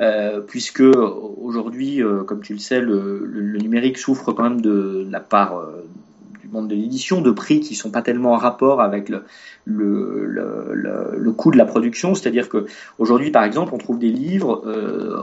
Euh, 0.01 0.41
puisque 0.41 0.83
aujourd'hui, 0.83 2.03
euh, 2.03 2.25
comme 2.25 2.41
tu 2.41 2.53
le 2.53 2.59
sais, 2.59 2.81
le, 2.81 3.29
numérique 3.59 3.99
souffre 3.99 4.33
quand 4.33 4.43
même 4.43 4.61
de, 4.61 5.07
la 5.09 5.21
part 5.21 5.57
euh, 5.57 5.87
du 6.41 6.49
monde 6.49 6.69
de 6.69 6.75
l'édition 6.75 7.21
de 7.21 7.31
prix 7.31 7.61
qui 7.61 7.77
sont 7.77 7.91
pas 7.91 8.03
tellement 8.03 8.33
en 8.33 8.37
rapport 8.37 8.81
avec 8.81 9.09
le, 9.09 9.23
le, 9.67 11.33
coût 11.33 11.53
de 11.53 11.57
la 11.57 11.65
production. 11.65 12.15
C'est-à-dire 12.15 12.49
que 12.49 12.67
aujourd'hui, 12.99 13.31
par 13.31 13.45
exemple, 13.45 13.73
on 13.73 13.79
trouve 13.79 13.99
des 13.99 14.11
livres 14.11 14.65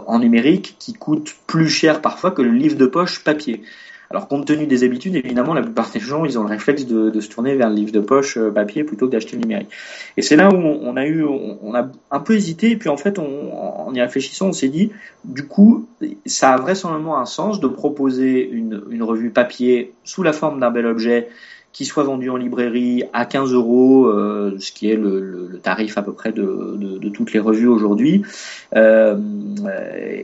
en 0.07 0.19
numérique 0.19 0.75
qui 0.79 0.93
coûtent 0.93 1.35
plus 1.47 1.69
cher 1.69 2.01
parfois 2.01 2.31
que 2.31 2.41
le 2.41 2.51
livre 2.51 2.77
de 2.77 2.85
poche 2.85 3.23
papier. 3.23 3.63
Alors, 4.11 4.27
compte 4.27 4.45
tenu 4.45 4.67
des 4.67 4.83
habitudes, 4.83 5.15
évidemment, 5.15 5.53
la 5.53 5.61
plupart 5.61 5.89
des 5.89 6.01
gens, 6.01 6.25
ils 6.25 6.37
ont 6.37 6.43
le 6.43 6.49
réflexe 6.49 6.85
de, 6.85 7.09
de 7.09 7.21
se 7.21 7.29
tourner 7.29 7.55
vers 7.55 7.69
le 7.69 7.75
livre 7.75 7.93
de 7.93 8.01
poche 8.01 8.35
euh, 8.35 8.51
papier 8.51 8.83
plutôt 8.83 9.07
que 9.07 9.13
d'acheter 9.13 9.37
le 9.37 9.43
numérique. 9.43 9.69
Et 10.17 10.21
c'est 10.21 10.35
là 10.35 10.49
où 10.49 10.57
on 10.57 10.97
a 10.97 11.05
eu, 11.05 11.23
on 11.23 11.73
a 11.73 11.87
un 12.11 12.19
peu 12.19 12.35
hésité, 12.35 12.71
et 12.71 12.75
puis 12.75 12.89
en 12.89 12.97
fait, 12.97 13.19
on, 13.19 13.53
en 13.53 13.93
y 13.93 14.01
réfléchissant, 14.01 14.47
on 14.47 14.51
s'est 14.51 14.67
dit, 14.67 14.91
du 15.23 15.47
coup, 15.47 15.87
ça 16.25 16.51
a 16.51 16.57
vraisemblablement 16.57 17.19
un 17.19 17.25
sens 17.25 17.61
de 17.61 17.69
proposer 17.69 18.49
une, 18.49 18.83
une 18.89 19.03
revue 19.03 19.29
papier 19.29 19.93
sous 20.03 20.23
la 20.23 20.33
forme 20.33 20.59
d'un 20.59 20.71
bel 20.71 20.87
objet 20.87 21.29
qui 21.73 21.85
soit 21.85 22.03
vendu 22.03 22.29
en 22.29 22.37
librairie 22.37 23.03
à 23.13 23.25
15 23.25 23.53
euros, 23.53 24.05
euh, 24.05 24.55
ce 24.59 24.71
qui 24.71 24.89
est 24.89 24.95
le, 24.95 25.19
le, 25.21 25.47
le, 25.47 25.57
tarif 25.59 25.97
à 25.97 26.01
peu 26.01 26.13
près 26.13 26.31
de, 26.31 26.75
de, 26.77 26.97
de 26.97 27.09
toutes 27.09 27.33
les 27.33 27.39
revues 27.39 27.67
aujourd'hui, 27.67 28.23
euh, 28.75 29.17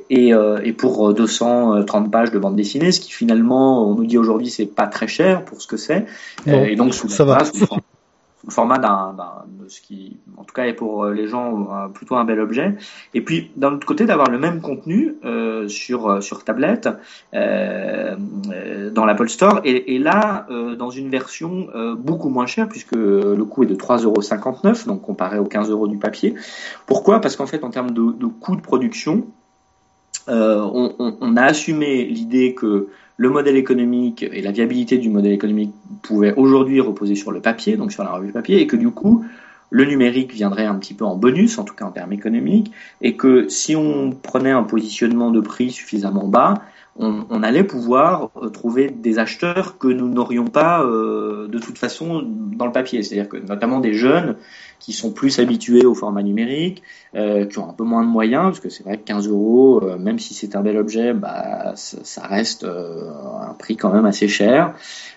et, 0.10 0.34
euh, 0.34 0.60
et, 0.64 0.74
pour 0.74 1.14
230 1.14 2.12
pages 2.12 2.32
de 2.32 2.40
bande 2.40 2.56
dessinée, 2.56 2.92
ce 2.92 3.00
qui 3.00 3.12
finalement, 3.12 3.90
on 3.90 3.96
nous 3.96 4.06
dit 4.06 4.18
aujourd'hui, 4.18 4.50
c'est 4.50 4.66
pas 4.66 4.88
très 4.88 5.08
cher 5.08 5.46
pour 5.46 5.62
ce 5.62 5.68
que 5.68 5.78
c'est, 5.78 6.06
et 6.46 6.76
donc 6.76 6.94
sous 6.94 7.10
ça 7.10 7.24
va. 7.24 7.46
Sous, 7.46 7.66
le 8.46 8.52
format 8.52 8.78
d'un, 8.78 9.16
de 9.60 9.68
ce 9.68 9.82
qui, 9.82 10.18
en 10.38 10.44
tout 10.44 10.54
cas, 10.54 10.66
est 10.66 10.74
pour 10.74 11.08
les 11.08 11.28
gens 11.28 11.90
plutôt 11.94 12.16
un 12.16 12.24
bel 12.24 12.40
objet. 12.40 12.76
Et 13.14 13.22
puis, 13.22 13.52
d'un 13.56 13.74
autre 13.74 13.86
côté, 13.88 14.06
d'avoir 14.06 14.30
le 14.30 14.38
même 14.38 14.62
contenu 14.62 15.16
sur 15.68 16.22
sur 16.22 16.44
tablette 16.44 16.88
dans 17.34 19.06
l'Apple 19.06 19.30
Store. 19.30 19.62
Et, 19.66 20.00
là, 20.00 20.46
dans 20.78 20.92
une 20.92 21.10
version 21.10 21.68
beaucoup 21.98 22.30
moins 22.30 22.46
chère, 22.46 22.70
puisque 22.70 22.96
le 22.96 23.44
coût 23.44 23.64
est 23.64 23.68
de 23.68 23.76
3,59€, 23.76 24.86
donc 24.86 25.02
comparé 25.02 25.40
aux 25.40 25.46
15 25.46 25.70
euros 25.70 25.88
du 25.88 25.98
papier. 25.98 26.36
Pourquoi? 26.86 27.20
Parce 27.22 27.36
qu'en 27.36 27.48
fait, 27.48 27.64
en 27.64 27.70
termes 27.70 27.92
de, 27.92 28.12
de 28.14 28.28
coût 28.28 28.56
de 28.56 28.62
production, 28.62 29.28
euh, 30.30 30.62
on, 30.62 30.96
on, 31.00 31.18
on, 31.22 31.38
a 31.38 31.44
assumé 31.44 32.04
l'idée 32.04 32.54
que 32.54 32.90
le 33.18 33.30
modèle 33.30 33.58
économique 33.58 34.24
et 34.24 34.42
la 34.42 34.52
viabilité 34.52 34.98
du 34.98 35.10
modèle 35.10 35.34
économique 35.34 35.74
pouvaient 36.04 36.34
aujourd'hui 36.36 36.80
reposer 36.80 37.16
sur 37.16 37.32
le 37.32 37.42
papier, 37.42 37.76
donc 37.76 37.92
sur 37.92 38.04
la 38.04 38.12
revue 38.12 38.32
papier, 38.32 38.62
et 38.62 38.68
que 38.68 38.76
du 38.76 38.92
coup, 38.92 39.26
le 39.70 39.86
numérique 39.86 40.34
viendrait 40.34 40.66
un 40.66 40.76
petit 40.76 40.94
peu 40.94 41.04
en 41.04 41.16
bonus, 41.16 41.58
en 41.58 41.64
tout 41.64 41.74
cas 41.74 41.86
en 41.86 41.92
termes 41.92 42.14
économiques, 42.14 42.72
et 43.02 43.18
que 43.18 43.50
si 43.50 43.76
on 43.76 44.12
prenait 44.12 44.52
un 44.52 44.64
positionnement 44.64 45.32
de 45.32 45.42
prix 45.42 45.72
suffisamment 45.72 46.28
bas, 46.28 46.62
on, 47.00 47.44
allait 47.44 47.64
pouvoir 47.64 48.32
euh, 48.38 48.50
trouver 48.50 48.90
des 48.90 49.20
acheteurs 49.20 49.78
que 49.78 49.88
nous 49.88 50.08
n'aurions 50.08 50.48
pas 50.48 50.84
euh, 50.84 51.48
de 51.48 51.60
toute 51.60 51.78
façon 51.78 52.24
dans 52.26 52.66
le 52.66 52.72
papier. 52.72 53.04
C'est-à-dire 53.04 53.30
que 53.30 53.38
notamment 53.38 53.80
des 53.80 53.94
jeunes 53.94 54.36
qui 54.80 54.94
sont 54.94 55.12
plus 55.12 55.40
habitués 55.40 55.86
au 55.86 55.94
format 55.94 56.24
numérique, 56.24 56.84
euh, 57.16 57.46
qui 57.46 57.58
ont 57.60 57.70
un 57.70 57.74
peu 57.74 57.84
moins 57.84 58.04
de 58.04 58.10
moyens, 58.10 58.46
parce 58.46 58.60
que 58.60 58.70
c'est 58.70 58.84
vrai 58.84 58.98
que 58.98 59.04
15 59.04 59.28
euros, 59.28 59.82
euh, 59.84 59.98
même 59.98 60.20
si 60.20 60.34
c'est 60.34 60.56
un 60.56 60.62
bel 60.62 60.78
objet, 60.78 61.14
bah, 61.14 61.74
ça 61.76 62.22
reste 62.28 62.64
euh, 62.64 63.10
un 63.42 63.54
prix 63.54 63.76
quand 63.76 63.92
même 63.92 64.06
assez 64.06 64.28
cher 64.28 64.74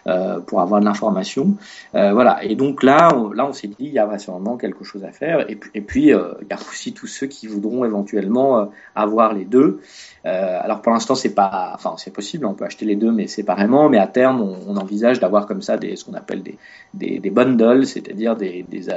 euh, 0.07 0.41
pour 0.41 0.61
avoir 0.61 0.81
de 0.81 0.87
l'information. 0.87 1.55
voilà. 1.93 2.43
Et 2.45 2.55
donc 2.55 2.83
là, 2.83 3.15
on, 3.15 3.31
là, 3.33 3.47
on 3.47 3.53
s'est 3.53 3.69
dit, 3.69 3.77
il 3.81 3.93
y 3.93 3.99
a 3.99 4.19
sûrement 4.19 4.57
quelque 4.57 4.85
chose 4.85 5.05
à 5.05 5.13
faire. 5.13 5.51
Et 5.51 5.57
puis, 5.57 5.71
et 5.75 5.81
puis 5.81 6.03
il 6.05 6.09
y 6.09 6.53
a 6.53 6.59
aussi 6.69 6.93
tous 6.93 7.07
ceux 7.07 7.27
qui 7.27 7.47
voudront 7.47 7.85
éventuellement 7.85 8.71
avoir 8.95 9.35
les 9.35 9.45
deux. 9.45 9.81
alors 10.25 10.83
pour 10.83 10.93
l'instant, 10.93 11.15
c'est 11.15 11.35
pas, 11.35 11.73
enfin, 11.75 11.95
c'est 11.97 12.13
possible, 12.13 12.47
on 12.47 12.55
peut 12.55 12.65
acheter 12.65 12.87
les 12.87 12.97
deux, 12.97 13.13
mais 13.13 13.27
séparément. 13.27 13.89
Mais 13.89 13.99
à 13.99 14.07
terme, 14.07 14.41
on, 14.41 14.77
envisage 14.77 15.21
d'avoir 15.21 15.47
comme 15.47 15.63
ça 15.63 15.77
des, 15.77 15.97
ce 15.97 16.05
qu'on 16.05 16.15
appelle 16.15 16.43
des, 16.43 16.57
des, 16.95 17.19
des 17.19 17.31
bundles, 17.31 17.87
c'est-à-dire 17.87 18.37
des, 18.37 18.65
des 18.69 18.89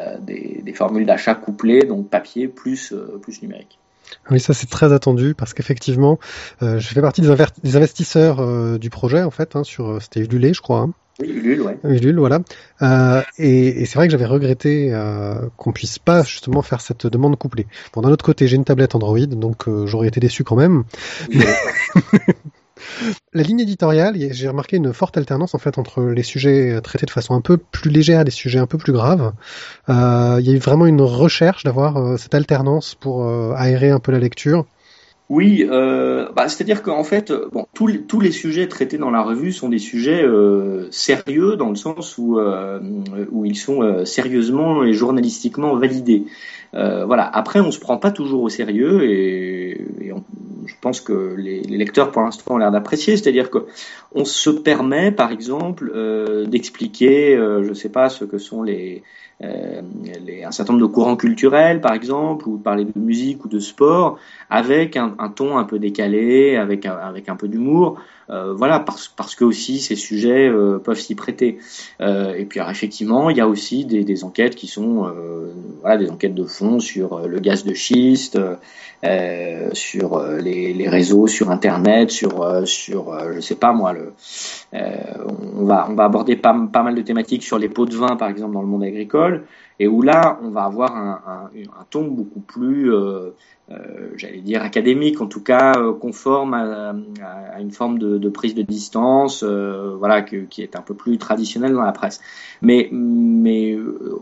des, 0.62 0.74
formules 0.74 1.06
d'achat 1.06 1.36
couplées, 1.36 1.84
donc 1.84 2.10
papier 2.10 2.48
plus, 2.48 2.92
euh, 2.92 3.20
plus 3.22 3.42
numérique. 3.42 3.80
Oui, 4.30 4.40
ça 4.40 4.54
c'est 4.54 4.70
très 4.70 4.94
attendu 4.94 5.34
parce 5.34 5.54
qu'effectivement, 5.54 6.20
euh, 6.62 6.80
je 6.80 6.88
fais 6.88 7.02
partie 7.02 7.22
des, 7.22 7.34
des 7.64 7.76
investisseurs 7.76 8.40
euh, 8.40 8.78
du 8.78 8.90
projet 8.90 9.24
en 9.24 9.32
fait, 9.32 9.56
hein, 9.56 9.64
sur 9.64 10.02
c'était 10.02 10.22
Ulule, 10.22 10.54
je 10.54 10.62
crois. 10.62 10.80
Hein. 10.80 10.94
Oui, 11.20 11.30
Ulule, 11.30 11.62
ouais. 11.62 11.78
Ulule, 11.84 12.20
voilà. 12.20 12.40
Euh, 12.82 13.22
et, 13.38 13.82
et 13.82 13.86
c'est 13.86 13.96
vrai 13.96 14.08
que 14.08 14.12
j'avais 14.12 14.26
regretté 14.26 14.92
qu'on 15.58 15.72
puisse 15.72 16.00
pas 16.00 16.24
justement 16.24 16.64
faire 16.64 16.82
cette 16.82 17.06
demande 17.06 17.38
couplée. 17.38 17.68
Bon, 17.94 18.02
d'un 18.02 18.10
autre 18.10 18.26
côté, 18.26 18.48
j'ai 18.48 18.56
une 18.56 18.66
tablette 18.66 18.96
Android, 18.96 19.20
donc 19.20 19.66
j'aurais 19.86 20.08
été 20.08 20.20
déçu 20.20 20.44
quand 20.44 20.56
même. 20.56 20.84
Oui, 21.30 21.44
La 23.34 23.42
ligne 23.42 23.62
éditoriale, 23.62 24.16
j'ai 24.32 24.48
remarqué 24.48 24.78
une 24.78 24.94
forte 24.94 25.18
alternance 25.18 25.56
en 25.56 25.58
fait 25.58 25.78
entre 25.78 26.04
les 26.04 26.24
sujets 26.24 26.80
traités 26.82 27.06
de 27.06 27.12
façon 27.12 27.34
un 27.34 27.42
peu 27.42 27.58
plus 27.58 27.90
légère 27.90 28.22
et 28.22 28.24
des 28.24 28.32
sujets 28.32 28.60
un 28.60 28.68
peu 28.68 28.78
plus 28.78 28.94
graves. 28.94 29.34
Euh, 29.90 30.38
il 30.40 30.46
y 30.48 30.52
a 30.52 30.54
eu 30.54 30.60
vraiment 30.60 30.86
une 30.86 31.02
recherche 31.02 31.64
d'avoir 31.64 31.98
euh, 31.98 32.18
cette 32.18 32.36
alternance 32.36 32.96
pour 32.96 33.28
euh, 33.28 33.54
aérer 33.56 33.90
un 33.90 34.00
peu 34.00 34.12
la 34.12 34.20
lecture. 34.20 34.66
Oui, 35.30 35.66
bah, 35.66 36.48
c'est-à-dire 36.48 36.84
qu'en 36.84 37.04
fait, 37.04 37.34
tous 37.74 37.88
les, 37.88 38.04
les 38.22 38.32
sujets 38.32 38.68
traités 38.68 39.00
dans 39.00 39.10
la 39.10 39.24
revue 39.24 39.52
sont 39.52 39.70
des 39.70 39.80
sujets 39.80 40.24
sérieux 40.92 41.56
dans 41.56 41.70
le 41.70 41.76
sens 41.76 42.20
où, 42.20 42.40
où 43.32 43.46
ils 43.46 43.56
sont 43.56 44.06
sérieusement 44.06 44.84
et 44.84 44.94
journalistiquement 44.94 45.76
validés. 45.76 46.26
voilà. 46.74 47.28
Après, 47.34 47.62
on 47.62 47.72
se 47.72 47.80
prend 47.80 47.98
pas 47.98 48.12
toujours 48.12 48.44
au 48.44 48.50
sérieux 48.50 49.06
et, 49.06 49.82
et 50.02 50.14
on, 50.14 50.24
je 50.66 50.74
pense 50.82 51.02
que 51.02 51.36
les, 51.38 51.62
lecteurs 51.62 52.12
pour 52.12 52.22
l'instant 52.22 52.56
ont 52.56 52.58
l'air 52.58 52.72
d'apprécier, 52.72 53.18
c'est-à-dire 53.18 53.50
que 53.50 53.66
on 54.14 54.26
se 54.26 54.50
permet, 54.50 55.12
par 55.12 55.32
exemple, 55.32 55.92
d'expliquer, 56.48 57.36
je 57.36 57.74
sais 57.74 57.90
pas, 57.90 58.10
ce 58.10 58.26
que 58.26 58.38
sont 58.38 58.62
les 58.62 59.04
euh, 59.44 59.82
les, 60.26 60.44
un 60.44 60.52
certain 60.52 60.74
nombre 60.74 60.88
de 60.88 60.94
courants 60.94 61.16
culturels, 61.16 61.82
par 61.82 61.94
exemple, 61.94 62.48
ou 62.48 62.58
parler 62.58 62.86
de 62.86 62.92
musique 62.96 63.44
ou 63.44 63.50
de 63.50 63.60
sport, 63.60 64.18
avec 64.50 64.96
un, 64.96 65.16
un 65.20 65.30
ton 65.30 65.58
un 65.58 65.64
peu 65.64 65.80
décalé, 65.80 66.56
avec 66.56 66.86
un, 66.86 66.96
avec 66.96 67.30
un 67.30 67.36
peu 67.36 67.48
d'humour. 67.48 68.00
Euh, 68.30 68.54
voilà, 68.54 68.80
parce, 68.80 69.08
parce 69.08 69.36
que 69.36 69.44
aussi 69.44 69.80
ces 69.80 69.96
sujets 69.96 70.48
euh, 70.48 70.80
peuvent 70.80 71.00
s'y 71.00 71.16
prêter. 71.16 71.60
Euh, 72.02 72.34
et 72.36 72.46
puis 72.46 72.60
alors, 72.60 72.72
effectivement, 72.72 73.30
il 73.30 73.38
y 73.38 73.42
a 73.42 73.48
aussi 73.48 73.86
des, 73.86 74.04
des 74.04 74.24
enquêtes 74.24 74.56
qui 74.56 74.68
sont 74.68 75.06
euh, 75.06 75.54
voilà, 75.82 75.98
des 75.98 76.10
enquêtes 76.10 76.36
de 76.36 76.46
fond 76.46 76.80
sur 76.80 77.28
le 77.28 77.40
gaz 77.40 77.64
de 77.64 77.74
schiste, 77.74 78.40
sur 79.74 80.24
les, 80.42 80.74
les, 80.74 80.90
réseaux, 80.90 81.28
sur 81.28 81.52
Internet, 81.52 82.10
sur, 82.10 82.66
sur 82.66 83.34
je 83.34 83.42
sais 83.42 83.56
pas 83.56 83.74
moi, 83.74 83.92
le, 83.92 84.14
on, 84.72 85.66
va, 85.66 85.88
on 85.90 85.96
va 85.96 86.06
aborder 86.06 86.38
pas, 86.38 86.56
pas 86.72 86.84
mal 86.84 86.96
de 86.96 87.02
thématiques 87.02 87.44
sur 87.44 87.60
les 87.60 87.68
pots 87.68 87.86
de 87.86 87.96
vin, 87.96 88.16
par 88.16 88.30
exemple, 88.30 88.54
dans 88.54 88.62
le 88.62 88.68
monde 88.68 88.84
agricole, 88.84 89.44
et 89.80 89.88
où 89.88 90.02
là, 90.02 90.40
on 90.42 90.50
va 90.50 90.64
avoir 90.64 90.96
un, 90.96 91.22
un, 91.28 91.62
un 91.80 91.86
ton 91.90 92.06
beaucoup 92.06 92.40
plus 92.40 92.94
euh, 92.94 93.32
j'allais 94.18 94.42
dire 94.42 94.62
académique, 94.62 95.22
en 95.22 95.28
tout 95.28 95.42
cas 95.42 95.74
euh, 95.78 95.94
conforme 95.94 96.54
à, 96.54 96.96
à, 97.54 97.62
une 97.62 97.72
forme 97.72 98.00
de, 98.00 98.18
de, 98.18 98.30
prise 98.30 98.56
de 98.56 98.62
distance, 98.62 99.44
euh, 99.44 99.96
voilà, 99.98 100.22
que, 100.22 100.38
qui 100.38 100.62
est 100.62 100.76
un 100.76 100.82
peu 100.82 100.94
plus 100.94 101.18
traditionnelle 101.18 101.74
dans 101.74 101.82
la 101.82 101.92
presse. 101.92 102.22
Mais, 102.62 102.90
mais 102.92 103.78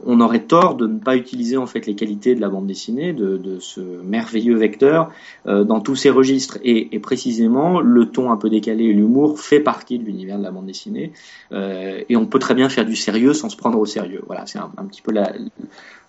on 0.05 0.19
aurait 0.19 0.43
tort 0.43 0.75
de 0.75 0.87
ne 0.87 0.99
pas 0.99 1.15
utiliser 1.15 1.57
en 1.57 1.67
fait 1.67 1.85
les 1.85 1.95
qualités 1.95 2.35
de 2.35 2.41
la 2.41 2.49
bande 2.49 2.67
dessinée, 2.67 3.13
de, 3.13 3.37
de 3.37 3.59
ce 3.59 3.81
merveilleux 3.81 4.55
vecteur, 4.55 5.11
dans 5.45 5.79
tous 5.79 5.95
ces 5.95 6.09
registres. 6.09 6.57
Et, 6.63 6.95
et, 6.95 6.99
précisément, 6.99 7.81
le 7.81 8.05
ton 8.07 8.31
un 8.31 8.37
peu 8.37 8.49
décalé 8.49 8.85
et 8.85 8.93
l'humour 8.93 9.39
fait 9.39 9.59
partie 9.59 9.99
de 9.99 10.05
l'univers 10.05 10.39
de 10.39 10.43
la 10.43 10.51
bande 10.51 10.65
dessinée. 10.65 11.11
et 11.51 12.15
on 12.15 12.25
peut 12.25 12.39
très 12.39 12.55
bien 12.55 12.69
faire 12.69 12.85
du 12.85 12.95
sérieux 12.95 13.33
sans 13.33 13.49
se 13.49 13.57
prendre 13.57 13.79
au 13.79 13.85
sérieux. 13.85 14.23
Voilà, 14.25 14.45
c'est 14.47 14.59
un, 14.59 14.71
un, 14.77 14.85
petit 14.85 15.01
peu 15.03 15.11
la, 15.11 15.33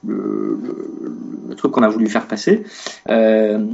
le, 0.06 0.58
le, 1.48 1.54
truc 1.54 1.72
qu'on 1.72 1.82
a 1.82 1.88
voulu 1.88 2.08
faire 2.08 2.26
passer. 2.26 2.64
Euh, 3.08 3.66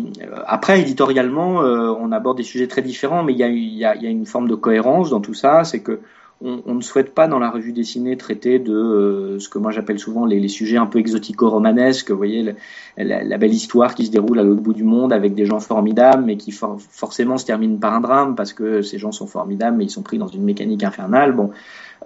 après, 0.47 0.81
éditorialement, 0.81 1.62
euh, 1.62 1.95
on 1.99 2.12
aborde 2.12 2.37
des 2.37 2.43
sujets 2.43 2.66
très 2.66 2.83
différents, 2.83 3.22
mais 3.22 3.33
il 3.33 3.39
y 3.39 3.43
a, 3.43 3.49
y, 3.49 3.85
a, 3.85 3.97
y 3.97 4.07
a, 4.07 4.11
une 4.11 4.26
forme 4.26 4.49
de 4.49 4.55
cohérence 4.55 5.11
dans 5.11 5.20
tout 5.20 5.35
ça. 5.35 5.64
C'est 5.64 5.81
que 5.81 6.01
on, 6.41 6.62
on, 6.66 6.74
ne 6.74 6.81
souhaite 6.83 7.14
pas 7.14 7.26
dans 7.26 7.41
la 7.41 7.51
revue 7.51 7.72
dessinée 7.72 8.16
traiter 8.16 8.61
de 8.61 8.72
euh, 8.72 9.39
ce 9.41 9.49
que 9.49 9.59
moi 9.59 9.72
j'appelle 9.72 9.99
souvent 9.99 10.24
les, 10.24 10.39
les, 10.39 10.49
sujets 10.49 10.76
un 10.76 10.87
peu 10.87 11.01
exotico-romanesques. 11.01 12.11
Vous 12.11 12.16
voyez, 12.16 12.55
la, 12.97 13.24
la, 13.24 13.39
belle 13.39 13.53
histoire 13.53 13.95
qui 13.95 14.07
se 14.07 14.12
déroule 14.12 14.39
à 14.39 14.45
l'autre 14.45 14.61
bout 14.61 14.74
du 14.74 14.85
monde 14.85 15.12
avec 15.12 15.35
des 15.35 15.47
gens 15.47 15.59
formidables, 15.59 16.24
mais 16.24 16.37
qui 16.37 16.53
for 16.53 16.79
forcément 16.81 17.39
se 17.39 17.47
termine 17.47 17.81
par 17.81 17.95
un 17.95 18.01
drame 18.01 18.37
parce 18.37 18.53
que 18.53 18.83
ces 18.83 18.99
gens 18.99 19.11
sont 19.11 19.26
formidables, 19.26 19.76
mais 19.76 19.87
ils 19.87 19.91
sont 19.91 20.03
pris 20.03 20.18
dans 20.18 20.29
une 20.29 20.45
mécanique 20.45 20.85
infernale. 20.85 21.33
Bon. 21.33 21.51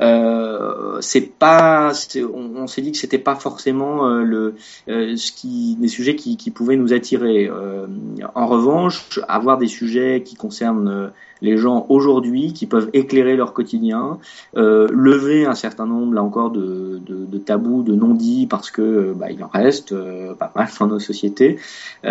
Euh, 0.01 1.01
c'est 1.01 1.39
pas, 1.39 1.93
on, 2.33 2.67
s'est 2.67 2.83
dit 2.83 2.93
que 2.93 2.99
c'était 2.99 3.19
pas 3.19 3.35
forcément 3.35 4.07
euh, 4.07 4.23
le, 4.23 4.55
euh, 4.89 5.17
ce 5.17 5.33
qui, 5.33 5.77
des 5.77 5.89
sujets 5.89 6.17
qui, 6.17 6.37
qui 6.37 6.51
pouvaient 6.51 6.77
nous 6.77 6.93
attirer. 6.93 7.47
Euh, 7.49 7.87
en 8.35 8.47
revanche, 8.47 9.21
avoir 9.29 9.59
des 9.59 9.69
sujets 9.69 10.23
qui 10.25 10.35
concernent 10.35 10.89
euh, 10.89 11.09
les 11.43 11.57
gens 11.57 11.87
aujourd'hui, 11.89 12.53
qui 12.53 12.67
peuvent 12.67 12.89
éclairer 12.93 13.37
leur 13.37 13.53
quotidien, 13.53 14.19
lever 14.55 15.45
un 15.45 15.55
certain 15.55 15.87
nombre, 15.87 16.15
là 16.15 16.23
encore, 16.23 16.51
de, 16.51 17.01
de, 17.05 17.27
de 17.27 17.39
tabous, 17.39 17.83
de 17.83 17.95
non-dits, 17.95 18.47
parce 18.47 18.71
que 18.71 19.13
bah, 19.13 19.31
il 19.31 19.43
en 19.45 19.49
reste 19.49 19.95
pas 20.39 20.53
mal 20.55 20.69
dans 20.79 20.87
nos 20.87 20.99
sociétés, 20.99 21.59
et, 22.05 22.09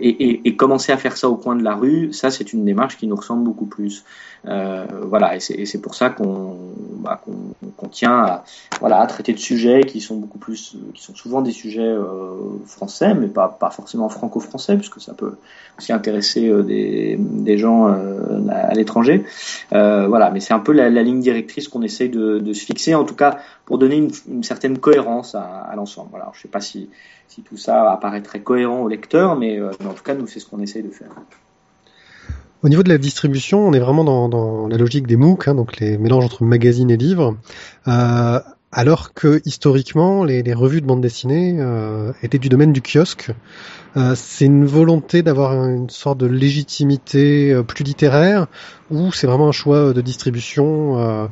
et, 0.00 0.48
et, 0.48 0.56
commencer 0.56 0.92
à 0.92 0.96
faire 0.96 1.16
ça 1.16 1.28
au 1.28 1.36
coin 1.36 1.56
de 1.56 1.62
la 1.62 1.74
rue, 1.74 2.12
ça 2.12 2.30
c'est 2.30 2.52
une 2.52 2.64
démarche 2.64 2.96
qui 2.96 3.06
nous 3.06 3.16
ressemble 3.16 3.44
beaucoup 3.44 3.66
plus. 3.66 4.04
voilà, 4.44 5.36
et 5.36 5.40
c'est 5.40 5.80
pour 5.80 5.94
ça 5.94 6.10
qu'on 6.10 6.56
bah, 6.98 7.20
qu'on 7.24 7.86
qu 7.86 7.88
tient 7.90 8.18
à, 8.18 8.44
voilà, 8.80 9.00
à 9.00 9.06
traiter 9.06 9.32
de 9.32 9.38
sujets 9.38 9.84
qui 9.84 10.00
sont 10.00 10.16
beaucoup 10.16 10.38
plus, 10.38 10.76
qui 10.94 11.02
sont 11.02 11.14
souvent 11.14 11.42
des 11.42 11.52
sujets 11.52 11.80
euh, 11.80 12.34
français, 12.66 13.14
mais 13.14 13.28
pas, 13.28 13.48
pas 13.48 13.70
forcément 13.70 14.08
franco-français, 14.08 14.76
puisque 14.76 15.00
ça 15.00 15.14
peut 15.14 15.36
aussi 15.78 15.92
intéresser 15.92 16.48
euh, 16.48 16.62
des, 16.62 17.16
des 17.18 17.56
gens 17.56 17.88
euh, 17.88 18.37
à, 18.50 18.74
l'étranger. 18.74 19.24
Euh, 19.72 20.06
voilà, 20.08 20.30
mais 20.30 20.40
c'est 20.40 20.54
un 20.54 20.58
peu 20.58 20.72
la, 20.72 20.88
ligne 20.88 21.20
directrice 21.20 21.68
qu'on 21.68 21.82
essaye 21.82 22.08
de, 22.08 22.38
de, 22.38 22.52
se 22.52 22.64
fixer, 22.64 22.94
en 22.94 23.04
tout 23.04 23.14
cas 23.14 23.38
pour 23.64 23.78
donner 23.78 23.96
une, 23.96 24.10
une 24.28 24.42
certaine 24.42 24.78
cohérence 24.78 25.34
à, 25.34 25.42
à 25.42 25.76
l'ensemble. 25.76 26.10
Voilà, 26.10 26.30
je 26.34 26.42
sais 26.42 26.48
pas 26.48 26.60
si, 26.60 26.88
si 27.28 27.42
tout 27.42 27.56
ça 27.56 27.90
apparaît 27.90 28.22
très 28.22 28.40
cohérent 28.40 28.80
au 28.80 28.88
lecteur, 28.88 29.36
mais, 29.36 29.58
mais 29.80 29.86
en 29.86 29.94
tout 29.94 30.02
cas, 30.02 30.14
nous, 30.14 30.26
c'est 30.26 30.40
ce 30.40 30.46
qu'on 30.46 30.60
essaye 30.60 30.82
de 30.82 30.90
faire. 30.90 31.10
Au 32.62 32.68
niveau 32.68 32.82
de 32.82 32.88
la 32.88 32.98
distribution, 32.98 33.68
on 33.68 33.72
est 33.72 33.78
vraiment 33.78 34.02
dans, 34.02 34.28
dans 34.28 34.66
la 34.66 34.76
logique 34.76 35.06
des 35.06 35.16
MOOC, 35.16 35.46
hein, 35.46 35.54
donc 35.54 35.78
les 35.78 35.96
mélanges 35.96 36.24
entre 36.24 36.42
magazines 36.42 36.90
et 36.90 36.96
livres. 36.96 37.36
Euh, 37.86 38.40
alors 38.70 39.14
que 39.14 39.40
historiquement, 39.44 40.24
les, 40.24 40.42
revues 40.52 40.80
de 40.80 40.86
bande 40.86 41.00
dessinée 41.00 41.56
euh, 41.58 42.12
étaient 42.22 42.38
du 42.38 42.48
domaine 42.48 42.72
du 42.72 42.82
kiosque. 42.82 43.30
Euh, 43.96 44.14
c'est 44.14 44.44
une 44.44 44.66
volonté 44.66 45.22
d'avoir 45.22 45.52
une 45.68 45.88
sorte 45.88 46.18
de 46.18 46.26
légitimité 46.26 47.52
euh, 47.52 47.62
plus 47.62 47.82
littéraire, 47.82 48.46
ou 48.90 49.10
c'est 49.12 49.26
vraiment 49.26 49.48
un 49.48 49.52
choix 49.52 49.92
de 49.92 50.00
distribution 50.00 51.28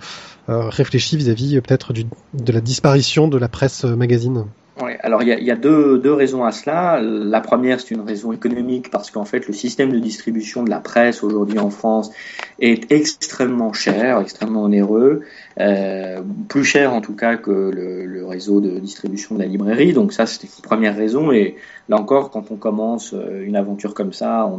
réfléchi 0.48 1.16
vis-à-vis 1.16 1.60
peut-être 1.60 1.92
de 1.92 2.52
la 2.52 2.60
disparition 2.60 3.28
de 3.28 3.36
la 3.36 3.48
presse 3.48 3.84
magazine. 3.84 4.44
Alors 4.78 5.22
il 5.22 5.28
y 5.28 5.50
a, 5.50 5.56
deux, 5.56 5.98
deux 5.98 6.12
raisons 6.12 6.44
à 6.44 6.52
cela. 6.52 7.00
La 7.00 7.40
première, 7.40 7.80
c'est 7.80 7.94
une 7.94 8.02
raison 8.02 8.32
économique 8.32 8.90
parce 8.90 9.10
qu'en 9.10 9.24
fait, 9.24 9.46
le 9.46 9.54
système 9.54 9.90
de 9.90 9.98
distribution 9.98 10.64
de 10.64 10.70
la 10.70 10.80
presse 10.80 11.22
aujourd'hui 11.22 11.58
en 11.58 11.70
France 11.70 12.10
est 12.60 12.92
extrêmement 12.92 13.72
cher, 13.72 14.20
extrêmement 14.20 14.64
onéreux, 14.64 15.22
euh, 15.60 16.20
plus 16.48 16.64
cher 16.64 16.92
en 16.92 17.00
tout 17.00 17.14
cas 17.14 17.36
que 17.36 17.50
le, 17.50 18.26
réseau 18.26 18.60
de 18.60 18.78
distribution 18.80 19.36
de 19.36 19.40
la 19.40 19.46
librairie. 19.46 19.94
Donc 19.94 20.12
ça, 20.12 20.26
c'était 20.26 20.48
une 20.48 20.62
première 20.62 20.94
raison. 20.94 21.32
Et 21.32 21.56
là 21.88 21.96
encore, 21.96 22.30
quand 22.30 22.50
on 22.50 22.56
commence 22.56 23.14
euh, 23.14 23.44
une 23.46 23.56
aventure 23.56 23.94
comme 23.94 24.12
ça, 24.12 24.50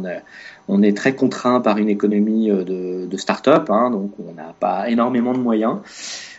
on 0.68 0.82
est, 0.82 0.96
très 0.96 1.14
contraint 1.14 1.60
par 1.60 1.78
une 1.78 1.90
économie 1.90 2.50
euh, 2.50 2.64
de, 2.64 3.06
de 3.06 3.16
start-up, 3.16 3.70
hein, 3.70 3.90
donc 3.90 4.12
on 4.18 4.32
n'a 4.32 4.54
pas 4.58 4.88
énormément 4.88 5.32
de 5.32 5.38
moyens. 5.38 5.76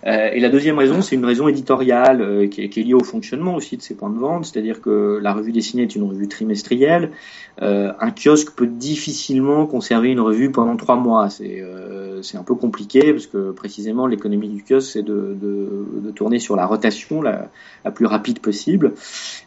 Euh, 0.05 0.29
et 0.31 0.39
la 0.39 0.49
deuxième 0.49 0.77
raison, 0.77 1.01
c'est 1.01 1.15
une 1.15 1.25
raison 1.25 1.47
éditoriale 1.47 2.21
euh, 2.21 2.47
qui, 2.47 2.63
est, 2.63 2.69
qui 2.69 2.79
est 2.79 2.83
liée 2.83 2.93
au 2.93 3.03
fonctionnement 3.03 3.55
aussi 3.55 3.77
de 3.77 3.81
ces 3.81 3.95
points 3.95 4.09
de 4.09 4.17
vente, 4.17 4.45
c'est-à-dire 4.45 4.81
que 4.81 5.19
la 5.21 5.33
revue 5.33 5.51
dessinée 5.51 5.83
est 5.83 5.95
une 5.95 6.03
revue 6.03 6.27
trimestrielle. 6.27 7.11
Euh, 7.61 7.91
un 7.99 8.11
kiosque 8.11 8.55
peut 8.55 8.67
difficilement 8.67 9.65
conserver 9.65 10.09
une 10.09 10.21
revue 10.21 10.51
pendant 10.51 10.77
trois 10.77 10.95
mois. 10.95 11.29
C'est 11.29 11.63
c'est 12.21 12.37
un 12.37 12.43
peu 12.43 12.55
compliqué 12.55 13.13
parce 13.13 13.27
que 13.27 13.51
précisément 13.51 14.05
l'économie 14.05 14.49
du 14.49 14.61
kiosque, 14.61 14.91
c'est 14.91 15.03
de, 15.03 15.37
de, 15.41 15.85
de 16.03 16.11
tourner 16.11 16.39
sur 16.39 16.57
la 16.57 16.65
rotation 16.65 17.21
la, 17.21 17.49
la 17.85 17.91
plus 17.91 18.05
rapide 18.05 18.39
possible. 18.39 18.93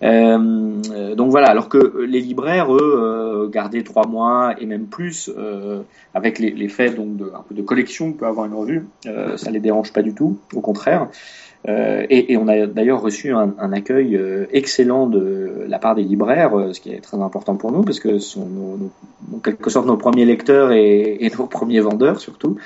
Euh, 0.03 1.15
donc 1.15 1.31
voilà, 1.31 1.49
alors 1.49 1.69
que 1.69 2.03
les 2.03 2.21
libraires, 2.21 2.75
eux, 2.75 3.51
garder 3.53 3.85
trois 3.85 4.07
mois 4.07 4.55
et 4.59 4.67
même 4.67 4.87
plus, 4.87 5.31
euh, 5.37 5.83
avec 6.15 6.39
les, 6.39 6.51
les 6.51 6.69
faits 6.69 6.97
donc 6.97 7.17
de, 7.17 7.31
de 7.51 7.63
collection 7.63 8.13
que 8.13 8.21
peut 8.21 8.27
avoir 8.27 8.47
une 8.47 8.55
revue, 8.55 8.87
euh, 9.07 9.37
ça 9.37 9.51
les 9.51 9.61
dérange 9.61 9.93
pas 9.93 10.03
du 10.03 10.15
tout, 10.15 10.39
au 10.55 10.61
contraire. 10.61 11.09
Euh, 11.68 12.05
et, 12.11 12.36
on 12.36 12.49
a 12.49 12.66
d'ailleurs 12.66 13.01
reçu 13.01 13.32
un, 13.32 13.72
accueil 13.72 14.16
euh, 14.16 14.47
excellent 14.53 15.07
de 15.07 15.64
la 15.68 15.78
part 15.78 15.95
des 15.95 16.03
libraires, 16.03 16.59
euh, 16.59 16.72
ce 16.72 16.80
qui 16.80 16.90
est 16.90 17.01
très 17.01 17.18
important 17.18 17.55
pour 17.55 17.70
nous 17.70 17.82
parce 17.82 18.01
que 18.01 18.18
ce 18.18 18.30
sont 18.30 18.49
en 19.32 19.38
quelque 19.38 19.70
sorte 19.70 19.86
nos 19.86 19.97
premiers 19.97 20.24
lecteurs 20.24 20.72
et, 20.72 21.30
nos 21.38 21.47
premiers 21.47 21.80
vendeurs 21.80 22.18
surtout. 22.18 22.57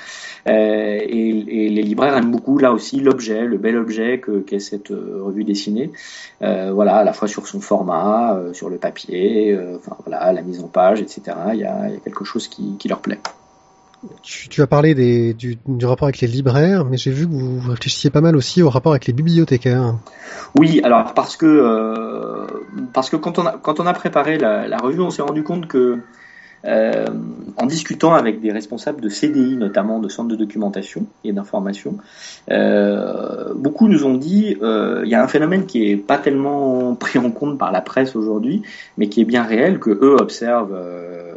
Et, 0.47 1.69
les 1.69 1.83
libraires 1.83 2.17
aiment 2.17 2.31
beaucoup 2.31 2.57
là 2.57 2.71
aussi 2.71 2.99
l'objet, 2.99 3.45
le 3.45 3.57
bel 3.57 3.77
objet 3.77 4.19
que 4.19 4.39
qu'est 4.39 4.59
cette 4.59 4.89
revue 4.89 5.43
dessinée. 5.43 5.91
Voilà, 6.39 6.97
à 6.97 7.03
la 7.03 7.13
fois 7.13 7.27
sur 7.27 7.47
son 7.47 7.59
format, 7.59 8.39
sur 8.53 8.69
le 8.69 8.77
papier, 8.77 9.57
enfin 9.75 9.95
voilà, 10.05 10.31
la 10.33 10.41
mise 10.41 10.61
en 10.63 10.67
page, 10.67 11.01
etc. 11.01 11.21
Il 11.53 11.59
y 11.59 11.65
a, 11.65 11.89
quelque 12.03 12.23
chose 12.23 12.47
qui 12.47 12.87
leur 12.87 12.99
plaît. 12.99 13.19
Tu, 14.21 14.61
as 14.61 14.67
parlé 14.67 14.93
du, 15.33 15.57
rapport 15.83 16.07
avec 16.07 16.21
les 16.21 16.27
libraires, 16.27 16.85
mais 16.85 16.97
j'ai 16.97 17.11
vu 17.11 17.25
que 17.27 17.31
vous 17.31 17.59
réfléchissiez 17.69 18.09
pas 18.11 18.21
mal 18.21 18.35
aussi 18.35 18.61
au 18.61 18.69
rapport 18.69 18.91
avec 18.91 19.07
les 19.07 19.13
bibliothécaires. 19.13 19.95
Oui, 20.55 20.81
alors 20.83 21.13
parce 21.13 21.35
que 21.35 21.45
euh, 21.45 22.45
parce 22.93 23.09
que 23.09 23.15
quand 23.15 23.39
on 23.39 23.45
a 23.47 23.57
quand 23.57 23.79
on 23.79 23.87
a 23.87 23.93
préparé 23.93 24.37
la 24.37 24.77
revue, 24.77 25.01
on 25.01 25.09
s'est 25.09 25.23
rendu 25.23 25.43
compte 25.43 25.67
que 25.67 25.99
euh, 26.67 27.05
en 27.57 27.65
discutant 27.65 28.13
avec 28.13 28.39
des 28.39 28.51
responsables 28.51 29.01
de 29.01 29.09
CDI, 29.09 29.55
notamment 29.55 29.99
de 29.99 30.09
centres 30.09 30.29
de 30.29 30.35
documentation 30.35 31.07
et 31.23 31.33
d'information, 31.33 31.97
euh, 32.51 33.53
beaucoup 33.55 33.87
nous 33.87 34.05
ont 34.05 34.15
dit 34.15 34.57
euh, 34.61 35.03
y 35.05 35.15
a 35.15 35.23
un 35.23 35.27
phénomène 35.27 35.65
qui 35.65 35.89
est 35.89 35.97
pas 35.97 36.17
tellement 36.17 36.95
pris 36.95 37.17
en 37.19 37.31
compte 37.31 37.57
par 37.57 37.71
la 37.71 37.81
presse 37.81 38.15
aujourd'hui, 38.15 38.61
mais 38.97 39.09
qui 39.09 39.21
est 39.21 39.25
bien 39.25 39.43
réel, 39.43 39.79
que 39.79 39.89
eux 39.89 40.15
observent 40.19 40.75
euh, 40.75 41.33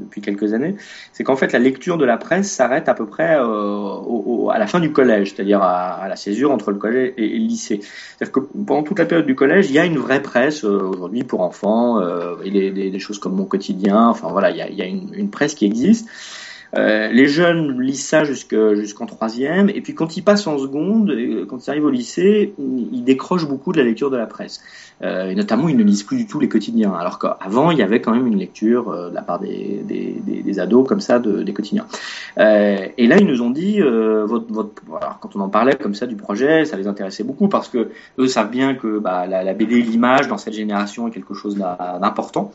depuis 0.00 0.20
quelques 0.20 0.54
années, 0.54 0.76
c'est 1.12 1.24
qu'en 1.24 1.36
fait 1.36 1.52
la 1.52 1.58
lecture 1.58 1.98
de 1.98 2.04
la 2.04 2.16
presse 2.16 2.50
s'arrête 2.50 2.88
à 2.88 2.94
peu 2.94 3.06
près 3.06 3.34
à 3.34 4.58
la 4.58 4.66
fin 4.66 4.80
du 4.80 4.92
collège, 4.92 5.34
c'est-à-dire 5.34 5.62
à, 5.62 6.06
la 6.08 6.16
césure 6.16 6.50
entre 6.50 6.70
le 6.70 6.78
collège 6.78 7.12
et, 7.16 7.28
le 7.28 7.46
lycée. 7.46 7.80
C'est-à-dire 7.82 8.32
que 8.32 8.40
pendant 8.40 8.82
toute 8.82 8.98
la 8.98 9.06
période 9.06 9.26
du 9.26 9.34
collège, 9.34 9.68
il 9.70 9.74
y 9.74 9.78
a 9.78 9.84
une 9.84 9.98
vraie 9.98 10.20
presse 10.20 10.64
aujourd'hui 10.64 11.22
pour 11.22 11.42
enfants, 11.42 12.00
et 12.42 12.50
des, 12.50 12.98
choses 12.98 13.20
comme 13.20 13.36
Mon 13.36 13.44
Quotidien, 13.44 14.08
enfin 14.08 14.28
voilà, 14.30 14.49
il 14.50 14.56
y 14.56 14.82
a, 14.82 14.86
une, 14.86 15.30
presse 15.30 15.54
qui 15.54 15.66
existe. 15.66 16.08
Euh, 16.76 17.08
les 17.08 17.26
jeunes 17.26 17.80
lisent 17.80 18.04
ça 18.04 18.24
jusqu'en 18.24 19.06
troisième, 19.06 19.68
et 19.70 19.80
puis 19.80 19.94
quand 19.94 20.16
ils 20.16 20.22
passent 20.22 20.46
en 20.46 20.58
seconde, 20.58 21.12
quand 21.48 21.66
ils 21.66 21.70
arrivent 21.70 21.86
au 21.86 21.90
lycée, 21.90 22.54
ils 22.58 23.04
décrochent 23.04 23.46
beaucoup 23.46 23.72
de 23.72 23.78
la 23.78 23.84
lecture 23.84 24.10
de 24.10 24.16
la 24.16 24.26
presse. 24.26 24.60
Euh, 25.02 25.30
et 25.30 25.34
notamment, 25.34 25.68
ils 25.68 25.76
ne 25.76 25.82
lisent 25.82 26.02
plus 26.02 26.18
du 26.18 26.26
tout 26.26 26.38
les 26.40 26.48
quotidiens, 26.48 26.92
alors 26.92 27.18
qu'avant, 27.18 27.70
il 27.70 27.78
y 27.78 27.82
avait 27.82 28.00
quand 28.00 28.12
même 28.12 28.26
une 28.26 28.38
lecture 28.38 28.90
euh, 28.90 29.08
de 29.08 29.14
la 29.14 29.22
part 29.22 29.38
des, 29.38 29.80
des, 29.82 30.16
des, 30.26 30.42
des 30.42 30.60
ados 30.60 30.86
comme 30.86 31.00
ça 31.00 31.18
de, 31.18 31.42
des 31.42 31.54
quotidiens. 31.54 31.86
Euh, 32.38 32.86
et 32.98 33.06
là, 33.06 33.16
ils 33.18 33.26
nous 33.26 33.40
ont 33.40 33.50
dit, 33.50 33.80
euh, 33.80 34.26
votre, 34.26 34.52
votre, 34.52 34.82
alors, 35.00 35.18
quand 35.18 35.34
on 35.36 35.40
en 35.40 35.48
parlait 35.48 35.76
comme 35.76 35.94
ça 35.94 36.06
du 36.06 36.16
projet, 36.16 36.66
ça 36.66 36.76
les 36.76 36.86
intéressait 36.86 37.24
beaucoup 37.24 37.48
parce 37.48 37.68
que 37.68 37.88
eux 38.18 38.26
savent 38.26 38.50
bien 38.50 38.74
que 38.74 38.98
bah, 38.98 39.26
la, 39.26 39.42
la 39.42 39.54
BD, 39.54 39.80
l'image 39.80 40.28
dans 40.28 40.38
cette 40.38 40.54
génération 40.54 41.08
est 41.08 41.12
quelque 41.12 41.34
chose 41.34 41.56
d'important. 41.56 42.52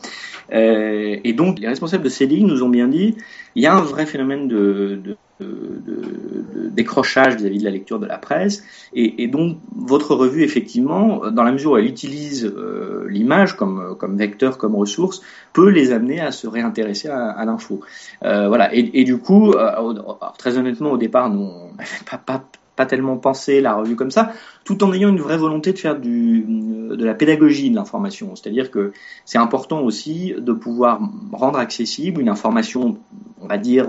Euh, 0.52 1.16
et 1.24 1.32
donc, 1.32 1.58
les 1.58 1.66
responsables 1.66 2.04
de 2.04 2.08
CDI 2.08 2.44
nous 2.44 2.62
ont 2.62 2.68
bien 2.68 2.86
dit, 2.86 3.16
il 3.56 3.62
y 3.62 3.66
a 3.66 3.74
un 3.74 3.80
vrai 3.80 4.06
phénomène 4.06 4.46
de, 4.46 5.00
de 5.02 5.16
de, 5.40 5.82
de, 5.84 6.68
décrochage 6.70 7.36
vis-à-vis 7.36 7.58
-vis 7.58 7.60
de 7.60 7.64
la 7.64 7.70
lecture 7.70 7.98
de 7.98 8.06
la 8.06 8.18
presse. 8.18 8.64
Et, 8.94 9.22
et, 9.22 9.28
donc, 9.28 9.58
votre 9.74 10.14
revue, 10.14 10.42
effectivement, 10.42 11.30
dans 11.30 11.42
la 11.42 11.52
mesure 11.52 11.72
où 11.72 11.76
elle 11.76 11.86
utilise 11.86 12.44
euh, 12.46 13.06
l'image 13.08 13.56
comme, 13.56 13.96
comme 13.98 14.16
vecteur, 14.16 14.56
comme 14.56 14.74
ressource, 14.74 15.20
peut 15.52 15.68
les 15.68 15.92
amener 15.92 16.20
à 16.20 16.32
se 16.32 16.46
réintéresser 16.46 17.08
à, 17.08 17.30
à 17.30 17.44
l'info. 17.44 17.80
Euh, 18.24 18.48
voilà. 18.48 18.74
Et, 18.74 19.00
et, 19.00 19.04
du 19.04 19.18
coup, 19.18 19.52
euh, 19.52 19.94
très 20.38 20.56
honnêtement, 20.58 20.92
au 20.92 20.98
départ, 20.98 21.28
nous, 21.28 21.42
on 21.42 21.74
n'avait 21.76 22.04
pas, 22.10 22.18
pas, 22.18 22.44
pas 22.74 22.86
tellement 22.86 23.16
pensé 23.16 23.60
la 23.60 23.74
revue 23.74 23.96
comme 23.96 24.10
ça, 24.10 24.32
tout 24.66 24.82
en 24.82 24.92
ayant 24.92 25.10
une 25.10 25.20
vraie 25.20 25.38
volonté 25.38 25.72
de 25.72 25.78
faire 25.78 25.98
du, 25.98 26.44
de 26.90 27.04
la 27.04 27.14
pédagogie 27.14 27.70
de 27.70 27.76
l'information. 27.76 28.34
C'est-à-dire 28.34 28.72
que 28.72 28.92
c'est 29.24 29.38
important 29.38 29.80
aussi 29.80 30.34
de 30.36 30.52
pouvoir 30.52 31.00
rendre 31.32 31.58
accessible 31.58 32.20
une 32.20 32.28
information, 32.28 32.98
on 33.40 33.46
va 33.46 33.58
dire, 33.58 33.88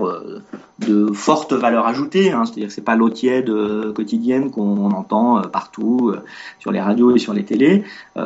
de 0.78 1.12
forte 1.12 1.52
valeur 1.52 1.86
ajoutée. 1.86 2.30
Hein, 2.30 2.44
C'est-à-dire 2.44 2.68
que 2.68 2.72
c'est 2.72 2.84
pas 2.84 2.94
l'eau 2.94 3.10
tiède 3.10 3.52
quotidienne 3.92 4.52
qu'on 4.52 4.92
entend 4.92 5.42
partout 5.42 6.14
sur 6.60 6.70
les 6.70 6.80
radios 6.80 7.16
et 7.16 7.18
sur 7.18 7.34
les 7.34 7.44
télés, 7.44 7.82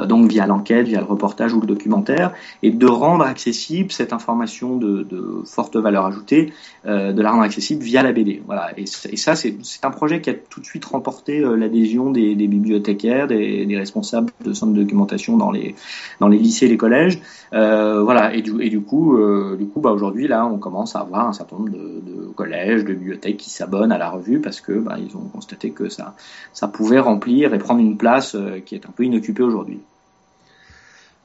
donc 0.07 0.29
via 0.29 0.47
l'enquête, 0.47 0.87
via 0.87 1.01
le 1.01 1.07
reportage 1.07 1.55
ou 1.55 1.61
le 1.61 1.67
documentaire, 1.67 2.33
et 2.63 2.71
de 2.71 2.87
rendre 2.87 3.25
accessible 3.25 3.91
cette 3.93 4.13
information 4.13 4.77
de, 4.77 5.07
forte 5.47 5.77
valeur 5.77 6.05
ajoutée, 6.05 6.53
de 6.85 7.23
la 7.23 7.31
rendre 7.31 7.45
accessible 7.45 7.83
via 7.83 8.03
la 8.03 8.13
BD. 8.13 8.43
Voilà. 8.47 8.73
Et, 8.77 8.87
ça, 8.87 9.37
c'est 9.37 9.57
un 9.83 9.91
projet 9.91 10.21
qui 10.21 10.29
a 10.29 10.35
tout 10.35 10.61
de 10.61 10.67
suite 10.67 10.85
remporté 10.85 11.41
l'adhésion 11.41 12.11
des, 12.11 12.42
bibliothécaires, 12.49 13.27
des, 13.27 13.67
des, 13.67 13.77
responsables 13.77 14.33
de 14.45 14.53
centres 14.53 14.73
de 14.73 14.83
documentation 14.83 15.37
dans 15.37 15.51
les 15.51 15.75
dans 16.21 16.29
les 16.29 16.39
lycées 16.39 16.67
et 16.67 16.69
les 16.69 16.77
collèges. 16.77 17.21
Euh, 17.53 18.03
voilà. 18.03 18.35
Et 18.35 18.43
du, 18.43 18.81
coup, 18.81 19.17
euh, 19.17 19.57
du 19.57 19.67
coup, 19.67 19.81
bah 19.81 19.91
aujourd'hui 19.91 20.29
là, 20.29 20.47
on 20.47 20.59
commence 20.59 20.97
à 20.97 21.01
avoir 21.01 21.29
un 21.29 21.33
certain 21.33 21.57
nombre 21.57 21.71
de, 21.71 22.01
de 22.01 22.27
collèges, 22.35 22.85
de 22.85 22.95
bibliothèques 22.95 23.37
qui 23.37 23.51
s'abonnent 23.51 23.93
à 23.93 23.99
la 23.99 24.11
revue 24.11 24.41
parce 24.41 24.61
que 24.61 24.73
bah, 24.73 24.97
ils 24.99 25.17
ont 25.17 25.29
constaté 25.33 25.71
que 25.71 25.89
ça 25.89 26.15
ça 26.53 26.69
pouvait 26.69 27.01
remplir 27.01 27.55
et 27.55 27.59
prendre 27.59 27.81
une 27.81 27.97
place 27.97 28.35
euh, 28.35 28.61
qui 28.65 28.75
est 28.75 28.87
un 28.87 28.93
peu 28.93 29.05
inoccupée 29.05 29.43
aujourd'hui. 29.43 29.81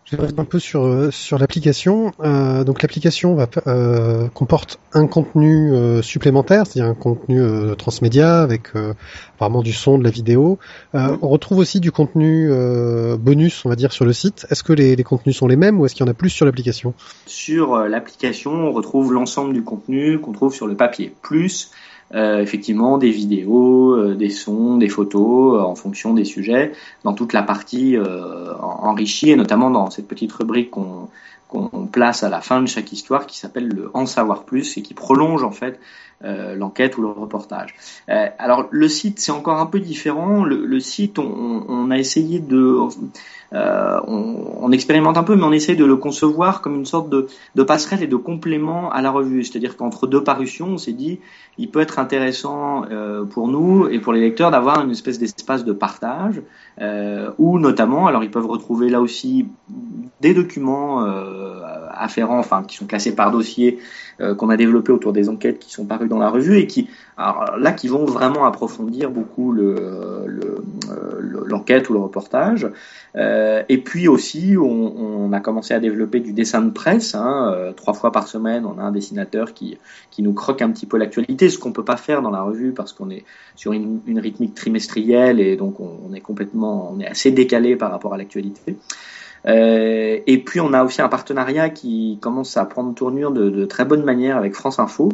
Je 0.09 0.15
vais 0.15 0.21
revenir 0.21 0.39
un 0.39 0.45
peu 0.45 0.59
sur 0.59 1.11
sur 1.11 1.37
l'application. 1.37 2.13
Euh, 2.21 2.63
donc 2.63 2.81
l'application 2.81 3.35
va 3.35 3.49
euh, 3.67 4.29
comporte 4.29 4.79
un 4.93 5.05
contenu 5.05 5.73
euh, 5.73 6.01
supplémentaire, 6.01 6.65
c'est-à-dire 6.65 6.89
un 6.89 6.95
contenu 6.95 7.41
euh, 7.41 7.75
transmédia 7.75 8.41
avec 8.41 8.73
euh, 8.77 8.93
apparemment 9.35 9.61
du 9.61 9.73
son, 9.73 9.97
de 9.97 10.05
la 10.05 10.09
vidéo. 10.09 10.59
Euh, 10.95 11.17
on 11.21 11.27
retrouve 11.27 11.57
aussi 11.57 11.81
du 11.81 11.91
contenu 11.91 12.49
bonus, 13.19 13.65
on 13.65 13.69
va 13.69 13.75
dire, 13.75 13.91
sur 13.91 14.05
le 14.05 14.13
site. 14.13 14.47
Est-ce 14.49 14.63
que 14.63 14.71
les, 14.71 14.95
les, 14.95 15.03
contenus 15.03 15.35
sont 15.35 15.47
les 15.47 15.57
mêmes 15.57 15.77
ou 15.77 15.85
est-ce 15.85 15.93
qu'il 15.93 16.05
y 16.05 16.09
en 16.09 16.11
a 16.11 16.15
plus 16.15 16.29
sur 16.29 16.45
l'application? 16.45 16.93
Sur 17.25 17.77
l'application, 17.79 18.53
on 18.53 18.71
retrouve 18.71 19.11
l'ensemble 19.11 19.53
du 19.53 19.63
contenu 19.63 20.19
qu'on 20.19 20.31
trouve 20.31 20.53
sur 20.53 20.67
le 20.67 20.75
papier, 20.77 21.13
plus 21.21 21.71
euh, 22.15 22.39
effectivement 22.39 22.97
des 22.97 23.11
vidéos, 23.11 23.91
euh, 23.91 24.15
des 24.15 24.29
sons, 24.29 24.77
des 24.77 24.87
photos 24.87 25.55
euh, 25.55 25.61
en 25.61 25.75
fonction 25.75 26.13
des 26.13 26.23
sujets 26.23 26.71
dans 27.03 27.13
toute 27.13 27.33
la 27.33 27.43
partie 27.43 27.97
enrichie 28.59 29.31
et 29.31 29.35
notamment 29.35 29.69
dans 29.69 29.89
cette 29.89 30.07
petite 30.07 30.31
rubrique 30.31 30.71
qu'on 30.71 31.09
qu'on 31.49 31.87
place 31.87 32.23
à 32.23 32.29
la 32.29 32.41
fin 32.41 32.61
de 32.61 32.67
chaque 32.67 32.91
histoire 32.91 33.25
qui 33.25 33.37
s'appelle 33.37 33.69
le 33.69 33.89
En 33.93 34.05
savoir 34.05 34.43
plus 34.43 34.77
et 34.77 34.81
qui 34.81 34.93
prolonge 34.93 35.43
en 35.43 35.51
fait 35.51 35.79
euh, 36.25 36.55
l'enquête 36.55 36.97
ou 36.97 37.03
le 37.03 37.09
reportage. 37.09 37.75
Euh, 38.09 38.25
alors 38.39 38.65
le 38.71 38.87
site 38.87 39.19
c'est 39.19 39.31
encore 39.31 39.59
un 39.59 39.67
peu 39.67 39.79
différent. 39.79 40.43
Le, 40.43 40.79
site 40.79 41.19
on, 41.19 41.91
a 41.91 41.97
essayé 41.99 42.39
de 42.39 42.79
euh, 43.53 43.99
on, 44.07 44.71
expérimente 44.71 45.15
un 45.15 45.23
peu, 45.23 45.35
mais 45.35 45.43
on 45.43 45.51
essaye 45.51 45.75
de 45.75 45.85
le 45.85 45.95
concevoir 45.95 46.61
comme 46.61 46.73
une 46.73 46.87
sorte 46.87 47.11
de, 47.11 47.63
passerelle 47.63 48.01
et 48.01 48.07
de 48.07 48.15
complément 48.15 48.91
à 48.91 49.03
la 49.03 49.11
revue. 49.11 49.43
C'est-à-dire 49.43 49.77
qu'entre 49.77 50.07
deux 50.07 50.23
parutions, 50.23 50.69
on 50.69 50.77
s'est 50.79 50.91
dit, 50.91 51.19
il 51.59 51.69
peut 51.69 51.81
être 51.81 51.99
intéressant 51.99 52.85
pour 53.29 53.47
nous 53.47 53.87
et 53.87 53.99
pour 53.99 54.11
les 54.11 54.21
lecteurs 54.21 54.49
d'avoir 54.49 54.81
une 54.83 54.91
espèce 54.91 55.19
d'espace 55.19 55.65
de 55.65 55.71
partage, 55.71 56.41
où 57.37 57.59
notamment, 57.59 58.07
alors 58.07 58.23
ils 58.23 58.31
peuvent 58.31 58.47
retrouver 58.47 58.89
là 58.89 59.01
aussi 59.01 59.45
des 60.19 60.33
documents 60.33 61.05
afférents, 61.91 62.39
enfin 62.39 62.63
qui 62.63 62.75
sont 62.75 62.85
classés 62.85 63.15
par 63.15 63.31
dossier, 63.31 63.79
qu'on 64.37 64.49
a 64.49 64.57
développés 64.57 64.91
autour 64.91 65.13
des 65.13 65.29
enquêtes 65.29 65.59
qui 65.59 65.71
sont 65.71 65.85
parues 65.85 66.06
dans 66.07 66.19
la 66.19 66.29
revue 66.29 66.57
et 66.57 66.67
qui, 66.67 66.89
alors 67.17 67.57
là, 67.57 67.71
qui 67.71 67.87
vont 67.87 68.05
vraiment 68.05 68.45
approfondir 68.45 69.09
beaucoup 69.09 69.51
le, 69.51 70.25
le, 70.27 70.63
l'enquête 71.45 71.89
ou 71.89 71.93
le 71.93 71.99
reportage. 71.99 72.67
Euh, 73.15 73.63
et 73.69 73.79
puis 73.79 74.07
aussi, 74.07 74.55
on, 74.57 75.25
on, 75.25 75.33
a 75.33 75.39
commencé 75.39 75.73
à 75.73 75.79
développer 75.79 76.19
du 76.19 76.33
dessin 76.33 76.61
de 76.61 76.69
presse. 76.69 77.15
Hein, 77.15 77.51
euh, 77.53 77.73
trois 77.73 77.93
fois 77.93 78.11
par 78.11 78.27
semaine, 78.27 78.65
on 78.65 78.77
a 78.79 78.83
un 78.83 78.91
dessinateur 78.91 79.53
qui, 79.53 79.77
qui 80.11 80.21
nous 80.21 80.33
croque 80.33 80.61
un 80.61 80.69
petit 80.69 80.85
peu 80.85 80.97
l'actualité, 80.97 81.49
ce 81.49 81.57
qu'on 81.57 81.71
peut 81.71 81.85
pas 81.85 81.97
faire 81.97 82.21
dans 82.21 82.31
la 82.31 82.41
revue 82.41 82.71
parce 82.71 82.93
qu'on 82.93 83.09
est 83.09 83.23
sur 83.55 83.73
une, 83.73 84.01
une, 84.05 84.19
rythmique 84.19 84.53
trimestrielle 84.53 85.39
et 85.39 85.55
donc 85.55 85.79
on, 85.79 85.97
on, 86.07 86.13
est 86.13 86.21
complètement, 86.21 86.91
on 86.93 86.99
est 86.99 87.07
assez 87.07 87.31
décalé 87.31 87.75
par 87.75 87.91
rapport 87.91 88.13
à 88.13 88.17
l'actualité. 88.17 88.77
Euh, 89.45 90.19
et 90.25 90.43
puis 90.43 90.59
on 90.59 90.73
a 90.73 90.83
aussi 90.83 91.01
un 91.01 91.07
partenariat 91.07 91.69
qui 91.69 92.17
commence 92.21 92.57
à 92.57 92.65
prendre 92.65 92.93
tournure 92.93 93.31
de, 93.31 93.49
de, 93.49 93.65
très 93.65 93.85
bonne 93.85 94.03
manière 94.03 94.37
avec 94.37 94.53
France 94.53 94.79
Info, 94.79 95.11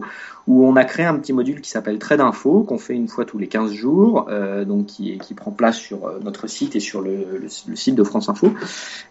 où 0.47 0.65
on 0.65 0.75
a 0.75 0.83
créé 0.83 1.05
un 1.05 1.15
petit 1.15 1.33
module 1.33 1.61
qui 1.61 1.69
s'appelle 1.69 1.99
Trade 1.99 2.21
Info, 2.21 2.63
qu'on 2.63 2.77
fait 2.77 2.93
une 2.93 3.07
fois 3.07 3.25
tous 3.25 3.37
les 3.37 3.47
15 3.47 3.71
jours, 3.71 4.27
euh, 4.29 4.65
donc 4.65 4.87
qui, 4.87 5.17
qui, 5.19 5.33
prend 5.33 5.51
place 5.51 5.77
sur 5.77 6.05
euh, 6.05 6.19
notre 6.21 6.47
site 6.47 6.75
et 6.75 6.79
sur 6.79 7.01
le, 7.01 7.39
le, 7.41 7.75
site 7.75 7.95
de 7.95 8.03
France 8.03 8.29
Info, 8.29 8.53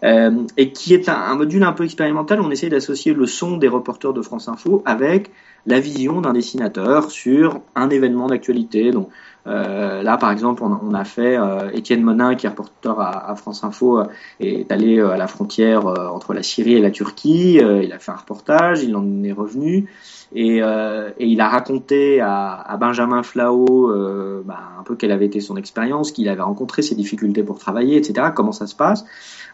euh, 0.03 0.31
et 0.57 0.71
qui 0.71 0.93
est 0.93 1.09
un, 1.09 1.35
module 1.35 1.63
un 1.63 1.73
peu 1.73 1.85
expérimental. 1.85 2.39
On 2.41 2.51
essaie 2.51 2.69
d'associer 2.69 3.13
le 3.13 3.25
son 3.25 3.57
des 3.57 3.67
reporters 3.67 4.13
de 4.13 4.21
France 4.21 4.47
Info 4.47 4.83
avec 4.85 5.31
la 5.65 5.79
vision 5.79 6.21
d'un 6.21 6.33
dessinateur 6.33 7.09
sur 7.09 7.61
un 7.75 7.89
événement 7.89 8.27
d'actualité. 8.27 8.91
Donc 8.91 9.09
euh, 9.45 10.03
là, 10.03 10.17
par 10.17 10.31
exemple, 10.31 10.63
on, 10.63 10.79
on 10.81 10.93
a 10.93 11.03
fait 11.03 11.37
euh, 11.37 11.69
Étienne 11.73 12.01
Monin, 12.01 12.35
qui 12.35 12.45
est 12.45 12.49
reporter 12.49 12.99
à, 12.99 13.31
à 13.31 13.35
France 13.35 13.63
Info, 13.63 13.99
euh, 13.99 14.05
est 14.39 14.71
allé 14.71 14.99
à 14.99 15.17
la 15.17 15.27
frontière 15.27 15.85
entre 15.85 16.33
la 16.33 16.43
Syrie 16.43 16.75
et 16.75 16.81
la 16.81 16.91
Turquie. 16.91 17.55
il 17.55 17.93
a 17.93 17.99
fait 17.99 18.11
un 18.11 18.15
reportage, 18.15 18.83
il 18.83 18.95
en 18.95 19.23
est 19.23 19.31
revenu. 19.31 19.89
Et, 20.35 20.57
et 20.57 21.25
il 21.25 21.41
a 21.41 21.47
raconté 21.49 22.19
à, 22.19 22.53
à 22.53 22.77
Benjamin 22.77 23.21
Flao 23.21 24.43
bah, 24.43 24.59
un 24.79 24.83
peu 24.83 24.95
quelle 24.95 25.11
avait 25.11 25.27
été 25.27 25.39
son 25.39 25.57
expérience, 25.57 26.11
qu'il 26.11 26.27
avait 26.27 26.41
rencontré, 26.41 26.81
ses 26.81 26.95
difficultés 26.95 27.43
pour 27.43 27.59
travailler, 27.59 27.97
etc., 27.97 28.29
comment 28.35 28.51
ça 28.51 28.67
se 28.67 28.75
passe. 28.75 29.05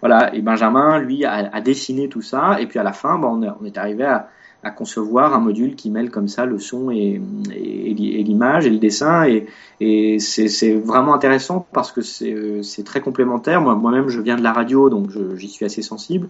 Voilà, 0.02 0.34
et 0.34 0.42
Benjamin, 0.42 1.00
lui, 1.00 1.26
a, 1.26 1.50
a 1.52 1.62
dessiné 1.62 2.08
tout 2.08 2.22
ça, 2.22 2.62
et 2.62 2.66
puis 2.66 2.80
à 2.80 2.84
la 2.84 2.94
fin, 2.94 3.20
bah, 3.20 3.28
on, 3.30 3.42
on 3.62 3.66
est 3.66 3.78
arrivé 3.78 4.06
à, 4.06 4.30
à 4.62 4.72
concevoir 4.72 5.34
un 5.34 5.40
module 5.40 5.76
qui 5.76 5.90
mêle 5.90 6.12
comme 6.12 6.28
ça 6.28 6.46
le 6.46 6.60
son 6.60 6.92
et, 6.92 7.22
l'image 7.50 8.66
et 8.66 8.70
le 8.70 8.78
dessin 8.78 9.26
et, 9.26 9.48
c'est 10.20 10.74
vraiment 10.74 11.14
intéressant 11.14 11.66
parce 11.72 11.94
que 11.94 12.02
c'est 12.02 12.84
très 12.84 13.00
complémentaire. 13.00 13.62
Moi, 13.62 13.76
moi-même, 13.76 14.10
je 14.10 14.20
viens 14.20 14.36
de 14.36 14.44
la 14.44 14.52
radio, 14.52 14.90
donc 14.90 15.10
j'y 15.36 15.48
suis 15.48 15.66
assez 15.66 15.82
sensible. 15.82 16.28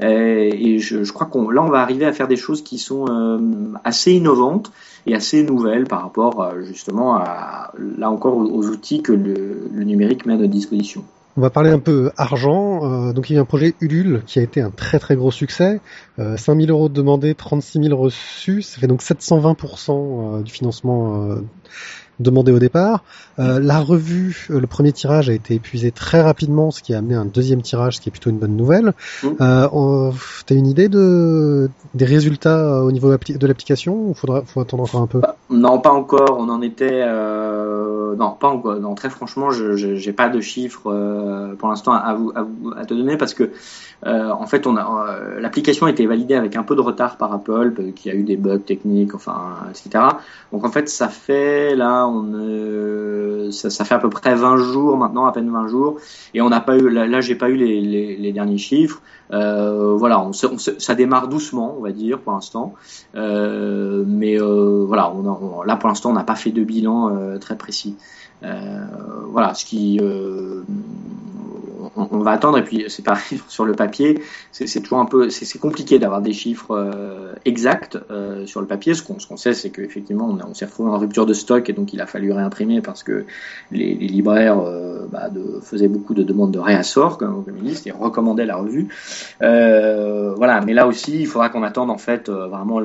Et, 0.00 0.74
et 0.74 0.78
je, 0.78 1.12
crois 1.12 1.26
qu'on 1.26 1.50
là, 1.50 1.64
on 1.64 1.68
va 1.68 1.80
arriver 1.80 2.06
à 2.06 2.12
faire 2.12 2.28
des 2.28 2.36
choses 2.36 2.62
qui 2.62 2.78
sont 2.78 3.06
euh, 3.08 3.38
assez 3.82 4.12
innovantes 4.12 4.70
et 5.06 5.16
assez 5.16 5.42
nouvelles 5.42 5.88
par 5.88 6.02
rapport 6.02 6.40
euh, 6.40 6.62
justement 6.62 7.16
à 7.16 7.72
là 7.98 8.08
encore 8.08 8.36
aux, 8.36 8.68
outils 8.68 9.02
que 9.02 9.12
le 9.12 9.82
numérique 9.82 10.24
met 10.24 10.34
à 10.34 10.36
notre 10.36 10.52
disposition. 10.52 11.04
On 11.36 11.40
va 11.40 11.48
parler 11.48 11.70
un 11.70 11.78
peu 11.78 12.10
argent. 12.16 13.08
Euh, 13.08 13.12
donc 13.12 13.30
il 13.30 13.34
y 13.34 13.38
a 13.38 13.40
un 13.40 13.46
projet 13.46 13.74
Ulule 13.80 14.22
qui 14.26 14.38
a 14.38 14.42
été 14.42 14.60
un 14.60 14.70
très 14.70 14.98
très 14.98 15.16
gros 15.16 15.30
succès. 15.30 15.80
Euh, 16.18 16.36
5000 16.36 16.70
euros 16.70 16.88
demandés, 16.90 17.34
36 17.34 17.84
000 17.84 17.98
reçus. 17.98 18.60
Ça 18.62 18.80
fait 18.80 18.86
donc 18.86 19.02
720% 19.02 20.40
euh, 20.40 20.42
du 20.42 20.52
financement 20.52 21.22
euh, 21.22 21.36
demandé 22.20 22.52
au 22.52 22.58
départ. 22.58 23.02
Euh, 23.38 23.58
la 23.60 23.78
revue, 23.78 24.46
euh, 24.50 24.60
le 24.60 24.66
premier 24.66 24.92
tirage 24.92 25.30
a 25.30 25.32
été 25.32 25.54
épuisé 25.54 25.90
très 25.90 26.20
rapidement, 26.20 26.70
ce 26.70 26.82
qui 26.82 26.94
a 26.94 26.98
amené 26.98 27.14
un 27.14 27.24
deuxième 27.24 27.62
tirage, 27.62 27.96
ce 27.96 28.00
qui 28.00 28.08
est 28.08 28.12
plutôt 28.12 28.30
une 28.30 28.38
bonne 28.38 28.56
nouvelle. 28.56 28.92
Mmh. 29.22 29.28
Euh, 29.40 30.10
T'as 30.46 30.54
une 30.54 30.66
idée 30.66 30.88
de 30.88 31.70
des 31.94 32.04
résultats 32.04 32.82
au 32.82 32.92
niveau 32.92 33.08
de 33.16 33.46
l'application 33.46 33.94
ou 33.94 34.14
faudra 34.14 34.42
faut 34.42 34.60
attendre 34.60 34.82
encore 34.84 35.02
un 35.02 35.06
peu? 35.06 35.20
Non, 35.50 35.78
pas 35.78 35.90
encore. 35.90 36.36
On 36.38 36.48
en 36.48 36.62
était 36.62 37.02
euh... 37.04 38.14
non, 38.16 38.30
pas 38.38 38.48
encore. 38.48 38.76
Non, 38.80 38.94
très 38.94 39.10
franchement, 39.10 39.50
je 39.50 39.74
j'ai 39.76 40.12
pas 40.12 40.28
de 40.28 40.40
chiffres 40.40 41.54
pour 41.58 41.68
l'instant 41.68 41.92
à 41.92 42.14
vous, 42.14 42.32
à 42.34 42.42
vous 42.42 42.72
à 42.76 42.84
te 42.84 42.94
donner 42.94 43.16
parce 43.16 43.34
que 43.34 43.50
en 44.04 44.46
fait, 44.46 44.66
on 44.66 44.76
a 44.76 45.16
l'application 45.38 45.86
a 45.86 45.90
été 45.90 46.06
validée 46.06 46.34
avec 46.34 46.56
un 46.56 46.62
peu 46.62 46.74
de 46.74 46.80
retard 46.80 47.16
par 47.16 47.32
Apple, 47.32 47.92
qui 47.94 48.10
a 48.10 48.14
eu 48.14 48.24
des 48.24 48.36
bugs 48.36 48.58
techniques, 48.58 49.14
enfin, 49.14 49.58
etc. 49.70 50.04
Donc 50.52 50.64
en 50.64 50.70
fait, 50.70 50.88
ça 50.88 51.08
fait 51.08 51.74
là, 51.76 52.01
on 52.06 52.32
euh, 52.34 53.50
ça, 53.50 53.70
ça, 53.70 53.84
fait 53.84 53.94
à 53.94 53.98
peu 53.98 54.10
près 54.10 54.34
20 54.34 54.56
jours 54.56 54.96
maintenant, 54.96 55.26
à 55.26 55.32
peine 55.32 55.50
20 55.50 55.68
jours, 55.68 55.98
et 56.34 56.40
on 56.40 56.48
n'a 56.48 56.60
pas 56.60 56.76
eu 56.76 56.88
là, 56.88 57.20
j'ai 57.20 57.34
pas 57.34 57.48
eu 57.48 57.56
les, 57.56 57.80
les, 57.80 58.16
les, 58.16 58.32
derniers 58.32 58.58
chiffres. 58.58 59.02
Euh, 59.32 59.94
voilà, 59.96 60.20
on, 60.20 60.30
on, 60.30 60.58
ça 60.58 60.94
démarre 60.94 61.28
doucement, 61.28 61.74
on 61.78 61.82
va 61.82 61.92
dire 61.92 62.18
pour 62.18 62.32
l'instant, 62.32 62.74
euh, 63.14 64.04
mais 64.06 64.36
voilà, 64.38 65.12
on, 65.12 65.26
a, 65.26 65.38
on, 65.40 65.62
là 65.62 65.76
pour 65.76 65.88
l'instant, 65.88 66.10
on 66.10 66.14
n'a 66.14 66.24
pas 66.24 66.36
fait 66.36 66.50
de 66.50 66.64
bilan 66.64 67.38
très 67.40 67.56
précis. 67.56 67.96
Voilà, 68.42 69.54
ce 69.54 69.64
qui 69.64 69.98
on, 71.96 72.08
on, 72.10 72.18
va 72.18 72.32
attendre 72.32 72.58
et 72.58 72.64
puis 72.64 72.84
c'est 72.88 73.04
pareil 73.04 73.40
sur 73.48 73.64
le 73.64 73.74
papier, 73.74 74.22
c'est 74.50 74.80
toujours 74.80 74.98
un 74.98 75.06
peu, 75.06 75.30
c'est 75.30 75.58
compliqué 75.58 75.98
d'avoir 75.98 76.22
des 76.22 76.32
chiffres 76.32 76.72
euh, 76.72 77.34
exacts 77.44 77.98
euh, 78.10 78.46
sur 78.46 78.60
le 78.60 78.66
papier. 78.66 78.94
Ce 78.94 79.02
qu'on 79.02 79.14
qu 79.14 79.36
sait, 79.36 79.54
c'est 79.54 79.70
qu'effectivement 79.70 80.28
on, 80.28 80.50
on 80.50 80.54
s'est 80.54 80.64
retrouvé 80.64 80.90
en 80.90 80.98
rupture 80.98 81.26
de 81.26 81.34
stock 81.34 81.68
et 81.68 81.72
donc 81.72 81.92
il 81.92 82.00
a 82.00 82.06
fallu 82.06 82.32
réimprimer 82.32 82.80
parce 82.80 83.02
que 83.02 83.24
les, 83.70 83.94
les 83.94 84.06
libraires 84.06 84.60
euh, 84.60 85.06
bah, 85.10 85.28
de, 85.28 85.60
faisaient 85.62 85.88
beaucoup 85.88 86.14
de 86.14 86.22
demandes 86.22 86.52
de 86.52 86.58
réassort 86.58 87.18
comme, 87.18 87.44
comme 87.44 87.58
ils 87.62 87.76
et 87.86 87.90
recommandaient 87.90 88.46
la 88.46 88.56
revue. 88.56 88.88
Euh, 89.42 90.34
voilà, 90.36 90.60
mais 90.60 90.74
là 90.74 90.86
aussi 90.86 91.20
il 91.20 91.26
faudra 91.26 91.48
qu'on 91.48 91.62
attende 91.62 91.90
en 91.90 91.98
fait 91.98 92.28
euh, 92.28 92.46
vraiment 92.48 92.80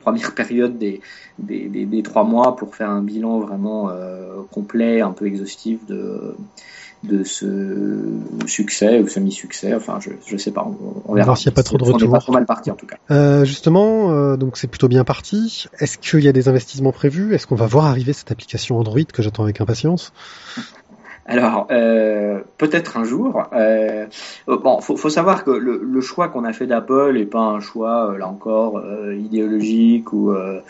première 0.00 0.34
période 0.34 0.78
des, 0.78 1.00
des, 1.38 1.68
des, 1.68 1.84
des, 1.86 2.02
trois 2.02 2.24
mois 2.24 2.56
pour 2.56 2.74
faire 2.74 2.90
un 2.90 3.02
bilan 3.02 3.40
vraiment 3.40 3.90
euh, 3.90 4.42
complet, 4.50 5.00
un 5.00 5.12
peu 5.12 5.26
exhaustif 5.26 5.84
de 5.86 6.34
de 7.04 7.22
ce 7.22 7.96
succès 8.46 9.00
ou 9.00 9.06
semi-succès. 9.06 9.72
Enfin, 9.74 9.98
je, 10.00 10.10
je 10.26 10.36
sais 10.36 10.50
pas. 10.50 10.66
On, 10.66 11.12
on 11.12 11.14
verra. 11.14 11.36
s'il 11.36 11.48
n'y 11.48 11.54
a 11.54 11.56
pas 11.56 11.62
trop 11.62 11.78
de 11.78 11.84
retour. 11.84 12.08
On 12.08 12.12
pas 12.12 12.18
trop 12.18 12.32
mal 12.32 12.46
parti 12.46 12.70
en 12.70 12.74
tout 12.74 12.86
cas. 12.86 12.96
Euh, 13.10 13.44
justement, 13.44 14.10
euh, 14.10 14.36
donc 14.36 14.56
c'est 14.56 14.66
plutôt 14.66 14.88
bien 14.88 15.04
parti. 15.04 15.66
Est-ce 15.78 15.98
qu'il 15.98 16.24
y 16.24 16.28
a 16.28 16.32
des 16.32 16.48
investissements 16.48 16.92
prévus? 16.92 17.34
Est-ce 17.34 17.46
qu'on 17.46 17.54
va 17.54 17.66
voir 17.66 17.86
arriver 17.86 18.12
cette 18.12 18.32
application 18.32 18.78
Android 18.78 19.04
que 19.12 19.22
j'attends 19.22 19.44
avec 19.44 19.60
impatience? 19.60 20.12
Alors, 21.28 21.66
euh, 21.70 22.40
peut-être 22.56 22.96
un 22.96 23.04
jour. 23.04 23.42
Euh, 23.52 24.06
bon, 24.46 24.80
faut, 24.80 25.10
savoir 25.10 25.44
que 25.44 25.50
le, 25.50 26.00
choix 26.00 26.28
qu'on 26.28 26.44
a 26.44 26.54
fait 26.54 26.66
d'Apple 26.66 27.12
n'est 27.12 27.26
pas 27.26 27.40
un 27.40 27.60
choix, 27.60 28.12
euh, 28.12 28.18
là 28.18 28.28
encore, 28.28 28.78
euh, 28.78 29.14
idéologique 29.14 30.10
ou 30.14 30.30
euh, 30.30 30.60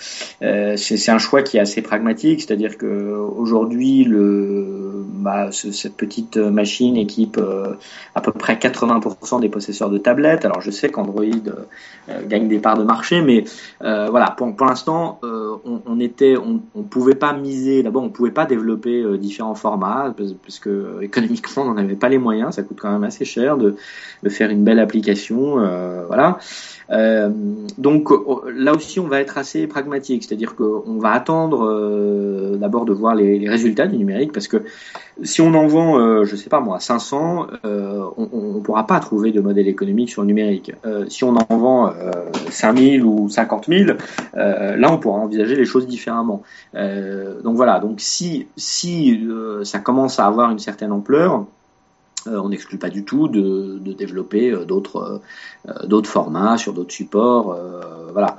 c'est 0.76 1.10
un 1.10 1.18
choix 1.18 1.42
qui 1.42 1.58
est 1.58 1.60
assez 1.60 1.80
pragmatique, 1.80 2.40
c'est-à-dire 2.40 2.76
que 2.76 3.14
aujourd'hui, 3.14 4.08
bah, 4.08 5.52
ce, 5.52 5.70
cette 5.70 5.96
petite 5.96 6.36
machine 6.36 6.96
équipe 6.96 7.40
à 8.16 8.20
peu 8.20 8.32
près 8.32 8.56
80% 8.56 9.40
des 9.40 9.48
possesseurs 9.48 9.90
de 9.90 9.98
tablettes. 9.98 10.44
Alors, 10.44 10.60
je 10.60 10.72
sais 10.72 10.88
qu'Android 10.88 11.24
gagne 12.26 12.48
des 12.48 12.58
parts 12.58 12.78
de 12.78 12.84
marché, 12.84 13.22
mais 13.22 13.44
voilà, 13.80 14.34
pour, 14.36 14.56
pour 14.56 14.66
l'instant, 14.66 15.20
on, 15.22 15.82
on, 15.86 16.00
était, 16.00 16.36
on, 16.36 16.60
on 16.74 16.82
pouvait 16.82 17.14
pas 17.14 17.32
miser. 17.32 17.84
D'abord, 17.84 18.02
on 18.02 18.08
pouvait 18.08 18.32
pas 18.32 18.46
développer 18.46 19.04
différents 19.18 19.54
formats 19.54 20.14
parce 20.48 20.60
que 20.60 21.02
économiquement 21.02 21.64
on 21.64 21.66
n'en 21.66 21.76
avait 21.76 21.94
pas 21.94 22.08
les 22.08 22.16
moyens, 22.16 22.54
ça 22.54 22.62
coûte 22.62 22.78
quand 22.80 22.90
même 22.90 23.04
assez 23.04 23.26
cher 23.26 23.58
de, 23.58 23.76
de 24.22 24.28
faire 24.30 24.48
une 24.48 24.64
belle 24.64 24.78
application, 24.80 25.60
euh, 25.60 26.06
voilà. 26.06 26.38
Euh, 26.90 27.28
donc 27.76 28.08
là 28.56 28.74
aussi 28.74 28.98
on 28.98 29.08
va 29.08 29.20
être 29.20 29.36
assez 29.36 29.66
pragmatique, 29.66 30.24
c'est-à-dire 30.24 30.56
qu'on 30.56 30.98
va 30.98 31.10
attendre 31.10 31.66
euh, 31.66 32.56
d'abord 32.56 32.86
de 32.86 32.94
voir 32.94 33.14
les, 33.14 33.38
les, 33.38 33.48
résultats 33.50 33.86
du 33.86 33.98
numérique 33.98 34.32
parce 34.32 34.48
que 34.48 34.62
si 35.22 35.40
on 35.40 35.54
en 35.54 35.66
vend, 35.66 35.98
euh, 35.98 36.24
je 36.24 36.36
sais 36.36 36.48
pas 36.48 36.60
moi, 36.60 36.80
500, 36.80 37.46
euh, 37.64 38.04
on 38.16 38.54
ne 38.54 38.60
pourra 38.60 38.86
pas 38.86 39.00
trouver 39.00 39.32
de 39.32 39.40
modèle 39.40 39.68
économique 39.68 40.10
sur 40.10 40.22
le 40.22 40.28
numérique. 40.28 40.72
Euh, 40.86 41.06
si 41.08 41.24
on 41.24 41.34
en 41.36 41.56
vend 41.56 41.92
5000 42.50 43.04
ou 43.04 43.28
50 43.28 43.66
000, 43.66 43.90
là 44.34 44.92
on 44.92 44.98
pourra 44.98 45.18
envisager 45.18 45.56
les 45.56 45.64
choses 45.64 45.86
différemment. 45.86 46.42
donc 46.74 47.56
voilà, 47.56 47.80
donc 47.80 48.00
si 48.00 48.46
si 48.56 49.26
ça 49.64 49.78
commence 49.78 50.18
à 50.18 50.26
avoir 50.26 50.50
une 50.50 50.58
certaine 50.58 50.92
ampleur, 50.92 51.44
Euh, 51.57 51.57
on 52.36 52.48
n'exclut 52.48 52.78
pas 52.78 52.90
du 52.90 53.04
tout 53.04 53.28
de, 53.28 53.78
développer 53.92 54.50
euh, 54.50 54.64
d'autres 54.64 55.20
euh, 55.68 55.86
d'autres 55.86 56.08
formats 56.08 56.56
sur 56.58 56.72
d'autres 56.72 56.92
supports, 56.92 57.56
voilà. 58.12 58.38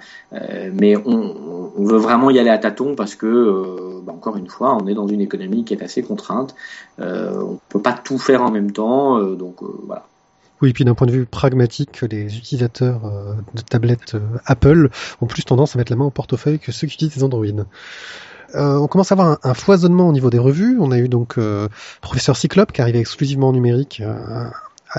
mais 0.73 0.95
on, 0.97 1.83
veut 1.83 1.97
vraiment 1.97 2.29
y 2.29 2.39
aller 2.39 2.49
à 2.49 2.57
tâtons 2.57 2.95
parce 2.95 3.15
que, 3.15 4.01
bah, 4.03 4.13
encore 4.13 4.37
une 4.37 4.47
fois, 4.47 4.75
on 4.75 4.87
est 4.87 4.93
dans 4.93 5.07
une 5.07 5.21
économie 5.21 5.63
qui 5.63 5.73
est 5.73 5.83
assez 5.83 6.01
contrainte. 6.01 6.55
on 6.99 7.59
peut 7.69 7.81
pas 7.81 7.93
tout 7.93 8.17
faire 8.17 8.41
en 8.41 8.51
même 8.51 8.71
temps, 8.71 9.21
donc. 9.21 9.57
Oui, 10.61 10.69
et 10.69 10.73
puis 10.73 10.83
d'un 10.85 10.95
point 10.95 11.07
de 11.07 11.11
vue 11.11 11.25
pragmatique, 11.25 12.01
les 12.09 12.37
utilisateurs 12.37 13.01
de 13.53 13.61
tablettes 13.61 14.17
Apple 14.45 14.89
ont 15.21 15.27
plus 15.27 15.43
tendance 15.43 15.75
à 15.75 15.79
mettre 15.79 15.91
la 15.91 15.97
main 15.97 16.05
au 16.05 16.11
portefeuille 16.11 16.59
que 16.59 16.71
ceux 16.71 16.87
qui 16.87 16.95
utilisent 16.95 17.23
Android. 17.23 17.45
Euh, 18.55 18.77
on 18.77 18.87
commence 18.87 19.11
à 19.11 19.15
avoir 19.15 19.37
un, 19.43 19.53
foisonnement 19.53 20.07
au 20.07 20.11
niveau 20.11 20.29
des 20.29 20.39
revues. 20.39 20.77
On 20.79 20.91
a 20.91 20.97
eu 20.97 21.09
donc 21.09 21.37
euh, 21.37 21.67
Professeur 22.01 22.37
Cyclope 22.37 22.71
qui 22.71 22.81
arrivait 22.81 22.99
exclusivement 22.99 23.49
en 23.49 23.53
numérique 23.53 24.01
euh, 24.05 24.49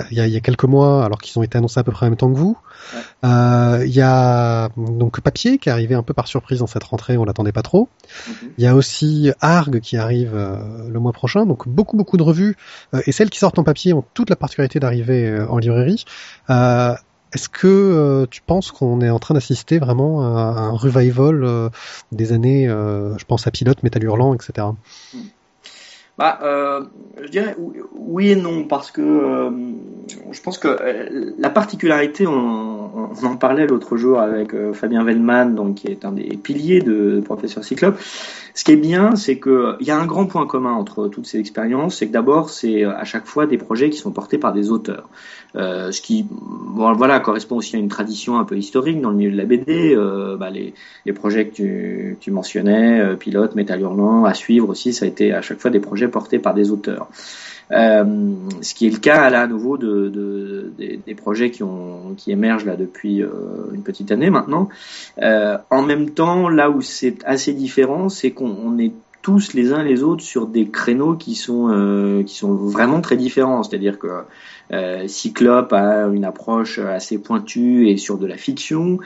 il, 0.09 0.17
y 0.17 0.37
a, 0.37 0.39
quelques 0.39 0.63
mois, 0.63 1.03
alors 1.03 1.19
qu'ils 1.19 1.37
ont 1.37 1.43
été 1.43 1.57
annoncés 1.57 1.79
à 1.79 1.83
peu 1.83 1.91
près 1.91 2.05
en 2.05 2.09
même 2.09 2.17
temps 2.17 2.31
que 2.31 2.37
vous. 2.37 2.57
Il 3.23 3.93
y 3.93 4.01
a 4.01 4.69
donc 4.77 5.19
Papier 5.19 5.57
qui 5.57 5.67
est 5.67 5.71
arrivé 5.71 5.95
un 5.95 6.03
peu 6.03 6.13
par 6.13 6.27
surprise 6.27 6.59
dans 6.59 6.67
cette 6.67 6.85
rentrée, 6.85 7.17
on 7.17 7.25
l'attendait 7.25 7.51
pas 7.51 7.61
trop. 7.61 7.89
Mhm. 8.27 8.33
Il 8.57 8.63
y 8.63 8.67
a 8.67 8.75
aussi 8.75 9.31
Arg 9.41 9.81
qui 9.81 9.97
arrive 9.97 10.31
le 10.33 10.99
mois 10.99 11.11
prochain, 11.11 11.45
donc 11.45 11.67
beaucoup 11.67 11.97
beaucoup 11.97 12.15
de 12.15 12.23
revues 12.23 12.55
et 13.05 13.11
celles 13.11 13.29
qui 13.29 13.39
sortent 13.39 13.59
en 13.59 13.65
papier 13.65 13.91
ont 13.91 14.05
toute 14.13 14.29
la 14.29 14.37
particularité 14.37 14.79
d'arriver 14.79 15.45
en 15.49 15.57
librairie. 15.57 16.05
Est-ce 17.33 17.47
que 17.47 17.67
euh, 17.67 18.25
tu 18.29 18.41
penses 18.41 18.71
qu'on 18.71 18.99
est 19.01 19.09
en 19.09 19.19
train 19.19 19.33
d'assister 19.33 19.79
vraiment 19.79 20.21
à 20.21 20.59
un 20.59 20.71
revival 20.71 21.43
euh, 21.43 21.69
des 22.11 22.33
années, 22.33 22.67
euh, 22.67 23.17
je 23.17 23.25
pense 23.25 23.47
à 23.47 23.51
Pilote, 23.51 23.83
Métal 23.83 24.03
Hurlant, 24.03 24.33
etc. 24.33 24.67
Bah, 26.17 26.39
je 27.23 27.29
dirais 27.29 27.55
oui 27.95 28.29
et 28.29 28.35
non 28.35 28.65
parce 28.65 28.91
que 28.91 29.49
je 30.31 30.41
pense 30.41 30.59
que 30.59 30.77
la 31.39 31.49
particularité, 31.49 32.27
on, 32.27 33.13
en 33.23 33.37
parlait 33.37 33.65
l'autre 33.65 33.97
jour 33.97 34.19
avec 34.19 34.53
Fabien 34.73 35.03
Vellman, 35.03 35.55
donc 35.55 35.75
qui 35.75 35.87
est 35.87 36.05
un 36.05 36.11
des 36.11 36.37
piliers 36.37 36.81
de 36.81 37.21
Professeur 37.21 37.63
Cyclope, 37.63 37.97
ce 38.53 38.63
qui 38.63 38.71
est 38.71 38.77
bien, 38.77 39.15
c'est 39.15 39.39
qu'il 39.39 39.77
y 39.81 39.91
a 39.91 39.97
un 39.97 40.05
grand 40.05 40.25
point 40.25 40.45
commun 40.45 40.73
entre 40.73 41.07
toutes 41.07 41.25
ces 41.25 41.39
expériences, 41.39 41.97
c'est 41.97 42.07
que 42.07 42.11
d'abord, 42.11 42.49
c'est 42.49 42.83
à 42.83 43.03
chaque 43.03 43.25
fois 43.25 43.45
des 43.45 43.57
projets 43.57 43.89
qui 43.89 43.97
sont 43.97 44.11
portés 44.11 44.37
par 44.37 44.53
des 44.53 44.71
auteurs. 44.71 45.09
Euh, 45.55 45.91
ce 45.91 46.01
qui 46.01 46.25
bon, 46.29 46.93
voilà, 46.93 47.19
correspond 47.19 47.57
aussi 47.57 47.75
à 47.75 47.79
une 47.79 47.89
tradition 47.89 48.39
un 48.39 48.45
peu 48.45 48.57
historique 48.57 49.01
dans 49.01 49.09
le 49.09 49.17
milieu 49.17 49.31
de 49.31 49.37
la 49.37 49.45
BD. 49.45 49.93
Euh, 49.95 50.37
bah, 50.37 50.49
les, 50.49 50.73
projets 51.13 51.47
que 51.47 52.13
tu, 52.19 52.31
mentionnais, 52.31 53.01
euh, 53.01 53.15
Pilote, 53.15 53.55
Métal 53.55 53.81
Hurlant, 53.81 54.25
à 54.25 54.33
suivre 54.33 54.69
aussi, 54.69 54.93
ça 54.93 55.05
a 55.05 55.07
été 55.07 55.33
à 55.33 55.41
chaque 55.41 55.59
fois 55.59 55.71
des 55.71 55.79
projets 55.79 56.07
portés 56.07 56.39
par 56.39 56.53
des 56.53 56.71
auteurs. 56.71 57.09
Euh, 57.71 58.33
ce 58.61 58.73
qui 58.73 58.87
est 58.87 58.89
le 58.89 58.97
cas 58.97 59.29
là 59.29 59.41
à 59.41 59.47
nouveau 59.47 59.77
de, 59.77 60.09
de, 60.09 60.71
des, 60.77 61.15
projets 61.15 61.51
qui, 61.51 61.63
ont, 61.63 62.15
qui 62.17 62.31
émergent 62.31 62.65
là 62.65 62.75
depuis 62.75 63.21
euh, 63.21 63.29
une 63.73 63.83
petite 63.83 64.11
année 64.11 64.29
maintenant. 64.29 64.69
Euh, 65.21 65.57
en 65.69 65.81
même 65.81 66.09
temps, 66.09 66.49
là 66.49 66.69
où 66.69 66.81
c'est 66.81 67.17
assez 67.25 67.53
différent, 67.53 68.09
c'est 68.09 68.31
qu'on 68.31 68.77
est 68.77 68.93
tous 69.21 69.53
les 69.53 69.71
uns 69.71 69.83
les 69.83 70.03
autres 70.03 70.23
sur 70.23 70.47
des 70.47 70.67
créneaux 70.67 71.15
qui 71.15 71.35
sont 71.35 71.69
euh, 71.69 72.23
qui 72.23 72.35
sont 72.35 72.53
vraiment 72.53 73.01
très 73.01 73.17
différents. 73.17 73.63
C'est-à-dire 73.63 73.99
que 73.99 74.07
Cyclope 75.07 75.73
a 75.73 76.07
une 76.07 76.25
approche 76.25 76.79
assez 76.79 77.17
pointue 77.17 77.89
et 77.89 77.97
sur 77.97 78.17
de 78.17 78.25
la 78.25 78.37
fiction. 78.37 78.99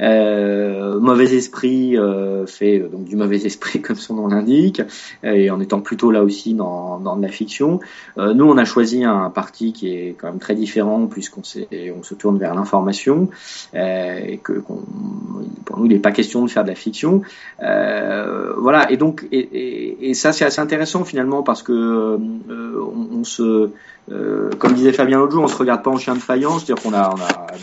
Euh, 0.00 0.98
mauvais 0.98 1.34
esprit 1.34 1.96
euh, 1.96 2.46
fait 2.46 2.80
euh, 2.80 2.88
donc 2.88 3.04
du 3.04 3.14
mauvais 3.14 3.36
esprit 3.46 3.80
comme 3.80 3.96
son 3.96 4.14
nom 4.14 4.26
l'indique, 4.26 4.82
et 5.22 5.50
en 5.50 5.60
étant 5.60 5.80
plutôt 5.80 6.10
là 6.10 6.22
aussi 6.22 6.54
dans, 6.54 6.98
dans 6.98 7.16
de 7.16 7.22
la 7.22 7.28
fiction. 7.28 7.80
nous, 8.16 8.44
on 8.44 8.56
a 8.56 8.64
choisi 8.64 9.04
un 9.04 9.30
parti 9.30 9.72
qui 9.72 9.88
est 9.94 10.16
quand 10.18 10.28
même 10.28 10.38
très 10.38 10.54
différent 10.54 11.06
puisqu'on 11.06 11.42
on 11.42 12.02
se 12.02 12.14
tourne 12.14 12.38
vers 12.38 12.54
l'information 12.54 13.28
et 13.74 14.38
que 14.42 14.52
pour 14.54 15.78
nous, 15.78 15.86
il 15.86 15.92
n'est 15.92 15.98
pas 15.98 16.12
question 16.12 16.44
de 16.44 16.50
faire 16.50 16.64
de 16.64 16.68
la 16.68 16.74
fiction. 16.74 17.22
voilà, 17.58 18.90
et 18.90 18.96
donc 18.96 19.26
et, 19.32 20.10
et, 20.10 20.14
ça 20.14 20.32
c'est 20.32 20.44
assez 20.44 20.60
intéressant 20.60 21.04
finalement 21.04 21.42
parce 21.42 21.62
que 21.62 22.18
on, 22.18 23.18
on 23.20 23.24
se 23.24 23.70
euh, 24.10 24.50
comme 24.58 24.72
disait 24.72 24.92
Fabien 24.92 25.11
jour, 25.30 25.44
on 25.44 25.48
se 25.48 25.56
regarde 25.56 25.82
pas 25.82 25.90
en 25.90 25.96
chien 25.96 26.14
de 26.14 26.20
faïence, 26.20 26.64
c'est-à-dire 26.64 26.82
qu'on 26.82 26.94
a, 26.94 27.14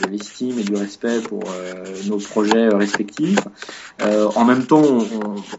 de 0.02 0.10
l'estime 0.10 0.58
et 0.60 0.64
du 0.64 0.76
respect 0.76 1.20
pour 1.22 1.44
euh, 1.44 1.84
nos 2.08 2.18
projets 2.18 2.70
respectifs. 2.70 3.40
Euh, 4.02 4.28
en 4.36 4.46
même 4.46 4.66
temps, 4.66 4.84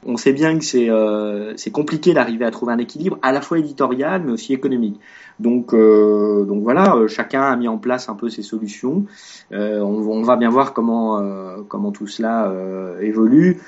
on, 0.07 0.17
sait 0.17 0.33
bien 0.33 0.59
que 0.59 0.65
c'est 0.65 0.89
euh, 0.89 1.55
compliqué 1.73 2.15
d'arriver 2.15 2.45
à 2.45 2.51
trouver 2.51 2.73
un 2.73 2.79
équilibre 2.79 3.19
à 3.23 3.33
la 3.33 3.41
fois 3.41 3.59
éditorial 3.59 4.23
mais 4.25 4.33
aussi 4.33 4.53
économique. 4.53 5.01
Donc, 5.39 5.73
voilà, 5.73 6.97
chacun 7.09 7.43
a 7.43 7.57
mis 7.57 7.67
en 7.67 7.79
place 7.79 8.11
un 8.11 8.15
peu 8.15 8.29
ses 8.29 8.43
solutions. 8.43 9.07
On, 9.51 10.23
va 10.23 10.37
bien 10.37 10.51
voir 10.51 10.75
comment 10.75 11.93
tout 11.95 12.07
cela 12.07 12.53
évolue. 13.01 13.61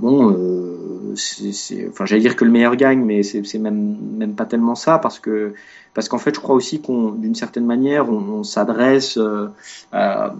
Bon, 0.00 1.14
c'est, 1.16 1.88
enfin, 1.88 2.04
j'allais 2.04 2.20
dire 2.20 2.36
que 2.36 2.44
le 2.44 2.50
meilleur 2.50 2.76
gagne, 2.76 3.04
mais 3.04 3.22
c'est 3.22 3.58
même 3.58 3.96
même 4.16 4.34
pas 4.34 4.44
tellement 4.44 4.74
ça 4.74 4.98
parce 4.98 5.18
que 5.18 5.54
parce 5.96 6.10
qu'en 6.10 6.18
fait, 6.18 6.34
je 6.34 6.40
crois 6.40 6.54
aussi 6.54 6.82
qu'on, 6.82 7.12
d'une 7.12 7.34
certaine 7.34 7.64
manière, 7.64 8.10
on, 8.10 8.44
s'adresse 8.44 9.16
euh, 9.16 9.48
à, 9.92 10.34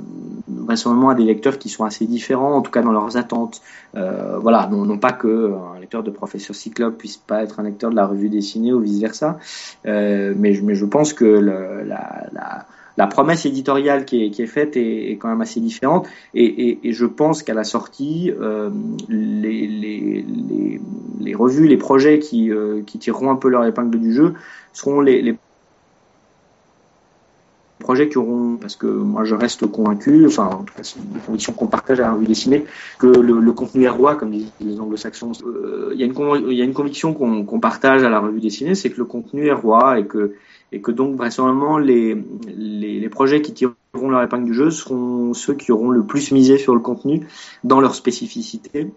à 0.68 1.14
des 1.14 1.24
lecteurs 1.24 1.58
qui 1.58 1.70
sont 1.70 1.84
assez 1.84 2.04
différents, 2.04 2.56
en 2.56 2.60
tout 2.60 2.70
cas 2.70 2.82
dans 2.82 2.92
leurs 2.92 3.16
attentes. 3.16 3.62
Euh, 3.94 4.36
voilà, 4.38 4.68
non, 4.70 4.98
pas 4.98 5.12
que 5.12 5.54
un 5.74 5.80
lecteur 5.80 6.02
de 6.02 6.10
Professeur 6.10 6.54
Cyclope 6.54 6.98
puisse 6.98 7.16
pas 7.16 7.42
être 7.42 7.58
un 7.58 7.62
lecteur 7.62 7.88
de 7.90 7.96
la 7.96 8.06
revue 8.06 8.28
dessinée 8.28 8.74
ou 8.74 8.80
vice 8.80 9.00
versa, 9.00 9.38
euh, 9.86 10.34
mais, 10.36 10.60
mais, 10.62 10.74
je 10.74 10.84
pense 10.84 11.14
que 11.14 11.24
le, 11.24 11.84
la, 11.84 12.26
la 12.34 12.66
la 12.96 13.06
promesse 13.06 13.46
éditoriale 13.46 14.04
qui 14.04 14.24
est, 14.24 14.30
qui 14.30 14.42
est 14.42 14.46
faite 14.46 14.76
est, 14.76 15.12
est, 15.12 15.16
quand 15.16 15.28
même 15.28 15.40
assez 15.40 15.60
différente. 15.60 16.08
Et, 16.34 16.44
et, 16.44 16.78
et 16.84 16.92
je 16.92 17.06
pense 17.06 17.42
qu'à 17.42 17.54
la 17.54 17.64
sortie, 17.64 18.32
euh, 18.40 18.70
les, 19.08 19.66
les, 19.66 20.24
les, 20.26 20.80
les, 21.20 21.34
revues, 21.34 21.66
les 21.66 21.76
projets 21.76 22.18
qui, 22.18 22.50
euh, 22.50 22.82
qui 22.86 22.98
tireront 22.98 23.30
un 23.30 23.36
peu 23.36 23.48
leur 23.48 23.64
épingle 23.64 23.98
du 23.98 24.12
jeu 24.12 24.34
seront 24.72 25.00
les, 25.00 25.36
projets 27.78 28.08
qui 28.08 28.18
auront, 28.18 28.56
parce 28.56 28.74
que 28.74 28.86
moi 28.86 29.24
je 29.24 29.34
reste 29.34 29.66
convaincu, 29.66 30.26
enfin 30.26 30.46
en 30.46 30.64
tout 30.64 30.74
cas 30.74 30.82
c'est 30.82 30.98
une 30.98 31.20
conviction 31.20 31.52
qu'on 31.52 31.66
partage 31.66 32.00
à 32.00 32.04
la 32.04 32.12
revue 32.14 32.26
dessinée, 32.26 32.64
que 32.98 33.06
le, 33.06 33.38
le 33.38 33.52
contenu 33.52 33.84
est 33.84 33.88
roi, 33.88 34.16
comme 34.16 34.30
disent 34.30 34.50
les 34.60 34.80
anglo-saxons. 34.80 35.32
Euh, 35.44 35.90
il 35.92 36.00
y, 36.00 36.00
y, 36.00 36.62
a 36.62 36.64
une 36.64 36.72
conviction 36.72 37.12
qu'on 37.12 37.60
partage 37.60 38.02
à 38.02 38.08
la 38.08 38.18
revue 38.18 38.40
dessinée, 38.40 38.74
c'est 38.74 38.90
que 38.90 38.98
le 38.98 39.04
contenu 39.04 39.46
est 39.46 39.52
roi 39.52 40.00
et 40.00 40.06
que, 40.06 40.34
et 40.76 40.80
que 40.82 40.90
donc 40.90 41.16
vraisemblablement 41.16 41.78
les, 41.78 42.14
les, 42.54 43.00
les 43.00 43.08
projets 43.08 43.40
qui 43.40 43.54
tireront 43.54 44.10
leur 44.10 44.22
épingle 44.22 44.44
du 44.44 44.54
jeu 44.54 44.70
seront 44.70 45.32
ceux 45.32 45.54
qui 45.54 45.72
auront 45.72 45.88
le 45.88 46.04
plus 46.04 46.30
misé 46.32 46.58
sur 46.58 46.74
le 46.74 46.80
contenu 46.80 47.26
dans 47.64 47.80
leur 47.80 47.94
spécificité 47.94 48.92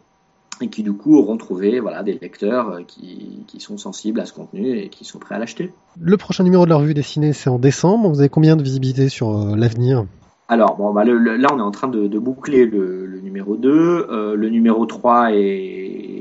et 0.61 0.67
qui 0.67 0.83
du 0.83 0.91
coup 0.91 1.17
auront 1.17 1.37
trouvé 1.37 1.79
voilà, 1.79 2.03
des 2.03 2.19
lecteurs 2.21 2.69
euh, 2.69 2.81
qui, 2.85 3.45
qui 3.47 3.61
sont 3.61 3.77
sensibles 3.77 4.19
à 4.19 4.25
ce 4.25 4.33
contenu 4.33 4.77
et 4.77 4.89
qui 4.89 5.05
sont 5.05 5.17
prêts 5.17 5.35
à 5.35 5.39
l'acheter. 5.39 5.71
Le 5.97 6.17
prochain 6.17 6.43
numéro 6.43 6.65
de 6.65 6.69
la 6.69 6.75
revue 6.75 6.93
dessinée, 6.93 7.31
c'est 7.31 7.49
en 7.49 7.59
décembre. 7.59 8.09
Vous 8.09 8.19
avez 8.19 8.27
combien 8.27 8.57
de 8.57 8.63
visibilité 8.63 9.07
sur 9.07 9.29
euh, 9.29 9.55
l'avenir? 9.55 10.05
Alors, 10.49 10.75
bon, 10.75 10.91
bah, 10.91 11.05
là, 11.05 11.47
on 11.53 11.59
est 11.59 11.61
en 11.61 11.71
train 11.71 11.87
de, 11.87 12.07
de 12.07 12.19
boucler 12.19 12.65
le, 12.65 13.05
le, 13.05 13.21
numéro 13.21 13.55
2. 13.55 13.69
Euh, 13.69 14.35
le 14.35 14.49
numéro 14.49 14.85
3 14.85 15.33
est 15.33 16.18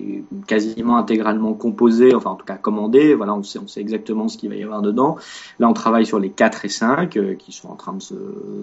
quasiment 0.49 0.97
intégralement 0.97 1.53
composé, 1.53 2.15
enfin 2.15 2.31
en 2.31 2.35
tout 2.35 2.47
cas 2.47 2.57
commandé. 2.57 3.15
Voilà, 3.15 3.35
on 3.35 3.45
sait, 3.45 3.61
on 3.61 3.69
sait 3.69 3.81
exactement 3.81 4.27
ce 4.27 4.37
qu'il 4.37 4.49
va 4.49 4.57
y 4.57 4.65
avoir 4.65 4.83
dedans. 4.83 5.17
Là, 5.61 5.69
on 5.69 5.75
travaille 5.75 6.07
sur 6.07 6.19
les 6.19 6.31
4 6.31 6.65
et 6.65 6.69
5 6.69 7.17
euh, 7.17 7.35
qui 7.35 7.53
sont 7.53 7.69
en 7.69 7.77
train 7.77 7.93
de 7.93 8.03
se, 8.03 8.15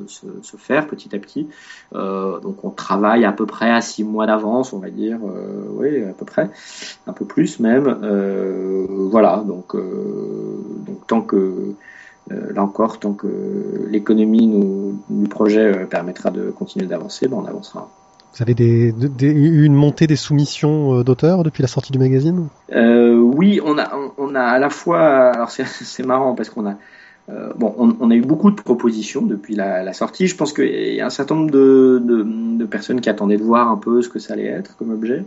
se, 0.07 0.57
faire 0.57 0.87
petit 0.87 1.15
à 1.15 1.19
petit. 1.19 1.47
Euh, 1.93 2.39
donc, 2.39 2.65
on 2.65 2.71
travaille 2.71 3.23
à 3.23 3.31
peu 3.31 3.45
près 3.45 3.71
à 3.71 3.79
6 3.79 4.03
mois 4.03 4.25
d'avance, 4.25 4.73
on 4.73 4.79
va 4.79 4.89
dire. 4.89 5.19
Euh, 5.23 5.65
oui, 5.69 6.03
à 6.03 6.13
peu 6.13 6.25
près. 6.25 6.49
Un 7.07 7.13
peu 7.13 7.25
plus 7.25 7.59
même. 7.59 7.85
Voilà, 9.11 9.43
donc, 9.47 9.75
donc 9.75 11.07
tant 11.07 11.21
que 11.21 11.73
là 12.29 12.63
encore, 12.63 12.99
tant 12.99 13.13
que 13.13 13.27
l'économie 13.89 14.97
du 15.09 15.27
projet 15.27 15.85
permettra 15.85 16.31
de 16.31 16.49
continuer 16.49 16.87
d'avancer, 16.87 17.27
ben 17.27 17.37
on 17.37 17.45
avancera. 17.45 17.89
Vous 18.35 18.41
avez 18.41 18.53
des, 18.53 18.93
eu 19.21 19.63
une 19.63 19.75
montée 19.75 20.07
des 20.07 20.17
soumissions 20.17 20.99
euh, 20.99 21.03
d'auteurs 21.05 21.43
depuis 21.43 21.61
la 21.61 21.69
sortie 21.69 21.93
du 21.93 21.99
magazine 21.99 22.49
euh, 22.73 23.15
Oui, 23.15 23.61
on 23.63 23.77
a, 23.77 23.89
on 24.17 24.35
a 24.35 24.41
à 24.41 24.59
la 24.59 24.69
fois. 24.69 25.31
Alors 25.31 25.49
c'est 25.51 26.05
marrant 26.05 26.35
parce 26.35 26.49
qu'on 26.49 26.67
a, 26.67 26.75
euh, 27.27 27.53
bon, 27.55 27.73
on, 27.79 27.95
on, 27.99 28.11
a 28.11 28.15
eu 28.15 28.21
beaucoup 28.21 28.51
de 28.51 28.61
propositions 28.61 29.23
depuis 29.23 29.55
la, 29.55 29.81
la 29.81 29.93
sortie. 29.93 30.27
Je 30.27 30.35
pense 30.35 30.53
qu'il 30.53 30.93
y 30.93 31.01
a 31.01 31.07
un 31.07 31.09
certain 31.09 31.33
nombre 31.33 31.49
de, 31.49 31.99
de, 32.03 32.23
de, 32.23 32.65
personnes 32.65 33.01
qui 33.01 33.09
attendaient 33.09 33.37
de 33.37 33.43
voir 33.43 33.71
un 33.71 33.77
peu 33.77 34.03
ce 34.03 34.09
que 34.09 34.19
ça 34.19 34.33
allait 34.33 34.45
être 34.45 34.77
comme 34.77 34.91
objet. 34.91 35.23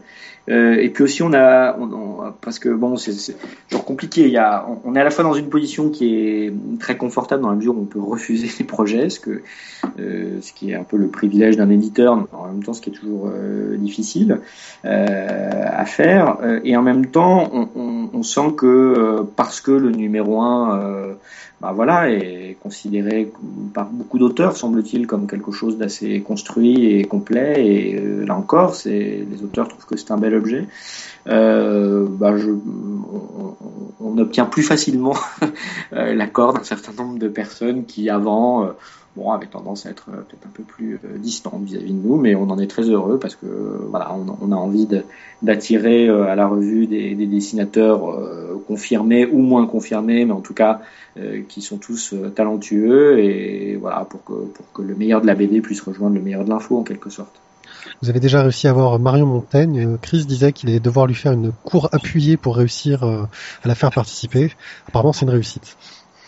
Euh, 0.49 0.77
et 0.77 0.91
puis 0.91 1.03
aussi, 1.03 1.23
on 1.23 1.33
a, 1.35 1.77
on, 1.77 2.33
parce 2.41 2.61
que 2.61 2.69
bon, 2.69 2.97
c'est 2.97 3.35
toujours 3.69 3.85
compliqué. 3.85 4.23
Il 4.23 4.31
y 4.31 4.37
a, 4.37 4.65
on, 4.85 4.95
est 4.95 5.01
à 5.01 5.05
la 5.05 5.11
fois 5.11 5.25
dans 5.25 5.35
une 5.35 5.49
position 5.49 5.91
qui 5.91 6.15
est 6.15 6.53
très 6.79 6.97
confortable 6.97 7.43
dans 7.43 7.51
la 7.51 7.57
mesure 7.57 7.77
où 7.77 7.81
on 7.81 7.87
peut 7.87 8.01
refuser 8.01 8.49
les 8.61 8.65
projets, 8.65 9.11
ce 9.11 9.19
que, 9.19 9.43
euh, 9.99 10.39
ce 10.41 10.53
qui 10.53 10.71
est 10.71 10.77
un 10.77 10.85
peu 10.85 10.97
le 10.97 11.09
privilège 11.09 11.57
d'un 11.57 11.69
éditeur, 11.69 12.13
en 12.33 12.47
même 12.47 12.63
temps, 12.63 12.75
ce 12.75 12.81
qui 12.81 12.91
est 12.91 12.95
toujours 12.95 13.29
euh, 13.35 13.77
difficile 13.77 14.39
euh, 14.85 15.65
à 15.67 15.85
faire. 15.85 16.39
Et 16.63 16.77
en 16.77 16.83
même 16.83 17.07
temps, 17.07 17.51
on, 17.53 17.69
on, 17.75 18.11
on 18.13 18.23
sent 18.23 18.53
que 18.57 19.27
parce 19.35 19.61
que 19.61 19.73
le 19.73 19.91
numéro 19.91 20.41
un 20.41 21.17
bah 21.61 21.73
voilà, 21.75 22.09
est 22.09 22.57
considéré 22.63 23.33
par 23.75 23.87
beaucoup 23.91 24.19
d'auteurs, 24.19 24.57
semble-t-il, 24.57 25.09
comme 25.09 25.27
quelque 25.27 25.51
chose 25.51 25.77
d'assez 25.77 26.21
construit 26.21 26.93
et 26.93 27.05
complet. 27.05 27.67
Et 27.67 27.97
euh, 27.99 28.25
là 28.25 28.37
encore, 28.37 28.77
c'est 28.77 29.27
les 29.29 29.43
auteurs 29.43 29.67
trouvent 29.67 29.85
que 29.85 29.97
c'est 29.97 30.13
un 30.13 30.19
bel 30.19 30.35
objet. 30.37 30.67
Euh, 31.27 32.07
bah 32.09 32.37
je, 32.37 32.51
on, 34.01 34.19
obtient 34.19 34.47
plus 34.47 34.63
facilement 34.63 35.15
euh, 35.93 36.15
l'accord 36.15 36.55
d'un 36.55 36.65
certain 36.65 36.93
nombre 36.93 37.19
de 37.19 37.29
personnes 37.29 37.85
qui 37.85 38.09
avant 38.09 38.65
euh, 38.65 38.69
bon, 39.19 39.33
avait 39.33 39.47
tendance 39.47 39.87
à 39.87 39.91
être 39.91 40.07
euh, 40.09 40.17
peut-être 40.17 40.47
un 40.47 40.53
peu 40.53 40.63
plus 40.63 41.01
euh, 41.05 41.19
distant 41.19 41.61
vis-à-vis 41.63 41.93
de 41.93 42.07
nous, 42.07 42.17
mais 42.17 42.35
on 42.35 42.51
en 42.51 42.59
est 42.59 42.67
très 42.67 42.83
heureux 42.83 43.19
parce 43.19 43.35
que 43.35 43.47
voilà, 43.91 44.15
on, 44.15 44.53
a 44.53 44.57
envie 44.57 44.89
d'attirer 45.43 46.09
euh, 46.09 46.27
à 46.27 46.35
la 46.35 46.47
revue 46.47 46.87
des, 46.87 47.15
des 47.15 47.27
dessinateurs 47.27 48.01
confirmés 48.67 49.27
ou 49.27 49.39
moins 49.39 49.67
confirmés, 49.67 50.25
mais 50.25 50.33
en 50.33 50.41
tout 50.41 50.55
cas 50.55 50.81
qui 51.49 51.63
sont 51.63 51.79
tous 51.79 52.15
talentueux 52.35 53.19
et 53.19 53.77
voilà 53.77 54.05
pour 54.09 54.23
que 54.25 54.33
pour 54.33 54.73
que 54.73 54.83
le 54.83 54.95
meilleur 54.95 55.21
de 55.21 55.27
la 55.27 55.35
BD 55.35 55.61
puisse 55.61 55.81
rejoindre 55.81 56.15
le 56.15 56.23
meilleur 56.23 56.45
de 56.45 56.51
l'info 56.51 56.79
en 56.79 56.85
quelque 56.85 57.11
sorte. 57.11 57.41
Vous 58.03 58.09
avez 58.09 58.21
déjà 58.21 58.43
réussi 58.43 58.69
à 58.69 58.73
voir 58.73 58.99
Marion 58.99 59.27
Montaigne. 59.27 59.97
Chris 60.01 60.27
disait 60.27 60.53
qu'il 60.53 60.69
allait 60.69 60.81
devoir 60.81 61.07
lui 61.07 61.15
faire 61.15 61.33
une 61.33 61.51
cour 61.65 61.89
appuyée 61.93 62.37
pour 62.37 62.57
réussir 62.57 63.03
à 63.03 63.29
la 63.65 63.75
faire 63.75 63.91
participer. 63.91 64.53
Apparemment, 64.87 65.13
c'est 65.13 65.25
une 65.25 65.33
réussite. 65.33 65.77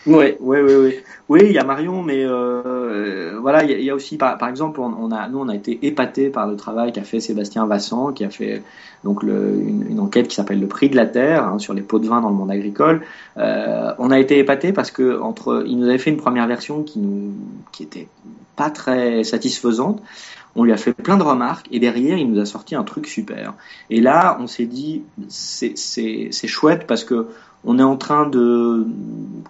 Oui, 0.07 0.35
oui, 0.39 0.57
oui, 0.61 0.73
oui. 0.75 0.95
Oui, 1.29 1.39
il 1.43 1.51
y 1.51 1.59
a 1.59 1.63
Marion, 1.63 2.01
mais 2.01 2.25
euh, 2.25 3.37
voilà, 3.39 3.63
il 3.63 3.81
y, 3.81 3.89
a 3.89 3.95
aussi, 3.95 4.17
par, 4.17 4.47
exemple, 4.49 4.79
on, 4.81 5.11
a, 5.11 5.27
nous, 5.29 5.39
on 5.39 5.47
a 5.47 5.55
été 5.55 5.79
épaté 5.85 6.29
par 6.29 6.47
le 6.47 6.55
travail 6.55 6.91
qu'a 6.91 7.03
fait 7.03 7.19
Sébastien 7.19 7.65
Vassan, 7.67 8.11
qui 8.13 8.25
a 8.25 8.29
fait 8.29 8.63
donc 9.03 9.23
une, 9.23 9.85
une, 9.89 9.99
enquête 9.99 10.27
qui 10.27 10.35
s'appelle 10.35 10.59
le 10.59 10.67
prix 10.67 10.89
de 10.89 10.95
la 10.95 11.05
terre 11.05 11.45
hein, 11.45 11.59
sur 11.59 11.73
les 11.73 11.81
pots 11.81 11.99
de 11.99 12.07
vin 12.07 12.19
dans 12.19 12.29
le 12.29 12.35
monde 12.35 12.51
agricole. 12.51 13.01
Euh, 13.37 13.93
on 13.99 14.11
a 14.11 14.19
été 14.19 14.39
épaté 14.39 14.73
parce 14.73 14.91
que 14.91 15.19
entre, 15.19 15.63
il 15.67 15.79
nous 15.79 15.87
avait 15.87 15.99
fait 15.99 16.09
une 16.09 16.17
première 16.17 16.47
version 16.47 16.83
qui 16.83 16.99
nous, 16.99 17.33
qui 17.71 17.83
était 17.83 18.07
pas 18.55 18.69
très 18.71 19.23
satisfaisante. 19.23 20.01
On 20.55 20.63
lui 20.63 20.73
a 20.73 20.77
fait 20.77 20.93
plein 20.93 21.17
de 21.17 21.23
remarques 21.23 21.67
et 21.71 21.79
derrière 21.79 22.17
il 22.17 22.29
nous 22.29 22.39
a 22.39 22.45
sorti 22.45 22.75
un 22.75 22.83
truc 22.83 23.07
super. 23.07 23.53
Et 23.89 24.01
là, 24.01 24.37
on 24.41 24.47
s'est 24.47 24.65
dit 24.65 25.03
c'est 25.29 26.47
chouette 26.47 26.85
parce 26.87 27.03
que 27.03 27.27
on 27.63 27.77
est 27.77 27.83
en 27.83 27.95
train 27.95 28.27
de 28.27 28.87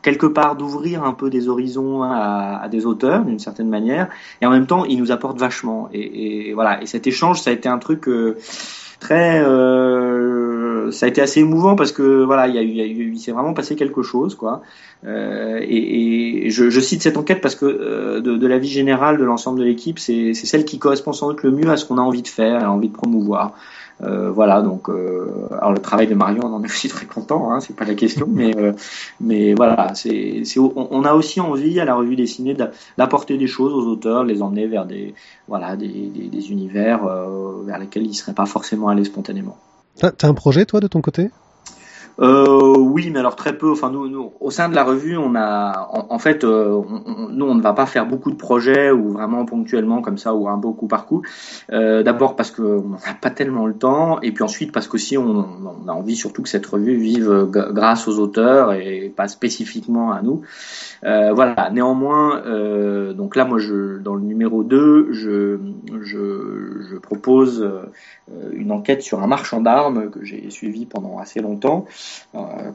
quelque 0.02 0.26
part 0.26 0.58
d'ouvrir 0.58 1.04
un 1.06 1.14
peu 1.14 1.30
des 1.30 1.48
horizons 1.48 2.04
à, 2.04 2.68
des 2.70 2.86
auteurs 2.86 3.24
d'une 3.24 3.40
certaine 3.40 3.70
manière. 3.70 4.10
Et 4.42 4.46
en 4.46 4.52
même 4.52 4.68
temps 4.68 4.86
il 4.86 5.00
nous 5.00 5.12
apporte 5.12 5.40
vachement. 5.40 5.90
Et, 5.94 6.50
et 6.50 6.54
voilà. 6.54 6.82
Et 6.82 6.86
cet 6.86 7.08
échange 7.08 7.42
ça 7.42 7.50
a 7.52 7.54
été 7.54 7.70
un 7.70 7.80
truc 7.80 8.08
euh, 8.08 8.38
très 9.00 9.42
euh, 9.44 10.21
ça 10.92 11.06
a 11.06 11.10
été 11.10 11.22
assez 11.22 11.40
émouvant 11.40 11.76
parce 11.76 11.92
que 11.92 12.24
voilà 12.24 12.48
il 12.48 12.56
y 12.56 12.58
a 12.58 12.62
eu, 12.62 12.68
il, 12.68 12.76
y 12.76 12.82
a 12.82 12.86
eu, 12.86 13.12
il 13.14 13.20
s'est 13.20 13.32
vraiment 13.32 13.54
passé 13.54 13.76
quelque 13.76 14.04
chose 14.04 14.36
quoi 14.36 14.62
euh, 15.06 15.60
et, 15.62 16.46
et 16.46 16.50
je, 16.50 16.70
je, 16.70 16.80
cite 16.80 17.02
cette 17.02 17.18
enquête 17.18 17.42
parce 17.42 17.56
que 17.56 17.66
euh, 17.66 18.22
de, 18.22 18.38
de, 18.38 18.48
la 18.48 18.60
vie 18.60 18.70
générale 18.70 19.18
de 19.18 19.24
l'ensemble 19.24 19.60
de 19.60 19.66
l'équipe 19.66 20.00
c'est 20.00 20.34
celle 20.34 20.66
qui 20.66 20.80
correspond 20.80 21.14
sans 21.14 21.30
doute 21.30 21.44
le 21.44 21.52
mieux 21.52 21.70
à 21.70 21.78
ce 21.78 21.86
qu'on 21.86 21.98
a 21.98 22.02
envie 22.02 22.22
de 22.22 22.28
faire 22.28 22.62
et 22.62 22.66
envie 22.66 22.90
de 22.90 22.94
promouvoir 22.94 23.54
euh, 24.04 24.32
voilà, 24.32 24.62
donc 24.62 24.90
euh, 24.90 25.48
alors 25.52 25.72
le 25.74 25.80
travail 25.80 26.08
de 26.08 26.16
Marion, 26.16 26.42
on 26.46 26.54
en 26.56 26.64
est 26.64 26.68
aussi 26.68 26.88
très 26.88 27.06
content, 27.06 27.52
hein, 27.52 27.60
c'est 27.60 27.76
pas 27.76 27.86
la 27.86 27.94
question, 27.94 28.28
mais 28.32 28.56
euh, 28.58 28.74
mais 29.20 29.54
voilà, 29.54 29.94
c'est 29.94 30.44
on, 30.58 30.88
on, 30.92 31.04
a 31.04 31.14
aussi 31.14 31.40
envie 31.40 31.80
à 31.80 31.86
la 31.86 31.94
revue 31.94 32.16
dessinée 32.16 32.56
d'apporter 32.98 33.38
des 33.38 33.48
choses 33.48 33.74
aux 33.74 33.88
auteurs, 33.88 34.24
les 34.24 34.42
emmener 34.42 34.66
vers 34.66 34.86
des 34.86 35.14
voilà 35.48 35.76
des, 35.76 35.88
des, 35.88 36.28
des 36.28 36.52
univers 36.52 37.06
euh, 37.06 37.62
vers 37.66 37.78
lesquels 37.78 38.06
ils 38.06 38.16
seraient 38.16 38.34
pas 38.34 38.48
forcément 38.48 38.90
allés 38.90 39.04
spontanément. 39.04 39.58
T'as 40.00 40.28
un 40.28 40.34
projet 40.34 40.66
toi 40.66 40.80
de 40.80 40.88
ton 40.88 41.02
côté? 41.02 41.30
Euh, 42.22 42.78
oui, 42.78 43.10
mais 43.10 43.20
alors 43.20 43.36
très 43.36 43.58
peu. 43.58 43.72
Enfin, 43.72 43.90
nous, 43.90 44.32
au 44.40 44.52
sein 44.52 44.70
de 44.70 44.76
la 44.76 44.84
revue, 44.84 45.18
on 45.18 45.34
a, 45.36 45.90
en, 45.92 46.20
fait, 46.20 46.44
euh, 46.44 46.80
on, 46.88 47.30
nous, 47.30 47.46
on 47.46 47.56
ne 47.56 47.62
va 47.62 47.74
pas 47.74 47.88
faire 47.88 48.06
beaucoup 48.06 48.30
de 48.30 48.36
projets 48.36 48.92
ou 48.92 49.10
vraiment 49.10 49.44
ponctuellement 49.46 50.02
comme 50.02 50.20
ça 50.20 50.36
ou 50.36 50.48
un 50.48 50.58
beau 50.58 50.74
coup 50.74 50.88
par 50.88 51.08
coup. 51.08 51.24
Euh, 51.72 52.04
D'abord 52.04 52.36
parce 52.36 52.52
qu'on 52.52 52.90
n'a 52.90 53.14
pas 53.20 53.32
tellement 53.32 53.66
le 53.66 53.74
temps, 53.74 54.22
et 54.22 54.32
puis 54.32 54.44
ensuite 54.44 54.72
parce 54.72 54.88
qu'aussi 54.88 55.18
on, 55.18 55.46
on, 55.84 55.88
a 55.88 55.94
envie 55.94 56.16
surtout 56.16 56.44
que 56.44 56.50
cette 56.50 56.66
revue 56.66 56.96
vive 56.96 57.48
grâce 57.50 58.08
aux 58.08 58.20
auteurs 58.20 58.74
et 58.74 59.12
pas 59.16 59.28
spécifiquement 59.28 60.12
à 60.12 60.22
nous. 60.22 60.44
Euh, 61.04 61.34
voilà. 61.34 61.70
Néanmoins, 61.72 62.44
euh, 62.46 63.14
donc 63.14 63.36
là, 63.36 63.46
moi, 63.46 63.58
je, 63.58 63.98
dans 63.98 64.14
le 64.14 64.22
numéro 64.22 64.64
2, 64.64 65.12
je, 65.12 65.58
je, 66.02 66.82
je 66.92 66.98
propose 66.98 67.68
une 68.54 68.72
enquête 68.72 69.02
sur 69.02 69.22
un 69.24 69.28
marchand 69.28 69.62
d'armes 69.62 70.10
que 70.12 70.24
j'ai 70.24 70.50
suivi 70.52 70.86
pendant 70.86 71.18
assez 71.18 71.42
longtemps 71.42 71.86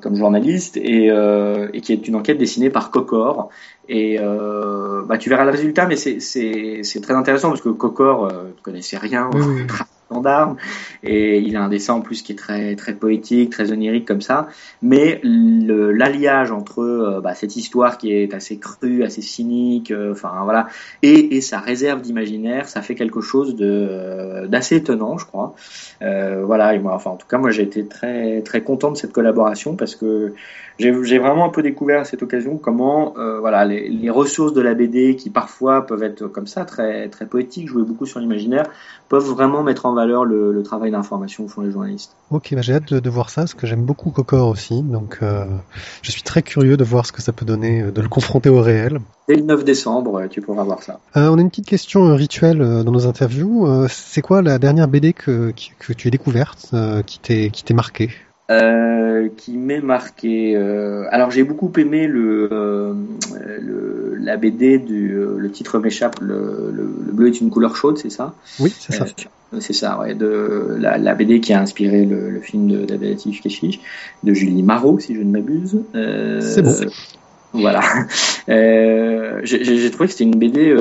comme 0.00 0.16
journaliste 0.16 0.76
et, 0.76 1.10
euh, 1.10 1.68
et, 1.72 1.80
qui 1.80 1.92
est 1.92 2.08
une 2.08 2.16
enquête 2.16 2.38
dessinée 2.38 2.70
par 2.70 2.90
Cocor. 2.90 3.50
Et 3.88 4.18
bah, 4.18 5.18
tu 5.18 5.30
verras 5.30 5.44
le 5.44 5.50
résultat, 5.50 5.86
mais 5.86 5.96
c'est 5.96 7.00
très 7.02 7.14
intéressant 7.14 7.48
parce 7.48 7.60
que 7.60 7.68
Cocor, 7.68 8.28
tu 8.56 8.62
connaissais 8.62 8.98
rien. 8.98 9.30
Oui, 9.32 9.40
oui. 9.46 9.62
D'armes 10.10 10.56
et 11.02 11.38
il 11.38 11.56
a 11.56 11.62
un 11.62 11.68
dessin 11.68 11.94
en 11.94 12.00
plus 12.00 12.22
qui 12.22 12.32
est 12.32 12.36
très 12.36 12.76
très 12.76 12.94
poétique 12.94 13.50
très 13.50 13.72
onirique 13.72 14.06
comme 14.06 14.20
ça. 14.20 14.48
Mais 14.82 15.20
l'alliage 15.22 16.52
entre 16.52 16.80
euh, 16.80 17.20
bah, 17.20 17.34
cette 17.34 17.56
histoire 17.56 17.98
qui 17.98 18.12
est 18.12 18.32
assez 18.32 18.58
crue 18.58 19.02
assez 19.02 19.22
cynique 19.22 19.90
euh, 19.90 20.12
enfin 20.12 20.42
voilà 20.44 20.68
et, 21.02 21.36
et, 21.36 21.40
sa 21.40 21.58
réserve 21.58 22.02
d'imaginaire 22.02 22.68
ça 22.68 22.82
fait 22.82 22.94
quelque 22.94 23.20
chose 23.20 23.56
de 23.56 23.88
euh, 23.90 24.46
d'assez 24.46 24.76
étonnant 24.76 25.18
je 25.18 25.26
crois. 25.26 25.54
Voilà 26.00 26.74
et 26.74 26.78
moi 26.78 26.94
enfin 26.94 27.10
en 27.10 27.16
tout 27.16 27.26
cas 27.26 27.38
moi 27.38 27.50
j'ai 27.50 27.62
été 27.62 27.86
très 27.86 28.42
très 28.42 28.62
content 28.62 28.90
de 28.90 28.96
cette 28.96 29.12
collaboration 29.12 29.74
parce 29.74 29.96
que 29.96 30.34
j'ai 30.78 31.18
vraiment 31.18 31.46
un 31.46 31.48
peu 31.48 31.62
découvert 31.62 32.00
à 32.00 32.04
cette 32.04 32.22
occasion 32.22 32.58
comment 32.58 33.14
voilà 33.40 33.64
les, 33.64 33.88
les 33.88 34.10
ressources 34.10 34.52
de 34.52 34.60
la 34.60 34.74
BD 34.74 35.16
qui 35.16 35.30
parfois 35.30 35.86
peuvent 35.86 36.02
être 36.02 36.26
comme 36.26 36.46
ça 36.46 36.64
très 36.64 37.08
très 37.08 37.26
poétiques 37.26 37.68
jouer 37.68 37.82
beaucoup 37.82 38.06
sur 38.06 38.20
l'imaginaire 38.20 38.66
peuvent 39.08 39.28
vraiment 39.28 39.62
mettre 39.62 39.86
en 39.86 39.94
valeur 39.94 40.24
le, 40.24 40.52
le 40.52 40.62
travail 40.62 40.90
d'information 40.90 41.44
que 41.44 41.50
font 41.50 41.62
les 41.62 41.70
journalistes. 41.70 42.16
Ok, 42.30 42.54
bah 42.54 42.62
j'ai 42.62 42.74
hâte 42.74 42.92
de, 42.92 43.00
de, 43.00 43.10
voir 43.10 43.30
ça, 43.30 43.42
parce 43.42 43.54
que 43.54 43.66
j'aime 43.66 43.84
beaucoup 43.84 44.10
Cocor 44.10 44.48
aussi, 44.48 44.82
donc 44.82 45.18
euh, 45.22 45.44
je 46.02 46.10
suis 46.10 46.22
très 46.22 46.42
curieux 46.42 46.76
de 46.76 46.84
voir 46.84 47.06
ce 47.06 47.12
que 47.12 47.22
ça 47.22 47.32
peut 47.32 47.46
donner, 47.46 47.82
euh, 47.82 47.90
de 47.92 48.00
le 48.00 48.08
confronter 48.08 48.48
au 48.48 48.60
réel. 48.60 48.98
Dès 49.28 49.36
le 49.36 49.42
9 49.42 49.64
décembre, 49.64 50.26
tu 50.28 50.40
pourras 50.40 50.64
voir 50.64 50.82
ça. 50.82 50.98
Euh, 51.16 51.28
on 51.28 51.38
a 51.38 51.40
une 51.40 51.50
petite 51.50 51.66
question 51.66 52.14
rituelle 52.14 52.58
dans 52.58 52.92
nos 52.92 53.06
interviews. 53.06 53.66
Euh, 53.66 53.86
c'est 53.88 54.22
quoi 54.22 54.42
la 54.42 54.58
dernière 54.58 54.88
BD 54.88 55.12
que, 55.12 55.52
que, 55.78 55.92
tu 55.92 56.08
as 56.08 56.10
découverte, 56.10 56.70
euh, 56.74 57.02
qui 57.02 57.20
t'est 57.20 57.74
marquée? 57.74 58.10
Euh, 58.48 59.28
qui 59.36 59.56
m'est 59.56 59.80
marqué. 59.80 60.54
Euh, 60.54 61.04
alors 61.10 61.32
j'ai 61.32 61.42
beaucoup 61.42 61.72
aimé 61.78 62.06
le, 62.06 62.48
euh, 62.52 62.94
le, 63.60 64.16
la 64.20 64.36
BD 64.36 64.78
du 64.78 65.16
le 65.36 65.50
titre 65.50 65.80
m'échappe. 65.80 66.20
Le, 66.20 66.70
le, 66.72 66.84
le, 67.06 67.12
bleu 67.12 67.26
est 67.28 67.40
une 67.40 67.50
couleur 67.50 67.74
chaude, 67.74 67.98
c'est 67.98 68.10
ça? 68.10 68.34
Oui, 68.60 68.72
c'est 68.78 68.92
ça. 68.92 69.06
c'est 69.58 69.72
ça, 69.72 69.98
ouais. 69.98 70.14
De 70.14 70.76
la, 70.78 70.96
la, 70.96 71.14
BD 71.14 71.40
qui 71.40 71.52
a 71.54 71.60
inspiré 71.60 72.04
le, 72.04 72.30
le 72.30 72.40
film 72.40 72.68
de 72.68 72.84
d'Abdelatif 72.84 73.40
Keshish, 73.40 73.80
de 74.22 74.32
Julie 74.32 74.62
Marot, 74.62 75.00
si 75.00 75.16
je 75.16 75.22
ne 75.22 75.32
m'abuse. 75.32 75.80
c'est 76.40 76.62
bon. 76.62 76.72
Voilà. 77.52 77.80
j'ai 78.46 79.90
trouvé 79.90 80.06
que 80.06 80.12
c'était 80.12 80.24
une 80.24 80.38
BD 80.38 80.72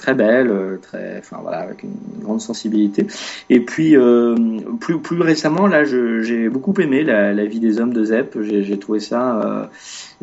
très 0.00 0.14
belle, 0.14 0.50
euh, 0.50 0.78
très, 0.78 1.18
enfin 1.18 1.38
voilà, 1.42 1.58
avec 1.58 1.82
une 1.82 1.92
grande 2.22 2.40
sensibilité. 2.40 3.06
Et 3.50 3.60
puis 3.60 3.96
euh, 3.96 4.34
plus 4.80 4.98
plus 4.98 5.20
récemment, 5.20 5.66
là, 5.66 5.84
j'ai 5.84 6.48
beaucoup 6.48 6.74
aimé 6.80 7.04
la, 7.04 7.32
la, 7.32 7.44
vie 7.44 7.60
des 7.60 7.80
hommes 7.80 7.92
de 7.92 8.02
Zep. 8.02 8.38
J'ai 8.40 8.78
trouvé 8.78 8.98
ça, 8.98 9.70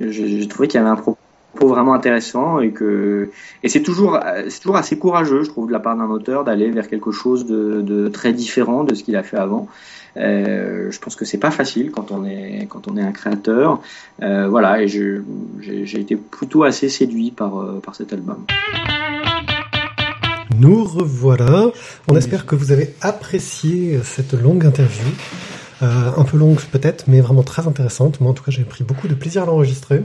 euh, 0.02 0.10
j'ai 0.10 0.48
trouvé 0.48 0.68
qu'il 0.68 0.80
y 0.80 0.82
avait 0.82 0.90
un 0.90 0.96
propos 0.96 1.18
vraiment 1.62 1.94
intéressant 1.94 2.60
et 2.60 2.72
que 2.72 3.30
et 3.64 3.70
c'est 3.70 3.82
toujours 3.82 4.20
c'est 4.48 4.60
toujours 4.60 4.78
assez 4.78 5.00
courageux 5.00 5.44
je 5.44 5.50
trouve 5.50 5.68
de 5.68 5.72
la 5.72 5.80
part 5.80 5.98
d'un 5.98 6.10
auteur 6.10 6.44
d'aller 6.44 6.70
vers 6.70 6.88
quelque 6.88 7.12
chose 7.12 7.48
de, 7.48 7.82
de, 7.82 8.10
très 8.10 8.32
différent 8.32 8.84
de 8.84 8.94
ce 8.94 9.04
qu'il 9.04 9.16
a 9.16 9.24
fait 9.24 9.38
avant 9.38 9.68
euh, 10.18 10.92
je 10.92 11.00
pense 11.00 11.16
que 11.16 11.26
c'est 11.26 11.40
pas 11.40 11.50
facile 11.50 11.90
quand 11.90 12.12
on 12.12 12.26
est 12.26 12.68
quand 12.70 12.88
on 12.88 12.96
est 12.96 13.02
un 13.02 13.12
créateur 13.12 13.82
euh, 14.22 14.48
voilà 14.48 14.84
et 14.84 14.88
j'ai 14.88 16.00
été 16.00 16.16
plutôt 16.16 16.64
assez 16.64 16.90
séduit 16.90 17.32
par 17.32 17.82
par 17.82 17.96
cet 17.96 18.14
album 18.14 18.46
nous 20.60 20.84
revoilà. 20.84 21.72
On 22.08 22.16
espère 22.16 22.46
que 22.46 22.56
vous 22.56 22.72
avez 22.72 22.96
apprécié 23.02 24.00
cette 24.04 24.34
longue 24.34 24.66
interview. 24.66 25.06
Euh, 25.84 26.12
un 26.18 26.24
peu 26.24 26.38
longue 26.38 26.60
peut-être, 26.72 27.06
mais 27.08 27.22
vraiment 27.22 27.44
très 27.44 27.68
intéressante. 27.68 28.20
Moi, 28.20 28.32
en 28.32 28.34
tout 28.34 28.44
cas, 28.44 28.52
j'ai 28.52 28.64
pris 28.64 28.84
beaucoup 28.84 29.08
de 29.08 29.14
plaisir 29.14 29.44
à 29.44 29.46
l'enregistrer. 29.46 30.04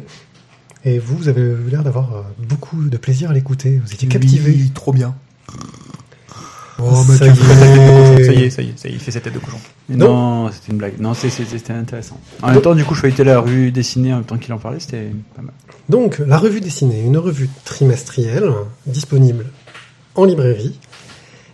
Et 0.85 0.99
vous, 0.99 1.17
vous 1.17 1.29
avez 1.29 1.41
eu 1.41 1.71
l'air 1.71 1.83
d'avoir 1.83 2.15
euh, 2.15 2.21
beaucoup 2.47 2.83
de 2.85 2.97
plaisir 2.97 3.31
à 3.31 3.33
l'écouter. 3.33 3.81
Vous 3.85 3.93
étiez 3.95 4.09
captivé. 4.09 4.53
Oui, 4.53 4.71
trop 4.75 4.93
bien. 4.93 5.15
Oh, 6.79 7.05
ça, 7.17 7.27
y 7.27 7.29
y 7.29 7.33
est, 7.33 8.25
ça 8.25 8.33
y 8.33 8.43
est, 8.43 8.51
ça 8.51 8.63
y 8.63 8.69
est, 8.69 8.79
ça 8.79 8.89
y 8.89 8.93
est, 8.93 8.95
il 8.95 8.99
fait 8.99 9.13
sa 9.13 9.21
tête 9.21 9.35
de 9.35 9.39
cochon. 9.39 9.59
Non, 9.89 10.51
c'était 10.51 10.73
une 10.73 10.79
blague. 10.79 10.99
Non, 10.99 11.15
c'était 11.15 11.73
intéressant. 11.73 12.19
En 12.43 12.51
même 12.51 12.61
temps, 12.61 12.75
du 12.75 12.85
coup, 12.85 12.95
je 12.95 13.01
feuilletais 13.01 13.25
la 13.25 13.41
revue 13.41 13.71
dessinée 13.71 14.13
en 14.13 14.17
même 14.17 14.25
temps 14.25 14.39
qu'il 14.39 14.53
en 14.53 14.59
parlait, 14.59 14.81
c'était 14.81 15.13
pas 15.37 15.43
mal. 15.43 15.55
Donc, 15.89 16.19
la 16.19 16.39
revue 16.39 16.61
dessinée, 16.61 17.03
une 17.03 17.19
revue 17.19 17.49
trimestrielle 17.65 18.51
disponible 18.87 19.47
en 20.15 20.25
librairie, 20.25 20.79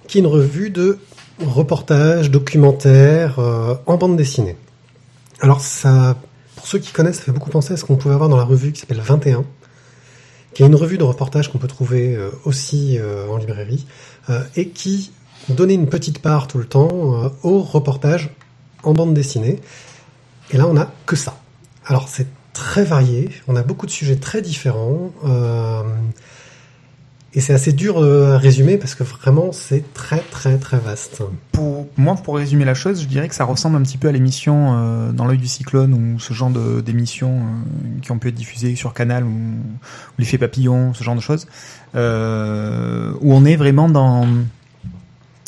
qui 0.06 0.18
est 0.18 0.20
une 0.20 0.26
revue 0.26 0.70
de 0.70 0.98
reportages, 1.40 2.30
documentaires 2.30 3.39
euh, 3.39 3.74
en 3.86 3.97
bande 3.97 4.16
dessinée. 4.16 4.56
Alors, 5.40 5.60
ça, 5.60 6.16
pour 6.56 6.66
ceux 6.66 6.78
qui 6.78 6.93
connaissent, 6.93 7.18
ça 7.18 7.22
fait 7.22 7.32
beaucoup 7.32 7.51
penser 7.51 7.74
à 7.74 7.76
ce 7.76 7.85
qu'on 7.85 7.97
pouvait 7.97 8.14
avoir 8.14 8.28
dans 8.28 8.36
la 8.36 8.44
revue 8.44 8.72
qui 8.72 8.80
s'appelle 8.80 9.01
21, 9.01 9.44
qui 10.55 10.62
est 10.62 10.66
une 10.66 10.74
revue 10.74 10.98
de 10.98 11.05
reportages 11.05 11.52
qu'on 11.52 11.59
peut 11.59 11.68
trouver 11.68 12.16
euh, 12.16 12.30
aussi 12.44 12.98
euh, 12.98 13.28
en 13.28 13.36
librairie, 13.36 13.86
et 14.56 14.68
qui 14.68 15.10
donnait 15.48 15.74
une 15.74 15.89
petite 15.89 16.18
part 16.18 16.48
tout 16.48 16.59
le 16.59 16.66
temps 16.66 17.24
euh, 17.24 17.28
au 17.43 17.62
reportage 17.62 18.30
en 18.82 18.93
bande 18.93 19.14
dessinée. 19.14 19.60
Et 20.51 20.56
là, 20.56 20.66
on 20.66 20.74
n'a 20.74 20.93
que 21.06 21.16
ça. 21.16 21.39
Alors, 21.86 22.09
c'est 22.09 22.26
très 22.52 22.85
varié. 22.85 23.30
On 23.47 23.56
a 23.56 23.62
beaucoup 23.62 23.86
de 23.86 23.90
sujets 23.90 24.16
très 24.16 24.43
différents. 24.43 25.12
Et 27.34 27.40
c'est 27.40 27.52
assez 27.52 27.72
dur 27.72 27.98
euh, 27.98 28.34
à 28.34 28.38
résumer 28.38 28.78
parce 28.78 28.94
que 28.94 29.05
vraiment, 29.05 29.52
c'est 29.52 29.92
très, 29.92 30.20
très, 30.20 30.56
très 30.56 30.78
vaste. 30.78 31.22
Pour 31.52 31.86
moi, 31.96 32.14
pour 32.14 32.36
résumer 32.36 32.64
la 32.64 32.74
chose, 32.74 33.02
je 33.02 33.06
dirais 33.06 33.28
que 33.28 33.34
ça 33.34 33.44
ressemble 33.44 33.76
un 33.76 33.82
petit 33.82 33.98
peu 33.98 34.09
à 34.09 34.12
l'émission 34.12 34.74
euh, 34.76 35.12
dans 35.12 35.26
l'œil 35.26 35.38
du 35.38 35.46
cyclone 35.46 35.92
ou 35.92 36.18
ce 36.18 36.32
genre 36.32 36.50
de- 36.50 36.80
d'émissions 36.80 37.36
euh, 37.36 38.00
qui 38.00 38.12
ont 38.12 38.18
pu 38.18 38.28
être 38.28 38.34
diffusées 38.34 38.74
sur 38.76 38.94
Canal 38.94 39.24
ou, 39.24 39.30
l'effet 40.18 40.38
papillon, 40.38 40.94
ce 40.94 41.05
genre 41.05 41.16
de 41.16 41.20
choses, 41.20 41.46
euh, 41.94 43.12
où 43.20 43.34
on 43.34 43.44
est 43.44 43.56
vraiment 43.56 43.88
dans 43.88 44.26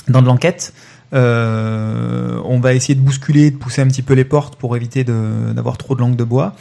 dans 0.09 0.23
de 0.23 0.27
l'enquête. 0.27 0.73
Euh, 1.12 2.40
on 2.44 2.61
va 2.61 2.74
essayer 2.74 2.94
de 2.94 3.01
bousculer, 3.01 3.51
de 3.51 3.57
pousser 3.57 3.82
un 3.82 3.89
petit 3.89 4.02
peu 4.02 4.15
les 4.15 4.24
portes 4.24 4.57
pour 4.57 4.77
éviter 4.77 5.02
d'avoir 5.05 5.77
trop 5.78 5.94
de 5.94 6.01
langue 6.01 6.16
de 6.16 6.24
bois. 6.24 6.55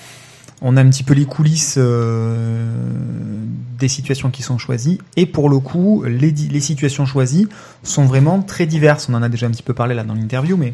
On 0.61 0.75
a 0.77 0.81
un 0.81 0.89
petit 0.89 1.03
peu 1.03 1.13
les 1.13 1.25
coulisses 1.25 1.75
euh, 1.77 2.65
des 3.77 3.87
situations 3.87 4.29
qui 4.29 4.43
sont 4.43 4.57
choisies. 4.57 4.99
Et 5.15 5.25
pour 5.25 5.49
le 5.49 5.59
coup, 5.59 6.03
les, 6.03 6.31
les 6.31 6.59
situations 6.59 7.05
choisies 7.05 7.47
sont 7.83 8.05
vraiment 8.05 8.41
très 8.41 8.65
diverses. 8.65 9.07
On 9.09 9.13
en 9.13 9.23
a 9.23 9.29
déjà 9.29 9.47
un 9.47 9.51
petit 9.51 9.63
peu 9.63 9.73
parlé 9.73 9.95
là 9.95 10.03
dans 10.03 10.15
l'interview, 10.15 10.57
mais 10.57 10.73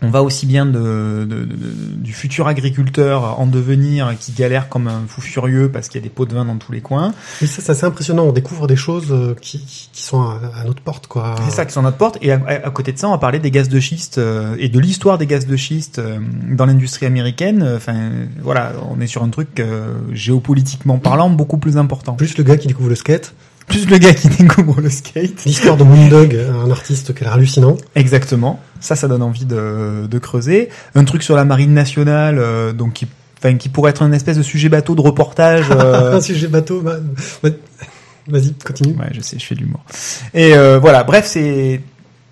on 0.00 0.10
va 0.10 0.22
aussi 0.22 0.46
bien 0.46 0.64
de, 0.66 1.26
de- 1.28 1.44
de- 1.44 1.56
du 1.96 2.12
futur 2.12 2.46
agriculteur 2.46 3.40
en 3.40 3.46
devenir 3.46 4.14
qui 4.20 4.32
galère 4.32 4.68
comme 4.68 4.86
un 4.86 5.02
fou 5.08 5.20
furieux 5.20 5.70
parce 5.72 5.88
qu'il 5.88 6.00
y 6.00 6.04
a 6.04 6.06
des 6.06 6.12
pots 6.12 6.24
de 6.26 6.34
vin 6.34 6.44
dans 6.44 6.56
tous 6.56 6.70
les 6.72 6.80
coins. 6.80 7.12
Oui, 7.42 7.48
ça, 7.48 7.60
c'est 7.62 7.72
assez 7.72 7.84
impressionnant. 7.84 8.24
On 8.24 8.32
découvre 8.32 8.66
des 8.68 8.76
choses 8.76 9.08
euh, 9.10 9.34
qui, 9.40 9.58
qui 9.92 10.02
sont 10.02 10.20
à, 10.22 10.40
à 10.60 10.64
notre 10.64 10.82
porte, 10.82 11.06
quoi. 11.08 11.34
C'est 11.44 11.50
ça 11.56 11.66
qui 11.66 11.72
sont 11.72 11.80
à 11.80 11.84
notre 11.84 11.96
porte. 11.96 12.16
Et 12.22 12.30
à, 12.32 12.40
à- 12.46 12.66
à 12.66 12.70
côté 12.70 12.92
de 12.92 12.98
ça, 12.98 13.08
on 13.08 13.12
va 13.12 13.18
parler 13.18 13.38
des 13.40 13.50
gaz 13.50 13.68
de 13.68 13.80
schiste 13.80 14.18
euh, 14.18 14.54
et 14.58 14.68
de 14.68 14.78
l'histoire 14.78 15.18
des 15.18 15.26
gaz 15.26 15.46
de 15.46 15.56
schiste 15.56 15.98
euh, 15.98 16.18
dans 16.50 16.66
l'industrie 16.66 17.06
américaine. 17.06 17.68
Enfin, 17.76 18.10
voilà, 18.42 18.72
on 18.90 19.00
est 19.00 19.06
sur 19.08 19.22
un 19.24 19.30
truc 19.30 19.58
euh, 19.58 19.94
géopolitiquement 20.12 20.98
parlant 20.98 21.30
beaucoup 21.30 21.58
plus 21.58 21.76
important. 21.76 22.14
Plus 22.14 22.36
le 22.38 22.44
gars 22.44 22.56
qui 22.56 22.68
découvre 22.68 22.88
le 22.90 22.94
skate. 22.94 23.34
Plus 23.68 23.88
le 23.88 23.98
gars 23.98 24.14
qui 24.14 24.28
découvre 24.38 24.80
le 24.80 24.90
skate. 24.90 25.44
L'histoire 25.44 25.76
de 25.76 25.84
Moondog, 25.84 26.34
un 26.34 26.70
artiste 26.70 27.14
qui 27.14 27.22
a 27.22 27.24
l'air 27.24 27.34
hallucinant. 27.34 27.76
Exactement. 27.94 28.60
Ça, 28.80 28.96
ça 28.96 29.08
donne 29.08 29.22
envie 29.22 29.44
de, 29.44 30.06
de 30.06 30.18
creuser. 30.18 30.68
Un 30.94 31.04
truc 31.04 31.22
sur 31.22 31.36
la 31.36 31.44
marine 31.44 31.74
nationale, 31.74 32.38
euh, 32.38 32.72
donc 32.72 32.94
qui, 32.94 33.06
enfin, 33.38 33.56
qui 33.56 33.68
pourrait 33.68 33.90
être 33.90 34.02
une 34.02 34.14
espèce 34.14 34.36
de 34.36 34.42
sujet 34.42 34.68
bateau 34.68 34.94
de 34.94 35.00
reportage. 35.00 35.66
euh, 35.70 36.16
un 36.16 36.20
sujet 36.20 36.48
bateau. 36.48 36.80
bah, 36.80 36.96
bah, 37.42 37.50
Vas-y, 38.28 38.52
continue. 38.52 38.94
Ouais, 38.94 39.08
je 39.12 39.20
sais, 39.20 39.38
je 39.38 39.44
fais 39.44 39.54
de 39.54 39.60
l'humour. 39.60 39.80
Et 40.34 40.54
euh, 40.54 40.78
voilà, 40.78 41.02
bref, 41.02 41.26
c'est 41.26 41.80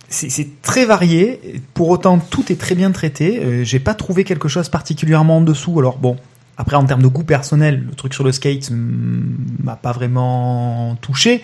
c'est 0.08 0.30
c'est 0.30 0.62
très 0.62 0.84
varié. 0.84 1.62
Pour 1.74 1.88
autant, 1.88 2.18
tout 2.18 2.52
est 2.52 2.60
très 2.60 2.74
bien 2.74 2.90
traité. 2.92 3.40
Euh, 3.42 3.64
J'ai 3.64 3.80
pas 3.80 3.94
trouvé 3.94 4.24
quelque 4.24 4.48
chose 4.48 4.68
particulièrement 4.68 5.38
en 5.38 5.40
dessous. 5.40 5.78
Alors 5.78 5.96
bon, 5.96 6.16
après 6.56 6.76
en 6.76 6.84
termes 6.84 7.02
de 7.02 7.08
goût 7.08 7.24
personnel, 7.24 7.84
le 7.88 7.94
truc 7.94 8.14
sur 8.14 8.24
le 8.24 8.32
skate 8.32 8.70
m'a 8.70 9.76
pas 9.76 9.92
vraiment 9.92 10.96
touché. 11.00 11.42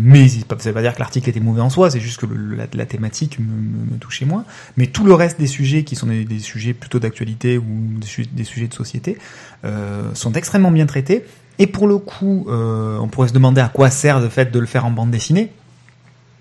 Mais 0.00 0.28
ça 0.28 0.38
veut 0.48 0.72
pas 0.72 0.82
dire 0.82 0.94
que 0.94 1.00
l'article 1.00 1.28
était 1.28 1.40
mauvais 1.40 1.60
en 1.60 1.70
soi, 1.70 1.90
c'est 1.90 1.98
juste 1.98 2.20
que 2.20 2.26
la, 2.26 2.86
thématique 2.86 3.38
me, 3.40 3.98
touchait 3.98 4.26
moins. 4.26 4.44
Mais 4.76 4.86
tout 4.86 5.04
le 5.04 5.12
reste 5.12 5.40
des 5.40 5.48
sujets, 5.48 5.82
qui 5.82 5.96
sont 5.96 6.06
des, 6.06 6.38
sujets 6.38 6.72
plutôt 6.72 7.00
d'actualité 7.00 7.58
ou 7.58 7.64
des, 8.00 8.06
su- 8.06 8.26
des 8.30 8.44
sujets 8.44 8.68
de 8.68 8.74
société, 8.74 9.18
euh, 9.64 10.14
sont 10.14 10.32
extrêmement 10.34 10.70
bien 10.70 10.86
traités. 10.86 11.24
Et 11.58 11.66
pour 11.66 11.88
le 11.88 11.98
coup, 11.98 12.46
euh, 12.48 12.98
on 12.98 13.08
pourrait 13.08 13.28
se 13.28 13.32
demander 13.32 13.60
à 13.60 13.68
quoi 13.68 13.90
sert 13.90 14.20
le 14.20 14.28
fait 14.28 14.52
de 14.52 14.58
le 14.60 14.66
faire 14.66 14.86
en 14.86 14.92
bande 14.92 15.10
dessinée. 15.10 15.50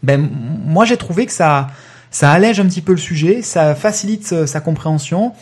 Ben, 0.03 0.30
moi, 0.64 0.85
j'ai 0.85 0.98
trouvé 0.98 1.26
que 1.26 1.31
ça, 1.31 1.69
ça 2.11 2.31
allège 2.31 2.60
un 2.60 2.65
petit 2.65 2.81
peu 2.81 2.91
le 2.91 2.99
sujet, 2.99 3.41
ça 3.41 3.73
facilite 3.73 4.31
euh, 4.34 4.45
sa 4.45 4.60
compréhension. 4.60 5.34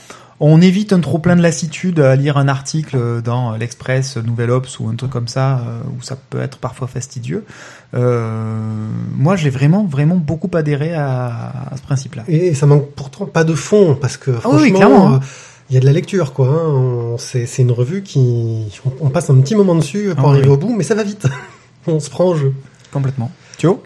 On 0.42 0.60
évite 0.62 0.92
un 0.92 1.00
trop 1.00 1.18
plein 1.18 1.38
de 1.38 1.42
lassitude 1.42 2.00
à 2.02 2.16
lire 2.18 2.36
un 2.38 2.50
article 2.50 3.22
dans 3.24 3.56
l'Express, 3.56 4.18
Nouvel 4.18 4.52
Ops 4.52 4.80
ou 4.82 4.90
un 4.90 4.96
truc 4.96 5.10
comme 5.10 5.30
ça, 5.30 5.60
euh, 5.60 5.80
où 5.98 6.02
ça 6.02 6.18
peut 6.18 6.42
être 6.42 6.58
parfois 6.58 6.88
fastidieux. 6.88 7.46
Euh, 7.94 8.90
moi, 9.16 9.38
j'ai 9.38 9.50
vraiment, 9.50 9.86
vraiment 9.86 10.18
beaucoup 10.18 10.50
adhéré 10.54 10.94
à, 10.94 11.28
à 11.72 11.78
ce 11.78 11.82
principe-là. 11.82 12.24
Et 12.28 12.54
ça 12.54 12.66
manque 12.66 12.90
pourtant 12.92 13.26
pas 13.28 13.46
de 13.46 13.54
fond, 13.54 13.96
parce 14.00 14.18
que 14.18 14.32
Ah 14.44 14.50
oui, 14.50 14.56
oui, 14.56 14.70
franchement, 14.72 14.76
clairement, 14.78 15.08
hein. 15.14 15.20
euh, 15.24 15.28
il 15.70 15.76
y 15.76 15.78
a 15.78 15.80
de 15.80 15.86
la 15.86 15.94
lecture, 15.94 16.34
quoi. 16.34 16.48
hein. 16.50 17.16
C'est 17.18 17.48
une 17.60 17.72
revue 17.72 18.04
qui... 18.04 18.66
On, 18.86 19.08
on 19.08 19.10
passe 19.10 19.30
un 19.30 19.40
petit 19.40 19.56
moment 19.56 19.76
dessus 19.76 20.14
pour 20.18 20.28
Ah 20.28 20.32
arriver 20.34 20.48
oui. 20.50 20.54
au 20.56 20.58
bout, 20.58 20.76
mais 20.76 20.84
ça 20.84 20.96
va 20.96 21.04
vite. 21.04 21.28
on 21.88 22.02
se 22.02 22.10
prend 22.10 22.32
en 22.32 22.36
jeu. 22.36 22.54
Complètement. 22.92 23.32
Thio? 23.58 23.82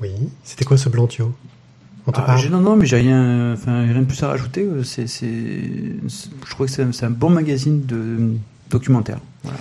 Oui, 0.00 0.10
c'était 0.42 0.64
quoi 0.64 0.76
ce 0.76 0.88
blanc, 0.88 1.06
Thio? 1.06 1.32
Ah, 2.14 2.36
non, 2.50 2.60
non, 2.60 2.76
mais 2.76 2.86
j'ai 2.86 2.96
rien, 2.96 3.52
enfin, 3.52 3.82
rien 3.82 4.00
de 4.00 4.06
plus 4.06 4.22
à 4.22 4.28
rajouter. 4.28 4.62
euh, 4.62 4.82
C'est, 4.82 5.06
c'est, 5.06 5.26
je 5.26 6.54
crois 6.54 6.66
que 6.66 6.72
c'est, 6.72 7.04
un- 7.04 7.10
bon 7.10 7.30
magazine 7.30 7.84
de 7.86 8.32
documentaire. 8.70 9.18
Voilà. 9.44 9.58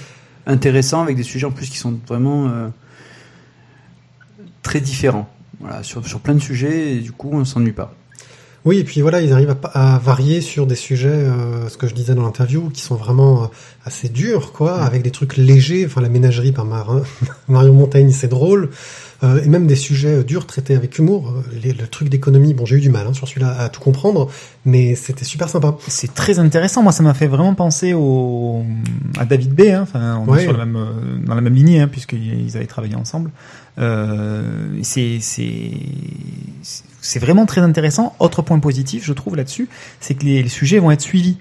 Intéressant 0.47 1.03
avec 1.03 1.15
des 1.15 1.23
sujets 1.23 1.45
en 1.45 1.51
plus 1.51 1.69
qui 1.69 1.77
sont 1.77 1.99
vraiment 2.07 2.47
euh, 2.47 2.69
très 4.63 4.81
différents. 4.81 5.29
Voilà, 5.59 5.83
sur, 5.83 6.05
sur 6.07 6.19
plein 6.19 6.33
de 6.33 6.39
sujets, 6.39 6.95
et 6.95 6.99
du 6.99 7.11
coup, 7.11 7.29
on 7.31 7.45
s'ennuie 7.45 7.73
pas. 7.73 7.93
Oui, 8.65 8.77
et 8.77 8.83
puis 8.83 9.01
voilà, 9.01 9.21
ils 9.21 9.33
arrivent 9.33 9.55
à, 9.73 9.99
varier 9.99 10.41
sur 10.41 10.67
des 10.67 10.75
sujets, 10.75 11.09
euh, 11.09 11.67
ce 11.69 11.77
que 11.77 11.87
je 11.87 11.93
disais 11.95 12.13
dans 12.15 12.23
l'interview, 12.23 12.69
qui 12.69 12.81
sont 12.81 12.95
vraiment 12.95 13.43
euh, 13.43 13.47
assez 13.85 14.09
durs, 14.09 14.51
quoi, 14.51 14.81
avec 14.81 15.01
des 15.03 15.11
trucs 15.11 15.37
légers. 15.37 15.85
Enfin, 15.85 16.01
la 16.01 16.09
ménagerie 16.09 16.51
par 16.51 16.65
Marin, 16.65 17.01
Marion 17.47 17.73
Montaigne, 17.73 18.11
c'est 18.11 18.27
drôle. 18.27 18.69
Euh, 19.23 19.43
et 19.43 19.47
même 19.47 19.67
des 19.67 19.75
sujets 19.75 20.15
euh, 20.19 20.23
durs 20.23 20.47
traités 20.47 20.75
avec 20.75 20.97
humour. 20.97 21.29
Euh, 21.29 21.43
Les- 21.63 21.73
le 21.73 21.87
truc 21.87 22.09
d'économie, 22.09 22.55
bon, 22.55 22.65
j'ai 22.65 22.77
eu 22.77 22.81
du 22.81 22.89
mal 22.89 23.05
hein, 23.05 23.13
sur 23.13 23.27
celui-là 23.27 23.51
à 23.59 23.69
tout 23.69 23.79
comprendre, 23.79 24.29
mais 24.65 24.95
c'était 24.95 25.25
super 25.25 25.47
sympa. 25.47 25.77
C'est 25.87 26.13
très 26.15 26.39
intéressant. 26.39 26.81
Moi, 26.81 26.91
ça 26.91 27.03
m'a 27.03 27.13
fait 27.13 27.27
vraiment 27.27 27.53
penser 27.53 27.93
au 27.93 28.63
à 29.19 29.25
David 29.25 29.53
B. 29.53 29.61
Hein. 29.71 29.81
Enfin, 29.83 30.23
on 30.25 30.31
Ouais. 30.31 30.39
est 30.41 30.43
sur 30.45 30.57
la 30.57 30.65
même 30.65 30.75
euh, 30.75 31.25
dans 31.25 31.35
la 31.35 31.41
même 31.41 31.53
lignée, 31.53 31.81
hein, 31.81 31.87
puisqu'ils 31.87 32.55
avaient 32.57 32.65
travaillé 32.65 32.95
ensemble. 32.95 33.29
Euh, 33.79 34.79
c'est 34.81 35.19
c'est 35.21 35.71
c'est 37.01 37.19
vraiment 37.19 37.45
très 37.45 37.61
intéressant. 37.61 38.15
Autre 38.19 38.41
point 38.41 38.59
positif, 38.59 39.03
je 39.05 39.13
trouve 39.13 39.35
là-dessus, 39.35 39.69
c'est 39.99 40.13
que 40.15 40.25
les, 40.25 40.41
les 40.43 40.49
sujets 40.49 40.79
vont 40.79 40.91
être 40.91 41.01
suivis. 41.01 41.37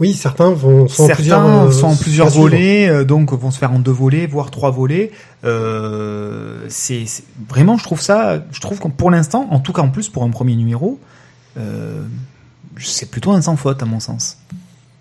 Oui, 0.00 0.12
certains 0.12 0.50
vont 0.50 0.88
sont 0.88 1.04
en 1.04 1.08
plusieurs, 1.08 1.46
euh, 1.46 1.70
sont 1.70 1.86
en 1.86 1.96
plusieurs 1.96 2.28
volets, 2.28 2.88
euh, 2.88 3.04
donc 3.04 3.32
vont 3.32 3.50
se 3.52 3.58
faire 3.58 3.72
en 3.72 3.78
deux 3.78 3.92
volets, 3.92 4.26
voire 4.26 4.50
trois 4.50 4.70
volets. 4.72 5.12
Euh, 5.44 6.64
c'est 6.68 7.04
vraiment, 7.48 7.76
je 7.78 7.84
trouve 7.84 8.00
ça, 8.00 8.42
je 8.50 8.60
trouve 8.60 8.78
que 8.80 8.88
pour 8.88 9.10
l'instant, 9.10 9.46
en 9.50 9.60
tout 9.60 9.72
cas 9.72 9.82
en 9.82 9.88
plus 9.90 10.08
pour 10.08 10.24
un 10.24 10.30
premier 10.30 10.56
numéro, 10.56 10.98
euh, 11.58 12.02
c'est 12.78 13.10
plutôt 13.10 13.30
un 13.32 13.42
sans 13.42 13.56
faute 13.56 13.82
à 13.82 13.86
mon 13.86 14.00
sens. 14.00 14.38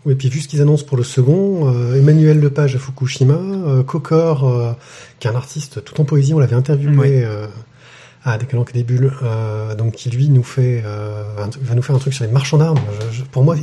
Oui, 0.06 0.16
puis 0.16 0.30
vu 0.30 0.42
ce 0.42 0.48
qu'ils 0.48 0.62
annoncent 0.62 0.86
pour 0.86 0.98
le 0.98 1.04
second, 1.04 1.74
euh, 1.74 1.98
Emmanuel 1.98 2.40
Lepage 2.40 2.76
à 2.76 2.80
Fukushima, 2.80 3.38
Kokor, 3.88 4.44
euh, 4.48 4.74
qui 5.20 5.28
est 5.28 5.32
un 5.32 5.36
artiste 5.36 5.84
tout 5.84 6.00
en 6.02 6.04
poésie, 6.06 6.34
on 6.34 6.40
l'avait 6.40 6.56
interviewé 6.58 6.98
Oui. 6.98 7.08
euh, 7.10 7.48
à 8.26 8.38
Décalant 8.38 8.64
que 8.64 8.74
des 8.74 8.84
bulles, 8.84 9.12
euh, 9.24 9.76
donc 9.76 9.94
qui 9.94 10.10
lui 10.10 10.30
nous 10.30 10.44
fait, 10.44 10.84
euh, 10.86 11.24
va 11.62 11.76
nous 11.76 11.82
faire 11.82 11.96
un 11.96 12.00
truc 12.00 12.14
sur 12.14 12.26
les 12.26 12.32
marchands 12.32 12.58
d'armes. 12.58 12.80
Je- 13.12 13.18
je- 13.20 13.24
pour 13.24 13.44
moi, 13.44 13.56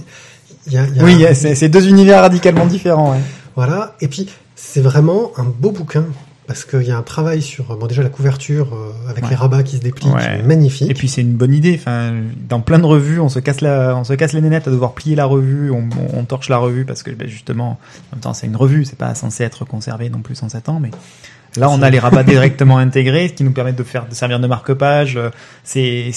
y 0.69 0.77
a, 0.77 0.85
il 0.87 0.97
y 0.97 1.01
a- 1.01 1.05
Oui, 1.05 1.24
c'est 1.35 1.55
c'est 1.55 1.69
deux 1.69 1.89
univers 1.89 2.20
radicalement 2.23 2.66
différents. 2.66 3.12
ouais. 3.12 3.20
voilà. 3.57 3.95
Et 4.01 4.09
puis 4.09 4.28
c'est 4.57 4.81
vraiment 4.82 5.32
un 5.37 5.45
beau 5.45 5.70
bouquin 5.70 6.05
parce 6.47 6.65
qu'il 6.65 6.82
y 6.82 6.91
a 6.91 6.97
un 6.99 7.03
travail 7.03 7.43
sur, 7.43 7.77
bon 7.77 7.87
déjà 7.87 8.03
la 8.03 8.09
couverture 8.09 8.74
euh, 8.74 8.91
avec 9.11 9.23
Ouais. 9.24 9.31
les 9.31 9.37
rabats 9.37 9.62
qui 9.62 9.77
se 9.77 9.82
déplient, 9.82 10.09
Ouais. 10.11 10.43
magnifique. 10.43 10.91
Et 10.91 10.95
puis 10.95 11.09
c'est 11.09 11.20
une 11.20 11.35
bonne 11.35 11.55
idée. 11.55 11.77
Enfin, 11.78 12.12
dans 12.49 12.61
plein 12.61 12.81
de 12.81 12.85
revues, 12.87 13.20
on 13.20 13.28
se 13.28 13.39
casse 13.39 13.61
la, 13.61 13.95
on 13.97 14.03
se 14.03 14.12
casse 14.15 14.32
les 14.32 14.41
nénettes 14.41 14.66
à 14.66 14.70
devoir 14.73 14.93
plier 14.95 15.15
la 15.15 15.27
revue, 15.27 15.70
on, 15.70 15.89
on, 16.15 16.19
on 16.19 16.24
torche 16.24 16.49
la 16.49 16.59
revue 16.59 16.85
parce 16.85 17.03
que 17.05 17.12
ben, 17.12 17.28
justement, 17.28 17.78
en 18.12 18.16
même 18.16 18.20
temps, 18.20 18.35
c'est 18.35 18.49
une 18.49 18.57
revue, 18.57 18.85
c'est 18.85 18.99
pas 18.99 19.15
censé 19.15 19.45
être 19.45 19.65
conservé 19.65 20.11
non 20.11 20.23
plus 20.23 20.35
107 20.35 20.69
ans, 20.69 20.81
mais 20.81 20.91
là, 21.57 21.70
on 21.70 21.82
a 21.82 21.89
les 21.91 22.01
rabats 22.01 22.23
directement 22.24 22.78
intégrés, 22.78 23.28
ce 23.28 23.35
qui 23.35 23.45
nous 23.45 23.53
permet 23.53 23.73
de 23.73 23.82
faire, 23.85 24.07
de 24.09 24.15
servir 24.15 24.41
de 24.41 24.47
marque-page. 24.49 25.16
Euh, 25.16 25.31
c'est- 25.62 26.11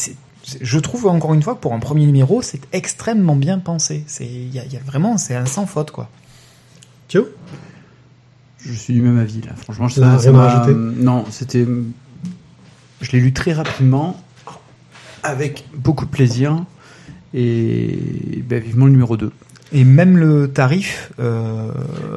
je 0.61 0.79
trouve 0.79 1.07
encore 1.07 1.33
une 1.33 1.41
fois 1.41 1.55
que 1.55 1.59
pour 1.61 1.73
un 1.73 1.79
premier 1.79 2.05
numéro, 2.05 2.41
c'est 2.41 2.61
extrêmement 2.73 3.35
bien 3.35 3.59
pensé. 3.59 4.03
C'est, 4.07 4.25
il 4.25 4.53
y 4.53 4.59
a, 4.59 4.65
il 4.65 4.73
y 4.73 4.77
a 4.77 4.81
vraiment, 4.81 5.17
c'est 5.17 5.35
un 5.35 5.45
sans 5.45 5.65
faute 5.65 5.91
quoi. 5.91 6.09
Thio 7.07 7.27
Je 8.59 8.73
suis 8.73 8.93
du 8.93 9.01
même 9.01 9.17
avis 9.19 9.41
là. 9.41 9.53
Franchement, 9.55 9.89
ça, 9.89 10.19
ça 10.19 10.31
m'a- 10.31 10.47
rajouter? 10.49 10.73
Non, 10.77 11.25
c'était. 11.31 11.65
Je 13.01 13.11
l'ai 13.11 13.19
lu 13.19 13.33
très 13.33 13.53
rapidement, 13.53 14.21
avec 15.23 15.65
beaucoup 15.75 16.05
de 16.05 16.09
plaisir, 16.11 16.63
et 17.33 18.43
ben, 18.47 18.61
vivement 18.61 18.85
le 18.85 18.91
numéro 18.91 19.17
2. 19.17 19.31
Et 19.75 19.83
même 19.85 20.17
le 20.17 20.49
tarif, 20.49 21.11
euh, 21.19 21.69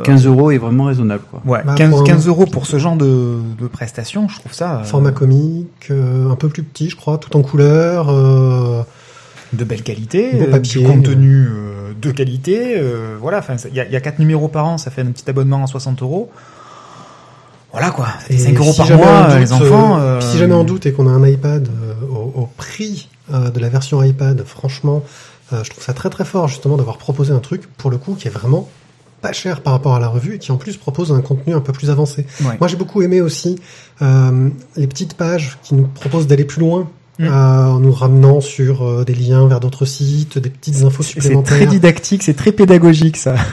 15 0.05 0.27
euros 0.27 0.51
est 0.51 0.59
vraiment 0.59 0.85
raisonnable, 0.85 1.23
quoi. 1.31 1.41
ouais, 1.47 1.61
Bah, 1.65 1.75
15, 1.77 1.91
pour 1.91 2.01
un- 2.01 2.05
15 2.05 2.27
euros 2.29 2.45
pour 2.47 2.67
ce 2.67 2.79
genre 2.79 2.97
de, 2.97 3.39
de 3.59 3.67
prestations, 3.67 4.29
je 4.29 4.39
trouve 4.39 4.53
ça 4.53 4.81
euh, 4.81 4.85
Format 4.85 5.11
comique, 5.13 5.89
euh, 5.91 6.31
un 6.31 6.37
peu 6.37 6.49
plus 6.49 6.63
petit, 6.63 6.91
je 6.91 6.97
crois, 6.97 7.17
tout 7.19 7.35
en 7.37 7.43
couleur. 7.43 8.09
euh, 8.11 8.83
de 9.53 9.65
belle 9.65 9.83
qualité, 9.83 10.33
Beau 10.37 10.45
euh, 10.47 10.51
papier, 10.51 10.81
du 10.83 10.87
contenu 10.87 11.47
euh, 11.49 11.93
de 12.03 12.11
qualité. 12.11 12.75
euh, 12.79 13.15
voilà, 13.21 13.39
enfin, 13.39 13.55
il 13.71 13.75
y 13.77 13.81
a, 13.81 13.87
il 13.87 13.93
y 13.93 13.97
a 13.97 14.01
4 14.01 14.19
numéros 14.19 14.49
par 14.49 14.67
an, 14.67 14.77
ça 14.77 14.91
fait 14.91 15.03
un 15.03 15.07
petit 15.07 15.31
abonnement 15.31 15.63
à 15.63 15.67
60 15.69 16.03
euros. 16.03 16.31
Voilà 17.73 17.91
quoi, 17.91 18.09
Et 18.31 18.39
5 18.39 18.57
euros 18.59 18.73
si 18.73 18.79
par 18.79 18.91
mois, 18.97 19.29
doute, 19.31 19.41
les 19.41 19.53
enfants. 19.53 19.99
euh, 19.99 20.01
euh, 20.01 20.21
Si 20.21 20.39
jamais 20.39 20.55
on 20.55 20.65
doute 20.65 20.87
et 20.87 20.93
qu'on 20.93 21.07
a 21.07 21.11
un 21.11 21.27
iPad 21.27 21.69
euh, 21.69 21.95
au, 22.11 22.41
au 22.43 22.49
prix 22.57 23.09
euh, 23.33 23.51
de 23.51 23.61
la 23.61 23.69
version 23.69 24.03
iPad, 24.03 24.43
franchement, 24.47 25.03
euh, 25.53 25.63
je 25.65 25.71
trouve 25.71 25.83
ça 25.85 25.93
très 25.95 26.11
très 26.11 26.25
fort 26.25 26.49
justement 26.49 26.77
d'avoir 26.77 26.99
proposé 26.99 27.33
un 27.33 27.39
truc 27.39 27.67
pour 27.77 27.91
le 27.91 27.99
coup 27.99 28.15
qui 28.15 28.27
est 28.29 28.31
vraiment 28.31 28.69
pas 29.23 29.33
cher 29.33 29.63
par 29.63 29.73
rapport 29.73 29.95
à 29.95 30.01
la 30.01 30.09
revue 30.09 30.35
et 30.35 30.39
qui 30.39 30.53
en 30.53 30.57
plus 30.57 30.77
propose 30.77 31.11
un 31.13 31.21
contenu 31.23 31.55
un 31.55 31.61
peu 31.61 31.73
plus 31.73 31.89
avancé. 31.91 32.27
ouais. 32.45 32.57
Moi 32.61 32.69
j'ai 32.69 32.77
beaucoup 32.77 33.03
aimé 33.03 33.21
aussi 33.21 33.59
euh, 34.03 34.51
les 34.77 34.87
petites 34.87 35.15
pages 35.15 35.59
qui 35.63 35.75
nous 35.75 35.87
proposent 35.87 36.27
d'aller 36.27 36.45
plus 36.45 36.61
loin. 36.61 36.89
Mm. 37.19 37.25
euh, 37.25 37.31
en 37.31 37.79
nous 37.81 37.93
ramenant 37.93 38.43
sur 38.43 38.83
euh, 38.87 39.03
des 39.03 39.15
liens 39.15 39.49
vers 39.49 39.59
d'autres 39.59 39.87
sites, 39.87 40.37
des 40.37 40.51
petites 40.51 40.83
infos 40.85 41.03
C'est 41.03 41.13
très 41.15 41.21
supplémentaires. 41.23 41.67
didactique, 41.67 42.23
c'est 42.23 42.35
très 42.35 42.53
pédagogique 42.53 43.17
ça. 43.17 43.37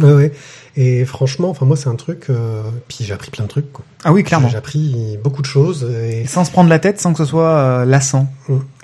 Ouais, 0.00 0.12
ouais. 0.12 0.32
Et 0.76 1.04
franchement, 1.04 1.50
enfin 1.50 1.66
moi 1.66 1.76
c'est 1.76 1.88
un 1.88 1.96
truc. 1.96 2.26
euh, 2.30 2.62
puis 2.86 2.98
j'ai 3.04 3.12
appris 3.12 3.32
plein 3.32 3.42
de 3.44 3.48
trucs. 3.48 3.72
Quoi. 3.72 3.84
Ah 4.04 4.12
oui, 4.12 4.22
clairement. 4.22 4.48
J'ai 4.48 4.56
appris 4.56 5.18
beaucoup 5.24 5.42
de 5.42 5.46
choses. 5.48 5.84
Et 6.04 6.20
Et 6.20 6.26
sans 6.26 6.44
se 6.44 6.52
prendre 6.52 6.70
la 6.70 6.78
tête, 6.78 7.00
sans 7.00 7.10
que 7.12 7.18
ce 7.18 7.24
soit 7.24 7.50
euh, 7.56 7.84
lassant. 7.84 8.28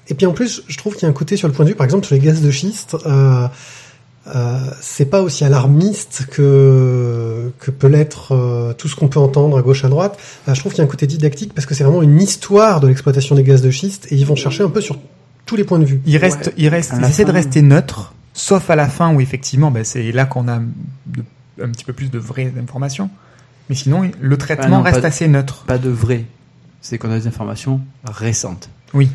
Et 0.09 0.15
puis 0.15 0.27
en 0.27 0.33
plus, 0.33 0.63
je 0.69 0.77
trouve 0.77 0.95
qu'il 0.95 1.03
y 1.05 1.07
a 1.07 1.09
un 1.09 1.13
côté 1.15 1.37
sur 1.37 1.49
le 1.49 1.55
point 1.55 1.65
de 1.65 1.71
vue, 1.71 1.77
par 1.77 1.85
exemple 1.85 2.05
sur 2.07 2.15
les 2.15 2.21
gaz 2.21 2.43
de 2.43 2.51
schiste, 2.51 2.97
euh, 3.07 3.49
euh, 4.35 4.59
c'est 4.81 5.05
pas 5.07 5.21
aussi 5.23 5.45
alarmiste 5.45 6.27
que 6.31 7.53
que 7.59 7.71
peut 7.71 7.87
l'être 7.89 8.33
euh, 8.33 8.73
tout 8.73 8.89
ce 8.89 8.97
qu'on 8.97 9.09
peut 9.09 9.21
entendre 9.21 9.59
à 9.59 9.63
gauche 9.63 9.85
à 9.85 9.89
droite. 9.89 10.19
Euh, 10.49 10.55
je 10.55 10.61
trouve 10.61 10.73
qu'il 10.73 10.79
y 10.79 10.83
a 10.83 10.85
un 10.85 10.91
côté 10.91 11.07
didactique 11.07 11.53
parce 11.55 11.67
que 11.67 11.75
c'est 11.75 11.85
vraiment 11.85 12.03
une 12.03 12.21
histoire 12.21 12.81
de 12.81 12.89
l'exploitation 12.89 13.35
des 13.35 13.43
gaz 13.45 13.61
de 13.63 13.71
schiste 13.71 14.11
et 14.11 14.17
ils 14.17 14.25
vont 14.27 14.37
chercher 14.37 14.63
un 14.63 14.71
peu 14.71 14.81
sur 14.81 14.99
tous 15.47 15.57
les 15.57 15.65
points 15.65 15.79
de 15.79 15.85
vue. 15.85 16.01
Il 16.07 16.17
reste, 16.17 16.53
il 16.57 16.69
reste, 16.69 16.93
à 16.93 16.97
il 16.97 17.03
la 17.03 17.09
essaie 17.09 17.25
de 17.27 17.31
rester 17.33 17.61
neutre, 17.61 18.15
sauf 18.33 18.71
à 18.71 18.77
la 18.77 18.89
fin 18.89 19.15
où 19.15 19.21
effectivement, 19.21 19.71
ben, 19.71 19.85
c'est 19.85 20.11
là 20.13 20.25
qu'on 20.25 20.49
a 20.49 20.59
de- 20.59 21.23
un 21.63 21.69
petit 21.69 21.85
peu 21.85 21.93
plus 21.93 22.11
de 22.11 22.19
vraies 22.19 22.53
informations. 22.61 23.11
Mais 23.69 23.75
sinon, 23.75 24.11
le 24.21 24.37
traitement 24.39 24.65
Ah 24.67 24.71
non, 24.71 24.83
reste 24.83 25.05
assez 25.05 25.29
neutre. 25.29 25.65
Pas 25.67 25.79
de 25.79 25.89
vrai. 25.91 26.25
C'est 26.81 26.99
qu'on 26.99 27.11
a 27.11 27.19
des 27.19 27.27
informations 27.27 27.81
récentes. 28.05 28.69
Oui. 28.95 29.09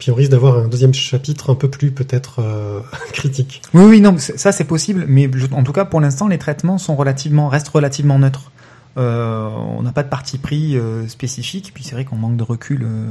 Puis 0.00 0.10
on 0.10 0.14
risque 0.16 0.32
d'avoir 0.32 0.58
un 0.58 0.66
deuxième 0.68 0.92
chapitre 0.94 1.50
un 1.50 1.54
peu 1.54 1.68
plus 1.70 1.92
peut-être 1.92 2.40
euh, 2.40 2.80
critique. 3.12 3.62
Oui, 3.74 3.84
oui, 3.84 4.00
non, 4.00 4.16
ça 4.18 4.50
c'est 4.50 4.64
possible, 4.64 5.04
mais 5.06 5.30
je- 5.32 5.46
en 5.52 5.62
tout 5.62 5.72
cas 5.72 5.84
pour 5.84 6.00
l'instant 6.00 6.26
les 6.26 6.38
traitements 6.38 6.78
sont 6.78 6.96
relativement, 6.96 7.48
restent 7.48 7.68
relativement 7.68 8.18
neutres. 8.18 8.50
Euh, 8.98 9.48
on 9.78 9.82
n'a 9.82 9.92
pas 9.92 10.02
de 10.02 10.08
parti 10.08 10.36
pris 10.36 10.76
euh, 10.76 11.06
spécifique, 11.06 11.70
puis 11.72 11.84
c'est 11.84 11.94
vrai 11.94 12.04
qu'on 12.04 12.16
manque 12.16 12.36
de 12.36 12.42
recul. 12.42 12.82
euh, 12.82 13.06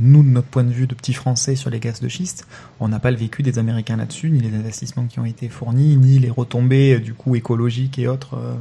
nous, 0.00 0.22
de 0.22 0.28
notre 0.28 0.46
point 0.46 0.64
de 0.64 0.72
vue 0.72 0.86
de 0.86 0.94
petits 0.94 1.12
Français 1.12 1.54
sur 1.54 1.68
les 1.68 1.80
gaz 1.80 2.00
de 2.00 2.08
schiste, 2.08 2.46
on 2.80 2.88
n'a 2.88 2.98
pas 2.98 3.10
le 3.10 3.18
vécu 3.18 3.42
des 3.42 3.58
Américains 3.58 3.96
là-dessus, 3.98 4.30
ni 4.30 4.40
les 4.40 4.56
investissements 4.56 5.04
qui 5.04 5.20
ont 5.20 5.26
été 5.26 5.50
fournis, 5.50 5.96
ni 5.98 6.18
les 6.18 6.30
retombées 6.30 6.94
euh, 6.94 6.98
du 6.98 7.12
coup 7.12 7.36
écologiques 7.36 7.98
et 7.98 8.08
autres. 8.08 8.36
euh. 8.36 8.54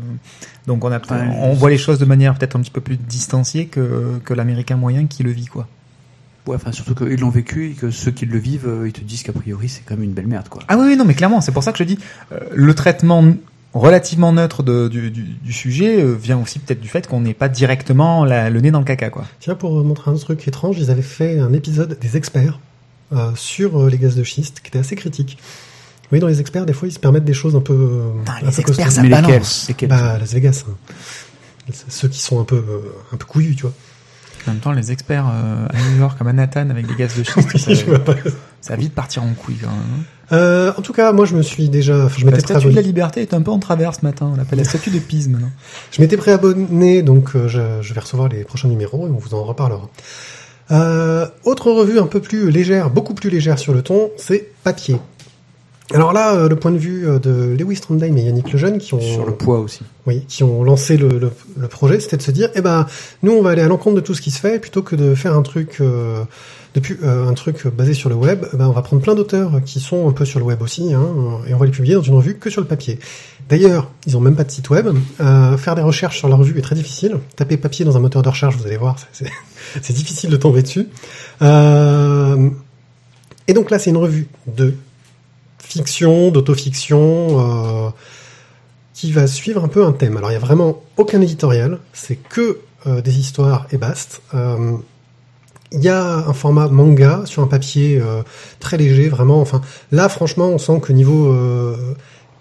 donc 0.67 0.83
on 0.83 0.91
a, 0.91 0.97
Ouais, 0.97 1.35
on 1.39 1.53
voit 1.53 1.69
les 1.69 1.77
choses 1.77 1.99
de 1.99 2.05
manière 2.05 2.37
peut-être 2.37 2.57
un 2.57 2.61
petit 2.61 2.69
peu 2.71 2.81
plus 2.81 2.97
distanciée 2.97 3.67
que, 3.67 4.19
que 4.25 4.33
l'Américain 4.33 4.75
moyen 4.75 5.05
qui 5.07 5.23
le 5.23 5.31
vit 5.31 5.45
quoi. 5.45 5.67
Ouais, 6.47 6.55
enfin, 6.55 6.71
surtout 6.71 6.95
qu'ils 6.95 7.19
l'ont 7.19 7.29
vécu 7.29 7.69
et 7.69 7.73
que 7.73 7.91
ceux 7.91 8.11
qui 8.11 8.25
le 8.25 8.39
vivent, 8.39 8.67
euh, 8.67 8.87
ils 8.87 8.93
te 8.93 9.01
disent 9.01 9.21
qu'a 9.23 9.31
priori, 9.33 9.69
c'est 9.69 9.81
quand 9.85 9.95
même 9.95 10.03
une 10.03 10.13
belle 10.13 10.25
merde, 10.27 10.49
quoi. 10.49 10.63
Ah 10.67 10.77
oui, 10.77 10.85
oui, 10.89 10.97
non, 10.97 11.05
mais 11.05 11.13
clairement, 11.13 11.39
c'est 11.41 11.51
pour 11.51 11.63
ça 11.63 11.71
que 11.71 11.77
je 11.77 11.83
dis, 11.83 11.99
euh, 12.31 12.39
le 12.53 12.73
traitement 12.73 13.23
relativement 13.73 14.33
neutre 14.33 14.63
de- 14.63 14.87
du, 14.87 15.11
du- 15.11 15.21
du 15.23 15.53
sujet 15.53 16.01
euh, 16.03 16.13
vient 16.13 16.37
aussi 16.41 16.59
peut-être 16.59 16.81
du 16.81 16.89
fait 16.89 17.07
qu'on 17.07 17.21
n'est 17.21 17.33
pas 17.35 17.47
directement 17.47 18.25
la- 18.25 18.49
le 18.49 18.59
nez 18.59 18.71
dans 18.71 18.79
le 18.79 18.85
caca, 18.85 19.09
quoi. 19.11 19.25
Tiens, 19.39 19.55
pour 19.55 19.83
montrer 19.83 20.09
un 20.11 20.15
truc 20.15 20.45
étrange, 20.47 20.77
ils 20.79 20.89
avaient 20.91 21.01
fait 21.03 21.39
un 21.39 21.53
épisode 21.53 21.97
des 22.01 22.17
experts 22.17 22.59
euh, 23.13 23.31
sur 23.35 23.87
les 23.87 23.97
gaz 23.97 24.15
de 24.15 24.23
schiste 24.23 24.61
qui 24.61 24.69
était 24.69 24.79
assez 24.79 24.95
critique. 24.95 25.37
Oui, 26.11 26.19
dans 26.19 26.27
les 26.27 26.41
experts, 26.41 26.65
des 26.65 26.73
fois, 26.73 26.87
ils 26.87 26.91
se 26.91 26.99
permettent 26.99 27.23
des 27.23 27.33
choses 27.33 27.55
un 27.55 27.61
peu, 27.61 27.73
euh, 27.73 28.09
Putain, 28.19 28.31
un 28.33 28.35
les 28.39 28.51
peu 28.51 28.61
experts, 28.61 28.91
ça 28.91 29.01
Mais 29.03 29.09
lesquels? 29.09 29.25
Balance. 29.25 29.71
Bah, 29.87 30.17
Las 30.17 30.33
Vegas. 30.33 30.63
hein. 30.67 30.73
Ceux 31.87 32.07
qui 32.09 32.19
sont 32.19 32.41
un 32.41 32.43
peu, 32.43 32.55
euh, 32.57 32.79
un 33.13 33.17
peu 33.17 33.25
couillus, 33.25 33.55
tu 33.55 33.61
vois. 33.61 33.73
En 34.47 34.51
même 34.51 34.59
temps, 34.59 34.71
les 34.71 34.91
experts 34.91 35.27
euh, 35.27 35.67
à 35.69 35.91
New 35.91 35.99
York, 35.99 36.17
à 36.19 36.23
Manhattan, 36.23 36.69
avec 36.69 36.87
des 36.87 36.95
gaz 36.95 37.17
de 37.17 37.23
schiste, 37.23 37.57
ça, 37.57 37.73
Je 37.73 37.85
vois 37.85 37.99
pas. 37.99 38.15
ça 38.61 38.75
va 38.75 38.79
vite 38.79 38.93
partir 38.93 39.23
en 39.23 39.33
couille, 39.33 39.57
quand 39.61 39.69
même. 39.69 39.77
hein. 39.79 40.03
Euh, 40.33 40.71
en 40.77 40.81
tout 40.81 40.93
cas, 40.93 41.11
moi, 41.11 41.25
je 41.25 41.35
me 41.35 41.41
suis 41.41 41.69
déjà, 41.69 42.05
enfin, 42.05 42.15
je 42.19 42.25
La 42.25 42.39
statue 42.39 42.67
de 42.69 42.75
la 42.75 42.81
liberté 42.81 43.21
est 43.21 43.33
un 43.33 43.41
peu 43.41 43.51
en 43.51 43.59
travers 43.59 43.93
ce 43.93 44.03
matin. 44.03 44.29
On 44.33 44.37
l'appelle 44.37 44.59
la 44.59 44.65
statue 44.65 44.89
de 44.89 44.99
Pise, 44.99 45.27
maintenant. 45.29 45.51
Je 45.91 46.01
m'étais 46.01 46.17
préabonné, 46.17 47.01
donc 47.01 47.35
euh, 47.35 47.47
je, 47.47 47.59
je 47.81 47.93
vais 47.93 47.99
recevoir 47.99 48.29
les 48.29 48.43
prochains 48.43 48.69
numéros 48.69 49.07
et 49.07 49.11
on 49.11 49.17
vous 49.17 49.33
en 49.33 49.43
reparlera. 49.43 49.89
Autre 51.43 51.69
revue 51.71 51.99
un 51.99 52.07
peu 52.07 52.21
plus 52.21 52.49
légère, 52.49 52.89
beaucoup 52.89 53.13
plus 53.13 53.29
légère 53.29 53.59
sur 53.59 53.73
le 53.73 53.81
ton, 53.81 54.09
c'est 54.15 54.47
Papier. 54.63 54.97
Alors 55.93 56.13
là, 56.13 56.35
euh, 56.35 56.49
le 56.49 56.55
point 56.55 56.71
de 56.71 56.77
vue 56.77 57.07
euh, 57.07 57.19
de 57.19 57.55
Lewis 57.59 57.79
Trondheim 57.81 58.15
et 58.17 58.21
Yannick 58.21 58.51
Lejeune 58.53 58.77
qui 58.77 58.93
ont 58.93 59.01
Sur 59.01 59.25
le 59.25 59.33
poids 59.35 59.59
aussi. 59.59 59.81
oui, 60.05 60.23
qui 60.27 60.43
ont 60.43 60.63
lancé 60.63 60.95
le, 60.97 61.09
le, 61.19 61.31
le 61.57 61.67
projet, 61.67 61.99
c'était 61.99 62.17
de 62.17 62.21
se 62.21 62.31
dire, 62.31 62.49
eh 62.55 62.61
ben, 62.61 62.85
nous, 63.23 63.33
on 63.33 63.41
va 63.41 63.49
aller 63.51 63.61
à 63.61 63.67
l'encontre 63.67 63.95
de 63.97 64.01
tout 64.01 64.13
ce 64.13 64.21
qui 64.21 64.31
se 64.31 64.39
fait, 64.39 64.59
plutôt 64.59 64.81
que 64.83 64.95
de 64.95 65.15
faire 65.15 65.35
un 65.35 65.41
truc, 65.41 65.77
euh, 65.81 66.23
depuis, 66.75 66.95
euh, 67.03 67.27
un 67.27 67.33
truc 67.33 67.67
basé 67.67 67.93
sur 67.93 68.07
le 68.09 68.15
web, 68.15 68.45
eh 68.53 68.57
ben, 68.57 68.67
on 68.67 68.71
va 68.71 68.81
prendre 68.81 69.01
plein 69.01 69.15
d'auteurs 69.15 69.61
qui 69.65 69.81
sont 69.81 70.07
un 70.07 70.13
peu 70.13 70.23
sur 70.23 70.39
le 70.39 70.45
web 70.45 70.61
aussi, 70.61 70.93
hein, 70.93 71.05
et 71.47 71.53
on 71.53 71.57
va 71.57 71.65
les 71.65 71.71
publier 71.73 71.95
dans 71.95 72.01
une 72.01 72.13
revue 72.15 72.35
que 72.35 72.49
sur 72.49 72.61
le 72.61 72.67
papier. 72.67 72.97
D'ailleurs, 73.49 73.91
ils 74.07 74.15
ont 74.15 74.21
même 74.21 74.35
pas 74.37 74.45
de 74.45 74.51
site 74.51 74.69
web. 74.69 74.87
Euh, 75.19 75.57
faire 75.57 75.75
des 75.75 75.81
recherches 75.81 76.19
sur 76.19 76.29
la 76.29 76.37
revue 76.37 76.57
est 76.57 76.61
très 76.61 76.75
difficile. 76.75 77.17
Taper 77.35 77.57
papier 77.57 77.83
dans 77.83 77.97
un 77.97 77.99
moteur 77.99 78.21
de 78.21 78.29
recherche, 78.29 78.55
vous 78.55 78.65
allez 78.65 78.77
voir, 78.77 78.95
c'est- 79.11 79.25
difficile 79.93 80.29
de 80.29 80.37
tomber 80.37 80.61
dessus. 80.61 80.87
Euh, 81.41 82.49
et 83.49 83.53
donc 83.53 83.69
là, 83.71 83.77
c'est 83.79 83.89
une 83.89 83.97
revue 83.97 84.27
de 84.47 84.73
fiction, 85.71 86.31
d'autofiction, 86.31 87.87
euh, 87.87 87.89
qui 88.93 89.11
va 89.11 89.27
suivre 89.27 89.63
un 89.63 89.67
peu 89.67 89.85
un 89.85 89.93
thème. 89.93 90.17
Alors 90.17 90.31
il 90.31 90.33
y 90.33 90.37
a 90.37 90.39
vraiment 90.39 90.83
aucun 90.97 91.21
éditorial, 91.21 91.79
c'est 91.93 92.17
que 92.17 92.59
euh, 92.87 93.01
des 93.01 93.19
histoires 93.19 93.67
et 93.71 93.77
basta. 93.77 94.17
Euh, 94.33 94.77
il 95.71 95.81
y 95.81 95.89
a 95.89 96.03
un 96.03 96.33
format 96.33 96.67
manga 96.67 97.21
sur 97.25 97.41
un 97.41 97.47
papier 97.47 97.97
euh, 98.01 98.23
très 98.59 98.75
léger, 98.75 99.07
vraiment. 99.07 99.39
Enfin, 99.39 99.61
là, 99.91 100.09
franchement, 100.09 100.49
on 100.49 100.57
sent 100.57 100.81
que 100.81 100.91
niveau 100.91 101.33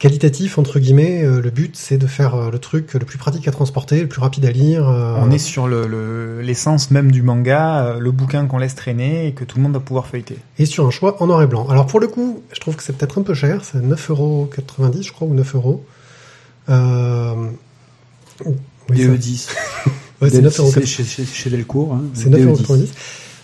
qualitatif, 0.00 0.58
entre 0.58 0.80
guillemets, 0.80 1.22
euh, 1.22 1.40
le 1.40 1.50
but 1.50 1.76
c'est 1.76 1.98
de 1.98 2.06
faire 2.08 2.34
euh, 2.34 2.50
le 2.50 2.58
truc 2.58 2.94
le 2.94 3.04
plus 3.04 3.18
pratique 3.18 3.46
à 3.46 3.52
transporter, 3.52 4.00
le 4.00 4.08
plus 4.08 4.20
rapide 4.20 4.44
à 4.46 4.50
lire. 4.50 4.88
euh, 4.88 5.14
On 5.20 5.30
est 5.30 5.38
sur 5.38 5.68
le- 5.68 5.86
le- 5.86 6.40
l'essence 6.40 6.90
même 6.90 7.12
du 7.12 7.22
manga, 7.22 7.84
euh, 7.84 7.98
le 8.00 8.10
bouquin 8.10 8.46
qu'on 8.46 8.58
laisse 8.58 8.74
traîner 8.74 9.28
et 9.28 9.32
que 9.34 9.44
tout 9.44 9.58
le 9.58 9.62
monde 9.62 9.74
va 9.74 9.80
pouvoir 9.80 10.06
feuilleter. 10.08 10.38
et 10.58 10.66
sur 10.66 10.86
un 10.86 10.90
choix 10.90 11.22
en 11.22 11.26
noir 11.28 11.42
et 11.42 11.46
blanc. 11.46 11.68
Alors 11.68 11.86
pour 11.86 12.00
le 12.00 12.08
coup, 12.08 12.42
je 12.52 12.58
trouve 12.60 12.74
que 12.76 12.82
c'est 12.82 12.94
peut-être 12.96 13.18
un 13.18 13.22
peu 13.22 13.34
cher, 13.34 13.60
c'est 13.62 13.78
9,90€ 13.78 15.02
je 15.04 15.12
crois, 15.12 15.28
ou 15.28 15.34
9 15.34 15.54
euros. 15.54 15.84
Euh... 16.70 17.34
oui, 18.88 18.98
ça- 19.02 19.08
DE10. 19.08 19.48
ouais, 20.22 20.30
c'est 20.30 20.40
9,90€. 20.42 20.70
C'est 20.72 20.86
chez, 20.86 21.04
chez, 21.04 21.24
chez 21.24 21.50
Delcourt. 21.50 21.92
Hein, 21.94 22.02
C'est 22.14 22.30
9,90€. 22.30 22.88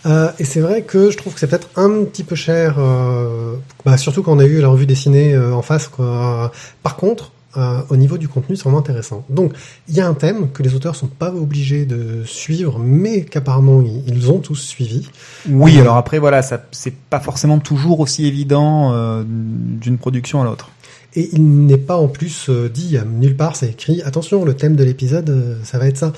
Euh, 0.07 0.31
et 0.39 0.45
c'est 0.45 0.61
vrai 0.61 0.83
que 0.83 1.11
je 1.11 1.16
trouve 1.16 1.35
que 1.35 1.41
c'est 1.41 1.49
peut-être 1.49 1.69
un 1.77 2.05
petit 2.05 2.24
peu 2.24 2.37
cher, 2.37 2.77
euh, 2.78 3.57
bah, 3.85 3.97
surtout 3.97 4.23
quand 4.23 4.33
on 4.37 4.39
a 4.39 4.45
eu 4.45 4.61
la 4.61 4.69
revue 4.69 4.87
dessinée 4.87 5.35
euh, 5.35 5.53
en 5.53 5.62
face. 5.62 5.89
Quoi. 5.89 6.53
Par 6.83 6.97
contre, 6.97 7.33
euh, 7.57 7.81
au 7.89 7.97
niveau 7.97 8.19
du 8.19 8.28
contenu, 8.28 8.55
c'est 8.55 8.65
vraiment 8.65 8.81
intéressant. 8.81 9.24
Donc, 9.31 9.53
il 9.89 9.95
y 9.95 10.01
a 10.01 10.07
un 10.07 10.15
thème 10.15 10.51
que 10.51 10.62
les 10.62 10.74
auteurs 10.74 10.95
sont 10.95 11.07
pas 11.07 11.33
obligés 11.33 11.87
de 11.87 12.23
suivre, 12.24 12.78
mais 12.78 13.23
qu'apparemment 13.23 13.83
ils, 13.83 14.03
ils 14.07 14.31
ont 14.31 14.41
tous 14.41 14.57
suivi. 14.57 15.09
Oui, 15.49 15.81
alors 15.81 15.97
après, 15.97 16.19
voilà, 16.19 16.43
ça 16.43 16.62
c'est 16.70 16.95
pas 16.95 17.20
forcément 17.20 17.59
toujours 17.59 18.01
aussi 18.01 18.27
évident 18.27 18.93
euh, 18.93 19.24
d'une 19.27 19.97
production 19.97 20.43
à 20.43 20.45
l'autre. 20.45 20.70
Et 21.15 21.31
il 21.33 21.65
n'est 21.65 21.78
pas 21.78 21.97
en 21.97 22.09
plus 22.09 22.51
euh, 22.51 22.69
dit 22.69 22.99
nulle 23.07 23.37
part, 23.37 23.57
c'est 23.57 23.70
écrit 23.70 24.03
attention, 24.03 24.45
le 24.45 24.55
thème 24.55 24.77
de 24.77 24.85
l'épisode, 24.85 25.59
ça 25.65 25.78
va 25.78 25.89
être 25.89 25.97
ça. 25.97 26.12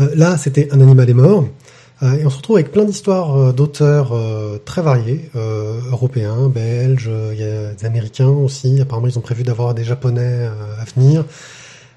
Euh, 0.00 0.08
là, 0.14 0.36
c'était 0.38 0.68
un 0.72 0.80
animal 0.80 1.10
est 1.10 1.14
mort. 1.14 1.44
Euh, 2.02 2.12
et 2.18 2.24
on 2.24 2.30
se 2.30 2.36
retrouve 2.36 2.56
avec 2.56 2.70
plein 2.70 2.84
d'histoires 2.84 3.36
euh, 3.36 3.52
d'auteurs 3.52 4.12
euh, 4.12 4.58
très 4.64 4.82
variés, 4.82 5.30
euh, 5.34 5.80
européens, 5.90 6.48
belges, 6.48 7.08
euh, 7.10 7.32
il 7.34 7.40
y 7.40 7.42
a 7.44 7.72
des 7.74 7.84
américains 7.86 8.28
aussi. 8.28 8.80
Apparemment, 8.80 9.08
ils 9.08 9.18
ont 9.18 9.22
prévu 9.22 9.42
d'avoir 9.42 9.74
des 9.74 9.82
japonais 9.84 10.20
euh, 10.48 10.52
à 10.80 10.84
venir, 10.84 11.24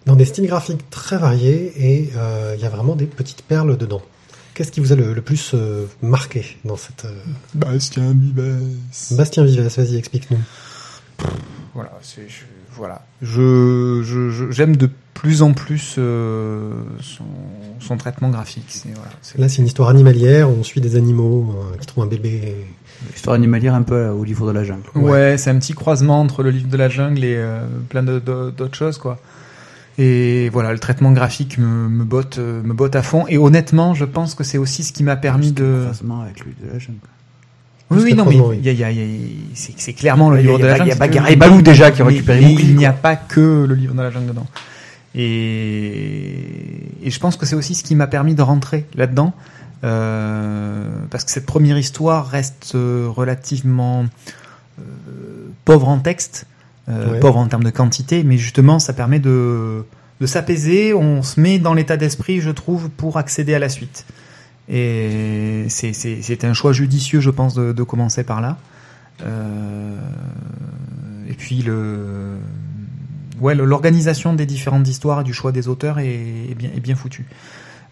dans 0.07 0.15
des 0.15 0.25
styles 0.25 0.47
graphiques 0.47 0.89
très 0.89 1.17
variés, 1.19 1.71
et 1.77 2.09
euh, 2.17 2.55
il 2.57 2.61
y 2.63 2.65
a 2.65 2.69
vraiment 2.69 2.95
des 2.95 3.05
petites 3.05 3.43
perles 3.43 3.77
dedans. 3.77 4.01
Qu'est-ce 4.55 4.71
qui 4.71 4.79
vous 4.79 4.91
a 4.91 4.95
le, 4.95 5.13
le 5.13 5.21
plus 5.21 5.51
euh, 5.53 5.85
marqué 6.01 6.57
dans 6.65 6.77
cette... 6.77 7.05
euh, 7.05 7.13
Bastien 7.53 8.11
Bibès. 8.13 9.13
Bastien 9.13 9.43
Vives, 9.45 9.61
vas-y, 9.67 9.97
explique-nous. 9.97 10.39
voilà, 11.75 11.91
c'est 12.01 12.27
je, 12.27 12.41
voilà. 12.75 13.05
Je 13.21 14.01
je- 14.03 14.29
je- 14.31 14.51
j'aime 14.51 14.75
de 14.75 14.89
plus 15.13 15.41
en 15.41 15.53
plus 15.53 15.95
euh, 15.97 16.71
son, 17.01 17.23
son 17.79 17.97
traitement 17.97 18.29
graphique. 18.29 18.65
C'est 18.69 18.89
voilà. 18.93 19.11
c'est- 19.21 19.37
Là, 19.37 19.49
c'est 19.49 19.57
une 19.59 19.67
histoire 19.67 19.89
animalière. 19.89 20.49
On 20.49 20.63
suit 20.63 20.81
des 20.81 20.95
animaux 20.95 21.53
euh, 21.73 21.77
qui 21.77 21.85
trouvent 21.87 22.03
un 22.03 22.07
bébé. 22.07 22.55
Histoire 23.15 23.35
animalière 23.35 23.73
un 23.75 23.81
peu 23.81 23.95
euh, 23.95 24.11
au 24.13 24.23
livre 24.23 24.47
de 24.47 24.51
la 24.51 24.63
jungle. 24.63 24.83
Ouais, 24.95 25.37
c'est 25.37 25.49
un 25.49 25.57
petit 25.57 25.73
croisement 25.73 26.19
entre 26.21 26.43
le 26.43 26.51
livre 26.51 26.67
de 26.69 26.77
la 26.77 26.87
jungle 26.89 27.23
et 27.23 27.35
euh, 27.35 27.65
plein 27.89 28.03
de- 28.03 28.19
de- 28.19 28.51
d'autres 28.51 28.77
choses, 28.77 28.97
quoi. 28.97 29.19
Et 29.97 30.49
voilà, 30.49 30.71
le 30.71 30.79
traitement 30.79 31.11
graphique 31.11 31.57
me, 31.57 31.89
me 31.89 32.03
botte, 32.03 32.37
me 32.39 32.73
botte 32.73 32.95
à 32.95 33.01
fond. 33.03 33.25
Et 33.27 33.37
honnêtement, 33.37 33.93
je 33.93 34.05
pense 34.05 34.35
que 34.35 34.43
c'est 34.43 34.57
aussi 34.57 34.83
ce 34.83 34.93
qui 34.93 35.03
m'a 35.03 35.15
permis 35.17 35.51
de. 35.51 35.81
Croisement 35.83 36.21
avec 36.21 36.39
le 36.39 36.45
livre 36.51 36.57
de 36.67 36.73
la 36.73 36.79
jungle. 36.79 36.97
Oui, 37.89 37.99
oui, 38.05 38.13
non, 38.13 38.23
mais 38.25 38.39
oui. 38.39 38.57
il 38.59 38.65
y 38.65 38.69
a, 38.69 38.71
il 38.71 38.79
y 38.79 38.83
a- 38.85 38.91
il 38.91 38.97
y 38.97 39.25
a- 39.25 39.29
c'est 39.53 39.73
c'est 39.75 39.91
clairement 39.93 40.29
le 40.29 40.37
livre 40.37 40.53
il 40.53 40.59
y 40.59 40.63
de 40.63 40.67
a 40.67 40.69
la 40.69 40.77
pas- 40.77 40.83
il 40.85 40.87
y 40.87 40.91
a 40.91 40.95
jungle. 40.95 40.99
Bagarre 40.99 41.25
c'est 41.27 41.33
et 41.33 41.35
que- 41.35 41.39
Balou 41.41 41.61
déjà 41.61 41.91
qui 41.91 42.01
a 42.01 42.05
récupéré 42.05 42.41
Il 42.57 42.77
n'y 42.77 42.85
a 42.85 42.93
pas 42.93 43.17
que 43.17 43.65
le 43.67 43.75
livre 43.75 43.93
de 43.93 44.01
la 44.01 44.09
jungle 44.11 44.27
dedans. 44.27 44.47
Et, 45.15 47.05
et 47.07 47.09
je 47.11 47.19
pense 47.19 47.35
que 47.37 47.45
c'est 47.45 47.55
aussi 47.55 47.75
ce 47.75 47.83
qui 47.83 47.95
m'a 47.95 48.07
permis 48.07 48.35
de 48.35 48.41
rentrer 48.41 48.85
là-dedans. 48.95 49.33
Euh, 49.83 50.87
parce 51.09 51.23
que 51.25 51.31
cette 51.31 51.45
première 51.47 51.77
histoire 51.77 52.27
reste 52.27 52.73
euh, 52.75 53.07
relativement 53.09 54.05
euh, 54.79 54.83
pauvre 55.65 55.87
en 55.89 55.97
texte, 55.99 56.45
euh, 56.89 57.13
Ouais. 57.13 57.19
pauvre 57.19 57.37
en 57.37 57.47
termes 57.47 57.63
de 57.63 57.69
quantité, 57.71 58.23
mais 58.23 58.37
justement 58.37 58.77
ça 58.79 58.93
permet 58.93 59.19
de, 59.19 59.83
de 60.19 60.25
s'apaiser, 60.27 60.93
on 60.93 61.23
se 61.23 61.39
met 61.39 61.57
dans 61.57 61.73
l'état 61.73 61.97
d'esprit, 61.97 62.41
je 62.41 62.51
trouve, 62.51 62.89
pour 62.89 63.17
accéder 63.17 63.53
à 63.55 63.59
la 63.59 63.69
suite. 63.69 64.05
Et 64.69 65.65
c'est- 65.69 65.93
c'est 65.93 66.21
c'est 66.21 66.43
un 66.45 66.53
choix 66.53 66.73
judicieux, 66.73 67.19
je 67.19 67.29
pense, 67.31 67.55
de, 67.55 67.71
de 67.73 67.83
commencer 67.83 68.23
par 68.23 68.39
là. 68.39 68.57
Euh, 69.23 69.97
et 71.27 71.33
puis 71.33 71.61
le, 71.63 72.35
ouais, 73.41 73.55
l'organisation 73.55 74.33
des 74.33 74.45
différentes 74.45 74.87
histoires 74.87 75.21
et 75.21 75.23
du 75.23 75.33
choix 75.33 75.51
des 75.51 75.67
auteurs 75.67 75.99
est, 75.99 76.49
est 76.51 76.55
bien, 76.55 76.69
est 76.75 76.79
bien 76.79 76.95
foutu. 76.95 77.25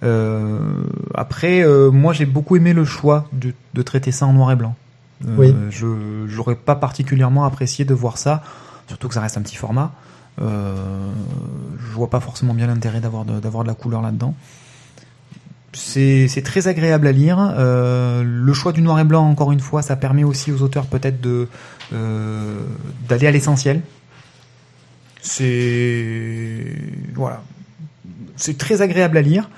Euh, 0.01 0.59
après, 1.13 1.61
euh, 1.61 1.91
moi 1.91 2.13
j'ai 2.13 2.25
beaucoup 2.25 2.55
aimé 2.55 2.71
le 2.71 2.85
choix 2.85 3.27
de, 3.33 3.53
de 3.73 3.81
traiter 3.81 4.11
ça 4.13 4.25
en 4.25 4.33
noir 4.33 4.51
et 4.51 4.55
blanc. 4.55 4.75
Euh, 5.27 5.35
Oui. 5.37 5.53
Je 5.69 5.87
j'aurais 6.27 6.55
pas 6.55 6.75
particulièrement 6.75 7.43
apprécié 7.43 7.83
de 7.83 7.93
voir 7.93 8.17
ça, 8.17 8.41
surtout 8.87 9.09
que 9.09 9.13
ça 9.13 9.21
reste 9.21 9.37
un 9.37 9.41
petit 9.41 9.57
format. 9.57 9.91
Euh, 10.41 11.11
je 11.77 11.91
vois 11.91 12.09
pas 12.09 12.21
forcément 12.21 12.53
bien 12.53 12.67
l'intérêt 12.67 13.01
d'avoir 13.01 13.25
de, 13.25 13.41
d'avoir 13.41 13.63
de 13.63 13.67
la 13.67 13.75
couleur 13.75 14.01
là-dedans. 14.01 14.33
C'est 15.73 16.27
c'est 16.29 16.41
très 16.43 16.67
agréable 16.67 17.05
à 17.05 17.11
lire. 17.11 17.37
Euh, 17.57 18.23
le 18.23 18.53
choix 18.53 18.71
du 18.71 18.81
noir 18.81 18.99
et 18.99 19.03
blanc, 19.03 19.29
encore 19.29 19.51
une 19.51 19.59
fois, 19.59 19.81
ça 19.81 19.95
permet 19.97 20.23
aussi 20.23 20.51
aux 20.51 20.61
auteurs 20.61 20.85
peut-être 20.85 21.19
de 21.19 21.47
euh, 21.93 22.55
d'aller 23.09 23.27
à 23.27 23.31
l'essentiel. 23.31 23.81
C'est 25.21 26.65
voilà, 27.13 27.43
c'est 28.35 28.57
très 28.57 28.81
agréable 28.81 29.17
à 29.17 29.21
lire. 29.21 29.49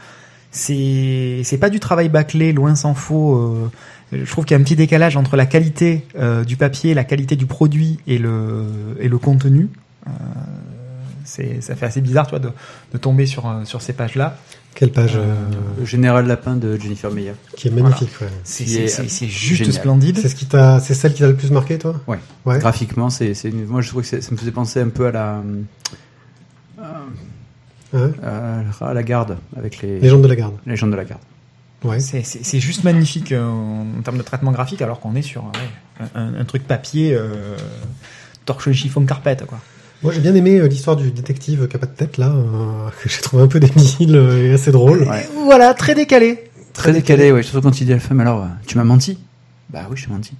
C'est 0.51 1.41
c'est 1.43 1.57
pas 1.57 1.69
du 1.69 1.79
travail 1.79 2.09
bâclé, 2.09 2.51
loin 2.51 2.75
s'en 2.75 2.93
faut. 2.93 3.35
euh, 3.35 3.71
je 4.11 4.29
trouve 4.29 4.45
qu'il 4.45 4.55
y 4.55 4.57
a 4.57 4.59
un 4.59 4.63
petit 4.63 4.75
décalage 4.75 5.15
entre 5.15 5.37
la 5.37 5.45
qualité 5.45 6.05
euh, 6.17 6.43
du 6.43 6.57
papier, 6.57 6.93
la 6.93 7.03
qualité 7.03 7.35
du 7.35 7.45
produit 7.45 7.99
et 8.07 8.17
le 8.17 8.97
et 8.99 9.07
le 9.07 9.17
contenu. 9.17 9.69
Euh, 10.07 10.11
c'est 11.25 11.61
ça 11.61 11.75
fait 11.75 11.85
assez 11.85 12.01
bizarre, 12.01 12.25
tu 12.27 12.31
vois, 12.31 12.39
de, 12.39 12.49
de 12.93 12.97
tomber 12.97 13.25
sur 13.25 13.47
euh, 13.47 13.63
sur 13.65 13.81
ces 13.81 13.93
pages-là. 13.93 14.37
Quelle 14.73 14.91
page 14.91 15.13
euh, 15.15 15.35
Le 15.79 15.85
général 15.85 16.27
lapin 16.27 16.55
de 16.55 16.77
Jennifer 16.77 17.11
Meyer. 17.11 17.33
qui 17.57 17.67
est 17.67 17.71
magnifique. 17.71 18.09
ouais. 18.21 18.27
C'est 18.45 18.63
Qui 18.63 18.69
c'est- 18.69 18.83
est 18.83 18.87
c'est- 18.87 19.09
c'est 19.09 19.27
juste 19.27 19.63
génial. 19.65 19.73
splendide. 19.73 20.17
C'est 20.17 20.29
ce 20.29 20.35
qui 20.35 20.45
t'a, 20.45 20.79
c'est 20.79 20.93
celle 20.93 21.13
qui 21.13 21.19
t'a 21.21 21.27
le 21.27 21.35
plus 21.35 21.51
marqué, 21.51 21.77
toi? 21.77 21.95
Ouais. 22.07 22.19
Ouais. 22.45 22.57
Graphiquement, 22.59 23.09
c'est, 23.09 23.33
c'est 23.33 23.49
une- 23.49 23.65
moi 23.65 23.81
je 23.81 23.89
trouve 23.89 24.01
que 24.01 24.21
ça 24.21 24.31
me 24.31 24.37
faisait 24.37 24.51
penser 24.51 24.79
un 24.79 24.87
peu 24.89 25.07
à 25.07 25.11
la, 25.11 25.41
Hein? 27.93 28.11
à, 28.23 28.85
à 28.89 28.93
la 28.93 29.03
garde 29.03 29.37
avec 29.57 29.81
les 29.81 29.99
Légende 29.99 30.21
de 30.21 30.27
la 30.29 30.35
garde. 30.37 30.55
les 30.65 30.75
gens 30.77 30.87
de 30.87 30.95
la 30.95 31.03
garde. 31.03 31.21
Ouais. 31.83 31.99
C'est- 31.99 32.23
C'est 32.23 32.43
c'est 32.45 32.59
juste 32.59 32.83
magnifique 32.85 33.31
euh, 33.33 33.43
en, 33.45 33.85
en 33.99 34.01
termes 34.01 34.17
de 34.17 34.23
traitement 34.23 34.51
graphique, 34.51 34.81
alors 34.81 34.99
qu'on 35.01 35.15
est 35.15 35.21
sur 35.21 35.43
ouais, 35.43 36.05
un, 36.15 36.35
un 36.35 36.45
truc 36.45 36.65
papier 36.65 37.13
euh, 37.13 37.57
torche 38.45 38.71
chiffon 38.71 39.05
carpet, 39.05 39.37
quoi. 39.47 39.59
Moi, 40.03 40.11
j'ai 40.13 40.19
bien 40.19 40.33
aimé 40.33 40.57
euh, 40.59 40.67
l'histoire 40.67 40.95
du 40.95 41.11
détective 41.11 41.67
qui 41.67 41.75
a 41.75 41.79
pas 41.79 41.85
de 41.85 41.91
tête 41.95 42.17
là, 42.17 42.29
euh, 42.29 42.89
que 43.03 43.09
j'ai 43.09 43.21
trouvé 43.21 43.43
un 43.43 43.47
peu 43.47 43.59
débile 43.59 44.15
euh, 44.15 44.47
et 44.49 44.53
assez 44.53 44.71
drôle. 44.71 45.03
Ouais. 45.03 45.23
Et 45.23 45.43
Voilà, 45.45 45.73
très 45.73 45.93
décalé. 45.95 46.43
Très 46.73 46.93
décalé, 46.93 47.31
ouais, 47.31 47.43
surtout 47.43 47.61
quand 47.61 47.79
il 47.81 47.85
dit 47.85 47.91
à 47.91 47.95
la 47.95 48.01
femme 48.01 48.19
alors, 48.21 48.43
euh, 48.43 48.47
tu 48.65 48.77
m'as 48.77 48.83
menti 48.83 49.19
Bah 49.69 49.87
oui, 49.89 49.97
je 49.97 50.05
t'ai 50.05 50.11
menti. 50.11 50.33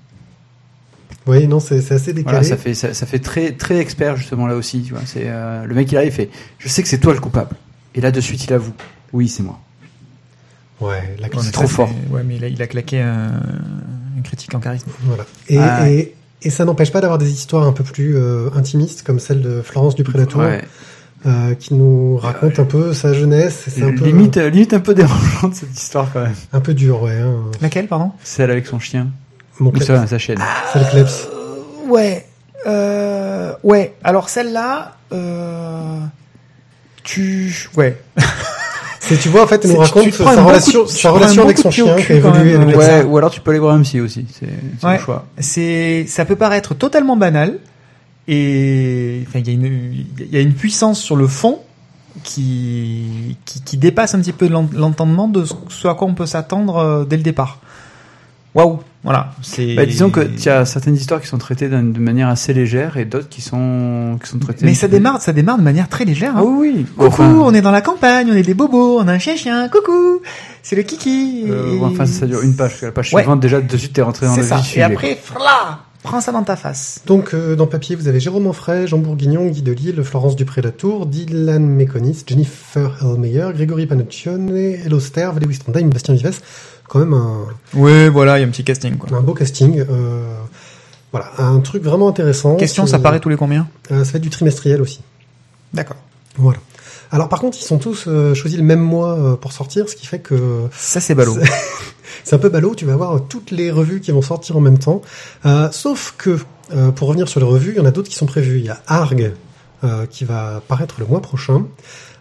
Oui, 1.28 1.46
non, 1.48 1.60
c'est 1.60 1.82
c'est 1.82 1.94
assez 1.94 2.14
décalé. 2.14 2.38
Voilà, 2.38 2.44
ça 2.48 2.58
fait 2.58 2.74
ça, 2.74 2.94
ça 2.96 3.06
fait 3.06 3.20
très 3.20 3.52
très 3.52 3.78
expert 3.78 4.16
justement 4.16 4.48
là 4.48 4.56
aussi, 4.56 4.82
tu 4.82 4.94
vois. 4.94 5.04
C'est 5.06 5.26
euh, 5.26 5.66
le 5.66 5.76
mec 5.76 5.92
il 5.92 5.98
arrive, 5.98 6.10
il 6.12 6.16
fait, 6.16 6.30
je 6.58 6.68
sais 6.68 6.82
que 6.82 6.90
c'est 6.90 6.98
toi 6.98 7.14
le 7.14 7.20
coupable. 7.20 7.56
Et 7.94 8.02
là 8.02 8.10
de 8.10 8.20
suite 8.22 8.44
il 8.46 8.54
avoue, 8.54 8.74
oui 9.14 9.28
c'est 9.28 9.44
moi. 9.44 9.60
Ouais, 10.80 11.16
la 11.20 11.28
mais 11.28 11.52
trop 11.52 11.68
fort. 11.68 11.90
c'est- 11.90 12.12
Ouais, 12.12 12.24
mais 12.26 12.38
il 12.38 12.44
a, 12.44 12.48
il 12.48 12.60
a 12.60 12.66
claqué 12.66 13.02
un, 13.02 13.34
une 14.18 14.24
critique 14.24 14.56
en 14.56 14.60
charisme. 14.60 14.90
Voilà. 15.02 15.26
Et, 15.48 15.58
Ah 15.60 15.90
et, 15.92 16.16
et 16.44 16.50
ça 16.50 16.66
n'empêche 16.66 16.92
pas 16.92 17.02
d'avoir 17.02 17.18
des 17.18 17.32
histoires 17.32 17.66
un 17.68 17.72
peu 17.74 17.84
plus 17.84 18.16
euh, 18.18 18.50
intimistes, 18.56 19.04
comme 19.04 19.20
celle 19.20 19.42
de 19.42 19.62
Florence 19.62 19.96
du 19.96 20.04
Prédateur, 20.04 20.42
Ouais. 20.42 20.64
euh, 21.26 21.54
qui 21.56 21.74
nous 21.74 22.18
raconte 22.18 22.58
un 22.60 22.66
peu 22.66 22.94
sa 22.94 23.14
jeunesse. 23.14 23.68
et 23.68 23.72
C'est 23.72 23.84
un 23.84 23.94
peu, 23.96 24.06
Limite 24.06 24.38
euh, 24.38 24.50
limite 24.50 24.74
un 24.74 24.80
peu 24.80 24.94
dérangeante 24.94 25.54
cette 25.56 25.78
histoire 25.80 26.10
quand 26.12 26.22
même. 26.24 26.34
un 26.54 26.60
peu 26.60 26.74
dur, 26.74 27.04
ouais. 27.04 27.12
Hein. 27.20 27.36
Laquelle, 27.62 27.88
pardon? 27.88 28.12
Celle 28.24 28.50
avec 28.52 28.66
son 28.68 28.80
chien 28.80 29.08
Mon 29.60 29.70
ou 29.70 29.74
Kleps, 29.74 29.88
sa, 29.88 30.08
sa 30.08 30.18
chienne. 30.18 30.40
c'est 30.74 30.80
le 30.80 30.86
Kleps. 30.86 31.28
Ouais. 31.88 32.26
Euh, 32.68 33.54
ouais. 33.64 33.94
Alors 34.04 34.30
celle-là, 34.30 34.98
euh, 35.14 36.00
tu, 37.04 37.70
ouais. 37.78 37.98
C'est, 39.16 39.18
tu 39.22 39.30
vois, 39.30 39.44
en 39.44 39.48
fait, 39.48 39.64
elle 39.66 39.72
nous 39.72 39.84
C'est- 39.86 39.92
tu- 39.92 39.98
raconte 40.00 40.14
tu 40.14 40.22
un 40.24 40.34
sa 40.36 40.44
relation, 40.44 40.86
tu 40.86 40.94
sa 40.96 41.12
relation 41.12 41.44
avec 41.44 41.58
son 41.58 41.70
chien 41.72 41.96
qui 41.96 42.12
a 42.14 42.16
évolué 42.16 42.56
avec 42.56 42.76
Ouais, 42.78 42.86
ça. 42.86 43.06
ou 43.06 43.18
alors 43.18 43.30
tu 43.32 43.42
peux 43.42 43.52
aller 43.52 43.60
voir 43.60 43.76
un 43.76 43.82
psy 43.82 44.00
aussi, 44.00 44.26
c'est 44.32 44.48
c'est 44.80 44.88
Ouais. 44.88 44.98
le 44.98 45.04
choix. 45.04 45.26
C'est, 45.40 46.06
ça 46.08 46.26
peut 46.26 46.36
paraître 46.36 46.74
totalement 46.76 47.18
banal 47.18 47.60
et 48.28 49.24
enfin, 49.28 49.40
il 49.40 49.48
y 49.48 49.52
a 49.52 49.54
une, 49.54 49.94
il 50.20 50.32
y 50.34 50.38
a 50.38 50.42
une 50.42 50.54
puissance 50.54 51.00
sur 51.02 51.16
le 51.16 51.28
fond 51.28 51.60
qui, 52.24 53.38
qui, 53.46 53.62
qui 53.62 53.78
dépasse 53.78 54.16
un 54.16 54.20
petit 54.20 54.32
peu 54.34 54.48
l'en- 54.48 54.70
l'entendement 54.74 55.28
de 55.28 55.46
ce 55.46 55.54
ce 55.70 55.88
à 55.88 55.94
quoi 55.94 56.08
on 56.08 56.14
peut 56.14 56.26
s'attendre 56.26 56.78
euh, 56.78 57.06
dès 57.06 57.18
le 57.18 57.24
départ. 57.24 57.60
Waouh, 58.54 58.80
voilà. 59.04 59.32
C'est. 59.42 59.76
Bah, 59.76 59.86
disons 59.86 60.10
que 60.10 60.20
tu 60.22 60.50
as 60.50 60.66
certaines 60.66 60.96
histoires 60.96 61.22
qui 61.22 61.28
sont 61.28 61.38
traitées 61.38 61.70
de 61.70 61.78
manière 62.00 62.28
assez 62.28 62.54
légère 62.54 62.98
et 62.98 63.06
d'autres 63.06 63.30
qui 63.30 63.42
sont 63.42 64.20
qui 64.22 64.30
sont 64.30 64.40
traitées. 64.40 64.66
Mais 64.66 64.74
ça 64.74 64.90
démarre, 64.90 65.22
ça 65.22 65.32
démarre 65.32 65.58
de 65.58 65.64
manière 65.64 65.88
très 65.88 66.04
légère. 66.04 66.36
Hein. 66.36 66.44
oui, 66.46 66.72
oui. 66.76 66.86
Coucou, 66.98 67.06
Enfin, 67.08 67.34
on 67.34 67.54
est 67.54 67.62
dans 67.62 67.72
la 67.72 67.82
campagne, 67.82 68.28
on 68.30 68.36
est 68.36 68.42
des 68.44 68.54
bobos, 68.54 69.00
on 69.00 69.08
a 69.08 69.14
un 69.14 69.20
chien-chien, 69.20 69.70
coucou, 69.70 70.20
c'est 70.64 70.76
le 70.76 70.84
kiki. 70.84 71.46
euh, 71.50 71.76
Et- 71.78 71.82
enfin 71.82 72.06
ça 72.06 72.26
dure 72.28 72.42
une 72.42 72.56
page. 72.56 72.82
La 72.82 72.92
page 72.92 73.14
Ouais. 73.14 73.22
suivante 73.22 73.40
déjà 73.40 73.62
de 73.62 73.78
suite 73.78 73.94
t'es 73.94 74.02
rentré 74.02 74.26
dans 74.26 74.36
le 74.36 74.44
ça. 74.44 74.58
vif 74.58 74.74
du 74.74 74.80
Et 74.80 74.84
après, 74.84 75.16
frla, 75.24 75.80
prends 76.04 76.20
ça 76.20 76.34
dans 76.34 76.44
ta 76.44 76.58
face. 76.58 77.00
Donc, 77.06 77.34
euh, 77.34 77.56
dans 77.56 77.68
papier, 77.68 77.96
vous 77.96 78.10
avez 78.10 78.20
Jérôme 78.20 78.48
Enfray, 78.48 78.86
Jean 78.86 78.98
Bourguignon, 78.98 79.46
Guy 79.48 79.62
Delisle, 79.62 80.04
Florence 80.04 80.36
Dupré 80.36 80.62
Latour, 80.62 81.06
Dylan 81.06 81.66
Mekonis, 81.66 82.24
Jennifer 82.28 82.98
Elmeyer, 83.02 83.48
Grégory 83.54 83.86
Panuccione, 83.86 84.50
Hello 84.86 85.00
Ster, 85.00 85.30
Lewis 85.42 85.60
Trondheim, 85.60 85.90
Bastien 85.90 86.16
Vives. 86.16 86.42
Quand 86.92 87.00
même 87.00 87.14
un, 87.14 87.46
Ouais, 87.74 88.10
voilà, 88.10 88.38
il 88.38 88.42
y 88.42 88.44
a 88.44 88.48
un 88.48 88.52
petit 88.52 88.66
casting, 88.66 88.98
quoi. 88.98 89.18
un 89.18 89.22
beau 89.22 89.34
casting. 89.34 89.80
Euh, 89.90 90.36
voilà, 91.14 91.32
un 91.38 91.62
truc 91.62 91.84
vraiment 91.84 92.10
intéressant. 92.10 92.58
Question, 92.58 92.86
ça 92.86 93.00
paraît 93.00 93.22
tous 93.22 93.30
les 93.30 93.38
combien? 93.38 93.70
euh, 93.92 94.04
Ça 94.04 94.12
va 94.12 94.18
être 94.18 94.24
du 94.24 94.30
trimestriel 94.30 94.82
aussi. 94.82 95.00
D'accord. 95.74 95.96
Voilà. 96.36 96.60
Alors 97.10 97.30
par 97.30 97.40
contre, 97.40 97.58
ils 97.58 97.64
sont 97.64 97.78
tous 97.78 98.06
euh, 98.08 98.34
choisis 98.34 98.58
le 98.60 98.66
même 98.66 98.82
mois 98.82 99.14
euh, 99.18 99.36
pour 99.38 99.54
sortir, 99.54 99.88
ce 99.88 99.96
qui 99.96 100.06
fait 100.06 100.20
que 100.20 100.68
Ça, 100.76 101.00
c'est 101.00 101.16
ballot. 101.16 101.38
c'est 102.26 102.36
un 102.36 102.40
peu 102.40 102.50
ballot. 102.50 102.76
Tu 102.76 102.86
vas 102.86 102.92
avoir 102.94 103.16
euh, 103.16 103.20
toutes 103.20 103.52
les 103.52 103.72
revues 103.72 104.02
qui 104.02 104.12
vont 104.12 104.22
sortir 104.22 104.58
en 104.58 104.62
même 104.62 104.78
temps. 104.78 105.02
Euh, 105.46 105.70
sauf 105.72 106.14
que, 106.18 106.40
euh, 106.74 106.92
pour 106.92 107.08
revenir 107.08 107.30
sur 107.30 107.40
les 107.40 107.46
revues, 107.46 107.72
il 107.72 107.78
y 107.78 107.80
en 107.80 107.86
a 107.86 107.92
d'autres 107.92 108.10
qui 108.10 108.16
sont 108.18 108.26
prévues. 108.26 108.60
Il 108.60 108.66
y 108.66 108.70
a 108.70 108.82
Arg 108.88 109.32
euh, 109.84 110.06
qui 110.06 110.26
va 110.26 110.62
paraître 110.68 110.96
le 111.00 111.06
mois 111.06 111.22
prochain. 111.22 111.66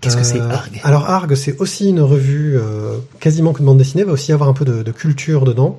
Qu'est-ce 0.00 0.16
que 0.16 0.22
c'est, 0.22 0.40
Euh, 0.40 0.48
Arg 0.48 0.80
Alors 0.82 1.10
Arg, 1.10 1.34
c'est 1.34 1.58
aussi 1.60 1.90
une 1.90 2.00
revue 2.00 2.56
euh, 2.56 2.96
quasiment 3.20 3.52
que 3.52 3.60
de 3.60 3.66
bande 3.66 3.76
dessinée, 3.78 4.02
va 4.04 4.12
aussi 4.12 4.32
avoir 4.32 4.48
un 4.48 4.54
peu 4.54 4.64
de, 4.64 4.82
de 4.82 4.92
culture 4.92 5.44
dedans, 5.44 5.76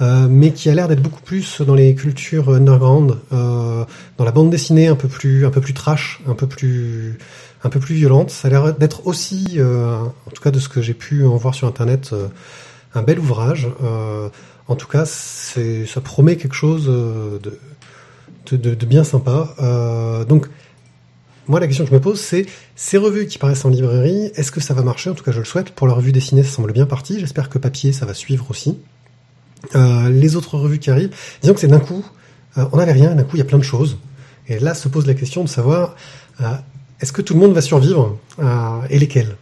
euh, 0.00 0.28
mais 0.30 0.52
qui 0.52 0.70
a 0.70 0.74
l'air 0.74 0.86
d'être 0.86 1.02
beaucoup 1.02 1.22
plus 1.22 1.60
dans 1.60 1.74
les 1.74 1.94
cultures 1.96 2.50
underground, 2.50 3.16
euh, 3.32 3.84
dans 4.16 4.24
la 4.24 4.30
bande 4.30 4.50
dessinée 4.50 4.86
un 4.86 4.94
peu 4.94 5.08
plus, 5.08 5.44
un 5.44 5.50
peu 5.50 5.60
plus 5.60 5.74
trash, 5.74 6.20
un 6.28 6.34
peu 6.34 6.46
plus, 6.46 7.18
un 7.64 7.68
peu 7.68 7.80
plus 7.80 7.96
violente. 7.96 8.30
Ça 8.30 8.46
a 8.46 8.50
l'air 8.52 8.74
d'être 8.74 9.08
aussi, 9.08 9.54
euh, 9.56 9.96
en 10.26 10.30
tout 10.32 10.42
cas 10.42 10.52
de 10.52 10.60
ce 10.60 10.68
que 10.68 10.80
j'ai 10.80 10.94
pu 10.94 11.24
en 11.26 11.36
voir 11.36 11.54
sur 11.56 11.66
internet, 11.66 12.10
euh, 12.12 12.28
un 12.94 13.02
bel 13.02 13.18
ouvrage. 13.18 13.68
Euh, 13.82 14.28
en 14.68 14.76
tout 14.76 14.86
cas, 14.86 15.04
c'est, 15.04 15.84
ça 15.84 16.00
promet 16.00 16.36
quelque 16.36 16.54
chose 16.54 16.86
de, 16.86 17.40
de, 18.52 18.56
de- 18.56 18.74
de 18.76 18.86
bien 18.86 19.02
sympa. 19.02 19.52
Euh, 19.60 20.24
donc 20.24 20.48
moi, 21.48 21.60
la 21.60 21.66
question 21.66 21.84
que 21.84 21.90
je 21.90 21.94
me 21.94 22.00
pose, 22.00 22.20
c'est 22.20 22.46
ces 22.76 22.96
revues 22.96 23.26
qui 23.26 23.38
paraissent 23.38 23.64
en 23.64 23.68
librairie, 23.68 24.30
est-ce 24.34 24.50
que 24.50 24.60
ça 24.60 24.74
va 24.74 24.82
marcher? 24.82 25.10
En 25.10 25.14
tout 25.14 25.24
cas, 25.24 25.32
je 25.32 25.38
le 25.38 25.44
souhaite. 25.44 25.70
Pour 25.70 25.86
la 25.86 25.94
revue 25.94 26.12
dessinée, 26.12 26.42
ça 26.42 26.50
semble 26.50 26.72
bien 26.72 26.86
parti. 26.86 27.20
J'espère 27.20 27.48
que 27.48 27.58
papier, 27.58 27.92
ça 27.92 28.06
va 28.06 28.14
suivre 28.14 28.46
aussi. 28.50 28.78
Euh, 29.74 30.10
les 30.10 30.36
autres 30.36 30.58
revues 30.58 30.78
qui 30.78 30.90
arrivent, 30.90 31.10
disons 31.40 31.54
que 31.54 31.60
c'est 31.60 31.68
d'un 31.68 31.80
coup, 31.80 32.04
euh, 32.58 32.64
on 32.72 32.76
n'avait 32.76 32.92
rien, 32.92 33.14
d'un 33.14 33.22
coup, 33.22 33.36
il 33.36 33.38
y 33.38 33.42
a 33.42 33.46
plein 33.46 33.58
de 33.58 33.64
choses. 33.64 33.98
Et 34.46 34.58
là 34.58 34.74
se 34.74 34.88
pose 34.88 35.06
la 35.06 35.14
question 35.14 35.42
de 35.42 35.48
savoir 35.48 35.96
euh, 36.40 36.44
est-ce 37.00 37.12
que 37.12 37.22
tout 37.22 37.34
le 37.34 37.40
monde 37.40 37.54
va 37.54 37.62
survivre 37.62 38.18
euh, 38.40 38.80
et 38.90 38.98
lesquels 38.98 39.36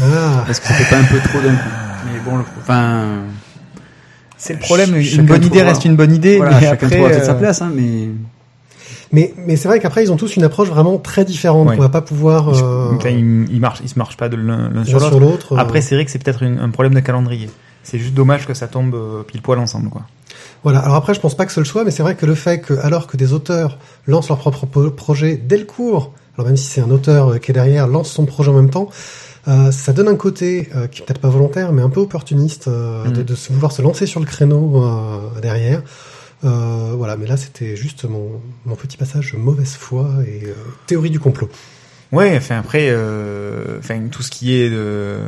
ah. 0.00 0.44
Est-ce 0.48 0.60
que 0.60 0.66
ça 0.66 0.74
fait 0.74 0.90
pas 0.90 0.98
un 0.98 1.04
peu 1.04 1.18
trop 1.28 1.40
d'un 1.40 1.54
coup? 1.54 1.68
Mais 2.06 2.20
bon, 2.24 2.36
le, 2.38 2.44
enfin. 2.58 3.22
C'est 4.36 4.54
le 4.54 4.58
problème. 4.58 4.96
Une 4.96 5.26
bonne 5.26 5.44
idée 5.44 5.62
reste 5.62 5.84
une 5.84 5.96
bonne 5.96 6.12
idée. 6.12 6.38
Voilà, 6.38 6.60
mais 6.60 6.66
chacun 6.66 6.86
après, 6.86 7.24
sa 7.24 7.34
place, 7.34 7.62
hein, 7.62 7.70
mais. 7.74 8.08
Mais, 9.12 9.34
mais 9.46 9.56
c'est 9.56 9.68
vrai 9.68 9.80
qu'après 9.80 10.02
ils 10.02 10.12
ont 10.12 10.16
tous 10.16 10.36
une 10.36 10.44
approche 10.44 10.68
vraiment 10.68 10.98
très 10.98 11.24
différente. 11.24 11.68
On 11.72 11.76
va 11.76 11.88
pas 11.88 12.02
pouvoir. 12.02 12.48
Euh... 12.48 12.96
Ils, 13.04 13.46
ils, 13.50 13.60
marchent, 13.60 13.80
ils 13.82 13.88
se 13.88 13.98
marchent 13.98 14.16
pas 14.16 14.28
de 14.28 14.36
l'un 14.36 14.84
sur 14.84 15.20
l'autre. 15.20 15.56
Après, 15.58 15.80
c'est 15.80 15.94
vrai 15.94 16.04
que 16.04 16.10
c'est 16.10 16.22
peut-être 16.22 16.44
un 16.44 16.70
problème 16.70 16.94
de 16.94 17.00
calendrier. 17.00 17.50
C'est 17.82 17.98
juste 17.98 18.14
dommage 18.14 18.46
que 18.46 18.54
ça 18.54 18.66
tombe 18.66 18.96
pile 19.26 19.42
poil 19.42 19.58
ensemble, 19.58 19.90
quoi. 19.90 20.02
Voilà. 20.62 20.78
Alors 20.78 20.96
après, 20.96 21.12
je 21.12 21.20
pense 21.20 21.36
pas 21.36 21.44
que 21.44 21.52
ce 21.52 21.60
le 21.60 21.66
soit, 21.66 21.84
mais 21.84 21.90
c'est 21.90 22.02
vrai 22.02 22.14
que 22.14 22.24
le 22.24 22.34
fait 22.34 22.60
que, 22.60 22.72
alors 22.82 23.06
que 23.06 23.18
des 23.18 23.34
auteurs 23.34 23.78
lancent 24.06 24.30
leur 24.30 24.38
propre 24.38 24.88
projet 24.88 25.36
dès 25.36 25.58
le 25.58 25.64
cours, 25.64 26.12
alors 26.36 26.46
même 26.46 26.56
si 26.56 26.64
c'est 26.64 26.80
un 26.80 26.90
auteur 26.90 27.28
euh, 27.28 27.38
qui 27.38 27.50
est 27.50 27.54
derrière, 27.54 27.86
lance 27.86 28.10
son 28.10 28.24
projet 28.24 28.50
en 28.50 28.54
même 28.54 28.70
temps, 28.70 28.88
euh, 29.46 29.70
ça 29.70 29.92
donne 29.92 30.08
un 30.08 30.16
côté 30.16 30.70
euh, 30.74 30.86
qui 30.86 31.02
est 31.02 31.04
peut-être 31.04 31.20
pas 31.20 31.28
volontaire, 31.28 31.72
mais 31.72 31.82
un 31.82 31.90
peu 31.90 32.00
opportuniste 32.00 32.68
euh, 32.68 33.04
de, 33.04 33.20
mm. 33.20 33.24
de, 33.24 33.34
vouloir 33.50 33.72
se 33.72 33.82
lancer 33.82 34.06
sur 34.06 34.20
le 34.20 34.26
créneau 34.26 34.82
euh, 36.44 36.94
voilà, 36.96 37.16
mais 37.16 37.26
là 37.26 37.36
c'était 37.36 37.76
juste 37.76 38.04
mon, 38.04 38.40
petit 38.76 38.96
passage 38.96 39.34
mauvaise 39.34 39.74
foi 39.74 40.10
et 40.26 40.42
théorie 40.86 41.10
du 41.10 41.20
complot. 41.20 41.48
Ouais, 42.12 42.36
enfin 42.36 42.58
après, 42.58 42.94
enfin 43.78 44.08
tout 44.10 44.22
ce 44.22 44.30
qui 44.30 44.54
est 44.54 44.70
de 44.70 45.18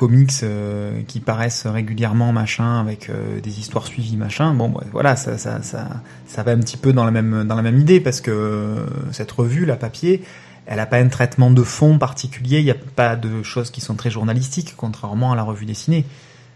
comics 0.00 0.30
euh, 0.42 1.02
qui 1.06 1.20
paraissent 1.20 1.66
régulièrement 1.66 2.32
machin 2.32 2.80
avec 2.80 3.10
euh, 3.10 3.38
des 3.40 3.58
histoires 3.58 3.86
suivies 3.86 4.16
machin 4.16 4.54
bon 4.54 4.70
bah, 4.70 4.82
voilà 4.92 5.14
ça, 5.14 5.36
ça 5.36 5.60
ça 5.62 5.88
ça 6.26 6.42
va 6.42 6.52
un 6.52 6.58
petit 6.58 6.78
peu 6.78 6.94
dans 6.94 7.04
la 7.04 7.10
même 7.10 7.44
dans 7.44 7.54
la 7.54 7.60
même 7.60 7.78
idée 7.78 8.00
parce 8.00 8.22
que 8.22 8.86
cette 9.12 9.30
revue 9.30 9.66
la 9.66 9.76
papier 9.76 10.22
elle 10.64 10.80
a 10.80 10.86
pas 10.86 10.96
un 10.96 11.08
traitement 11.08 11.50
de 11.50 11.62
fond 11.62 11.98
particulier 11.98 12.60
il 12.60 12.64
n'y 12.64 12.70
a 12.70 12.76
pas 12.96 13.14
de 13.14 13.42
choses 13.42 13.70
qui 13.70 13.82
sont 13.82 13.94
très 13.94 14.10
journalistiques 14.10 14.72
contrairement 14.74 15.32
à 15.32 15.36
la 15.36 15.42
revue 15.42 15.66
dessinée 15.66 16.06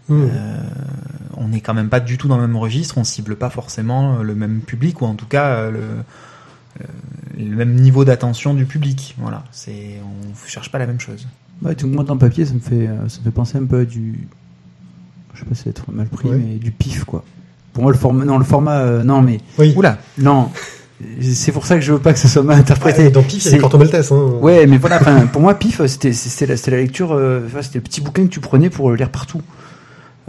mmh. 0.08 0.22
euh, 0.22 0.56
on 1.36 1.48
n'est 1.48 1.60
quand 1.60 1.74
même 1.74 1.88
pas 1.88 2.00
du 2.00 2.18
tout 2.18 2.28
dans 2.28 2.36
le 2.36 2.46
même 2.46 2.56
registre 2.56 2.98
on 2.98 3.04
cible 3.04 3.36
pas 3.36 3.50
forcément 3.50 4.18
le 4.22 4.34
même 4.34 4.60
public 4.60 5.00
ou 5.02 5.06
en 5.06 5.14
tout 5.14 5.26
cas 5.26 5.70
le 5.70 5.80
le 7.38 7.56
même 7.56 7.74
niveau 7.74 8.04
d'attention 8.04 8.54
du 8.54 8.66
public 8.66 9.14
voilà 9.18 9.44
c'est 9.52 10.00
on 10.02 10.48
cherche 10.48 10.70
pas 10.70 10.78
la 10.78 10.86
même 10.86 11.00
chose 11.00 11.26
Ouais, 11.62 11.74
tout 11.74 11.86
le 11.86 11.92
monde 11.92 12.10
en 12.10 12.16
papier, 12.16 12.44
ça 12.44 12.54
me 12.54 12.60
fait, 12.60 12.86
euh, 12.86 13.08
ça 13.08 13.18
me 13.20 13.24
fait 13.24 13.30
penser 13.30 13.58
un 13.58 13.64
peu 13.64 13.80
à 13.80 13.84
du. 13.84 14.28
Je 15.34 15.40
sais 15.40 15.46
pas 15.46 15.54
si 15.54 15.62
c'est 15.62 15.70
être 15.70 15.90
mal 15.90 16.06
pris, 16.06 16.28
mais 16.28 16.56
du 16.56 16.70
pif, 16.70 17.04
quoi. 17.04 17.24
Pour 17.72 17.82
moi, 17.82 17.92
le 17.92 17.98
format. 17.98 18.24
Non, 18.24 18.38
le 18.38 18.44
format. 18.44 18.78
Euh, 18.80 19.02
non, 19.02 19.22
mais. 19.22 19.40
Oui. 19.58 19.72
Oula, 19.76 19.98
non. 20.18 20.50
C'est 21.20 21.52
pour 21.52 21.66
ça 21.66 21.74
que 21.74 21.80
je 21.80 21.92
veux 21.92 21.98
pas 21.98 22.12
que 22.12 22.18
ça 22.18 22.28
soit 22.28 22.42
mal 22.42 22.58
interprété. 22.58 23.10
dans 23.10 23.22
Pif, 23.22 23.42
c'est 23.42 23.58
Corto 23.58 23.78
Maltese. 23.78 24.12
Hein. 24.12 24.38
Ouais, 24.40 24.66
mais 24.66 24.78
voilà, 24.78 25.00
pour 25.32 25.42
moi, 25.42 25.54
Pif, 25.54 25.84
c'était 25.86 26.46
la, 26.46 26.54
la 26.54 26.76
lecture, 26.76 27.12
euh, 27.12 27.40
c'était 27.62 27.78
le 27.78 27.82
petit 27.82 28.00
bouquin 28.00 28.22
que 28.22 28.30
tu 28.30 28.40
prenais 28.40 28.70
pour 28.70 28.90
le 28.90 28.96
lire 28.96 29.10
partout. 29.10 29.42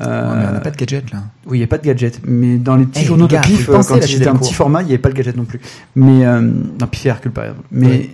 Euh, 0.02 0.50
on 0.50 0.54
n'a 0.54 0.60
pas 0.60 0.72
de 0.72 0.76
gadget 0.76 1.10
là. 1.12 1.20
Oui, 1.46 1.58
il 1.58 1.62
n'y 1.62 1.64
a 1.64 1.68
pas 1.68 1.78
de 1.78 1.86
gadget. 1.86 2.20
Mais 2.26 2.58
dans 2.58 2.76
les 2.76 2.86
petits 2.86 3.06
journaux 3.06 3.28
de 3.28 3.38
Pif, 3.38 3.68
quand 3.68 3.82
c'était 3.82 4.28
un 4.28 4.36
petit 4.36 4.54
format, 4.54 4.82
il 4.82 4.86
n'y 4.86 4.92
avait 4.92 5.02
pas 5.02 5.10
de 5.10 5.16
gadget 5.16 5.36
non 5.36 5.46
plus. 5.46 5.62
Mais 5.96 6.26
euh, 6.26 6.52
dans 6.78 6.88
Pif 6.88 7.06
et 7.06 7.10
Hercule 7.10 7.32
par 7.32 7.46
exemple. 7.46 7.64
Mais 7.72 8.10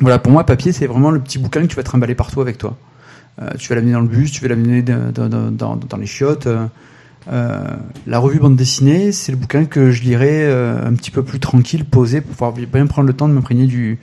voilà, 0.00 0.18
pour 0.18 0.32
moi, 0.32 0.44
papier, 0.44 0.72
c'est 0.72 0.86
vraiment 0.86 1.10
le 1.10 1.20
petit 1.20 1.38
bouquin 1.38 1.60
que 1.62 1.66
tu 1.66 1.76
vas 1.76 1.82
trimballer 1.82 2.14
partout 2.14 2.40
avec 2.40 2.56
toi. 2.56 2.76
Euh, 3.42 3.50
tu 3.58 3.68
vas 3.68 3.74
l'amener 3.74 3.92
dans 3.92 4.00
le 4.00 4.08
bus, 4.08 4.32
tu 4.32 4.42
vas 4.42 4.48
l'amener 4.48 4.82
dans, 4.82 5.12
dans, 5.12 5.50
dans, 5.50 5.76
dans, 5.76 5.96
les 5.96 6.06
chiottes. 6.06 6.48
Euh, 7.30 7.64
la 8.06 8.18
revue 8.18 8.38
bande 8.38 8.56
dessinée, 8.56 9.12
c'est 9.12 9.32
le 9.32 9.38
bouquin 9.38 9.64
que 9.64 9.90
je 9.90 10.02
lirais 10.02 10.44
euh, 10.44 10.86
un 10.86 10.94
petit 10.94 11.10
peu 11.10 11.22
plus 11.22 11.38
tranquille, 11.38 11.84
posé, 11.84 12.20
pour 12.20 12.30
pouvoir 12.32 12.52
bien 12.52 12.86
prendre 12.86 13.06
le 13.06 13.14
temps 13.14 13.28
de 13.28 13.34
m'imprégner 13.34 13.66
du. 13.66 13.98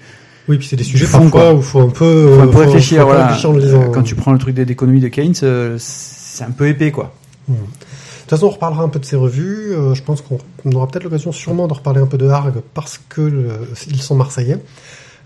Oui, 0.47 0.57
puis 0.57 0.67
c'est 0.67 0.77
des 0.77 0.83
sujets 0.83 1.07
parfois 1.07 1.53
où 1.53 1.61
faut 1.61 1.81
un 1.81 1.89
peu, 1.89 2.35
faut 2.35 2.41
un 2.41 2.47
peu 2.47 2.59
réfléchir. 2.59 3.05
voilà. 3.05 3.37
Quand 3.93 4.03
tu 4.03 4.15
prends 4.15 4.31
le 4.31 4.37
truc 4.37 4.55
d'économie 4.55 5.01
de 5.01 5.09
Keynes, 5.09 5.33
euh, 5.43 5.77
c'est 6.37 6.43
un 6.43 6.51
peu 6.51 6.67
épais, 6.67 6.91
quoi. 6.91 7.13
Hmm. 7.47 7.53
De 7.53 7.57
toute 7.59 8.29
façon, 8.29 8.47
on 8.47 8.51
reparlera 8.51 8.83
un 8.83 8.89
peu 8.89 8.99
de 8.99 9.05
ces 9.05 9.15
revues. 9.15 9.73
Euh, 9.73 9.93
je 9.93 10.03
pense 10.03 10.21
qu'on 10.21 10.39
aura 10.73 10.87
peut-être 10.87 11.03
l'occasion 11.03 11.31
sûrement 11.31 11.67
de 11.67 11.73
reparler 11.73 12.01
un 12.01 12.07
peu 12.07 12.17
de 12.17 12.27
Harg 12.27 12.61
parce 12.73 12.99
que 13.09 13.49
ils 13.87 14.01
sont 14.01 14.15
marseillais. 14.15 14.59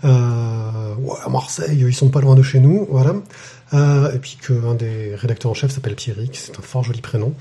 Euh, 0.04 0.94
ouais, 0.96 1.16
à 1.24 1.28
Marseille, 1.28 1.78
ils 1.78 1.94
sont 1.94 2.08
pas 2.08 2.20
loin 2.20 2.34
de 2.34 2.42
chez 2.42 2.60
nous, 2.60 2.86
voilà. 2.90 3.14
Euh, 3.74 4.12
et 4.14 4.18
puis 4.18 4.38
qu'un 4.44 4.74
des 4.74 5.14
rédacteurs 5.14 5.50
en 5.50 5.54
chef 5.54 5.70
s'appelle 5.70 5.94
Pierrick, 5.94 6.36
c'est 6.36 6.58
un 6.58 6.62
fort 6.62 6.84
joli 6.84 7.00
prénom. 7.00 7.34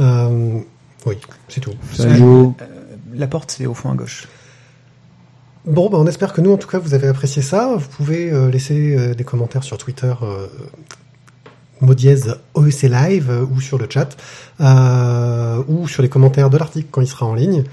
Euh, 0.00 0.60
oui, 1.06 1.16
c'est 1.48 1.60
tout. 1.60 1.74
Euh, 2.00 2.48
la 3.14 3.26
porte, 3.26 3.50
c'est 3.50 3.66
au 3.66 3.74
fond 3.74 3.90
à 3.90 3.94
gauche. 3.94 4.26
Bon, 5.64 5.90
ben, 5.90 5.98
on 5.98 6.06
espère 6.06 6.32
que 6.32 6.40
nous, 6.40 6.52
en 6.52 6.56
tout 6.56 6.68
cas, 6.68 6.78
vous 6.78 6.94
avez 6.94 7.08
apprécié 7.08 7.42
ça. 7.42 7.74
Vous 7.76 7.88
pouvez 7.88 8.30
euh, 8.30 8.50
laisser 8.50 8.96
euh, 8.96 9.14
des 9.14 9.24
commentaires 9.24 9.64
sur 9.64 9.76
Twitter, 9.76 10.12
euh, 10.22 10.46
mot 11.80 11.94
dièse 11.94 12.36
OEC 12.54 12.82
Live, 12.82 13.46
ou 13.50 13.60
sur 13.60 13.78
le 13.78 13.86
chat, 13.88 14.16
ou 15.68 15.88
sur 15.88 16.02
les 16.02 16.08
commentaires 16.08 16.50
de 16.50 16.58
l'article 16.58 16.88
quand 16.90 17.00
il 17.00 17.08
sera 17.08 17.26
en 17.26 17.34
ligne. 17.34 17.64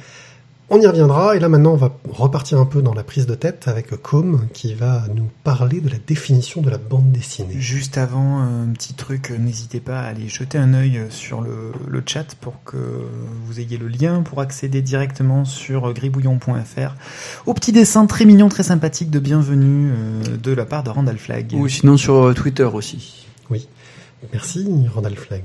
On 0.68 0.82
y 0.82 0.88
reviendra, 0.88 1.36
et 1.36 1.40
là 1.40 1.48
maintenant 1.48 1.74
on 1.74 1.78
va 1.78 1.96
repartir 2.10 2.60
un 2.60 2.66
peu 2.66 2.82
dans 2.82 2.96
la 2.96 3.04
prise 3.04 3.28
de 3.28 3.36
tête 3.36 3.68
avec 3.68 4.02
Com 4.02 4.48
qui 4.52 4.74
va 4.74 5.04
nous 5.14 5.30
parler 5.44 5.80
de 5.80 5.90
la 5.90 5.98
définition 6.08 6.64
de 6.64 6.72
la 6.72 6.80
bande 6.80 7.12
dessinée. 7.12 7.54
Juste 7.60 8.00
avant, 8.00 8.40
un 8.40 8.66
petit 8.74 8.96
truc, 8.96 9.30
n'hésitez 9.30 9.80
pas 9.80 10.00
à 10.00 10.06
aller 10.06 10.28
jeter 10.28 10.58
un 10.58 10.74
œil 10.74 11.02
sur 11.12 11.42
le, 11.42 11.72
le, 11.88 12.02
chat 12.04 12.34
pour 12.42 12.64
que 12.64 12.78
vous 13.46 13.60
ayez 13.60 13.78
le 13.78 13.88
lien 13.88 14.24
pour 14.24 14.42
accéder 14.42 14.82
directement 14.82 15.46
sur 15.46 15.94
gribouillon.fr 15.94 16.96
au 17.46 17.54
petit 17.54 17.72
dessin 17.72 18.08
très 18.08 18.26
mignon, 18.26 18.50
très 18.50 18.64
sympathique 18.64 19.12
de 19.12 19.20
bienvenue 19.20 19.92
euh, 19.92 20.38
de 20.38 20.52
la 20.52 20.66
part 20.66 20.82
de 20.82 20.90
Randall 20.90 21.20
Flag. 21.20 21.54
Ou 21.54 21.68
sinon 21.68 21.96
sur 21.96 22.34
Twitter 22.34 22.64
aussi. 22.64 23.28
Oui, 23.52 23.68
merci 24.32 24.88
Randall 24.94 25.16
Flag. 25.16 25.44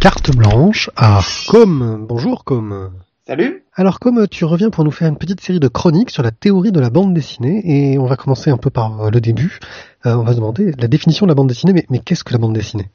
Carte 0.00 0.34
blanche 0.34 0.90
à 0.96 1.20
Com. 1.48 2.06
Bonjour 2.08 2.44
Com. 2.44 2.90
Salut. 3.26 3.64
Alors 3.74 4.00
comme 4.00 4.26
tu 4.28 4.44
reviens 4.44 4.70
pour 4.70 4.84
nous 4.84 4.90
faire 4.90 5.08
une 5.08 5.18
petite 5.18 5.40
série 5.40 5.60
de 5.60 5.68
chroniques 5.68 6.10
sur 6.10 6.22
la 6.22 6.30
théorie 6.30 6.72
de 6.72 6.80
la 6.80 6.90
bande 6.90 7.14
dessinée, 7.14 7.62
et 7.64 7.98
on 7.98 8.06
va 8.06 8.16
commencer 8.16 8.50
un 8.50 8.56
peu 8.56 8.70
par 8.70 9.02
euh, 9.02 9.10
le 9.10 9.20
début, 9.20 9.58
euh, 10.06 10.14
on 10.16 10.22
va 10.22 10.32
se 10.32 10.36
demander 10.36 10.72
la 10.78 10.88
définition 10.88 11.26
de 11.26 11.30
la 11.30 11.34
bande 11.34 11.48
dessinée, 11.48 11.72
mais, 11.72 11.86
mais 11.90 11.98
qu'est-ce 11.98 12.24
que 12.24 12.32
la 12.32 12.38
bande 12.38 12.54
dessinée? 12.54 12.90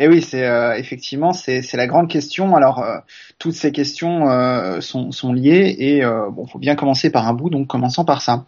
Eh 0.00 0.06
oui, 0.06 0.22
c'est 0.22 0.46
euh, 0.46 0.76
effectivement 0.76 1.32
c'est 1.32 1.74
la 1.74 1.86
grande 1.88 2.08
question. 2.08 2.54
Alors 2.54 2.78
euh, 2.78 2.98
toutes 3.38 3.54
ces 3.54 3.72
questions 3.72 4.30
euh, 4.30 4.80
sont, 4.80 5.10
sont 5.10 5.32
liées 5.32 5.74
et 5.78 6.02
bon, 6.04 6.46
faut 6.46 6.60
bien 6.60 6.76
commencer 6.76 7.10
par 7.10 7.26
un 7.26 7.34
bout, 7.34 7.50
donc 7.50 7.66
commençons 7.66 8.04
par 8.04 8.22
ça. 8.22 8.44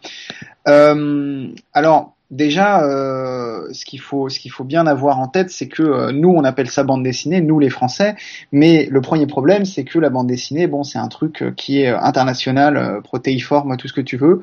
alors 0.65 2.15
déjà, 2.31 2.83
euh, 2.83 3.67
ce 3.73 3.85
qu'il 3.85 3.99
faut, 3.99 4.29
ce 4.29 4.39
qu'il 4.39 4.51
faut 4.51 4.63
bien 4.63 4.87
avoir 4.87 5.19
en 5.19 5.27
tête, 5.27 5.49
c'est 5.49 5.67
que 5.67 5.83
euh, 5.83 6.11
nous, 6.11 6.29
on 6.29 6.43
appelle 6.43 6.69
ça 6.69 6.83
bande 6.83 7.03
dessinée, 7.03 7.41
nous 7.41 7.59
les 7.59 7.69
Français. 7.69 8.15
Mais 8.51 8.87
le 8.89 9.01
premier 9.01 9.27
problème, 9.27 9.65
c'est 9.65 9.83
que 9.83 9.99
la 9.99 10.09
bande 10.09 10.27
dessinée, 10.27 10.67
bon, 10.67 10.83
c'est 10.83 10.97
un 10.97 11.09
truc 11.09 11.43
euh, 11.43 11.51
qui 11.51 11.81
est 11.81 11.89
international, 11.89 13.01
protéiforme, 13.03 13.75
tout 13.77 13.87
ce 13.87 13.93
que 13.93 14.01
tu 14.01 14.17
veux, 14.17 14.41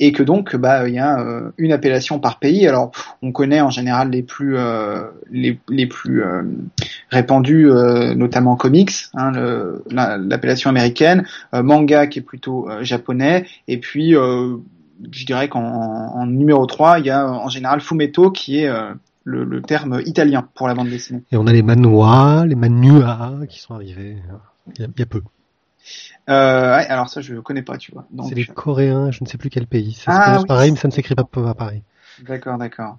et 0.00 0.12
que 0.12 0.22
donc, 0.22 0.56
bah, 0.56 0.88
il 0.88 0.94
y 0.94 0.98
a 0.98 1.18
une 1.58 1.72
appellation 1.72 2.20
par 2.20 2.38
pays. 2.38 2.66
Alors, 2.66 2.92
on 3.20 3.32
connaît 3.32 3.60
en 3.60 3.70
général 3.70 4.10
les 4.10 4.22
plus, 4.22 4.56
les, 5.28 5.58
les, 5.68 5.86
plus 5.86 6.22
répandus, 7.10 7.68
notamment 8.14 8.54
comics, 8.54 8.92
hein, 9.14 9.32
l'appellation 9.90 10.70
américaine, 10.70 11.26
manga 11.52 12.06
qui 12.06 12.20
est 12.20 12.22
plutôt 12.22 12.68
japonais, 12.82 13.44
et 13.66 13.78
puis 13.78 14.14
je 15.10 15.26
dirais 15.26 15.48
qu'en 15.48 16.26
numéro 16.26 16.66
3, 16.66 16.98
il 16.98 17.06
y 17.06 17.10
a 17.10 17.26
en 17.26 17.48
général 17.48 17.80
Fumetto 17.80 18.30
qui 18.30 18.60
est 18.60 18.68
euh, 18.68 18.92
le, 19.24 19.44
le, 19.44 19.62
terme 19.62 20.00
italien 20.04 20.48
pour 20.54 20.68
la 20.68 20.74
bande 20.74 20.88
dessinée. 20.88 21.22
Et 21.30 21.36
on 21.36 21.46
a 21.46 21.52
les 21.52 21.62
manhwa, 21.62 22.44
les 22.46 22.54
manhua 22.54 23.32
qui 23.48 23.60
sont 23.60 23.74
arrivés 23.74 24.16
il 24.76 24.82
y 24.82 24.84
a, 24.84 24.88
il 24.88 25.00
y 25.00 25.02
a 25.02 25.06
peu. 25.06 25.22
Euh, 26.28 26.76
ouais, 26.76 26.86
alors 26.86 27.08
ça 27.08 27.20
je 27.20 27.36
connais 27.36 27.62
pas, 27.62 27.78
tu 27.78 27.92
vois. 27.92 28.06
C'est 28.28 28.34
les 28.34 28.44
Coréens, 28.44 29.10
je 29.10 29.22
ne 29.22 29.28
sais 29.28 29.38
plus 29.38 29.50
quel 29.50 29.66
pays. 29.66 29.92
Ça 29.92 30.12
se 30.12 30.18
ah, 30.18 30.38
oui. 30.40 30.46
pareil, 30.46 30.70
mais 30.72 30.76
ça 30.76 30.88
ne 30.88 30.92
s'écrit 30.92 31.14
pas 31.14 31.24
pareil. 31.24 31.82
D'accord, 32.26 32.58
d'accord. 32.58 32.98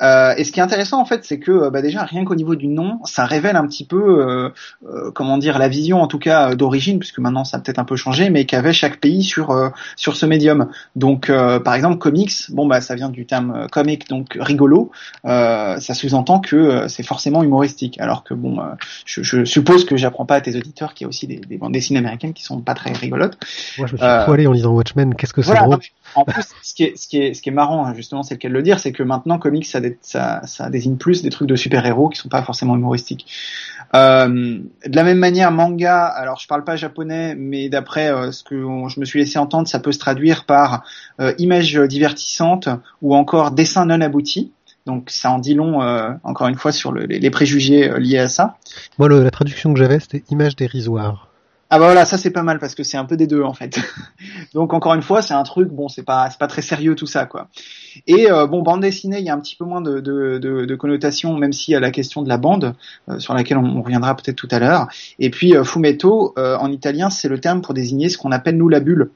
Euh, 0.00 0.34
et 0.36 0.44
ce 0.44 0.52
qui 0.52 0.60
est 0.60 0.62
intéressant 0.62 1.00
en 1.00 1.04
fait, 1.04 1.24
c'est 1.24 1.38
que 1.38 1.50
euh, 1.50 1.70
bah, 1.70 1.82
déjà 1.82 2.04
rien 2.04 2.24
qu'au 2.24 2.36
niveau 2.36 2.54
du 2.54 2.68
nom, 2.68 3.00
ça 3.04 3.24
révèle 3.24 3.56
un 3.56 3.66
petit 3.66 3.84
peu, 3.84 4.20
euh, 4.20 4.50
euh 4.86 5.10
comment 5.10 5.38
dire, 5.38 5.58
la 5.58 5.68
vision 5.68 6.00
en 6.00 6.06
tout 6.06 6.18
cas 6.18 6.54
d'origine, 6.54 6.98
puisque 6.98 7.18
maintenant 7.18 7.44
ça 7.44 7.56
a 7.56 7.60
peut-être 7.60 7.78
un 7.78 7.84
peu 7.84 7.96
changé, 7.96 8.30
mais 8.30 8.44
qu'avait 8.44 8.72
chaque 8.72 9.00
pays 9.00 9.24
sur 9.24 9.72
sur 9.96 10.16
ce 10.16 10.26
médium. 10.26 10.68
Donc 10.94 11.30
par 11.64 11.74
exemple 11.74 11.98
comics, 11.98 12.32
bon 12.50 12.66
bah 12.66 12.80
ça 12.80 12.94
vient 12.94 13.08
du 13.08 13.26
terme 13.26 13.66
comic, 13.70 14.08
donc 14.08 14.36
rigolo. 14.38 14.90
ça 15.24 15.78
sous-entend 15.80 16.40
que 16.40 16.86
c'est 16.88 17.02
forcément 17.02 17.42
humoristique, 17.42 17.98
alors 18.00 18.22
que 18.24 18.34
bon, 18.34 18.60
je, 19.04 19.22
je, 19.22 19.44
suppose 19.44 19.84
que 19.84 19.96
j'apprends 19.96 20.26
pas 20.26 20.36
à 20.36 20.40
tes 20.40 20.56
auditeurs 20.56 20.94
qu'il 20.94 21.04
y 21.04 21.06
a 21.06 21.08
aussi 21.08 21.26
des, 21.26 21.36
des, 21.36 21.56
bandes 21.56 21.72
dessinées 21.72 21.98
américaines 21.98 22.32
qui 22.32 22.44
sont 22.44 22.60
pas 22.60 22.74
très 22.74 22.92
rigolotes. 22.92 23.38
Moi 23.78 23.86
je 23.86 23.94
me 23.94 23.98
suis 23.98 24.24
poilé 24.24 24.46
en 24.46 24.52
lisant 24.52 24.72
Watchmen. 24.72 25.14
Qu'est-ce 25.14 25.32
que 25.32 25.42
c'est 25.42 25.52
voilà, 25.52 25.78
En 26.14 26.24
plus, 26.24 26.44
ce 26.62 26.74
qui 26.74 26.84
est 26.84 26.96
ce 26.96 27.08
qui 27.08 27.18
est 27.18 27.34
ce 27.34 27.42
qui 27.42 27.48
est 27.48 27.52
marrant 27.52 27.84
hein, 27.84 27.94
justement, 27.94 28.22
c'est 28.22 28.34
le 28.34 28.38
cas 28.38 28.48
de 28.48 28.54
le 28.54 28.62
dire, 28.62 28.78
c'est 28.78 28.92
que 28.92 29.02
maintenant 29.02 29.38
comics 29.38 29.66
ça 29.66 29.80
ça, 30.00 30.42
désigne 30.70 30.96
plus 30.96 31.22
des 31.22 31.30
trucs 31.30 31.48
de 31.48 31.56
super-héros 31.56 32.08
qui 32.08 32.18
sont 32.18 32.28
pas 32.28 32.42
forcément 32.42 32.76
humoristiques. 32.76 33.26
Euh, 33.94 34.58
de 34.86 34.96
la 34.96 35.02
même 35.02 35.18
manière, 35.18 35.50
manga, 35.50 36.04
alors 36.04 36.38
je 36.38 36.46
parle 36.46 36.64
pas 36.64 36.76
japonais, 36.76 37.34
mais 37.34 37.68
d'après 37.68 38.12
euh, 38.12 38.32
ce 38.32 38.42
que 38.44 38.54
je 38.56 39.00
me 39.00 39.04
suis 39.04 39.18
laissé 39.18 39.38
entendre, 39.38 39.66
ça 39.66 39.80
peut 39.80 39.92
se 39.92 39.98
traduire 39.98 40.44
par 40.44 40.84
euh, 41.20 41.32
images 41.38 41.74
divertissantes 41.74 42.68
ou 43.00 43.14
encore 43.14 43.50
dessin 43.52 43.86
non 43.86 44.00
abouti. 44.00 44.52
Donc 44.84 45.10
ça 45.10 45.30
en 45.30 45.38
dit 45.38 45.54
long, 45.54 45.82
euh, 45.82 46.10
encore 46.22 46.48
une 46.48 46.54
fois, 46.56 46.72
sur 46.72 46.92
le- 46.92 47.04
les, 47.04 47.30
préjugés 47.30 47.92
liés 47.98 48.18
à 48.18 48.28
ça. 48.28 48.56
Moi, 48.98 49.08
la 49.08 49.30
traduction 49.30 49.72
que 49.72 49.78
j'avais, 49.78 50.00
c'était 50.00 50.22
image 50.30 50.56
dérisoire. 50.56 51.27
Ah 51.70 51.78
bah 51.78 51.84
voilà, 51.84 52.06
ça 52.06 52.16
c'est 52.16 52.30
pas 52.30 52.42
mal 52.42 52.58
parce 52.58 52.74
que 52.74 52.82
c'est 52.82 52.96
un 52.96 53.04
peu 53.04 53.18
des 53.18 53.26
deux 53.26 53.42
en 53.42 53.52
fait. 53.52 53.78
Donc 54.54 54.72
encore 54.72 54.94
une 54.94 55.02
fois, 55.02 55.20
c'est 55.20 55.34
un 55.34 55.42
truc, 55.42 55.68
bon, 55.68 55.88
c'est 55.88 56.02
pas 56.02 56.30
pas 56.38 56.46
très 56.46 56.62
sérieux 56.62 56.94
tout 56.94 57.06
ça 57.06 57.26
quoi. 57.26 57.48
Et 58.06 58.30
euh, 58.30 58.46
bon, 58.46 58.62
bande 58.62 58.80
dessinée, 58.80 59.18
il 59.18 59.24
y 59.24 59.28
a 59.28 59.34
un 59.34 59.40
petit 59.40 59.54
peu 59.54 59.66
moins 59.66 59.82
de, 59.82 60.00
de, 60.00 60.74
connotation, 60.76 61.36
même 61.36 61.52
s'il 61.52 61.72
y 61.72 61.76
a 61.76 61.80
la 61.80 61.90
question 61.90 62.22
de 62.22 62.28
la 62.28 62.38
bande 62.38 62.74
euh, 63.10 63.18
sur 63.18 63.34
laquelle 63.34 63.58
on, 63.58 63.82
reviendra 63.82 64.16
peut-être 64.16 64.36
tout 64.36 64.48
à 64.50 64.58
l'heure. 64.58 64.88
Et 65.18 65.28
puis 65.30 65.54
euh, 65.54 65.62
fumetto, 65.62 66.34
en 66.36 66.72
italien, 66.72 67.10
c'est 67.10 67.28
le 67.28 67.38
terme 67.38 67.60
pour 67.60 67.74
désigner 67.74 68.08
ce 68.08 68.16
qu'on 68.16 68.32
appelle 68.32 68.56
nous 68.56 68.70
la 68.70 68.80
bulle. 68.80 69.10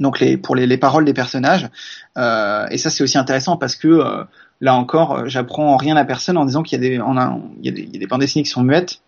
Donc 0.00 0.18
les 0.18 0.38
pour 0.38 0.56
les, 0.56 0.66
les 0.66 0.78
paroles 0.78 1.04
des 1.04 1.12
personnages. 1.12 1.68
Et 2.16 2.78
ça 2.78 2.88
c'est 2.88 3.02
aussi 3.04 3.18
intéressant 3.18 3.58
parce 3.58 3.76
que 3.76 4.02
là 4.62 4.74
encore, 4.74 5.28
j'apprends 5.28 5.76
rien 5.76 5.96
à 5.96 6.06
personne 6.06 6.38
en 6.38 6.46
disant 6.46 6.62
qu'il 6.62 6.82
y 6.82 6.86
a 6.86 6.88
des 6.88 6.94
y 7.62 7.68
a 7.68 7.98
des 7.98 8.06
bandes 8.06 8.20
dessinées 8.20 8.44
qui 8.44 8.50
sont 8.50 8.62
muettes 8.62 9.02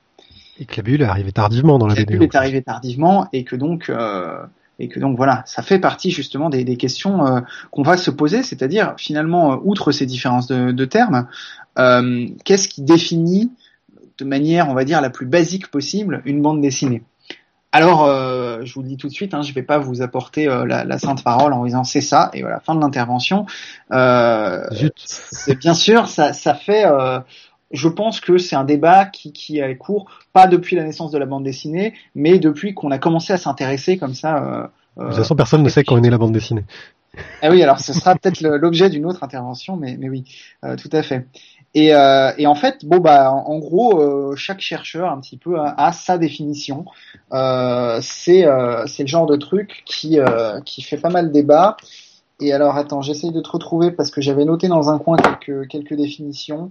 Et 0.59 0.67
que 0.67 0.77
la 0.77 0.83
bulle 0.83 1.03
est 1.03 1.07
arrivée 1.07 1.33
tardivement 1.33 1.79
dans 1.79 1.87
la 1.87 1.95
la 1.95 2.01
BD. 2.05 2.15
bulle 2.15 2.23
est 2.25 2.35
arrivée 2.37 2.63
tardivement 2.63 3.29
et 3.33 3.45
que 3.45 3.57
donc 3.57 3.91
euh, 3.91 4.39
et 4.79 4.89
que 4.89 5.01
donc 5.01 5.17
voilà, 5.17 5.43
ça 5.47 5.63
fait 5.63 5.79
partie 5.79 6.11
justement 6.11 6.51
des, 6.51 6.65
des 6.65 6.77
questions 6.77 7.27
euh, 7.27 7.41
qu'on 7.71 7.83
va 7.83 7.97
se 7.97 8.11
poser, 8.11 8.43
c'est-à-dire 8.43 8.95
finalement 8.97 9.53
euh, 9.53 9.57
outre 9.65 9.93
ces 9.93 10.07
différences 10.07 10.47
de, 10.47 10.73
de 10.73 10.85
termes, 10.85 11.27
euh, 11.79 12.27
qu'est-ce 12.45 12.69
qui 12.69 12.83
définit 12.83 13.51
de 14.19 14.25
manière 14.25 14.69
on 14.69 14.75
va 14.75 14.85
dire 14.85 15.01
la 15.01 15.11
plus 15.11 15.27
basique 15.27 15.71
possible 15.71 16.23
une 16.25 16.41
bande 16.43 16.61
dessinée? 16.61 17.03
Alors, 17.73 18.05
euh, 18.05 18.61
je 18.63 18.73
vous 18.75 18.83
le 18.83 18.89
dis 18.89 18.97
tout 18.97 19.09
de 19.09 19.13
suite, 19.13 19.35
hein, 19.35 19.43
je 19.43 19.53
vais 19.53 19.65
pas 19.65 19.79
vous 19.79 20.01
apporter 20.01 20.47
euh, 20.47 20.65
la, 20.65 20.85
la 20.85 20.97
sainte 20.97 21.25
parole 21.25 21.53
en 21.53 21.59
vous 21.59 21.67
disant 21.67 21.83
c'est 21.83 22.01
ça 22.01 22.31
et 22.33 22.43
voilà 22.43 22.61
fin 22.61 22.77
de 22.77 22.81
l'intervention. 22.81 23.47
Euh, 23.91 24.63
c'est 24.95 25.59
bien 25.59 25.75
sûr, 25.75 26.07
ça, 26.07 26.33
ça 26.33 26.55
fait. 26.55 26.85
Euh, 27.75 27.77
je 27.77 27.89
pense 27.89 28.21
que 28.21 28.39
c'est 28.39 28.57
un 28.57 28.65
débat 28.65 29.05
qui, 29.07 29.33
qui 29.33 29.59
est 29.59 29.77
court, 29.77 30.07
pas 30.33 30.47
depuis 30.47 30.77
la 30.77 30.85
naissance 30.85 31.11
de 31.11 31.19
la 31.19 31.27
bande 31.27 31.45
dessinée, 31.45 31.95
mais 32.15 32.39
depuis 32.39 32.75
qu'on 32.75 32.91
a 32.91 32.99
commencé 32.99 33.33
à 33.33 33.37
s'intéresser 33.37 33.99
comme 33.99 34.15
ça. 34.15 34.37
euh, 34.37 34.67
De 34.97 35.03
euh, 35.03 35.07
toute 35.09 35.17
façon, 35.17 35.37
personne 35.37 35.63
ne 35.63 35.69
sait 35.69 35.85
quand 35.85 35.97
est 35.97 36.01
née 36.01 36.11
la 36.11 36.19
bande 36.19 36.33
dessinée. 36.33 36.65
ah 37.43 37.51
oui, 37.51 37.63
alors 37.63 37.79
ce 37.81 37.93
sera 37.93 38.15
peut-être 38.15 38.41
l'objet 38.41 38.91
d'une 38.91 39.07
autre 39.07 39.23
intervention, 39.23 39.77
mais, 39.77 39.97
mais 39.99 40.09
oui, 40.09 40.25
euh, 40.65 40.77
tout 40.77 40.91
à 40.93 41.03
fait. 41.03 41.27
Et, 41.77 41.93
euh, 41.95 42.33
et 42.39 42.47
en 42.47 42.55
fait, 42.55 42.85
bon 42.85 42.99
bah, 42.99 43.33
en, 43.33 43.53
en 43.53 43.59
gros, 43.59 44.01
euh, 44.01 44.37
chaque 44.37 44.61
chercheur 44.61 45.11
un 45.11 45.21
petit 45.21 45.37
peu 45.37 45.59
a, 45.59 45.75
a 45.77 45.93
sa 45.93 46.19
définition. 46.19 46.85
Euh, 47.33 47.99
c'est 48.01 48.47
euh, 48.47 48.87
c'est 48.87 49.03
le 49.03 49.09
genre 49.09 49.27
de 49.27 49.37
truc 49.37 49.83
qui 49.85 50.21
euh, 50.21 50.61
qui 50.65 50.83
fait 50.83 50.97
pas 50.99 51.11
mal 51.11 51.33
débat. 51.33 51.77
Et 52.41 52.53
alors, 52.53 52.77
attends, 52.77 53.03
j'essaye 53.03 53.33
de 53.33 53.41
te 53.41 53.49
retrouver 53.51 53.91
parce 53.91 54.11
que 54.13 54.21
j'avais 54.21 54.45
noté 54.45 54.69
dans 54.69 54.89
un 54.89 54.99
coin 54.99 55.17
quelques 55.17 55.69
quelques 55.69 55.95
définitions. 55.95 56.71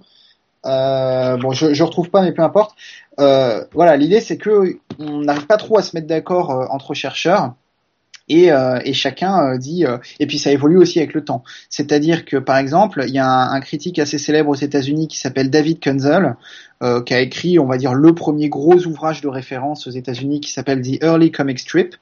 Euh, 0.65 1.37
bon, 1.37 1.51
je, 1.51 1.73
je 1.73 1.83
retrouve 1.83 2.09
pas, 2.09 2.21
mais 2.21 2.31
peu 2.31 2.41
importe. 2.41 2.75
Euh, 3.19 3.63
voilà, 3.73 3.97
l'idée 3.97 4.21
c'est 4.21 4.37
que 4.37 4.77
on 4.99 5.19
n'arrive 5.19 5.45
pas 5.45 5.57
trop 5.57 5.77
à 5.77 5.81
se 5.81 5.95
mettre 5.95 6.07
d'accord 6.07 6.51
euh, 6.51 6.65
entre 6.69 6.93
chercheurs 6.93 7.53
et, 8.29 8.51
euh, 8.51 8.79
et 8.85 8.93
chacun 8.93 9.53
euh, 9.53 9.57
dit 9.57 9.85
et 10.19 10.25
puis 10.25 10.39
ça 10.39 10.51
évolue 10.51 10.77
aussi 10.77 10.99
avec 10.99 11.13
le 11.13 11.23
temps. 11.23 11.43
C'est-à-dire 11.69 12.25
que 12.25 12.37
par 12.37 12.57
exemple, 12.57 13.03
il 13.07 13.13
y 13.13 13.19
a 13.19 13.27
un, 13.27 13.51
un 13.51 13.59
critique 13.59 13.99
assez 13.99 14.17
célèbre 14.17 14.49
aux 14.49 14.55
États-Unis 14.55 15.07
qui 15.07 15.19
s'appelle 15.19 15.49
David 15.49 15.79
Kunzel, 15.79 16.35
qui 17.05 17.13
a 17.13 17.19
écrit, 17.21 17.59
on 17.59 17.65
va 17.65 17.77
dire, 17.77 17.93
le 17.93 18.13
premier 18.13 18.49
gros 18.49 18.85
ouvrage 18.85 19.21
de 19.21 19.29
référence 19.29 19.87
aux 19.87 19.91
États-Unis 19.91 20.41
qui 20.41 20.51
s'appelle 20.51 20.81
The 20.81 21.01
Early 21.01 21.31
Comic 21.31 21.59
Strip. 21.59 21.95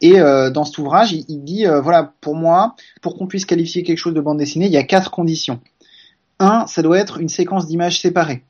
Et 0.00 0.20
euh, 0.20 0.50
dans 0.50 0.64
cet 0.64 0.78
ouvrage, 0.78 1.12
il, 1.12 1.24
il 1.28 1.44
dit 1.44 1.66
euh, 1.66 1.80
voilà, 1.80 2.12
pour 2.20 2.34
moi, 2.34 2.74
pour 3.02 3.16
qu'on 3.16 3.26
puisse 3.26 3.44
qualifier 3.44 3.82
quelque 3.82 3.98
chose 3.98 4.14
de 4.14 4.20
bande 4.20 4.38
dessinée, 4.38 4.66
il 4.66 4.72
y 4.72 4.76
a 4.76 4.82
quatre 4.82 5.10
conditions. 5.10 5.60
Un, 6.38 6.66
ça 6.66 6.82
doit 6.82 6.98
être 6.98 7.18
une 7.18 7.28
séquence 7.28 7.66
d'images 7.66 8.00
séparées. 8.00 8.44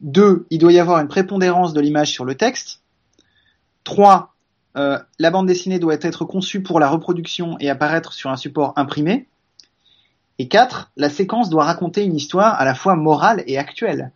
Deux, 0.00 0.46
il 0.50 0.58
doit 0.58 0.72
y 0.72 0.78
avoir 0.78 1.00
une 1.00 1.08
prépondérance 1.08 1.72
de 1.72 1.80
l'image 1.80 2.10
sur 2.10 2.24
le 2.24 2.34
texte. 2.34 2.82
Trois, 3.84 4.34
euh, 4.76 4.98
la 5.18 5.30
bande 5.30 5.46
dessinée 5.46 5.78
doit 5.78 5.96
être 6.00 6.24
conçue 6.24 6.62
pour 6.62 6.80
la 6.80 6.88
reproduction 6.88 7.56
et 7.60 7.70
apparaître 7.70 8.12
sur 8.12 8.30
un 8.30 8.36
support 8.36 8.72
imprimé. 8.76 9.28
Et 10.38 10.48
quatre, 10.48 10.90
la 10.96 11.10
séquence 11.10 11.48
doit 11.48 11.64
raconter 11.64 12.04
une 12.04 12.16
histoire 12.16 12.60
à 12.60 12.64
la 12.64 12.74
fois 12.74 12.96
morale 12.96 13.44
et 13.46 13.56
actuelle. 13.56 14.12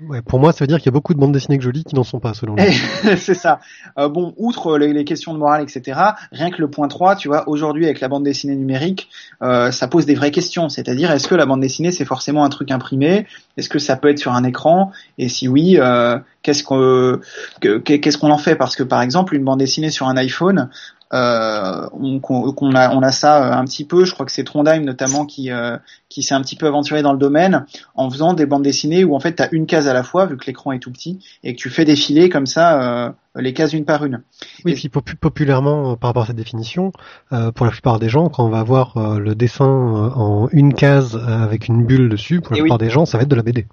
Ouais, 0.00 0.20
pour 0.20 0.38
moi, 0.38 0.52
ça 0.52 0.58
veut 0.60 0.66
dire 0.66 0.76
qu'il 0.76 0.86
y 0.86 0.88
a 0.90 0.92
beaucoup 0.92 1.14
de 1.14 1.18
bandes 1.18 1.32
dessinées 1.32 1.58
lis 1.58 1.84
qui 1.84 1.94
n'en 1.94 2.04
sont 2.04 2.20
pas, 2.20 2.34
selon 2.34 2.54
moi. 2.54 2.64
c'est 3.16 3.34
ça. 3.34 3.60
Euh, 3.98 4.08
bon, 4.08 4.34
outre 4.36 4.76
les, 4.76 4.92
les 4.92 5.04
questions 5.04 5.32
de 5.32 5.38
morale, 5.38 5.62
etc., 5.62 5.98
rien 6.32 6.50
que 6.50 6.60
le 6.60 6.68
point 6.68 6.86
3, 6.86 7.16
tu 7.16 7.28
vois, 7.28 7.48
aujourd'hui 7.48 7.86
avec 7.86 8.00
la 8.00 8.08
bande 8.08 8.22
dessinée 8.22 8.56
numérique, 8.56 9.08
euh, 9.42 9.70
ça 9.70 9.88
pose 9.88 10.04
des 10.04 10.14
vraies 10.14 10.30
questions. 10.30 10.68
C'est-à-dire, 10.68 11.10
est-ce 11.10 11.28
que 11.28 11.34
la 11.34 11.46
bande 11.46 11.60
dessinée, 11.60 11.92
c'est 11.92 12.04
forcément 12.04 12.44
un 12.44 12.50
truc 12.50 12.70
imprimé? 12.70 13.26
Est-ce 13.56 13.70
que 13.70 13.78
ça 13.78 13.96
peut 13.96 14.10
être 14.10 14.18
sur 14.18 14.32
un 14.32 14.44
écran? 14.44 14.92
Et 15.16 15.30
si 15.30 15.48
oui, 15.48 15.78
euh, 15.78 16.18
qu'est-ce 16.42 16.62
qu'on 16.62 17.18
que- 17.60 17.78
qu'est-ce 17.78 18.18
qu'on 18.18 18.30
en 18.30 18.38
fait? 18.38 18.56
Parce 18.56 18.76
que, 18.76 18.82
par 18.82 19.00
exemple, 19.00 19.34
une 19.34 19.44
bande 19.44 19.60
dessinée 19.60 19.90
sur 19.90 20.08
un 20.08 20.16
iPhone, 20.18 20.68
euh, 21.12 21.88
on, 21.92 22.18
qu'on 22.20 22.52
qu'on 22.52 22.74
a, 22.74 22.94
on 22.94 23.00
a 23.02 23.12
ça 23.12 23.44
euh, 23.44 23.52
un 23.56 23.64
petit 23.64 23.84
peu. 23.84 24.04
Je 24.04 24.12
crois 24.12 24.26
que 24.26 24.32
c'est 24.32 24.44
Trondheim 24.44 24.80
notamment 24.84 25.24
qui, 25.24 25.50
euh, 25.52 25.76
qui 26.08 26.22
s'est 26.22 26.34
un 26.34 26.40
petit 26.42 26.56
peu 26.56 26.66
aventuré 26.66 27.02
dans 27.02 27.12
le 27.12 27.18
domaine 27.18 27.64
en 27.94 28.10
faisant 28.10 28.32
des 28.34 28.46
bandes 28.46 28.62
dessinées 28.64 29.04
où 29.04 29.14
en 29.14 29.20
fait 29.20 29.36
tu 29.36 29.42
as 29.42 29.48
une 29.52 29.66
case 29.66 29.86
à 29.88 29.94
la 29.94 30.02
fois 30.02 30.26
vu 30.26 30.36
que 30.36 30.46
l'écran 30.46 30.72
est 30.72 30.78
tout 30.80 30.90
petit 30.90 31.18
et 31.44 31.54
que 31.54 31.60
tu 31.60 31.70
fais 31.70 31.84
défiler 31.84 32.28
comme 32.28 32.46
ça 32.46 33.06
euh, 33.06 33.10
les 33.36 33.52
cases 33.52 33.72
une 33.72 33.84
par 33.84 34.04
une. 34.04 34.22
Oui, 34.64 34.74
puis 34.74 34.88
popu- 34.88 35.14
populairement, 35.16 35.92
euh, 35.92 35.96
par 35.96 36.08
rapport 36.08 36.24
à 36.24 36.26
cette 36.26 36.36
définition, 36.36 36.92
euh, 37.32 37.52
pour 37.52 37.66
la 37.66 37.72
plupart 37.72 37.98
des 37.98 38.08
gens, 38.08 38.28
quand 38.28 38.44
on 38.44 38.48
va 38.50 38.62
voir 38.62 38.96
euh, 38.96 39.18
le 39.18 39.34
dessin 39.34 39.66
en 39.66 40.48
une 40.52 40.74
case 40.74 41.16
avec 41.16 41.68
une 41.68 41.84
bulle 41.84 42.08
dessus, 42.08 42.40
pour 42.40 42.52
la 42.54 42.62
plupart 42.62 42.78
des 42.78 42.90
gens, 42.90 43.04
ça 43.06 43.18
va 43.18 43.22
être 43.22 43.28
de 43.30 43.36
la 43.36 43.42
BD. 43.42 43.66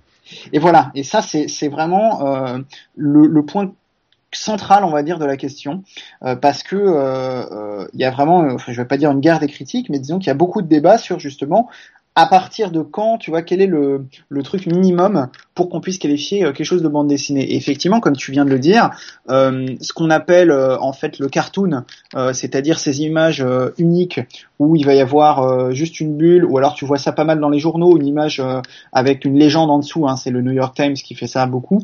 Et 0.54 0.60
voilà, 0.60 0.92
et 0.96 1.04
ça 1.04 1.22
c'est 1.22 1.48
c'est 1.48 1.68
vraiment 1.68 2.26
euh, 2.28 2.58
le, 2.96 3.28
le 3.28 3.46
point 3.46 3.72
central, 4.36 4.84
on 4.84 4.90
va 4.90 5.04
dire, 5.04 5.20
de 5.20 5.26
la 5.26 5.38
question, 5.38 5.84
euh, 6.24 6.36
parce 6.36 6.64
que 6.64 6.76
euh, 6.76 7.46
euh, 7.52 7.88
il 7.94 8.00
y 8.00 8.06
a 8.06 8.12
vraiment, 8.12 8.40
enfin, 8.54 8.72
je 8.72 8.82
vais 8.82 8.88
pas 8.88 8.98
dire 8.98 9.12
une 9.12 9.20
guerre 9.20 9.40
des 9.40 9.48
critiques, 9.48 9.90
mais 9.90 10.00
disons 10.00 10.20
qu'il 10.20 10.28
y 10.28 10.32
a 10.32 10.36
beaucoup 10.36 10.62
de 10.62 10.68
débats 10.68 10.98
sur 10.98 11.20
justement 11.20 11.70
à 12.16 12.28
partir 12.28 12.70
de 12.70 12.82
quand, 12.84 13.18
tu 13.18 13.32
vois, 13.32 13.42
quel 13.42 13.60
est 13.60 13.66
le, 13.66 14.06
truc 14.44 14.68
minimum 14.68 15.30
pour 15.56 15.68
qu'on 15.68 15.82
puisse 15.82 15.98
qualifier 15.98 16.42
quelque 16.42 16.64
chose 16.64 16.84
de 16.84 16.88
bande 16.88 17.08
dessinée. 17.08 17.56
Effectivement, 17.56 18.00
comme 18.02 18.16
tu 18.16 18.32
viens 18.32 18.46
de 18.46 18.52
le 18.52 18.60
dire, 18.60 18.92
ce 19.28 19.94
qu'on 19.94 20.12
appelle 20.12 20.52
en 20.52 20.94
fait 20.94 21.18
le 21.18 21.28
cartoon, 21.28 21.86
c'est-à-dire 22.34 22.78
ces 22.78 23.02
images 23.02 23.44
uniques 23.80 24.20
où 24.60 24.76
il 24.76 24.86
va 24.86 24.94
y 24.94 25.02
avoir 25.02 25.72
juste 25.72 26.00
une 26.00 26.16
bulle, 26.16 26.46
ou 26.46 26.60
alors 26.60 26.76
tu 26.76 26.86
vois 26.86 27.00
ça 27.00 27.14
pas 27.14 27.24
mal 27.24 27.40
dans 27.40 27.50
les 27.50 27.58
journaux, 27.58 27.98
une 27.98 28.06
image 28.06 28.44
avec 28.92 29.26
une 29.26 29.40
légende 29.40 29.72
en 29.72 29.80
dessous, 29.80 30.08
hein, 30.08 30.16
c'est 30.16 30.30
le 30.30 30.44
New 30.44 30.52
York 30.52 30.76
Times 30.76 30.94
qui 30.94 31.16
fait 31.16 31.26
ça 31.26 31.48
beaucoup. 31.48 31.80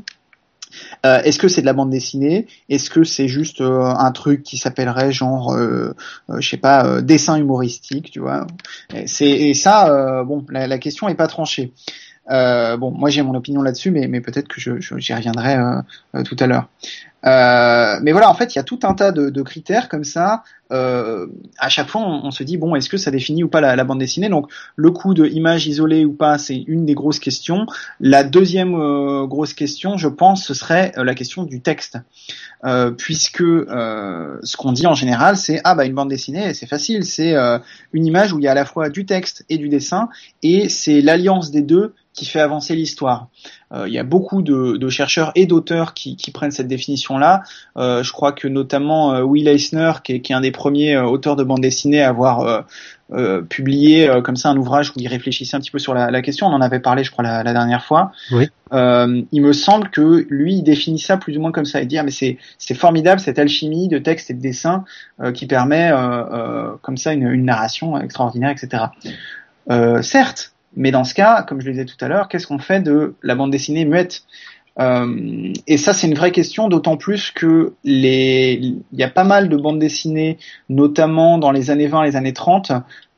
Euh, 1.06 1.22
Est-ce 1.24 1.40
que 1.40 1.48
c'est 1.48 1.62
de 1.62 1.66
la 1.66 1.74
bande 1.74 1.90
dessinée? 1.90 2.48
Est-ce 2.70 2.90
que 2.90 3.04
c'est 3.04 3.28
juste 3.28 3.62
euh, 3.62 3.84
un 3.84 4.12
truc 4.12 4.44
qui 4.44 4.58
s'appellerait 4.58 5.12
genre, 5.12 5.54
euh, 5.54 5.96
je 6.38 6.48
sais 6.48 6.58
pas, 6.58 7.02
dessin 7.02 7.38
humoristique, 7.38 8.12
tu 8.12 8.20
vois? 8.20 8.48
Et 8.94 9.08
C'est 9.08 9.30
et 9.30 9.54
ça, 9.54 10.24
bon, 10.24 10.46
la, 10.50 10.78
question 10.78 11.10
est 11.10 11.16
pas 11.16 11.28
tranchée. 11.28 11.72
Bon, 12.30 12.92
moi 12.92 13.10
j'ai 13.10 13.22
mon 13.22 13.36
opinion 13.36 13.62
là-dessus, 13.62 13.92
mais, 13.92 14.22
peut-être 14.22 14.48
que 14.48 14.60
j'y 14.60 15.14
reviendrai 15.14 15.58
tout 16.26 16.36
à 16.40 16.48
l'heure. 16.48 16.68
Euh, 17.26 18.00
mais 18.02 18.12
voilà, 18.12 18.30
en 18.30 18.34
fait, 18.34 18.56
il 18.56 18.58
y 18.58 18.60
a 18.60 18.64
tout 18.64 18.80
un 18.84 18.94
tas 18.94 19.12
de, 19.12 19.42
critères 19.42 19.90
comme 19.90 20.04
ça. 20.04 20.44
Euh, 20.72 21.26
à 21.58 21.68
chaque 21.70 21.90
fois, 21.90 22.02
on, 22.02 22.30
se 22.32 22.44
dit 22.44 22.58
bon, 22.58 22.76
est-ce 22.76 22.90
que 22.90 22.98
ça 22.98 23.10
définit 23.10 23.44
ou 23.44 23.48
pas 23.48 23.60
la, 23.62 23.84
bande 23.84 24.00
dessinée? 24.00 24.30
Donc, 24.30 24.50
le 24.76 24.92
coup 24.92 25.14
de 25.14 25.26
image 25.26 25.68
isolée 25.68 26.06
ou 26.06 26.14
pas, 26.14 26.38
c'est 26.38 26.64
une 26.68 26.86
des 26.86 26.94
grosses 26.94 27.20
questions. 27.20 27.66
La 28.00 28.24
deuxième 28.24 28.76
euh, 28.76 29.26
grosse 29.26 29.54
question, 29.54 29.98
je 29.98 30.08
pense, 30.08 30.46
ce 30.46 30.54
serait 30.54 30.94
euh, 30.98 31.04
la 31.04 31.16
question 31.16 31.44
du 31.44 31.62
texte, 31.62 31.98
puisque 32.98 33.40
ce 33.40 34.58
qu'on 34.58 34.72
dit 34.72 34.86
en 34.86 34.94
général, 34.94 35.38
c'est 35.38 35.62
ah 35.64 35.76
bah 35.76 35.86
une 35.86 35.94
bande 35.94 36.10
dessinée, 36.10 36.54
c'est 36.54 36.68
facile, 36.68 37.06
c'est 37.06 37.34
une 37.94 38.06
image 38.06 38.34
où 38.34 38.40
il 38.40 38.44
y 38.44 38.48
a 38.48 38.52
à 38.52 38.56
la 38.56 38.66
fois 38.66 38.90
du 38.90 39.06
texte 39.06 39.46
et 39.50 39.58
du 39.58 39.70
dessin, 39.70 40.10
et 40.44 40.68
c'est 40.68 41.02
l'alliance 41.02 41.52
des 41.52 41.62
deux 41.62 41.94
qui 42.14 42.26
fait 42.26 42.40
avancer 42.40 42.76
l'histoire. 42.76 43.28
Euh, 43.72 43.88
il 43.88 43.94
y 43.94 44.00
a 44.00 44.04
beaucoup 44.04 44.42
de, 44.42 44.78
de 44.78 44.90
chercheurs 44.90 45.32
et 45.36 45.46
d'auteurs 45.46 45.94
qui, 45.94 46.16
qui 46.18 46.32
prennent 46.32 46.52
cette 46.52 46.68
définition-là. 46.68 47.44
Euh, 47.78 48.04
je 48.04 48.12
crois 48.12 48.32
que 48.32 48.48
notamment 48.48 49.14
euh, 49.14 49.22
Will 49.22 49.48
Eisner, 49.48 49.94
qui 50.04 50.14
est, 50.14 50.20
qui 50.22 50.34
est 50.34 50.36
un 50.36 50.42
des 50.42 50.52
premiers 50.52 50.96
euh, 50.96 51.06
auteurs 51.06 51.36
de 51.36 51.44
bande 51.44 51.62
dessinée 51.62 52.02
à 52.02 52.10
avoir 52.10 52.42
euh, 52.42 52.62
euh, 53.12 53.42
publié 53.42 54.10
euh, 54.10 54.22
comme 54.22 54.36
ça 54.36 54.50
un 54.50 54.58
ouvrage 54.58 54.90
où 54.92 54.94
il 54.98 55.08
réfléchissait 55.08 55.56
un 55.56 55.60
petit 55.60 55.72
peu 55.72 55.80
sur 55.80 55.94
la, 55.94 56.12
la 56.12 56.22
question. 56.22 56.48
On 56.48 56.52
en 56.54 56.62
avait 56.62 56.80
parlé, 56.80 57.04
je 57.04 57.12
crois, 57.12 57.24
la, 57.24 57.44
la 57.44 57.54
dernière 57.54 57.84
fois. 57.84 58.12
Oui. 58.32 58.50
Euh, 58.74 59.22
il 59.32 59.42
me 59.42 59.54
semble 59.54 59.90
que 59.90 60.28
lui, 60.30 60.56
il 60.56 60.64
définit 60.64 61.00
ça 61.00 61.18
plus 61.18 61.38
ou 61.38 61.42
moins 61.42 61.52
comme 61.52 61.66
ça 61.66 61.82
et 61.82 61.86
dire 61.86 62.04
mais 62.04 62.12
c'est 62.12 62.38
formidable 62.76 63.20
cette 63.20 63.40
alchimie 63.40 63.88
de 63.88 63.98
texte 63.98 64.30
et 64.30 64.34
de 64.34 64.42
dessin 64.42 64.84
euh, 65.22 65.32
qui 65.32 65.46
permet 65.48 65.92
euh, 65.92 65.96
euh, 65.98 66.72
comme 66.82 66.98
ça 66.98 67.14
une, 67.14 67.28
une 67.28 67.46
narration 67.46 68.00
extraordinaire, 68.00 68.52
etc. 68.52 68.86
Euh, 69.72 70.02
certes, 70.02 70.54
mais 70.80 70.92
dans 70.92 71.04
ce 71.04 71.14
cas, 71.14 71.44
comme 71.44 71.60
je 71.60 71.66
le 71.66 71.74
disais 71.74 71.86
tout 71.86 71.98
à 72.00 72.08
l'heure, 72.08 72.30
qu'est-ce 72.30 72.48
qu'on 72.48 72.58
fait 72.58 72.80
de 72.80 73.14
la 73.22 73.36
bande 73.36 73.52
dessinée 73.52 73.86
muette? 73.86 74.24
Euh, 74.80 75.52
et 75.68 75.76
ça, 75.76 75.92
c'est 75.92 76.08
une 76.08 76.16
vraie 76.16 76.32
question, 76.32 76.70
d'autant 76.70 76.96
plus 76.96 77.32
que 77.32 77.74
les, 77.84 78.54
il 78.54 78.82
y 78.94 79.04
a 79.04 79.10
pas 79.10 79.26
mal 79.26 79.50
de 79.50 79.58
bandes 79.58 79.80
dessinées, 79.80 80.38
notamment 80.70 81.38
dans 81.38 81.52
les 81.52 81.70
années 81.70 81.88
20, 81.88 82.06
les 82.06 82.16
années 82.16 82.32
30, 82.32 82.72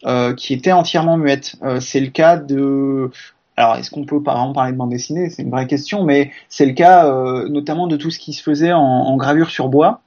euh, 0.06 0.34
qui 0.34 0.54
étaient 0.54 0.72
entièrement 0.72 1.18
muettes. 1.18 1.56
Euh, 1.62 1.80
c'est 1.80 2.00
le 2.00 2.10
cas 2.10 2.36
de, 2.36 3.12
alors, 3.56 3.76
est-ce 3.76 3.92
qu'on 3.92 4.06
peut 4.06 4.24
par 4.24 4.38
exemple 4.38 4.56
parler 4.56 4.72
de 4.72 4.78
bande 4.78 4.90
dessinée? 4.90 5.30
C'est 5.30 5.44
une 5.44 5.52
vraie 5.52 5.68
question, 5.68 6.04
mais 6.04 6.32
c'est 6.50 6.66
le 6.66 6.74
cas 6.74 7.06
euh, 7.06 7.48
notamment 7.48 7.86
de 7.86 7.96
tout 7.96 8.10
ce 8.10 8.18
qui 8.18 8.34
se 8.34 8.42
faisait 8.42 8.74
en, 8.74 8.82
en 8.82 9.16
gravure 9.18 9.52
sur 9.52 9.70
bois. 9.70 10.02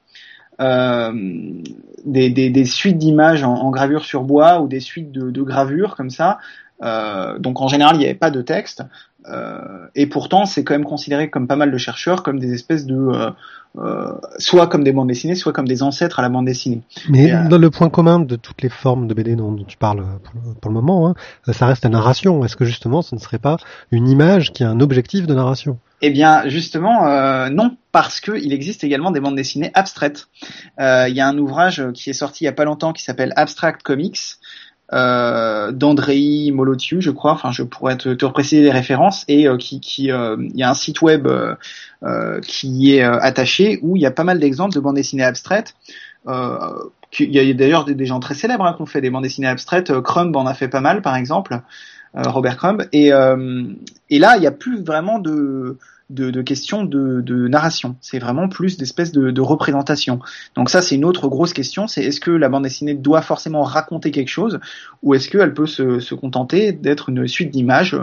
Euh, 0.61 1.13
des, 2.05 2.31
des, 2.31 2.51
des, 2.51 2.65
suites 2.65 2.99
d'images 2.99 3.43
en, 3.43 3.71
gravure 3.71 4.05
sur 4.05 4.23
bois 4.23 4.61
ou 4.61 4.69
des 4.69 4.79
suites 4.79 5.11
de, 5.11 5.31
de 5.31 5.43
gravures 5.43 5.97
comme 5.97 6.11
ça. 6.11 6.39
Euh, 6.83 7.39
donc 7.39 7.61
en 7.61 7.69
général, 7.69 7.97
il 7.97 7.99
n'y 7.99 8.05
avait 8.05 8.15
pas 8.15 8.31
de 8.31 8.43
texte. 8.43 8.83
Euh, 9.27 9.87
et 9.95 10.07
pourtant, 10.07 10.45
c'est 10.45 10.65
quand 10.65 10.75
même 10.75 10.85
considéré 10.85 11.31
comme 11.31 11.47
pas 11.47 11.57
mal 11.57 11.71
de 11.71 11.79
chercheurs 11.79 12.23
comme 12.23 12.39
des 12.39 12.53
espèces 12.53 12.85
de 12.85 13.33
euh, 13.77 14.13
soit 14.39 14.69
comme 14.69 14.85
des 14.85 14.93
bandes 14.93 15.09
dessinées, 15.09 15.35
soit 15.35 15.53
comme 15.53 15.67
des 15.67 15.83
ancêtres 15.83 16.21
à 16.21 16.23
la 16.23 16.29
bande 16.29 16.47
dessinée. 16.47 16.83
Mais 17.09 17.29
et, 17.29 17.49
dans 17.49 17.59
le 17.59 17.71
point 17.71 17.89
commun 17.91 18.21
de 18.21 18.37
toutes 18.37 18.63
les 18.63 18.69
formes 18.69 19.09
de 19.09 19.15
BD 19.15 19.35
dont, 19.35 19.57
tu 19.67 19.77
parles 19.77 20.05
pour 20.23 20.35
le, 20.35 20.55
pour 20.55 20.71
le 20.71 20.75
moment, 20.75 21.09
hein, 21.09 21.15
ça 21.53 21.67
reste 21.67 21.85
la 21.85 21.91
narration. 21.91 22.45
Est-ce 22.45 22.57
que 22.57 22.65
justement, 22.65 23.03
ce 23.03 23.15
ne 23.15 23.21
serait 23.21 23.39
pas 23.39 23.57
une 23.91 24.09
image 24.09 24.53
qui 24.53 24.63
a 24.63 24.71
un 24.71 24.81
objectif 24.81 25.27
de 25.27 25.35
narration? 25.35 25.79
Eh 26.03 26.11
bien, 26.11 26.47
justement, 26.49 27.09
euh, 27.09 27.49
non, 27.49 27.77
parce 27.91 28.21
que 28.21 28.33
il 28.33 28.53
existe 28.53 28.85
également 28.85 29.11
des 29.11 29.21
bandes 29.21 29.37
dessinées 29.37 29.71
abstraites. 29.75 30.27
Euh, 30.79 31.09
il 31.09 31.15
y 31.17 31.21
a 31.21 31.27
un 31.27 31.39
ouvrage 31.39 31.83
qui 31.95 32.11
est 32.11 32.15
sorti 32.15 32.45
il 32.45 32.47
y 32.47 32.49
a 32.49 32.53
pas 32.53 32.67
longtemps 32.67 32.93
qui 32.93 33.03
s'appelle 33.03 33.33
Abstract 33.37 33.83
Comics 33.83 34.21
euh, 34.93 35.73
d'Andrei 35.73 36.51
Molotiu, 36.53 37.01
je 37.01 37.11
crois. 37.11 37.33
Enfin, 37.33 37.51
je 37.51 37.63
pourrais 37.63 37.97
te, 37.97 38.11
te 38.11 38.27
préciser 38.27 38.63
les 38.63 38.71
références 38.71 39.25
et 39.29 39.49
euh, 39.49 39.57
qui, 39.57 39.81
qui 39.81 40.13
euh, 40.13 40.37
il 40.39 40.57
y 40.57 40.63
a 40.63 40.71
un 40.71 40.75
site 40.75 41.03
web 41.03 41.29
qui 42.43 42.95
est 42.95 43.03
attaché 43.03 43.79
où 43.83 43.97
il 43.97 44.03
y 44.03 44.07
a 44.07 44.11
pas 44.11 44.25
mal 44.25 44.39
d'exemples 44.39 44.75
de 44.75 44.81
bandes 44.81 44.97
dessinées 44.97 45.25
abstraites. 45.25 45.75
il 46.27 46.91
y 47.19 47.39
a 47.39 47.55
d'ailleurs 47.55 47.87
des, 47.87 47.95
des, 47.95 48.05
gens 48.05 48.21
très 48.21 48.35
célèbres 48.35 48.67
hein, 48.67 48.75
qui 48.75 48.83
ont 48.83 48.87
fait 48.87 49.01
des 49.01 49.09
bandes 49.09 49.23
dessinées 49.23 49.49
abstraites. 49.49 50.01
Crumb 50.03 50.37
en 50.37 50.47
a 50.47 50.53
fait 50.53 50.69
pas 50.69 50.81
mal, 50.81 51.01
par 51.01 51.17
exemple. 51.17 51.61
Robert 52.15 52.59
Crumb. 52.59 52.87
Et, 52.93 53.09
et 53.09 54.19
là, 54.19 54.37
il 54.37 54.41
n'y 54.41 54.47
a 54.47 54.53
plus 54.53 54.83
vraiment 54.83 55.19
de 55.19 55.79
de, 56.11 56.31
de 56.31 56.43
questions 56.43 56.85
de, 56.85 57.21
de 57.21 57.49
narration. 57.49 57.97
C'est 58.01 58.19
vraiment 58.19 58.49
plus 58.49 58.77
d'espèces 58.77 59.13
de, 59.13 59.31
de 59.31 59.41
représentation. 59.41 60.21
Donc 60.55 60.71
ça, 60.71 60.83
c'est 60.83 60.95
une 60.95 61.05
autre 61.05 61.29
grosse 61.29 61.53
question. 61.53 61.87
C'est 61.87 62.05
est-ce 62.05 62.21
que 62.21 62.31
la 62.31 62.49
bande 62.49 62.65
dessinée 62.65 62.95
doit 62.95 63.23
forcément 63.23 63.63
raconter 63.63 64.11
quelque 64.11 64.29
chose 64.29 64.61
ou 65.03 65.15
est-ce 65.15 65.29
qu'elle 65.29 65.55
peut 65.55 65.67
se, 65.67 66.01
se 66.01 66.15
contenter 66.15 66.73
d'être 66.73 67.09
une 67.09 67.27
suite 67.27 67.51
d'images 67.51 67.95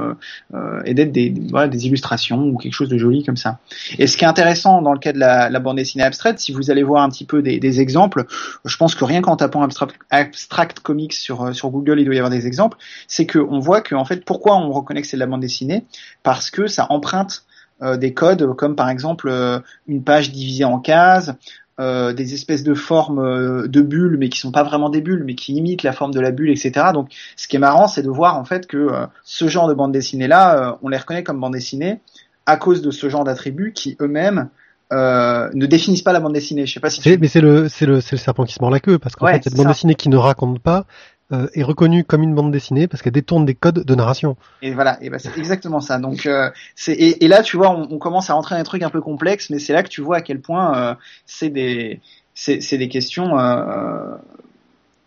euh, 0.53 0.81
et 0.85 0.93
d'être 0.93 1.11
des, 1.11 1.33
voilà, 1.49 1.67
des 1.67 1.87
illustrations 1.87 2.43
ou 2.43 2.57
quelque 2.57 2.73
chose 2.73 2.89
de 2.89 2.97
joli 2.97 3.23
comme 3.23 3.37
ça. 3.37 3.59
Et 3.99 4.07
ce 4.07 4.17
qui 4.17 4.23
est 4.23 4.27
intéressant 4.27 4.81
dans 4.81 4.93
le 4.93 4.99
cas 4.99 5.13
de 5.13 5.19
la, 5.19 5.49
la 5.49 5.59
bande 5.59 5.77
dessinée 5.77 6.03
abstraite, 6.03 6.39
si 6.39 6.51
vous 6.51 6.71
allez 6.71 6.83
voir 6.83 7.03
un 7.03 7.09
petit 7.09 7.25
peu 7.25 7.41
des, 7.41 7.59
des 7.59 7.81
exemples, 7.81 8.25
je 8.65 8.77
pense 8.77 8.95
que 8.95 9.05
rien 9.05 9.21
qu'en 9.21 9.35
tapant 9.35 9.61
abstract, 9.61 9.95
abstract 10.09 10.79
comics 10.79 11.13
sur, 11.13 11.53
sur 11.55 11.69
Google, 11.69 11.99
il 11.99 12.05
doit 12.05 12.15
y 12.15 12.17
avoir 12.17 12.31
des 12.31 12.47
exemples, 12.47 12.77
c'est 13.07 13.27
qu'on 13.27 13.59
voit 13.59 13.81
que 13.81 13.95
en 13.95 14.05
fait 14.05 14.25
pourquoi 14.25 14.57
on 14.57 14.71
reconnaît 14.71 15.01
que 15.01 15.07
c'est 15.07 15.17
de 15.17 15.21
la 15.21 15.27
bande 15.27 15.41
dessinée? 15.41 15.85
Parce 16.23 16.49
que 16.49 16.67
ça 16.67 16.87
emprunte 16.89 17.11
euh, 17.21 17.50
des 17.81 18.13
codes 18.13 18.55
comme 18.55 18.75
par 18.75 18.89
exemple 18.89 19.27
euh, 19.29 19.59
une 19.87 20.03
page 20.03 20.31
divisée 20.31 20.65
en 20.65 20.79
cases, 20.79 21.31
euh, 21.79 22.13
des 22.13 22.33
espèces 22.33 22.63
de 22.63 22.73
formes 22.73 23.67
de 23.67 23.81
bulles, 23.81 24.17
mais 24.19 24.29
qui 24.29 24.39
sont 24.39 24.51
pas 24.51 24.63
vraiment 24.63 24.89
des 24.89 25.01
bulles, 25.01 25.23
mais 25.25 25.35
qui 25.35 25.55
imitent 25.55 25.83
la 25.83 25.93
forme 25.93 26.13
de 26.13 26.19
la 26.19 26.31
bulle, 26.31 26.49
etc. 26.49 26.87
Donc, 26.93 27.09
ce 27.35 27.47
qui 27.47 27.55
est 27.55 27.59
marrant, 27.59 27.87
c'est 27.87 28.03
de 28.03 28.09
voir 28.09 28.37
en 28.37 28.45
fait 28.45 28.67
que 28.67 28.89
ce 29.23 29.47
genre 29.47 29.67
de 29.67 29.73
bande 29.73 29.91
dessinée 29.91 30.27
là, 30.27 30.77
on 30.81 30.89
les 30.89 30.97
reconnaît 30.97 31.23
comme 31.23 31.39
bande 31.39 31.53
dessinée 31.53 31.99
à 32.45 32.57
cause 32.57 32.81
de 32.81 32.91
ce 32.91 33.09
genre 33.09 33.23
d'attributs 33.23 33.73
qui 33.73 33.97
eux-mêmes 34.01 34.49
euh, 34.91 35.49
ne 35.53 35.65
définissent 35.65 36.01
pas 36.01 36.11
la 36.11 36.19
bande 36.19 36.33
dessinée. 36.33 36.65
Je 36.65 36.73
sais 36.73 36.79
pas 36.79 36.89
si. 36.89 37.01
Tu... 37.01 37.17
Mais 37.17 37.27
c'est 37.27 37.41
le 37.41 37.69
c'est 37.69 37.85
le 37.85 38.01
c'est 38.01 38.15
le 38.15 38.19
serpent 38.19 38.43
qui 38.43 38.53
se 38.53 38.61
mord 38.61 38.71
la 38.71 38.79
queue 38.79 38.99
parce 38.99 39.15
qu'en 39.15 39.25
ouais, 39.25 39.35
fait 39.35 39.45
cette 39.45 39.55
bande 39.55 39.67
ça. 39.67 39.71
dessinée 39.71 39.95
qui 39.95 40.09
ne 40.09 40.17
raconte 40.17 40.59
pas 40.59 40.85
euh, 41.31 41.47
est 41.53 41.63
reconnue 41.63 42.03
comme 42.03 42.23
une 42.23 42.35
bande 42.35 42.51
dessinée 42.51 42.87
parce 42.87 43.01
qu'elle 43.01 43.13
détourne 43.13 43.45
des 43.45 43.55
codes 43.55 43.83
de 43.85 43.95
narration. 43.95 44.35
Et 44.61 44.73
voilà, 44.73 44.97
et 45.01 45.09
ben 45.09 45.19
c'est 45.19 45.37
exactement 45.37 45.81
ça. 45.81 45.99
Donc 45.99 46.25
euh, 46.25 46.49
c'est 46.75 46.93
et, 46.93 47.27
là 47.27 47.41
tu 47.43 47.57
vois, 47.57 47.71
on, 47.71 47.87
on, 47.91 47.97
commence 47.97 48.29
à 48.29 48.33
rentrer 48.33 48.55
dans 48.55 48.61
des 48.61 48.65
trucs 48.65 48.83
un 48.83 48.89
peu 48.89 49.01
complexes, 49.01 49.49
mais 49.49 49.59
c'est 49.59 49.73
là 49.73 49.83
que 49.83 49.89
tu 49.89 50.01
vois 50.01 50.17
à 50.17 50.21
quel 50.21 50.41
point 50.41 50.77
euh, 50.77 50.95
c'est 51.25 51.49
des 51.49 52.01
c'est 52.33 52.77
des 52.77 52.87
questions 52.87 53.37
euh, 53.37 54.15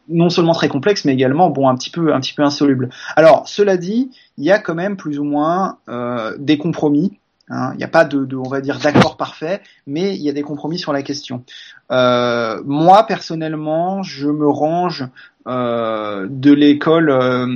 non 0.08 0.28
seulement 0.28 0.52
très 0.52 0.68
complexes, 0.68 1.04
mais 1.04 1.12
également 1.12 1.50
bon 1.50 1.68
un 1.68 1.74
petit 1.74 1.90
peu 1.90 2.14
un 2.14 2.20
petit 2.20 2.34
peu 2.34 2.42
insolubles. 2.42 2.90
Alors 3.16 3.48
cela 3.48 3.76
dit, 3.76 4.10
il 4.36 4.44
y 4.44 4.50
a 4.50 4.58
quand 4.58 4.74
même 4.74 4.96
plus 4.96 5.18
ou 5.18 5.24
moins 5.24 5.78
euh, 5.88 6.36
des 6.38 6.58
compromis. 6.58 7.18
Hein. 7.50 7.70
Il 7.74 7.78
n'y 7.78 7.84
a 7.84 7.88
pas 7.88 8.04
de, 8.04 8.36
on 8.36 8.48
va 8.48 8.60
dire 8.60 8.78
d'accord 8.78 9.16
parfait, 9.16 9.60
mais 9.86 10.14
il 10.14 10.22
y 10.22 10.30
a 10.30 10.32
des 10.32 10.42
compromis 10.42 10.78
sur 10.78 10.92
la 10.92 11.02
question. 11.02 11.44
Euh, 11.90 12.62
moi 12.64 13.06
personnellement, 13.06 14.02
je 14.02 14.28
me 14.28 14.48
range 14.48 15.06
euh, 15.46 16.26
de 16.30 16.52
l'école 16.52 17.10
euh, 17.10 17.46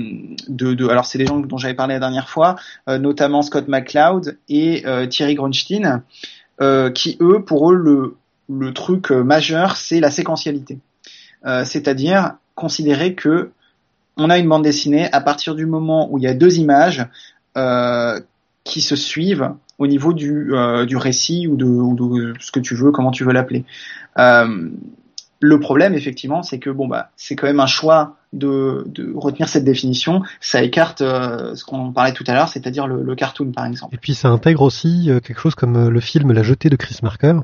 de, 0.48 0.89
alors 0.89 1.06
c'est 1.06 1.16
des 1.16 1.27
gens 1.27 1.39
dont 1.39 1.56
j'avais 1.56 1.74
parlé 1.74 1.94
la 1.94 2.01
dernière 2.01 2.28
fois, 2.28 2.56
notamment 2.86 3.43
Scott 3.43 3.69
McCloud 3.69 4.39
et 4.48 4.85
Thierry 5.09 5.35
Grunstein, 5.35 6.02
qui 6.94 7.16
eux 7.20 7.43
pour 7.44 7.73
eux 7.73 7.77
le, 7.77 8.16
le 8.51 8.74
truc 8.74 9.10
majeur 9.10 9.77
c'est 9.77 10.01
la 10.01 10.10
séquentialité, 10.10 10.78
c'est-à-dire 11.65 12.35
considérer 12.55 13.15
que 13.15 13.52
on 14.20 14.31
a 14.31 14.39
une 14.39 14.48
bande 14.48 14.65
dessinée 14.65 15.09
à 15.12 15.20
partir 15.20 15.55
du 15.55 15.65
moment 15.65 16.09
où 16.10 16.19
il 16.19 16.24
y 16.24 16.27
a 16.27 16.35
deux 16.35 16.59
images 16.59 17.06
qui 18.65 18.81
se 18.82 18.97
suivent 18.97 19.55
au 19.79 19.87
niveau 19.87 20.13
du, 20.13 20.53
du 20.87 20.97
récit 20.97 21.47
ou 21.47 21.57
de, 21.57 21.65
ou 21.65 21.95
de, 21.95 22.35
ce 22.41 22.51
que 22.51 22.61
tu 22.61 22.75
veux, 22.75 22.91
comment 22.91 23.11
tu 23.11 23.25
veux 23.25 23.33
l'appeler. 23.33 23.65
Le 25.41 25.61
problème, 25.61 25.95
effectivement, 25.95 26.43
c'est 26.43 26.59
que 26.59 26.69
bon 26.69 26.89
bah 26.89 27.11
c'est 27.17 27.37
quand 27.37 27.47
même 27.47 27.61
un 27.61 27.67
choix 27.67 28.17
de, 28.33 28.85
de 28.87 29.13
retenir 29.15 29.49
cette 29.49 29.65
définition. 29.65 30.23
Ça 30.41 30.63
écarte 30.63 31.01
euh, 31.01 31.55
ce 31.55 31.65
qu'on 31.65 31.93
parlait 31.93 32.13
tout 32.13 32.25
à 32.27 32.35
l'heure, 32.35 32.49
c'est-à-dire 32.49 32.89
le, 32.89 33.03
le, 33.03 33.15
cartoon, 33.15 33.53
par 33.53 33.65
exemple. 33.65 33.95
Et 33.95 33.99
puis 33.99 34.15
ça 34.15 34.29
intègre 34.29 34.63
aussi 34.63 35.11
euh, 35.11 35.21
quelque 35.21 35.41
chose 35.41 35.55
comme 35.55 35.77
euh, 35.77 35.91
le 35.91 36.01
film 36.01 36.33
La 36.33 36.43
Jetée 36.43 36.71
de 36.71 36.77
Chris 36.77 36.99
Marker. 37.03 37.35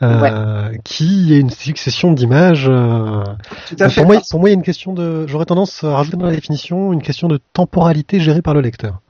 Euh, 0.00 0.70
ouais. 0.70 0.78
qui 0.84 1.34
est 1.34 1.40
une 1.40 1.50
succession 1.50 2.12
d'images. 2.12 2.66
Pour 2.66 4.06
moi, 4.06 4.20
pour 4.30 4.38
moi, 4.38 4.48
il 4.48 4.52
y 4.52 4.54
a 4.54 4.54
une 4.54 4.62
question 4.62 4.92
de, 4.92 5.26
j'aurais 5.26 5.44
tendance 5.46 5.82
à 5.82 5.96
rajouter 5.96 6.16
dans 6.16 6.26
la 6.26 6.36
définition 6.36 6.92
une 6.92 7.02
question 7.02 7.26
de 7.26 7.40
temporalité 7.52 8.20
gérée 8.20 8.40
par 8.40 8.54
le 8.54 8.60
lecteur. 8.60 9.00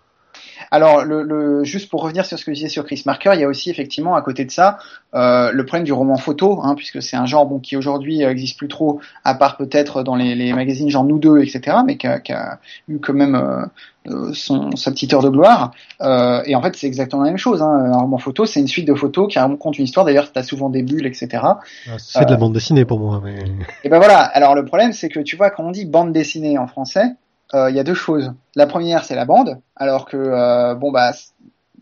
Alors, 0.71 1.05
le, 1.05 1.23
le, 1.23 1.65
juste 1.65 1.91
pour 1.91 2.03
revenir 2.03 2.25
sur 2.27 2.39
ce 2.39 2.45
que 2.45 2.53
je 2.53 2.57
disais 2.57 2.69
sur 2.69 2.85
Chris 2.85 3.03
Marker, 3.07 3.31
il 3.35 3.41
y 3.41 3.45
a 3.45 3.49
aussi 3.49 3.71
effectivement 3.71 4.15
à 4.15 4.23
côté 4.23 4.45
de 4.45 4.51
ça 4.51 4.79
euh, 5.15 5.51
le 5.53 5.65
problème 5.65 5.85
du 5.85 5.93
roman 5.93 6.17
photo, 6.17 6.61
hein, 6.63 6.75
puisque 6.75 7.03
c'est 7.03 7.17
un 7.17 7.27
genre 7.27 7.47
bon 7.47 7.59
qui 7.59 7.77
aujourd'hui 7.77 8.19
n'existe 8.19 8.59
plus 8.59 8.69
trop, 8.69 9.01
à 9.25 9.35
part 9.35 9.57
peut-être 9.57 10.03
dans 10.03 10.17
les, 10.17 10.35
les, 10.35 10.53
magazines 10.53 10.91
genre 10.91 11.05
Nous 11.05 11.19
deux, 11.19 11.41
etc., 11.41 11.79
mais 11.87 11.97
qui 11.97 12.07
a, 12.07 12.21
qui 12.21 12.33
a 12.33 12.59
eu 12.89 12.99
quand 12.99 13.15
même 13.15 13.35
euh, 13.35 14.33
son, 14.33 14.75
sa 14.77 14.91
petite 14.91 15.13
heure 15.13 15.23
de 15.23 15.29
gloire. 15.29 15.73
Euh, 16.01 16.43
et 16.45 16.55
en 16.55 16.63
fait, 16.63 16.77
c'est 16.77 16.87
exactement 16.87 17.23
la 17.23 17.31
même 17.31 17.39
chose. 17.39 17.63
Hein. 17.63 17.91
Un 17.93 17.99
roman 17.99 18.19
photo, 18.19 18.47
c'est 18.47 18.61
une 18.61 18.69
suite 18.69 18.87
de 18.87 18.95
photos 18.95 19.33
qui 19.33 19.39
raconte 19.39 19.79
une 19.79 19.85
histoire. 19.85 20.05
D'ailleurs, 20.05 20.33
tu 20.33 20.39
as 20.39 20.43
souvent 20.43 20.71
des 20.71 20.83
bulles, 20.83 21.07
etc. 21.07 21.29
Ah, 21.43 21.59
c'est 21.99 22.25
de 22.25 22.31
la 22.31 22.37
bande 22.37 22.53
dessinée 22.53 22.85
pour 22.85 23.01
moi. 23.01 23.21
Mais... 23.23 23.45
Et 23.85 23.89
ben 23.89 23.99
voilà. 23.99 24.21
Alors 24.21 24.55
le 24.55 24.65
problème, 24.65 24.93
c'est 24.93 25.09
que 25.09 25.21
tu 25.21 25.37
vois, 25.37 25.51
quand 25.51 25.65
on 25.65 25.71
dit 25.71 25.85
bande 25.85 26.13
dessinée 26.13 26.59
en 26.59 26.67
français, 26.67 27.15
il 27.53 27.57
euh, 27.57 27.71
y 27.71 27.79
a 27.79 27.85
deux 27.85 27.95
choses. 27.95 28.33
La 28.55 28.67
première, 28.67 29.05
c'est 29.05 29.15
la 29.15 29.25
bande, 29.25 29.61
alors 29.77 30.07
que 30.07 30.17
euh, 30.17 30.75
bon 30.75 30.91
bah 30.93 31.13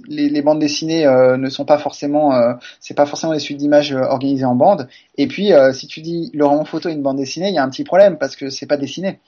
les, 0.06 0.28
les 0.28 0.42
bandes 0.42 0.60
dessinées 0.60 1.06
euh, 1.06 1.36
ne 1.36 1.48
sont 1.48 1.64
pas 1.64 1.78
forcément, 1.78 2.32
c'est 2.80 2.94
pas 2.94 3.06
forcément 3.06 3.32
des 3.32 3.38
suites 3.38 3.56
d'images 3.56 3.92
organisées 3.92 4.44
en 4.44 4.54
bande. 4.54 4.88
Et 5.16 5.26
puis, 5.26 5.52
si 5.72 5.86
tu 5.86 6.02
dis 6.02 6.30
le 6.34 6.44
roman 6.44 6.64
photo 6.64 6.88
est 6.88 6.92
une 6.92 7.02
bande 7.02 7.16
dessinée, 7.16 7.48
il 7.48 7.54
y 7.54 7.58
a 7.58 7.64
un 7.64 7.70
petit 7.70 7.84
problème 7.84 8.18
parce 8.18 8.36
que 8.36 8.50
c'est 8.50 8.66
pas 8.66 8.76
dessiné. 8.76 9.20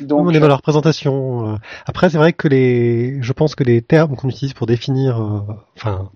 Donc, 0.00 0.26
on 0.26 0.30
est 0.30 0.40
dans 0.40 0.48
la 0.48 0.56
représentation. 0.56 1.58
Après, 1.86 2.10
c'est 2.10 2.18
vrai 2.18 2.32
que 2.32 2.46
les, 2.46 3.22
je 3.22 3.32
pense 3.32 3.54
que 3.54 3.64
les 3.64 3.80
termes 3.80 4.16
qu'on 4.16 4.28
utilise 4.28 4.54
pour 4.54 4.66
définir, 4.66 5.20
enfin, 5.76 6.10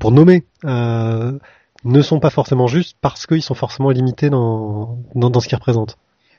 pour 0.00 0.10
nommer, 0.10 0.44
ne 0.64 2.02
sont 2.02 2.20
pas 2.20 2.30
forcément 2.30 2.66
justes 2.66 2.96
parce 3.00 3.26
qu'ils 3.26 3.42
sont 3.42 3.54
forcément 3.54 3.90
limités 3.90 4.30
dans, 4.30 4.98
dans, 5.14 5.30
dans 5.30 5.40
ce 5.40 5.48
qu'ils 5.48 5.56
représentent. 5.56 5.98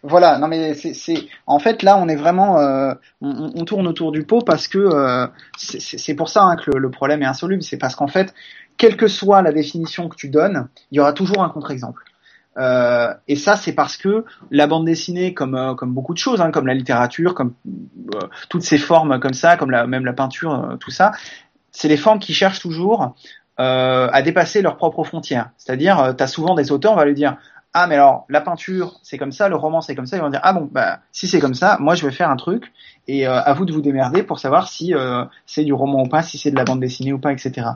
Voilà, 0.10 0.38
non 0.38 0.48
mais 0.48 0.74
c'est 0.74 1.28
en 1.48 1.60
fait 1.60 1.84
là 1.84 1.98
on 1.98 2.08
est 2.08 2.16
vraiment 2.16 2.60
euh, 2.60 2.94
on, 3.20 3.66
tourne 3.66 3.88
autour 3.88 4.14
du 4.14 4.24
pot 4.24 4.42
parce 4.42 4.70
que 4.70 4.78
euh, 4.78 5.28
c'est 5.58 6.14
pour 6.14 6.30
ça 6.30 6.44
hein, 6.44 6.56
que 6.56 6.72
le, 6.72 6.90
problème 6.90 7.22
est 7.24 7.26
insoluble, 7.26 7.62
c'est 7.62 7.78
parce 7.78 7.96
qu'en 7.96 8.08
fait 8.08 8.34
quelle 8.78 8.96
que 8.96 9.08
soit 9.08 9.42
la 9.42 9.52
définition 9.52 10.08
que 10.08 10.16
tu 10.16 10.30
donnes, 10.30 10.70
il 10.92 10.98
y 10.98 11.00
aura 11.00 11.12
toujours 11.12 11.44
un 11.44 11.50
contre-exemple. 11.50 12.04
Euh, 12.58 13.14
et 13.28 13.36
ça, 13.36 13.56
c'est 13.56 13.74
parce 13.74 13.98
que 13.98 14.26
la 14.50 14.66
bande 14.66 14.86
dessinée, 14.86 15.34
comme 15.34 15.56
euh, 15.56 15.76
comme 15.76 15.94
beaucoup 15.94 16.14
de 16.14 16.20
choses, 16.20 16.42
hein, 16.42 16.52
comme 16.52 16.66
la 16.66 16.74
littérature, 16.74 17.36
comme 17.36 17.54
euh, 18.16 18.20
toutes 18.50 18.64
ces 18.64 18.78
formes 18.78 19.20
comme 19.20 19.34
ça, 19.34 19.58
comme 19.58 19.72
la, 19.72 19.86
même 19.86 20.06
la 20.06 20.14
peinture, 20.14 20.54
euh, 20.54 20.76
tout 20.78 20.90
ça, 20.90 21.12
c'est 21.72 21.88
les 21.88 21.98
formes 21.98 22.20
qui 22.20 22.34
cherchent 22.34 22.60
toujours 22.60 23.16
à 23.60 24.22
dépasser 24.22 24.62
leurs 24.62 24.78
propres 24.78 25.04
frontières. 25.04 25.50
C'est-à-dire, 25.58 26.14
tu 26.16 26.24
as 26.24 26.28
souvent 26.28 26.54
des 26.54 26.72
auteurs, 26.72 26.94
on 26.94 26.96
va 26.96 27.06
lui 27.06 27.16
dire, 27.16 27.38
ah 27.80 27.86
mais 27.86 27.94
alors 27.94 28.26
la 28.28 28.42
peinture 28.42 29.00
c'est 29.04 29.20
comme 29.20 29.32
ça, 29.32 29.50
le 29.50 29.56
roman 29.56 29.82
c'est 29.82 29.94
comme 29.94 30.08
ça, 30.08 30.18
ils 30.18 30.22
vont 30.22 30.32
dire 30.32 30.40
ah 30.42 30.52
bon 30.52 30.68
bah 30.72 31.00
si 31.12 31.28
c'est 31.28 31.40
comme 31.40 31.54
ça, 31.54 31.78
moi 31.80 31.94
je 31.94 32.08
vais 32.08 32.12
faire 32.12 32.32
un 32.32 32.36
truc 32.36 32.74
et 33.08 33.28
euh, 33.28 33.40
à 33.40 33.54
vous 33.54 33.66
de 33.66 33.72
vous 33.72 33.82
démerder 33.82 34.24
pour 34.24 34.40
savoir 34.40 34.68
si 34.68 34.96
euh, 34.96 35.24
c'est 35.46 35.64
du 35.64 35.74
roman 35.74 36.02
ou 36.02 36.10
pas, 36.10 36.24
si 36.24 36.40
c'est 36.40 36.50
de 36.50 36.56
la 36.56 36.64
bande 36.64 36.80
dessinée 36.80 37.14
ou 37.14 37.20
pas, 37.20 37.32
etc. 37.32 37.68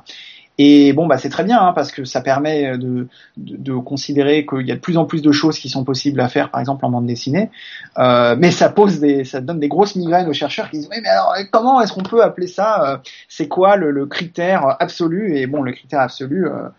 Et 0.57 0.91
bon, 0.94 1.07
bah 1.07 1.18
c'est 1.18 1.30
très 1.30 1.44
bien 1.44 1.60
hein, 1.61 1.72
parce 1.73 1.91
que 1.91 2.03
ça 2.03 2.22
permet 2.22 2.78
de, 2.78 3.07
de, 3.38 3.57
de 3.57 3.73
considérer 3.73 4.45
qu'il 4.45 4.68
y 4.68 4.72
a 4.72 4.76
de 4.76 4.80
plus 4.80 4.98
en 4.98 5.06
plus 5.06 5.22
de 5.22 5.32
choses 5.32 5.57
qui 5.57 5.69
sont 5.69 5.84
possibles 5.84 6.19
à 6.19 6.30
faire, 6.30 6.49
par 6.49 6.60
exemple 6.60 6.84
en 6.86 6.90
bande 6.90 7.06
dessinée. 7.06 7.52
Euh, 7.99 8.36
mais 8.38 8.49
ça 8.49 8.69
pose 8.69 8.99
des, 8.99 9.23
ça 9.23 9.40
donne 9.40 9.60
des 9.60 9.69
grosses 9.69 9.95
migraines 9.95 10.28
aux 10.28 10.34
chercheurs 10.34 10.69
qui 10.69 10.78
disent 10.78 10.90
mais 10.90 11.07
alors 11.07 11.36
comment 11.52 11.80
est-ce 11.82 11.94
qu'on 11.94 12.03
peut 12.03 12.23
appeler 12.23 12.48
ça 12.48 12.84
euh, 12.86 12.98
C'est 13.30 13.48
quoi 13.48 13.76
le, 13.76 14.06
critère 14.07 14.78
absolu? 14.80 15.38
Et 15.38 15.45
bon, 15.45 15.61
le 15.61 15.72
critère 15.72 16.02
absolu, 16.02 16.48
euh, 16.48 16.69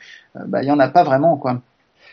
bah 0.46 0.62
il 0.62 0.68
y 0.68 0.72
en 0.72 0.80
a 0.80 0.88
pas 0.88 1.04
vraiment 1.04 1.36
quoi. 1.36 1.60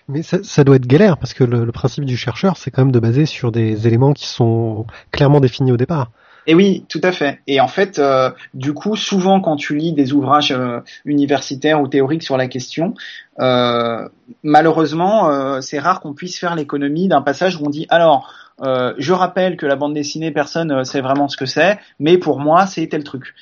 Mais 0.10 0.24
ça, 0.24 0.40
ça, 0.44 0.64
doit 0.64 0.76
être 0.76 0.88
galère 0.88 1.18
parce 1.18 1.34
que 1.34 1.44
le, 1.44 1.64
le 1.64 1.72
principe 1.72 2.04
du 2.04 2.18
chercheur, 2.18 2.58
c'est 2.58 2.72
quand 2.72 2.82
même 2.84 2.92
de 2.92 3.00
baser 3.00 3.26
sur 3.26 3.52
des 3.52 3.88
éléments 3.88 4.14
qui 4.14 4.28
sont 4.28 4.86
clairement 5.12 5.40
définis 5.40 5.72
au 5.72 5.78
départ. 5.78 6.12
Et 6.50 6.56
oui, 6.56 6.84
tout 6.90 7.02
à 7.04 7.12
fait. 7.12 7.42
Et 7.46 7.62
en 7.62 7.68
fait, 7.68 8.00
euh, 8.00 8.32
du 8.56 8.74
coup, 8.74 8.96
souvent 8.96 9.40
quand 9.40 9.56
tu 9.56 9.76
lis 9.76 9.94
des 9.94 10.14
ouvrages 10.14 10.52
euh, 10.52 10.80
universitaires 11.06 11.80
ou 11.80 11.88
théoriques 11.88 12.24
sur 12.24 12.38
la 12.38 12.48
question, 12.48 12.96
euh, 13.40 14.10
malheureusement, 14.42 15.30
euh, 15.30 15.62
c'est 15.62 15.78
rare 15.78 16.00
qu'on 16.00 16.16
puisse 16.16 16.40
faire 16.40 16.56
l'économie 16.56 17.08
d'un 17.08 17.22
passage 17.22 17.58
où 17.58 17.66
on 17.66 17.70
dit 17.70 17.86
alors, 17.90 18.34
euh, 18.62 18.96
je 18.98 19.14
rappelle 19.14 19.58
que 19.58 19.68
la 19.68 19.76
bande 19.76 19.94
dessinée, 19.94 20.32
personne 20.32 20.84
sait 20.86 21.02
vraiment 21.02 21.28
ce 21.28 21.38
que 21.38 21.46
c'est, 21.46 21.78
mais 22.00 22.18
pour 22.18 22.40
moi, 22.40 22.66
c'est 22.66 22.88
tel 22.88 23.04
truc. 23.04 23.36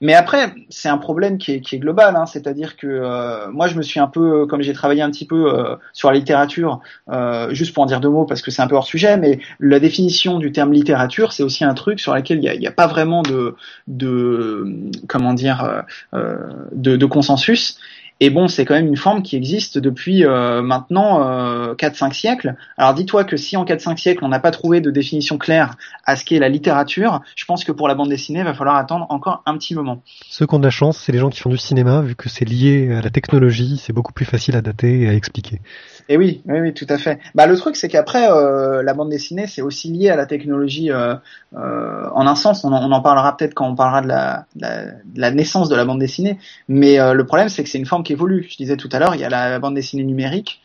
Mais 0.00 0.14
après, 0.14 0.54
c'est 0.68 0.88
un 0.88 0.98
problème 0.98 1.38
qui 1.38 1.52
est, 1.52 1.60
qui 1.60 1.74
est 1.74 1.78
global, 1.78 2.14
hein, 2.14 2.26
c'est-à-dire 2.26 2.76
que 2.76 2.86
euh, 2.86 3.50
moi, 3.50 3.66
je 3.66 3.74
me 3.74 3.82
suis 3.82 3.98
un 3.98 4.06
peu, 4.06 4.46
comme 4.46 4.62
j'ai 4.62 4.72
travaillé 4.72 5.02
un 5.02 5.10
petit 5.10 5.26
peu 5.26 5.52
euh, 5.52 5.74
sur 5.92 6.10
la 6.10 6.18
littérature, 6.18 6.80
euh, 7.10 7.52
juste 7.52 7.74
pour 7.74 7.82
en 7.82 7.86
dire 7.86 8.00
deux 8.00 8.08
mots 8.08 8.24
parce 8.24 8.40
que 8.40 8.52
c'est 8.52 8.62
un 8.62 8.68
peu 8.68 8.76
hors 8.76 8.86
sujet, 8.86 9.16
mais 9.16 9.40
la 9.58 9.80
définition 9.80 10.38
du 10.38 10.52
terme 10.52 10.72
littérature, 10.72 11.32
c'est 11.32 11.42
aussi 11.42 11.64
un 11.64 11.74
truc 11.74 11.98
sur 11.98 12.14
lequel 12.14 12.38
il 12.38 12.58
n'y 12.60 12.66
a, 12.66 12.70
a, 12.70 12.72
pas 12.72 12.86
vraiment 12.86 13.22
de, 13.22 13.56
de 13.88 14.72
comment 15.08 15.34
dire, 15.34 15.84
euh, 16.14 16.36
de, 16.72 16.96
de 16.96 17.06
consensus. 17.06 17.78
Et 18.20 18.30
bon, 18.30 18.48
c'est 18.48 18.64
quand 18.64 18.74
même 18.74 18.88
une 18.88 18.96
forme 18.96 19.22
qui 19.22 19.36
existe 19.36 19.78
depuis 19.78 20.24
euh, 20.24 20.60
maintenant 20.60 21.22
euh, 21.22 21.74
4-5 21.74 22.12
siècles. 22.12 22.56
Alors 22.76 22.94
dis-toi 22.94 23.22
que 23.24 23.36
si 23.36 23.56
en 23.56 23.64
4-5 23.64 23.96
siècles 23.96 24.24
on 24.24 24.28
n'a 24.28 24.40
pas 24.40 24.50
trouvé 24.50 24.80
de 24.80 24.90
définition 24.90 25.38
claire 25.38 25.76
à 26.04 26.16
ce 26.16 26.24
qu'est 26.24 26.40
la 26.40 26.48
littérature, 26.48 27.22
je 27.36 27.44
pense 27.44 27.62
que 27.64 27.70
pour 27.70 27.86
la 27.86 27.94
bande 27.94 28.08
dessinée, 28.08 28.40
il 28.40 28.44
va 28.44 28.54
falloir 28.54 28.76
attendre 28.76 29.06
encore 29.10 29.42
un 29.46 29.56
petit 29.56 29.74
moment. 29.74 30.02
Ceux 30.28 30.46
qui 30.46 30.54
ont 30.54 30.58
de 30.58 30.64
la 30.64 30.70
chance, 30.70 30.98
c'est 30.98 31.12
les 31.12 31.18
gens 31.18 31.30
qui 31.30 31.40
font 31.40 31.50
du 31.50 31.58
cinéma, 31.58 32.00
vu 32.00 32.16
que 32.16 32.28
c'est 32.28 32.44
lié 32.44 32.92
à 32.92 33.02
la 33.02 33.10
technologie, 33.10 33.80
c'est 33.80 33.92
beaucoup 33.92 34.12
plus 34.12 34.24
facile 34.24 34.56
à 34.56 34.62
dater 34.62 35.02
et 35.02 35.08
à 35.08 35.12
expliquer. 35.12 35.60
Et 36.08 36.16
oui, 36.16 36.42
oui, 36.46 36.60
oui, 36.60 36.72
tout 36.72 36.86
à 36.88 36.96
fait. 36.96 37.20
Bah 37.34 37.46
le 37.46 37.56
truc, 37.56 37.76
c'est 37.76 37.88
qu'après, 37.88 38.30
euh, 38.30 38.82
la 38.82 38.94
bande 38.94 39.10
dessinée, 39.10 39.46
c'est 39.46 39.60
aussi 39.60 39.92
lié 39.92 40.08
à 40.08 40.16
la 40.16 40.24
technologie 40.24 40.90
euh, 40.90 41.14
euh, 41.54 42.08
en 42.14 42.26
un 42.26 42.34
sens. 42.34 42.64
On 42.64 42.72
en, 42.72 42.82
on 42.82 42.92
en 42.92 43.02
parlera 43.02 43.36
peut-être 43.36 43.52
quand 43.52 43.68
on 43.68 43.74
parlera 43.74 44.00
de 44.00 44.08
la, 44.08 44.46
de 44.56 44.62
la, 44.62 44.84
de 44.86 45.20
la 45.20 45.30
naissance 45.30 45.68
de 45.68 45.76
la 45.76 45.84
bande 45.84 45.98
dessinée. 45.98 46.38
Mais 46.66 46.96
le 47.12 47.26
problème, 47.26 47.50
c'est 47.50 47.62
que 47.62 47.68
c'est 47.68 47.78
une 47.78 47.86
forme 47.86 48.04
qui 48.08 48.14
évolue. 48.14 48.46
Je 48.50 48.56
disais 48.56 48.76
tout 48.76 48.88
à 48.92 48.98
l'heure, 48.98 49.14
il 49.14 49.20
y 49.20 49.24
a 49.24 49.28
la 49.28 49.58
bande 49.58 49.74
dessinée 49.74 50.04
numérique. 50.04 50.60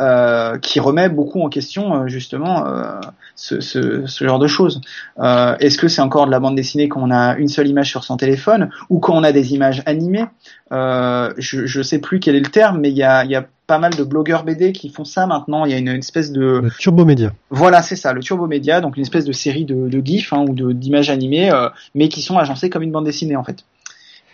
Euh, 0.00 0.58
qui 0.58 0.80
remet 0.80 1.08
beaucoup 1.08 1.40
en 1.42 1.48
question 1.48 1.94
euh, 1.94 2.08
justement 2.08 2.66
euh, 2.66 2.98
ce, 3.36 3.60
ce, 3.60 4.06
ce, 4.08 4.24
genre 4.24 4.40
de 4.40 4.48
choses. 4.48 4.80
Est-ce 5.20 5.78
que 5.78 5.86
c'est 5.86 6.00
encore 6.00 6.26
de 6.26 6.32
la 6.32 6.40
bande 6.40 6.56
dessinée 6.56 6.88
quand 6.88 7.00
on 7.00 7.12
a 7.12 7.36
une 7.36 7.46
seule 7.46 7.68
image 7.68 7.90
sur 7.90 8.02
son 8.02 8.16
téléphone 8.16 8.70
ou 8.90 8.98
quand 8.98 9.14
on 9.14 9.22
a 9.22 9.30
des 9.30 9.54
images 9.54 9.84
animées? 9.86 10.24
Je 10.72 11.78
ne 11.78 11.82
sais 11.84 12.00
plus 12.00 12.18
quel 12.18 12.34
est 12.34 12.40
le 12.40 12.50
terme, 12.50 12.80
mais 12.80 12.90
il 12.90 12.96
y 12.96 13.04
a, 13.04 13.24
y 13.24 13.36
a 13.36 13.46
pas 13.68 13.78
mal 13.78 13.94
de 13.94 14.02
blogueurs 14.02 14.42
BD 14.42 14.72
qui 14.72 14.88
font 14.88 15.04
ça 15.04 15.28
maintenant. 15.28 15.64
Il 15.64 15.70
y 15.70 15.74
a 15.76 15.78
une, 15.78 15.86
une 15.86 15.98
espèce 16.00 16.32
de 16.32 16.60
le 16.64 16.70
turbo 16.76 17.04
média. 17.04 17.32
Voilà, 17.50 17.80
c'est 17.80 17.94
ça, 17.94 18.12
le 18.12 18.20
turbo 18.20 18.48
média, 18.48 18.80
donc 18.80 18.96
une 18.96 19.02
espèce 19.02 19.24
de 19.24 19.32
série 19.32 19.64
de, 19.64 19.88
de 19.88 20.04
gifs 20.04 20.32
hein, 20.32 20.44
ou 20.48 20.72
d'images 20.72 21.10
animées, 21.10 21.52
mais 21.94 22.08
qui 22.08 22.20
sont 22.20 22.36
agencées 22.36 22.68
comme 22.68 22.82
une 22.82 22.90
bande 22.90 23.04
dessinée 23.04 23.36
en 23.36 23.44
fait. 23.44 23.64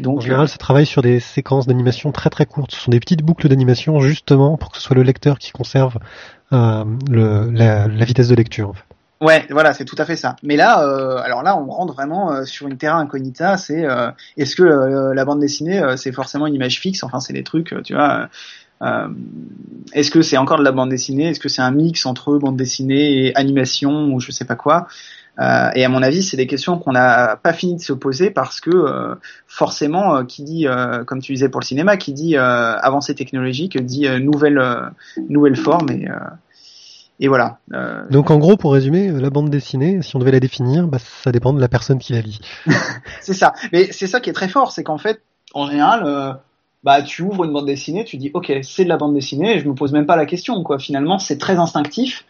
Donc, 0.01 0.19
en 0.19 0.21
général, 0.21 0.49
ça 0.49 0.59
travaille 0.59 0.87
sur 0.87 1.03
des 1.03 1.21
séquences 1.21 1.67
d'animation 1.67 2.13
très 2.13 2.31
très 2.31 2.47
courtes. 2.47 2.73
Ce 2.73 2.81
sont 2.81 2.91
des 2.91 3.01
petites 3.01 3.23
boucles 3.23 3.49
d'animation 3.49 4.01
justement 4.01 4.57
pour 4.57 4.71
que 4.71 4.77
ce 4.79 4.83
soit 4.83 4.97
le 4.97 5.03
lecteur 5.03 5.39
qui 5.39 5.53
conserve 5.53 5.99
euh, 6.53 6.85
le, 7.11 7.51
la, 7.51 7.87
la, 7.87 8.05
vitesse 8.05 8.29
de 8.29 8.35
lecture. 8.35 8.71
En 8.71 8.73
fait. 8.73 8.85
Ouais, 9.21 9.47
voilà, 9.51 9.75
c'est 9.75 9.85
tout 9.85 9.97
à 9.99 10.07
fait 10.07 10.17
ça. 10.17 10.37
Mais 10.43 10.57
là, 10.57 10.83
euh, 10.83 11.19
alors 11.19 11.43
là, 11.43 11.57
on 11.59 11.71
rentre 11.71 11.93
vraiment 11.93 12.33
euh, 12.33 12.45
sur 12.45 12.67
une 12.69 12.79
terra 12.79 12.99
incognita. 12.99 13.59
C'est 13.59 13.85
euh, 13.85 14.11
est-ce 14.39 14.57
que 14.57 14.63
euh, 14.63 15.13
la 15.13 15.25
bande 15.27 15.41
dessinée, 15.41 15.83
c'est 15.97 16.13
forcément 16.13 16.47
une 16.47 16.55
image 16.55 16.81
fixe? 16.81 17.03
Enfin, 17.03 17.21
c'est 17.21 17.35
des 17.35 17.45
trucs, 17.45 17.75
tu 17.85 17.95
vois. 17.95 18.29
est-ce 19.93 20.11
que 20.11 20.23
c'est 20.23 20.39
encore 20.39 20.59
de 20.59 20.65
la 20.65 20.73
bande 20.73 20.89
dessinée? 20.89 21.29
Est-ce 21.29 21.41
que 21.41 21.51
c'est 21.51 21.61
un 21.61 21.71
mix 21.71 22.07
entre 22.07 22.39
bande 22.39 22.57
dessinée 22.57 23.27
et 23.27 23.37
animation 23.37 24.07
ou 24.07 24.21
je 24.21 24.33
sais 24.33 24.47
pas 24.47 24.57
quoi? 24.57 24.89
Euh, 25.39 25.71
et 25.75 25.85
à 25.85 25.89
mon 25.89 26.03
avis, 26.03 26.23
c'est 26.23 26.37
des 26.37 26.47
questions 26.47 26.79
qu'on 26.79 26.93
n'a 26.93 27.37
pas 27.37 27.53
fini 27.53 27.77
de 27.77 27.81
se 27.81 27.93
poser 27.93 28.31
parce 28.31 28.61
que 28.61 28.71
euh, 28.71 29.15
forcément, 29.47 30.17
euh, 30.17 30.25
qui 30.25 30.43
dit, 30.43 30.67
comme 31.07 31.21
tu 31.21 31.33
disais 31.33 31.49
pour 31.49 31.61
le 31.61 31.67
cinéma, 31.67 31.97
qui 31.97 32.13
dit 32.13 32.37
avancée 32.37 33.15
technologique, 33.15 33.83
dit 33.85 34.09
nouvelle 34.21 34.61
nouvelle 35.29 35.57
forme 35.57 35.91
et 35.91 36.09
et 37.23 37.29
voilà. 37.29 37.59
Donc 38.11 38.31
en 38.31 38.39
gros, 38.39 38.57
pour 38.57 38.73
résumer, 38.73 39.11
la 39.13 39.29
bande 39.29 39.51
dessinée, 39.51 40.01
si 40.01 40.17
on 40.17 40.19
devait 40.19 40.31
la 40.31 40.41
définir, 40.41 40.87
bah, 40.87 40.99
ça 40.99 41.31
dépend 41.33 41.53
de 41.53 41.61
la 41.61 41.69
personne 41.69 41.99
qui 41.99 42.15
la 42.15 42.23
lit. 42.23 42.41
c'est 43.21 43.35
ça. 43.35 43.53
Mais 43.73 43.93
c'est 43.93 44.07
ça 44.07 44.21
qui 44.21 44.31
est 44.31 44.35
très 44.35 44.49
fort, 44.49 44.73
c'est 44.73 44.85
qu'en 44.85 44.97
fait, 44.97 45.21
en 45.53 45.69
général, 45.69 46.39
bah 46.83 47.03
tu 47.03 47.23
ouvres 47.23 47.45
une 47.45 47.53
bande 47.53 47.67
dessinée, 47.67 48.05
tu 48.05 48.17
dis 48.17 48.31
ok, 48.33 48.51
c'est 48.63 48.85
de 48.85 48.89
la 48.89 48.97
bande 48.97 49.15
dessinée, 49.15 49.57
et 49.57 49.59
je 49.59 49.69
me 49.69 49.75
pose 49.75 49.93
même 49.93 50.07
pas 50.07 50.17
la 50.17 50.27
question 50.27 50.63
quoi. 50.63 50.79
Finalement, 50.79 51.19
c'est 51.19 51.37
très 51.37 51.57
instinctif. 51.57 52.25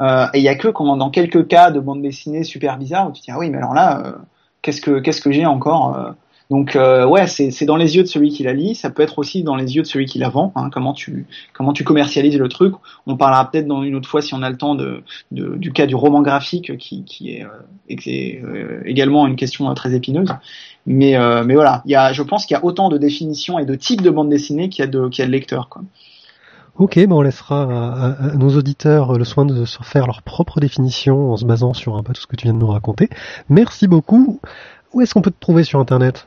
Euh, 0.00 0.26
et 0.34 0.38
il 0.38 0.42
y 0.42 0.48
a 0.48 0.54
que 0.54 0.68
quand, 0.68 0.96
dans 0.96 1.10
quelques 1.10 1.46
cas 1.46 1.70
de 1.70 1.80
bande 1.80 2.02
dessinée 2.02 2.44
super 2.44 2.78
bizarre 2.78 3.08
où 3.08 3.12
tu 3.12 3.20
te 3.20 3.26
dis 3.26 3.32
ah 3.32 3.38
oui 3.38 3.50
mais 3.50 3.58
alors 3.58 3.74
là 3.74 4.02
euh, 4.06 4.12
qu'est-ce 4.62 4.80
que 4.80 5.00
qu'est-ce 5.00 5.20
que 5.20 5.30
j'ai 5.30 5.46
encore 5.46 5.96
euh 5.96 6.12
donc 6.50 6.74
euh, 6.74 7.06
ouais, 7.06 7.28
c'est 7.28 7.64
dans 7.64 7.76
les 7.76 7.96
yeux 7.96 8.02
de 8.02 8.08
celui 8.08 8.30
qui 8.30 8.42
la 8.42 8.52
lit. 8.52 8.74
Ça 8.74 8.90
peut 8.90 9.04
être 9.04 9.20
aussi 9.20 9.44
dans 9.44 9.54
les 9.54 9.76
yeux 9.76 9.82
de 9.82 9.86
celui 9.86 10.06
qui 10.06 10.18
la 10.18 10.28
vend. 10.28 10.52
Hein, 10.56 10.68
comment 10.70 10.92
tu 10.92 11.26
comment 11.52 11.72
tu 11.72 11.84
commercialises 11.84 12.36
le 12.36 12.48
truc. 12.48 12.74
On 13.06 13.16
parlera 13.16 13.48
peut-être 13.48 13.68
dans 13.68 13.84
une 13.84 13.94
autre 13.94 14.08
fois 14.08 14.20
si 14.20 14.34
on 14.34 14.42
a 14.42 14.50
le 14.50 14.56
temps 14.56 14.74
de, 14.74 15.04
de 15.30 15.54
du 15.56 15.72
cas 15.72 15.86
du 15.86 15.94
roman 15.94 16.22
graphique 16.22 16.76
qui 16.76 17.04
qui 17.04 17.36
est, 17.36 17.44
euh, 17.44 17.96
qui 17.96 18.10
est 18.10 18.42
euh, 18.42 18.82
également 18.84 19.28
une 19.28 19.36
question 19.36 19.72
très 19.74 19.94
épineuse. 19.94 20.34
Mais 20.86 21.16
mais 21.44 21.54
voilà, 21.54 21.82
il 21.84 21.92
y 21.92 21.94
a 21.94 22.12
je 22.12 22.22
pense 22.22 22.46
qu'il 22.46 22.56
y 22.56 22.58
a 22.58 22.64
autant 22.64 22.88
de 22.88 22.98
définitions 22.98 23.60
et 23.60 23.64
de 23.64 23.76
types 23.76 24.02
de 24.02 24.10
bande 24.10 24.28
dessinée 24.28 24.68
qu'il 24.70 24.84
y 24.84 24.88
a 24.88 24.90
de 24.90 25.08
qu'il 25.08 25.22
y 25.22 25.24
a 25.24 25.26
de 25.26 25.32
lecteurs 25.32 25.68
quoi. 25.68 25.82
Ok, 26.76 26.96
ben 26.96 27.12
on 27.12 27.20
laissera 27.20 27.62
à, 27.62 28.36
nos 28.36 28.56
auditeurs 28.56 29.18
le 29.18 29.24
soin 29.24 29.44
de 29.44 29.64
se 29.64 29.82
faire 29.82 30.06
leur 30.06 30.22
propre 30.22 30.60
définition 30.60 31.32
en 31.32 31.36
se 31.36 31.44
basant 31.44 31.74
sur 31.74 31.96
un 31.96 32.02
peu 32.02 32.12
tout 32.12 32.22
ce 32.22 32.26
que 32.26 32.36
tu 32.36 32.44
viens 32.44 32.54
de 32.54 32.58
nous 32.58 32.66
raconter. 32.66 33.08
Merci 33.48 33.86
beaucoup. 33.86 34.40
Où 34.92 35.00
est-ce 35.00 35.14
qu'on 35.14 35.22
peut 35.22 35.30
te 35.30 35.40
trouver 35.40 35.64
sur 35.64 35.78
Internet? 35.78 36.26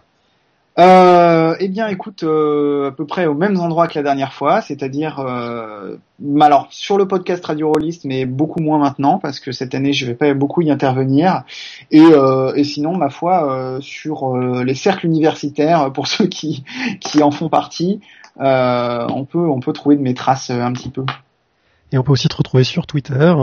Euh, 0.80 1.56
eh 1.60 1.68
bien, 1.68 1.88
écoute, 1.88 2.24
euh, 2.24 2.90
à 2.90 2.92
peu 2.92 3.06
près 3.06 3.28
au 3.28 3.36
même 3.36 3.60
endroit 3.60 3.88
que 3.88 3.94
la 3.94 4.02
dernière 4.02 4.34
fois, 4.34 4.62
c'est-à-dire, 4.62 5.20
euh, 5.20 5.98
alors 6.42 6.68
sur 6.72 6.98
le 6.98 7.08
podcast 7.08 7.46
Radio 7.46 7.72
Rollist, 7.72 8.06
mais 8.06 8.26
beaucoup 8.26 8.60
moins 8.60 8.80
maintenant 8.80 9.20
parce 9.20 9.40
que 9.40 9.52
cette 9.52 9.76
année 9.76 9.94
je 9.94 10.08
vais 10.08 10.16
pas 10.16 10.34
beaucoup 10.34 10.62
y 10.62 10.72
intervenir. 10.72 11.44
Et, 11.92 12.02
euh, 12.02 12.54
et 12.56 12.64
sinon, 12.64 12.98
ma 12.98 13.12
foi, 13.12 13.52
euh, 13.52 13.82
sur 13.82 14.36
les 14.36 14.76
cercles 14.76 15.06
universitaires, 15.06 15.92
pour 15.94 16.08
ceux 16.08 16.26
qui 16.26 16.64
qui 17.02 17.22
en 17.22 17.30
font 17.30 17.50
partie, 17.50 18.02
on 18.40 19.26
peut 19.26 19.48
on 19.48 19.60
peut 19.60 19.74
trouver 19.74 19.96
de 19.96 20.02
mes 20.02 20.14
traces 20.14 20.50
un 20.50 20.74
petit 20.74 20.90
peu. 20.90 21.06
Et 21.92 21.98
on 21.98 22.04
peut 22.04 22.12
aussi 22.12 22.28
te 22.28 22.36
retrouver 22.36 22.64
sur 22.64 22.88
Twitter. 22.88 23.34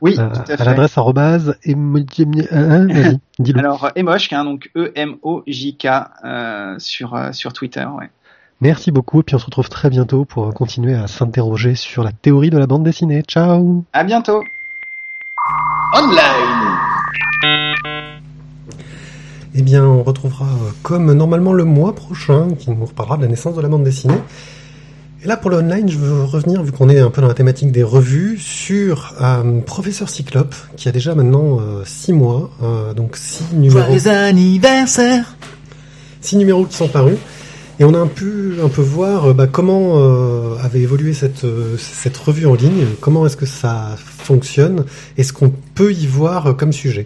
Oui, 0.00 0.16
euh, 0.18 0.28
tout 0.30 0.40
à, 0.40 0.44
fait. 0.44 0.60
à 0.60 0.64
l'adresse 0.64 0.96
arrobase 0.96 1.56
dis-le. 1.64 3.58
Alors 3.58 3.90
Emoshk, 3.96 4.32
hein, 4.32 4.44
donc 4.44 4.70
E 4.76 4.92
M 4.94 5.16
O 5.22 5.42
J 5.46 5.76
K 5.76 5.86
euh, 6.24 6.76
sur 6.78 7.14
euh, 7.14 7.32
sur 7.32 7.52
Twitter, 7.52 7.84
ouais. 7.84 8.10
Merci 8.60 8.90
beaucoup 8.90 9.20
et 9.20 9.22
puis 9.22 9.36
on 9.36 9.38
se 9.38 9.46
retrouve 9.46 9.68
très 9.68 9.88
bientôt 9.88 10.24
pour 10.24 10.52
continuer 10.52 10.94
à 10.94 11.06
s'interroger 11.06 11.76
sur 11.76 12.02
la 12.02 12.10
théorie 12.10 12.50
de 12.50 12.58
la 12.58 12.66
bande 12.66 12.82
dessinée. 12.82 13.22
Ciao. 13.22 13.84
À 13.92 14.02
bientôt. 14.04 14.42
Online. 15.94 17.67
Eh 19.60 19.62
bien, 19.62 19.84
on 19.84 20.04
retrouvera 20.04 20.46
comme 20.84 21.12
normalement 21.12 21.52
le 21.52 21.64
mois 21.64 21.92
prochain 21.92 22.50
qui 22.56 22.70
nous 22.70 22.84
reparlera 22.84 23.16
de 23.16 23.22
la 23.22 23.28
naissance 23.28 23.56
de 23.56 23.60
la 23.60 23.66
bande 23.66 23.82
dessinée. 23.82 24.14
Et 25.24 25.26
là, 25.26 25.36
pour 25.36 25.50
le 25.50 25.56
online, 25.56 25.88
je 25.88 25.98
veux 25.98 26.22
revenir, 26.22 26.62
vu 26.62 26.70
qu'on 26.70 26.88
est 26.88 27.00
un 27.00 27.10
peu 27.10 27.20
dans 27.20 27.26
la 27.26 27.34
thématique 27.34 27.72
des 27.72 27.82
revues, 27.82 28.38
sur 28.38 29.14
euh, 29.20 29.60
Professeur 29.62 30.10
Cyclope, 30.10 30.54
qui 30.76 30.88
a 30.88 30.92
déjà 30.92 31.16
maintenant 31.16 31.58
euh, 31.58 31.82
six 31.84 32.12
mois, 32.12 32.50
euh, 32.62 32.94
donc 32.94 33.16
six 33.16 33.52
numéros. 33.52 33.84
Joyeux 33.84 34.06
anniversaire 34.06 35.34
Six 36.20 36.36
numéros 36.36 36.64
qui 36.64 36.76
sont 36.76 36.86
parus. 36.86 37.18
Et 37.80 37.84
on 37.84 37.94
a 37.94 37.98
un 37.98 38.06
peu, 38.06 38.58
un 38.62 38.68
peu 38.68 38.82
voir 38.82 39.34
bah, 39.34 39.48
comment 39.48 39.96
avait 40.62 40.80
évolué 40.80 41.14
cette, 41.14 41.46
cette 41.78 42.16
revue 42.16 42.46
en 42.46 42.54
ligne, 42.54 42.86
comment 43.00 43.26
est-ce 43.26 43.36
que 43.36 43.46
ça 43.46 43.96
fonctionne, 43.96 44.84
et 45.16 45.24
ce 45.24 45.32
qu'on 45.32 45.52
peut 45.74 45.92
y 45.92 46.06
voir 46.06 46.56
comme 46.56 46.72
sujet. 46.72 47.04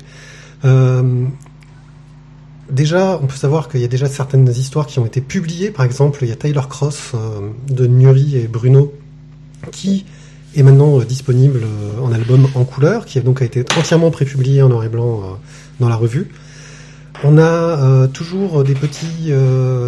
Déjà, 2.73 3.21
on 3.23 3.27
peut 3.27 3.37
savoir 3.37 3.69
qu'il 3.69 3.81
y 3.81 3.85
a 3.85 3.89
déjà 3.89 4.07
certaines 4.07 4.49
histoires 4.49 4.87
qui 4.87 4.99
ont 4.99 5.05
été 5.05 5.21
publiées. 5.21 5.71
Par 5.71 5.85
exemple, 5.85 6.21
il 6.23 6.29
y 6.29 6.33
a 6.33 6.37
Tyler 6.37 6.63
Cross 6.69 7.13
euh, 7.15 7.51
de 7.69 7.87
Nuri 7.87 8.39
et 8.39 8.49
Bruno 8.49 8.95
qui 9.71 10.07
est 10.57 10.63
maintenant 10.63 10.99
euh, 10.99 11.05
disponible 11.05 11.61
euh, 11.65 12.01
en 12.01 12.13
album 12.13 12.49
en 12.55 12.65
couleur, 12.65 13.05
qui 13.05 13.19
a 13.19 13.21
donc 13.21 13.43
été 13.43 13.63
entièrement 13.79 14.11
prépublié 14.11 14.63
en 14.63 14.71
noir 14.71 14.85
et 14.85 14.89
blanc 14.89 15.39
dans 15.81 15.89
la 15.91 15.97
revue. 15.97 16.31
On 17.25 17.39
a 17.39 18.09
toujours 18.09 18.65
des 18.65 18.75
petits 18.75 19.33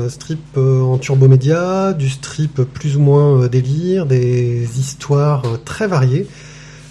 strips 0.08 0.56
en 0.56 0.98
turbomédia, 0.98 1.92
du 1.94 2.08
strip 2.08 2.62
plus 2.62 2.96
ou 2.96 3.00
moins 3.00 3.48
délire, 3.48 4.06
des 4.06 4.78
histoires 4.78 5.42
très 5.64 5.88
variées. 5.88 6.28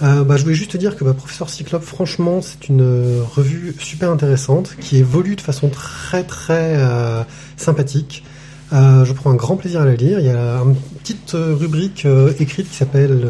Euh, 0.02 0.24
bah, 0.24 0.36
je 0.38 0.44
voulais 0.44 0.56
juste 0.56 0.72
te 0.72 0.78
dire 0.78 0.96
que 0.98 1.04
bah, 1.04 1.14
Professeur 1.14 1.50
Cyclope, 1.50 1.84
franchement, 1.84 2.42
c'est 2.42 2.68
une 2.68 2.82
euh, 2.82 3.22
revue 3.36 3.76
super 3.80 4.10
intéressante 4.12 4.76
qui 4.80 4.98
évolue 4.98 5.36
de 5.36 5.42
façon 5.42 5.70
très 5.70 6.24
très 6.24 6.76
euh, 6.78 7.24
sympathique. 7.58 8.24
Je 8.72 9.14
prends 9.14 9.30
un 9.30 9.36
grand 9.36 9.56
plaisir 9.56 9.82
à 9.82 9.86
la 9.86 9.96
lire. 9.96 10.20
Il 10.20 10.26
y 10.26 10.30
a 10.30 10.56
une 10.58 10.76
petite 10.76 11.34
rubrique 11.36 12.08
écrite 12.40 12.68
qui 12.72 12.76
s'appelle 12.76 13.24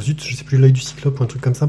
zut, 0.00 0.22
je 0.24 0.36
sais 0.36 0.44
plus 0.44 0.58
l'œil 0.58 0.70
du 0.70 0.80
cyclope 0.80 1.18
ou 1.18 1.24
un 1.24 1.26
truc 1.26 1.42
comme 1.42 1.56
ça, 1.56 1.68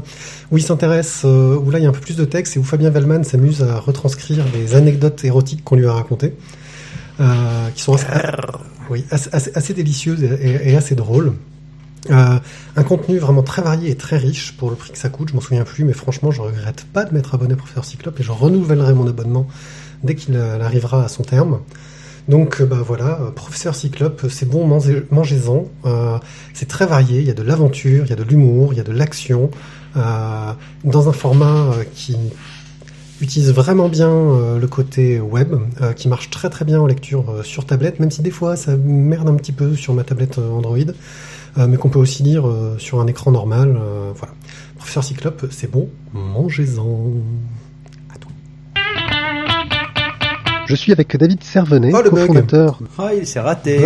où 0.52 0.56
il 0.56 0.62
s'intéresse, 0.62 1.24
où 1.24 1.68
là 1.72 1.80
il 1.80 1.82
y 1.82 1.86
a 1.86 1.88
un 1.88 1.92
peu 1.92 1.98
plus 1.98 2.14
de 2.14 2.24
texte 2.24 2.54
et 2.56 2.60
où 2.60 2.62
Fabien 2.62 2.90
Vellman 2.90 3.24
s'amuse 3.24 3.64
à 3.64 3.80
retranscrire 3.80 4.44
des 4.54 4.76
anecdotes 4.76 5.24
érotiques 5.24 5.64
qu'on 5.64 5.74
lui 5.74 5.86
a 5.88 5.92
racontées, 5.92 6.34
qui 7.74 7.82
sont 7.82 7.94
assez, 7.94 8.06
oui, 8.88 9.04
assez, 9.10 9.30
assez- 9.32 9.50
assez 9.56 9.74
délicieuses 9.74 10.22
et, 10.22 10.26
et- 10.40 10.70
et 10.70 10.76
assez 10.76 10.94
drôles. 10.94 11.32
Euh, 12.10 12.38
un 12.76 12.82
contenu 12.84 13.18
vraiment 13.18 13.42
très 13.42 13.60
varié 13.60 13.90
et 13.90 13.96
très 13.96 14.18
riche 14.18 14.56
pour 14.56 14.70
le 14.70 14.76
prix 14.76 14.92
que 14.92 14.98
ça 14.98 15.08
coûte, 15.08 15.30
je 15.30 15.34
m'en 15.34 15.40
souviens 15.40 15.64
plus, 15.64 15.84
mais 15.84 15.92
franchement 15.92 16.30
je 16.30 16.40
regrette 16.40 16.86
pas 16.92 17.04
de 17.04 17.12
m'être 17.12 17.34
abonné 17.34 17.54
à 17.54 17.56
Professeur 17.56 17.84
Cyclope 17.84 18.18
et 18.20 18.22
je 18.22 18.30
renouvellerai 18.30 18.94
mon 18.94 19.06
abonnement 19.08 19.48
dès 20.04 20.14
qu'il 20.14 20.36
euh, 20.36 20.62
arrivera 20.62 21.04
à 21.04 21.08
son 21.08 21.24
terme. 21.24 21.58
Donc 22.28 22.60
euh, 22.60 22.66
bah 22.66 22.78
voilà, 22.86 23.18
Professeur 23.34 23.74
Cyclope, 23.74 24.26
c'est 24.30 24.48
bon, 24.48 24.66
mangez- 24.66 25.04
mangez-en. 25.10 25.66
C'est 26.54 26.68
très 26.68 26.86
varié, 26.86 27.20
il 27.20 27.26
y 27.26 27.30
a 27.30 27.34
de 27.34 27.42
l'aventure, 27.42 28.04
il 28.04 28.10
y 28.10 28.12
a 28.12 28.16
de 28.16 28.22
l'humour, 28.22 28.72
il 28.72 28.76
y 28.76 28.80
a 28.80 28.84
de 28.84 28.92
l'action, 28.92 29.50
dans 29.94 31.08
un 31.08 31.12
format 31.12 31.70
qui 31.94 32.16
utilise 33.20 33.50
vraiment 33.50 33.88
bien 33.88 34.10
le 34.60 34.66
côté 34.66 35.20
web, 35.20 35.56
qui 35.96 36.08
marche 36.08 36.28
très 36.30 36.50
très 36.50 36.64
bien 36.64 36.80
en 36.80 36.86
lecture 36.86 37.40
sur 37.44 37.64
tablette, 37.64 37.98
même 37.98 38.10
si 38.10 38.20
des 38.20 38.30
fois 38.30 38.56
ça 38.56 38.76
merde 38.76 39.28
un 39.28 39.34
petit 39.34 39.52
peu 39.52 39.74
sur 39.74 39.94
ma 39.94 40.04
tablette 40.04 40.38
Android, 40.38 40.76
mais 41.66 41.76
qu'on 41.76 41.88
peut 41.88 41.98
aussi 41.98 42.22
lire 42.22 42.46
euh, 42.46 42.76
sur 42.78 43.00
un 43.00 43.06
écran 43.06 43.30
normal. 43.32 43.76
euh, 43.80 44.12
voilà. 44.14 44.34
Professeur 44.76 45.02
Cyclope, 45.02 45.46
c'est 45.50 45.70
bon, 45.70 45.88
mangez-en. 46.12 47.10
À 48.14 48.18
toi. 48.18 48.30
Je 50.66 50.74
suis 50.74 50.92
avec 50.92 51.16
David 51.16 51.42
Servenet, 51.42 51.90
Oh, 51.94 52.02
cofondateur. 52.08 52.78
Ah, 52.98 53.10
il 53.18 53.26
s'est 53.26 53.40
raté. 53.40 53.82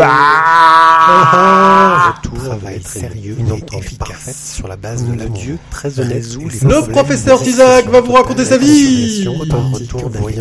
Ah, 1.05 2.15
travail 2.23 2.81
sérieux 2.83 3.37
une 3.39 3.49
et 3.49 3.53
entente 3.53 3.81
efficace 3.81 4.09
parfaite 4.09 4.35
sur 4.35 4.69
la 4.69 4.77
base 4.77 5.05
de 5.07 5.15
l'amour. 5.15 5.39
Très 5.71 5.99
honnête. 6.01 6.25
Le 6.63 6.91
professeur 6.91 7.41
Tizak 7.43 7.89
va 7.89 8.01
vous 8.01 8.13
raconter 8.13 8.45
sa 8.45 8.59
vie. 8.59 9.27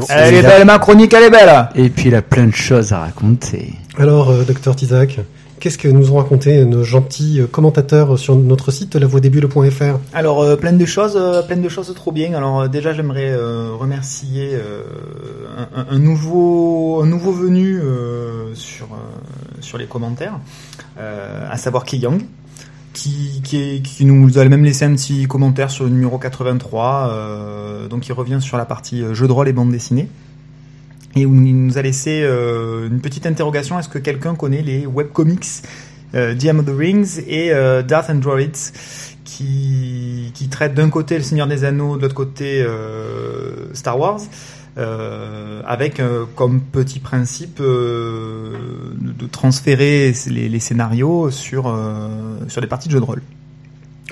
Elle 0.10 0.36
est 0.36 0.41
belle, 0.41 0.66
ma 0.66 0.80
chronique, 0.80 1.14
elle 1.14 1.24
est 1.24 1.30
belle. 1.30 1.70
Et 1.76 1.90
puis 1.90 2.10
il 2.10 2.16
a 2.16 2.22
plein 2.22 2.48
de 2.48 2.56
choses 2.56 2.91
à 2.94 2.99
raconter. 2.99 3.74
Alors, 3.98 4.30
euh, 4.32 4.44
docteur 4.44 4.76
Tizak, 4.76 5.20
qu'est-ce 5.62 5.78
que 5.78 5.88
nous 5.88 6.12
ont 6.12 6.18
raconté 6.18 6.66
nos 6.66 6.84
gentils 6.84 7.40
euh, 7.40 7.48
commentateurs 7.48 8.18
sur 8.18 8.36
notre 8.36 8.72
site 8.72 8.96
lavoidébule.fr 8.96 10.00
Alors 10.12 10.42
euh, 10.42 10.56
plein 10.58 10.74
de 10.74 10.86
choses, 10.86 11.16
euh, 11.16 11.44
plein 11.44 11.56
de 11.56 11.70
choses 11.70 11.94
trop 11.96 12.12
bien. 12.12 12.34
Alors 12.34 12.68
déjà 12.68 12.94
j'aimerais 12.94 13.36
remercier 13.36 14.58
un, 15.76 16.00
nouveau, 16.00 17.04
venu 17.04 17.80
sur 18.54 19.78
les 19.78 19.86
commentaires, 19.86 20.40
à 20.98 21.58
savoir 21.58 21.86
Keyang, 21.86 22.22
qui 22.94 23.42
qui, 23.44 24.06
nous 24.06 24.38
a 24.38 24.46
même 24.46 24.64
laissé 24.64 24.86
un 24.86 24.94
petit 24.96 25.28
commentaire 25.28 25.70
sur 25.70 25.86
le 25.86 25.92
numéro 25.92 26.18
83, 26.18 27.10
euh, 27.10 27.88
donc 27.88 28.08
il 28.08 28.14
revient 28.14 28.40
sur 28.42 28.58
la 28.58 28.66
partie 28.66 29.04
jeux 29.14 29.28
de 29.28 29.32
rôle 29.32 29.48
et 29.48 29.54
bande 29.54 29.72
dessinée. 29.72 30.08
Et 31.16 31.26
où 31.26 31.34
il 31.34 31.66
nous 31.66 31.78
a 31.78 31.82
laissé 31.82 32.22
euh, 32.24 32.88
une 32.88 33.02
petite 33.02 33.26
interrogation 33.26 33.78
est-ce 33.78 33.90
que 33.90 34.00
quelqu'un 34.00 34.36
connaît 34.36 34.62
les 34.62 34.86
webcomics 34.86 35.64
euh, 36.16 36.34
DM 36.36 36.60
of 36.60 36.66
the 36.66 36.78
Rings 36.78 37.22
et 37.28 37.52
euh, 37.52 37.84
Darth 37.84 38.10
and 38.10 38.16
Droids 38.16 38.72
qui, 39.24 40.32
qui 40.34 40.50
traitent 40.50 40.74
d'un 40.74 40.90
côté 40.90 41.18
le 41.18 41.24
Seigneur 41.24 41.48
des 41.48 41.64
Anneaux, 41.64 41.98
de 41.98 42.02
l'autre 42.02 42.16
côté 42.16 42.62
euh, 42.62 43.74
Star 43.74 43.98
Wars, 44.00 44.20
euh, 44.78 45.62
avec 45.66 46.00
euh, 46.00 46.26
comme 46.36 46.62
petit 46.62 47.00
principe 47.00 47.60
de 47.60 49.28
transférer 49.32 50.14
les, 50.28 50.50
les 50.50 50.60
scénarios 50.60 51.32
sur, 51.32 51.74
sur 52.48 52.62
des 52.62 52.68
parties 52.68 52.88
de 52.88 52.94
jeux 52.94 53.00
de 53.00 53.06
rôle. 53.06 53.22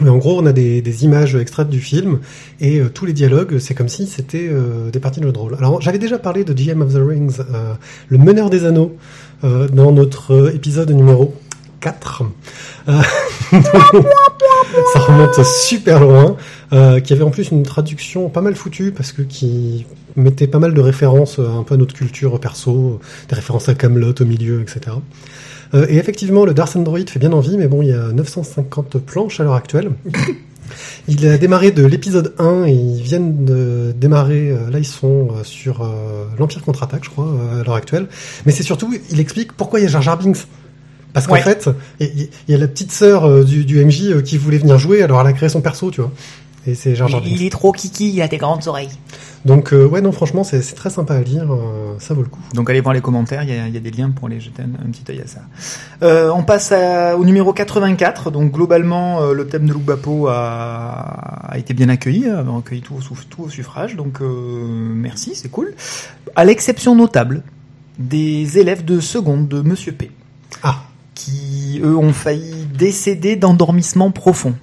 Mais 0.02 0.10
en 0.10 0.18
gros, 0.18 0.40
on 0.40 0.46
a 0.46 0.54
des, 0.54 0.82
des 0.82 1.04
images 1.04 1.36
extraites 1.36 1.70
du 1.70 1.80
film 1.80 2.20
et 2.60 2.80
euh, 2.80 2.90
tous 2.90 3.06
les 3.06 3.14
dialogues, 3.14 3.60
c'est 3.60 3.74
comme 3.74 3.90
si 3.90 4.08
c'était 4.08 4.48
euh, 4.50 4.90
des 4.92 5.00
parties 5.00 5.20
de 5.20 5.26
jeux 5.26 5.34
de 5.34 5.38
rôle. 5.38 5.56
Alors, 5.56 5.82
j'avais 5.82 6.00
déjà 6.00 6.18
parlé 6.18 6.44
de 6.44 6.54
GM 6.54 6.82
of 6.82 6.94
the 6.94 6.98
Rings, 6.98 7.38
euh, 7.40 7.74
le 8.08 8.18
meneur 8.18 8.50
des 8.50 8.66
anneaux, 8.66 8.98
euh, 9.44 9.70
dans 9.70 9.94
notre 9.94 10.34
euh, 10.34 10.54
épisode 10.54 10.92
numéro 10.92 11.34
4. 11.80 12.24
Euh, 12.90 13.02
ça 14.94 15.00
remonte 15.00 15.46
super 15.46 16.02
loin, 16.02 16.36
qui 17.02 17.14
avait 17.14 17.24
en 17.24 17.30
plus 17.30 17.50
une 17.52 17.64
traduction 17.64 18.28
pas 18.28 18.42
mal 18.42 18.54
foutue 18.56 18.92
parce 18.92 19.14
que 19.14 19.22
qui 19.22 19.86
mettait 20.18 20.48
pas 20.48 20.60
mal 20.60 20.74
de 20.74 20.82
références 20.82 21.40
un 21.40 21.64
peu 21.64 21.76
à 21.76 21.78
notre 21.78 21.96
culture 21.96 22.38
perso, 22.42 23.00
des 23.30 23.36
références 23.36 23.70
à 23.70 23.76
Camelot 23.76 24.14
au 24.20 24.26
milieu, 24.26 24.62
etc. 24.62 24.98
Euh, 25.74 25.86
et 25.90 25.98
effectivement, 25.98 26.46
le 26.46 26.54
Dark 26.54 26.76
Android 26.76 27.00
fait 27.08 27.20
bien 27.20 27.32
envie, 27.32 27.58
mais 27.58 27.68
bon, 27.68 27.82
il 27.82 27.90
y 27.90 27.94
a 27.94 28.12
950 28.12 28.98
planches 29.00 29.40
à 29.40 29.44
l'heure 29.44 29.54
actuelle. 29.56 29.92
Il 31.08 31.26
a 31.28 31.38
démarré 31.38 31.72
de 31.72 31.84
l'épisode 31.86 32.36
1 32.38 32.66
et 32.66 32.74
ils 32.74 33.02
viennent 33.02 33.44
de 33.44 33.92
démarrer, 33.98 34.52
euh, 34.52 34.70
là 34.70 34.78
ils 34.78 34.86
sont 34.86 35.30
euh, 35.32 35.44
sur 35.44 35.82
euh, 35.82 36.26
l'Empire 36.38 36.62
contre-attaque, 36.62 37.04
je 37.06 37.10
crois, 37.10 37.28
à 37.60 37.64
l'heure 37.64 37.74
actuelle. 37.76 38.08
Mais 38.46 38.52
c'est 38.52 38.62
surtout, 38.62 38.94
il 39.12 39.20
explique 39.20 39.54
pourquoi 39.54 39.80
il 39.80 39.84
y 39.84 39.86
a 39.88 39.90
Jar 39.90 40.04
Jar 40.04 40.18
Binks. 40.18 40.46
Parce 41.12 41.26
qu'en 41.26 41.34
Ouais. 41.34 41.42
fait, 41.42 41.68
il 42.00 42.30
y, 42.48 42.54
a 42.54 42.58
la 42.58 42.68
petite 42.68 42.92
sœur 42.92 43.44
du, 43.44 43.66
du 43.66 43.84
MJ 43.84 44.22
qui 44.24 44.38
voulait 44.38 44.60
venir 44.60 44.78
jouer, 44.78 45.02
alors 45.02 45.20
elle 45.22 45.26
a 45.28 45.34
créé 45.34 45.50
son 45.50 45.60
perso, 45.60 45.90
tu 45.90 46.02
vois. 46.02 46.12
Et 46.68 46.76
c'est 46.76 46.94
Jar 46.96 47.08
Binks. 47.10 47.42
est 47.42 47.50
trop 47.50 47.72
kiki, 47.72 48.10
il 48.14 48.22
a 48.22 48.28
des 48.28 48.38
grandes 48.38 48.68
oreilles. 48.68 48.90
Donc 49.46 49.72
euh, 49.74 49.88
ouais, 49.88 50.02
non, 50.02 50.12
franchement, 50.12 50.44
c'est 50.44 50.60
très 50.76 50.90
sympa 50.90 51.16
à 51.16 51.22
lire, 51.22 51.54
euh, 51.54 51.96
ça 52.00 52.14
vaut 52.14 52.22
le 52.22 52.28
coup. 52.28 52.42
Donc 52.54 52.70
allez 52.70 52.82
voir 52.82 52.94
les 52.94 53.00
commentaires, 53.00 53.44
il 53.44 53.50
y 53.50 53.54
a, 53.58 53.68
il 53.68 53.74
y 53.74 53.78
a 53.78 53.80
des 53.80 53.92
liens 53.92 54.10
pour 54.10 54.28
aller 54.28 54.42
jeter 54.42 54.64
un, 54.64 54.86
un 54.86 54.92
petit 54.92 55.10
œil 55.10 55.22
à 55.22 55.28
ça. 55.28 55.40
Euh, 56.04 56.30
on 56.36 56.44
passe 56.44 56.74
à- 56.74 57.18
au 57.18 57.24
numéro 57.24 57.54
84. 57.54 58.30
Donc 58.32 58.52
globalement, 58.52 59.22
euh, 59.22 59.34
le 59.34 59.48
thème 59.48 59.66
de 59.66 59.72
Loubapo 59.74 60.28
a, 60.28 61.48
a 61.50 61.58
été 61.58 61.74
bien 61.74 61.88
accueilli, 61.88 62.28
a 62.30 62.42
recueilli 62.44 62.82
tout, 62.82 62.96
tout 63.30 63.44
au 63.44 63.50
suffrage. 63.50 63.96
Donc 63.96 64.22
euh, 64.22 64.68
merci, 64.68 65.36
c'est 65.36 65.50
cool. 65.50 65.74
À 66.36 66.44
l'exception 66.44 66.94
notable 66.96 67.44
des 67.98 68.58
élèves 68.60 68.84
de 68.84 69.00
seconde 69.00 69.48
de 69.48 69.62
Monsieur 69.62 69.94
P, 69.94 70.12
Ah, 70.64 70.84
qui 71.16 71.80
eux 71.84 71.96
ont 71.98 72.14
failli 72.14 72.66
décéder 72.78 73.38
d'endormissement 73.38 74.12
profond. 74.12 74.54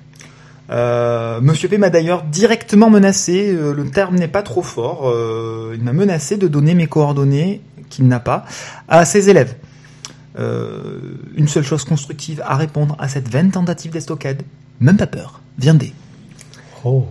Euh, 0.71 1.41
Monsieur 1.41 1.69
P 1.69 1.79
m'a 1.79 1.91
d'ailleurs 1.91 2.23
directement 2.25 2.91
menacé, 2.91 3.53
euh, 3.53 3.73
le 3.73 3.89
terme 3.89 4.17
n'est 4.17 4.29
pas 4.29 4.43
trop 4.43 4.63
fort, 4.63 5.09
euh, 5.09 5.75
il 5.77 5.83
m'a 5.85 5.93
menacé 5.93 6.37
de 6.37 6.49
donner 6.49 6.75
mes 6.75 6.87
coordonnées, 6.87 7.61
qu'il 7.89 8.09
n'a 8.09 8.21
pas, 8.21 8.45
à 8.89 9.05
ses 9.05 9.31
élèves. 9.31 9.55
Euh, 10.39 11.01
une 11.37 11.49
seule 11.49 11.65
chose 11.65 11.85
constructive 11.85 12.43
à 12.45 12.57
répondre 12.57 12.97
à 12.99 13.09
cette 13.09 13.29
vaine 13.29 13.51
tentative 13.51 13.93
d'estocade, 13.93 14.43
même 14.81 14.97
pas 14.97 15.07
peur, 15.07 15.41
viendez. 15.59 15.93
oh. 16.85 17.07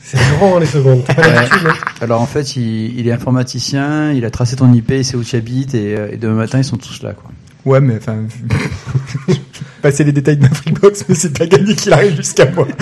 C'est 0.00 0.18
grand 0.38 0.58
les 0.58 0.66
secondes. 0.66 1.02
Hein 1.08 1.74
Alors 2.00 2.22
en 2.22 2.26
fait, 2.26 2.56
il, 2.56 2.96
il 2.98 3.08
est 3.08 3.12
informaticien, 3.12 4.12
il 4.12 4.24
a 4.24 4.30
tracé 4.30 4.54
ton 4.54 4.72
IP, 4.72 4.90
il 4.92 5.04
sait 5.04 5.16
où 5.16 5.24
tu 5.24 5.34
habites, 5.34 5.74
et, 5.74 5.96
euh, 5.96 6.12
et 6.12 6.16
demain 6.16 6.34
matin, 6.34 6.58
ils 6.58 6.64
sont 6.64 6.76
tous 6.76 7.02
là. 7.02 7.12
Quoi. 7.12 7.30
Ouais, 7.66 7.80
mais 7.80 7.96
enfin, 7.96 8.18
passer 9.82 10.04
les 10.04 10.12
détails 10.12 10.36
de 10.36 10.42
ma 10.42 10.50
Freebox, 10.50 11.04
mais 11.08 11.16
c'est 11.16 11.36
pas 11.36 11.46
gagné 11.46 11.74
qu'il 11.74 11.92
arrive 11.92 12.16
jusqu'à 12.16 12.50
moi. 12.50 12.66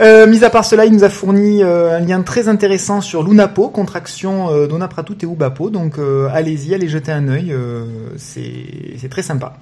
Euh, 0.00 0.28
mis 0.28 0.44
à 0.44 0.50
part 0.50 0.64
cela, 0.64 0.84
il 0.84 0.92
nous 0.92 1.02
a 1.02 1.08
fourni 1.08 1.60
euh, 1.60 1.96
un 1.96 1.98
lien 1.98 2.22
très 2.22 2.46
intéressant 2.46 3.00
sur 3.00 3.24
l'UNAPO, 3.24 3.70
contraction 3.70 4.48
euh, 4.48 4.68
d'Onapratut 4.68 5.16
et 5.22 5.26
Ubapo. 5.26 5.70
Donc 5.70 5.98
euh, 5.98 6.28
allez-y, 6.32 6.72
allez 6.72 6.86
jeter 6.86 7.10
un 7.10 7.26
œil, 7.26 7.52
c'est 8.16 9.08
très 9.10 9.22
sympa. 9.22 9.54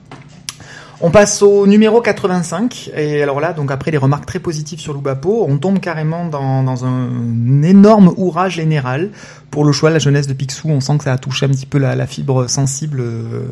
On 1.03 1.11
passe 1.11 1.43
au 1.43 1.67
numéro 1.67 2.01
85, 2.01 2.91
et 2.97 3.23
alors 3.23 3.39
là, 3.39 3.53
donc 3.53 3.71
après 3.71 3.91
les 3.91 3.99
remarques 3.99 4.25
très 4.25 4.39
positives 4.39 4.81
sur 4.81 4.95
l'Ubapo, 4.95 5.45
on 5.47 5.59
tombe 5.59 5.79
carrément 5.79 6.27
dans, 6.27 6.63
dans 6.63 6.87
un 6.87 7.63
énorme 7.63 8.15
ouvrage 8.17 8.55
général 8.55 9.11
pour 9.51 9.67
le 9.67 9.73
choix 9.73 9.91
de 9.91 9.95
la 9.95 9.99
jeunesse 9.99 10.27
de 10.27 10.33
Picsou. 10.33 10.71
On 10.71 10.81
sent 10.81 10.97
que 10.97 11.05
ça 11.05 11.13
a 11.13 11.19
touché 11.19 11.45
un 11.45 11.51
petit 11.51 11.67
peu 11.67 11.77
la, 11.77 12.07
fibre 12.07 12.49
sensible 12.49 13.01
euh, 13.01 13.43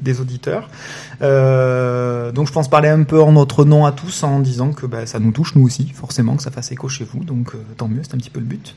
des 0.00 0.22
auditeurs. 0.22 0.70
Euh, 1.20 2.32
donc 2.32 2.46
je 2.46 2.52
pense 2.52 2.68
parler 2.68 2.88
un 2.88 3.02
peu 3.02 3.20
en 3.20 3.32
notre 3.32 3.66
nom 3.66 3.84
à 3.84 3.92
tous 3.92 4.22
en 4.22 4.40
disant 4.40 4.72
que 4.72 4.86
bah, 4.86 5.04
ça 5.04 5.18
nous 5.18 5.32
touche 5.32 5.54
nous 5.54 5.66
aussi, 5.66 5.92
forcément 5.94 6.36
que 6.36 6.42
ça 6.42 6.50
fasse 6.50 6.72
écho 6.72 6.88
chez 6.88 7.04
vous, 7.04 7.24
donc 7.24 7.54
euh, 7.54 7.58
tant 7.76 7.88
mieux, 7.88 8.00
c'est 8.02 8.14
un 8.14 8.18
petit 8.18 8.30
peu 8.30 8.40
le 8.40 8.46
but. 8.46 8.74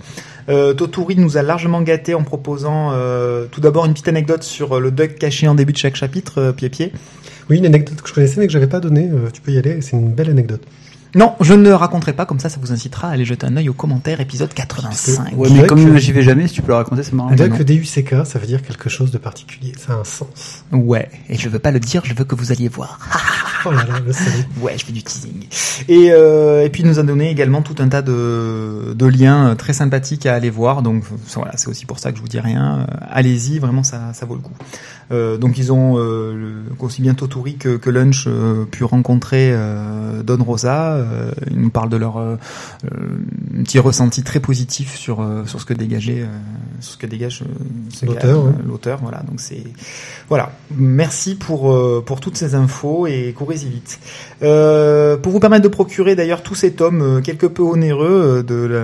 Euh, 0.50 0.74
Toturi 0.74 1.16
nous 1.16 1.38
a 1.38 1.42
largement 1.42 1.82
gâté 1.82 2.16
en 2.16 2.24
proposant 2.24 2.92
tout 3.52 3.62
d'abord 3.62 3.86
une 3.86 3.94
petite 3.94 4.10
anecdote 4.10 4.44
sur 4.44 4.80
le 4.80 4.92
duck 4.92 5.16
caché 5.16 5.48
en 5.48 5.56
début 5.56 5.74
de 5.74 5.78
chaque 5.78 5.96
chapitre, 5.96 6.52
pied-pied. 6.52 6.92
Oui, 7.50 7.58
une 7.58 7.66
anecdote 7.66 8.02
que 8.02 8.08
je 8.08 8.14
connaissais 8.14 8.40
mais 8.40 8.48
que 8.48 8.54
j'avais 8.54 8.68
pas 8.68 8.80
donnée. 8.80 9.10
euh, 9.12 9.30
tu 9.32 9.42
peux 9.42 9.52
y 9.52 9.58
aller. 9.58 9.82
C'est 9.82 9.98
une 9.98 10.14
belle 10.14 10.30
anecdote. 10.30 10.62
Non, 11.16 11.34
je 11.42 11.54
ne 11.56 11.64
le 11.64 11.74
raconterai 11.76 12.14
pas, 12.14 12.26
comme 12.26 12.40
ça, 12.40 12.50
ça 12.50 12.58
vous 12.62 12.72
incitera 12.72 13.10
à 13.10 13.12
aller 13.14 13.26
jeter 13.26 13.48
un 13.48 13.58
œil 13.58 13.68
aux 13.70 13.74
commentaires, 13.74 14.22
épisode 14.22 14.54
85. 14.54 15.34
Ouais, 15.36 15.50
mais 15.52 15.66
comme 15.66 15.84
que- 15.84 15.98
j'y 15.98 16.12
vais 16.12 16.22
jamais, 16.22 16.48
si 16.48 16.54
tu 16.54 16.62
peux 16.62 16.68
le 16.70 16.76
raconter, 16.76 17.02
c'est 17.04 17.14
marrant. 17.14 17.32
Non. 17.32 17.58
que 17.58 17.64
DUCK, 17.64 18.16
ça 18.26 18.38
veut 18.40 18.46
dire 18.48 18.62
quelque 18.62 18.90
chose 18.90 19.10
de 19.12 19.18
particulier. 19.18 19.74
Ça 19.78 19.94
a 19.94 19.96
un 19.98 20.04
sens. 20.04 20.64
Ouais, 20.72 21.10
et 21.28 21.36
je 21.38 21.50
veux 21.50 21.60
pas 21.60 21.72
le 21.72 21.80
dire, 21.80 22.04
je 22.06 22.14
veux 22.14 22.26
que 22.26 22.36
vous 22.36 22.52
alliez 22.52 22.68
voir. 22.68 23.00
Oh 23.66 23.72
là 23.72 23.84
là, 23.84 23.96
le 24.08 24.14
salut. 24.14 24.46
Ouais, 24.62 24.76
je 24.78 24.86
fais 24.86 24.94
du 24.94 25.04
teasing. 25.04 25.44
Et, 25.90 26.12
euh, 26.14 26.64
et 26.64 26.70
puis 26.70 26.82
il 26.82 26.88
nous 26.88 26.98
a 26.98 27.04
donné 27.04 27.30
également 27.30 27.62
tout 27.62 27.76
un 27.80 27.90
tas 27.90 28.02
de, 28.02 28.94
de 28.96 29.06
liens 29.06 29.50
euh, 29.50 29.56
très 29.56 29.74
sympathiques 29.74 30.26
à 30.26 30.34
aller 30.34 30.50
voir. 30.50 30.82
Donc 30.82 31.04
voilà, 31.36 31.58
c'est 31.58 31.68
aussi 31.68 31.86
pour 31.86 32.00
ça 32.00 32.12
que 32.14 32.18
je 32.18 32.22
vous 32.22 32.30
dis 32.30 32.40
rien. 32.40 32.88
Euh, 32.90 32.94
Allez-y, 33.12 33.60
vraiment 33.60 33.84
ça, 33.84 34.14
ça 34.14 34.26
vaut 34.26 34.36
le 34.36 34.40
coup. 34.40 34.54
Euh, 35.12 35.36
donc 35.38 35.58
ils 35.58 35.74
ont 35.74 35.98
euh, 35.98 36.34
le- 36.36 36.64
aussi 36.80 37.02
bien 37.02 37.16
Toturi 37.16 37.58
que, 37.58 37.76
que 37.76 37.90
Lunch 37.90 38.28
euh, 38.28 38.64
pu 38.64 38.86
rencontrer 38.86 39.50
euh, 39.52 40.24
Don 40.24 40.42
Rosa. 40.42 40.92
Euh, 41.00 41.32
ils 41.50 41.60
nous 41.60 41.70
parlent 41.70 41.90
de 41.90 41.98
leur 41.98 42.18
euh, 42.18 42.36
euh, 42.86 42.90
petit 43.64 43.80
ressenti 43.80 44.24
très 44.24 44.40
positif 44.40 44.96
sur 44.96 45.26
sur 45.46 45.60
ce 45.60 45.66
que 45.66 45.74
dégageait, 45.74 46.26
sur 46.80 46.94
ce 46.94 46.98
que 46.98 47.08
dégage 47.08 47.44
L'auteur, 48.04 48.46
ouais. 48.46 48.52
l'auteur. 48.66 49.00
Voilà, 49.02 49.20
donc 49.20 49.40
c'est 49.40 49.64
voilà. 50.28 50.52
Merci 50.72 51.36
pour 51.36 51.76
pour 52.04 52.20
toutes 52.20 52.38
ces 52.38 52.56
infos 52.56 53.08
et 53.08 53.34
courez-y 53.38 53.70
vite. 53.70 54.00
Pour 54.40 55.32
vous 55.32 55.40
permettre 55.40 55.64
de 55.64 55.70
procurer 55.70 56.16
d'ailleurs 56.16 56.44
tous 56.44 56.56
ces 56.56 56.72
tomes 56.72 57.22
quelque 57.22 57.46
peu 57.48 57.64
onéreux 57.64 58.44
de 58.44 58.56
la, 58.56 58.84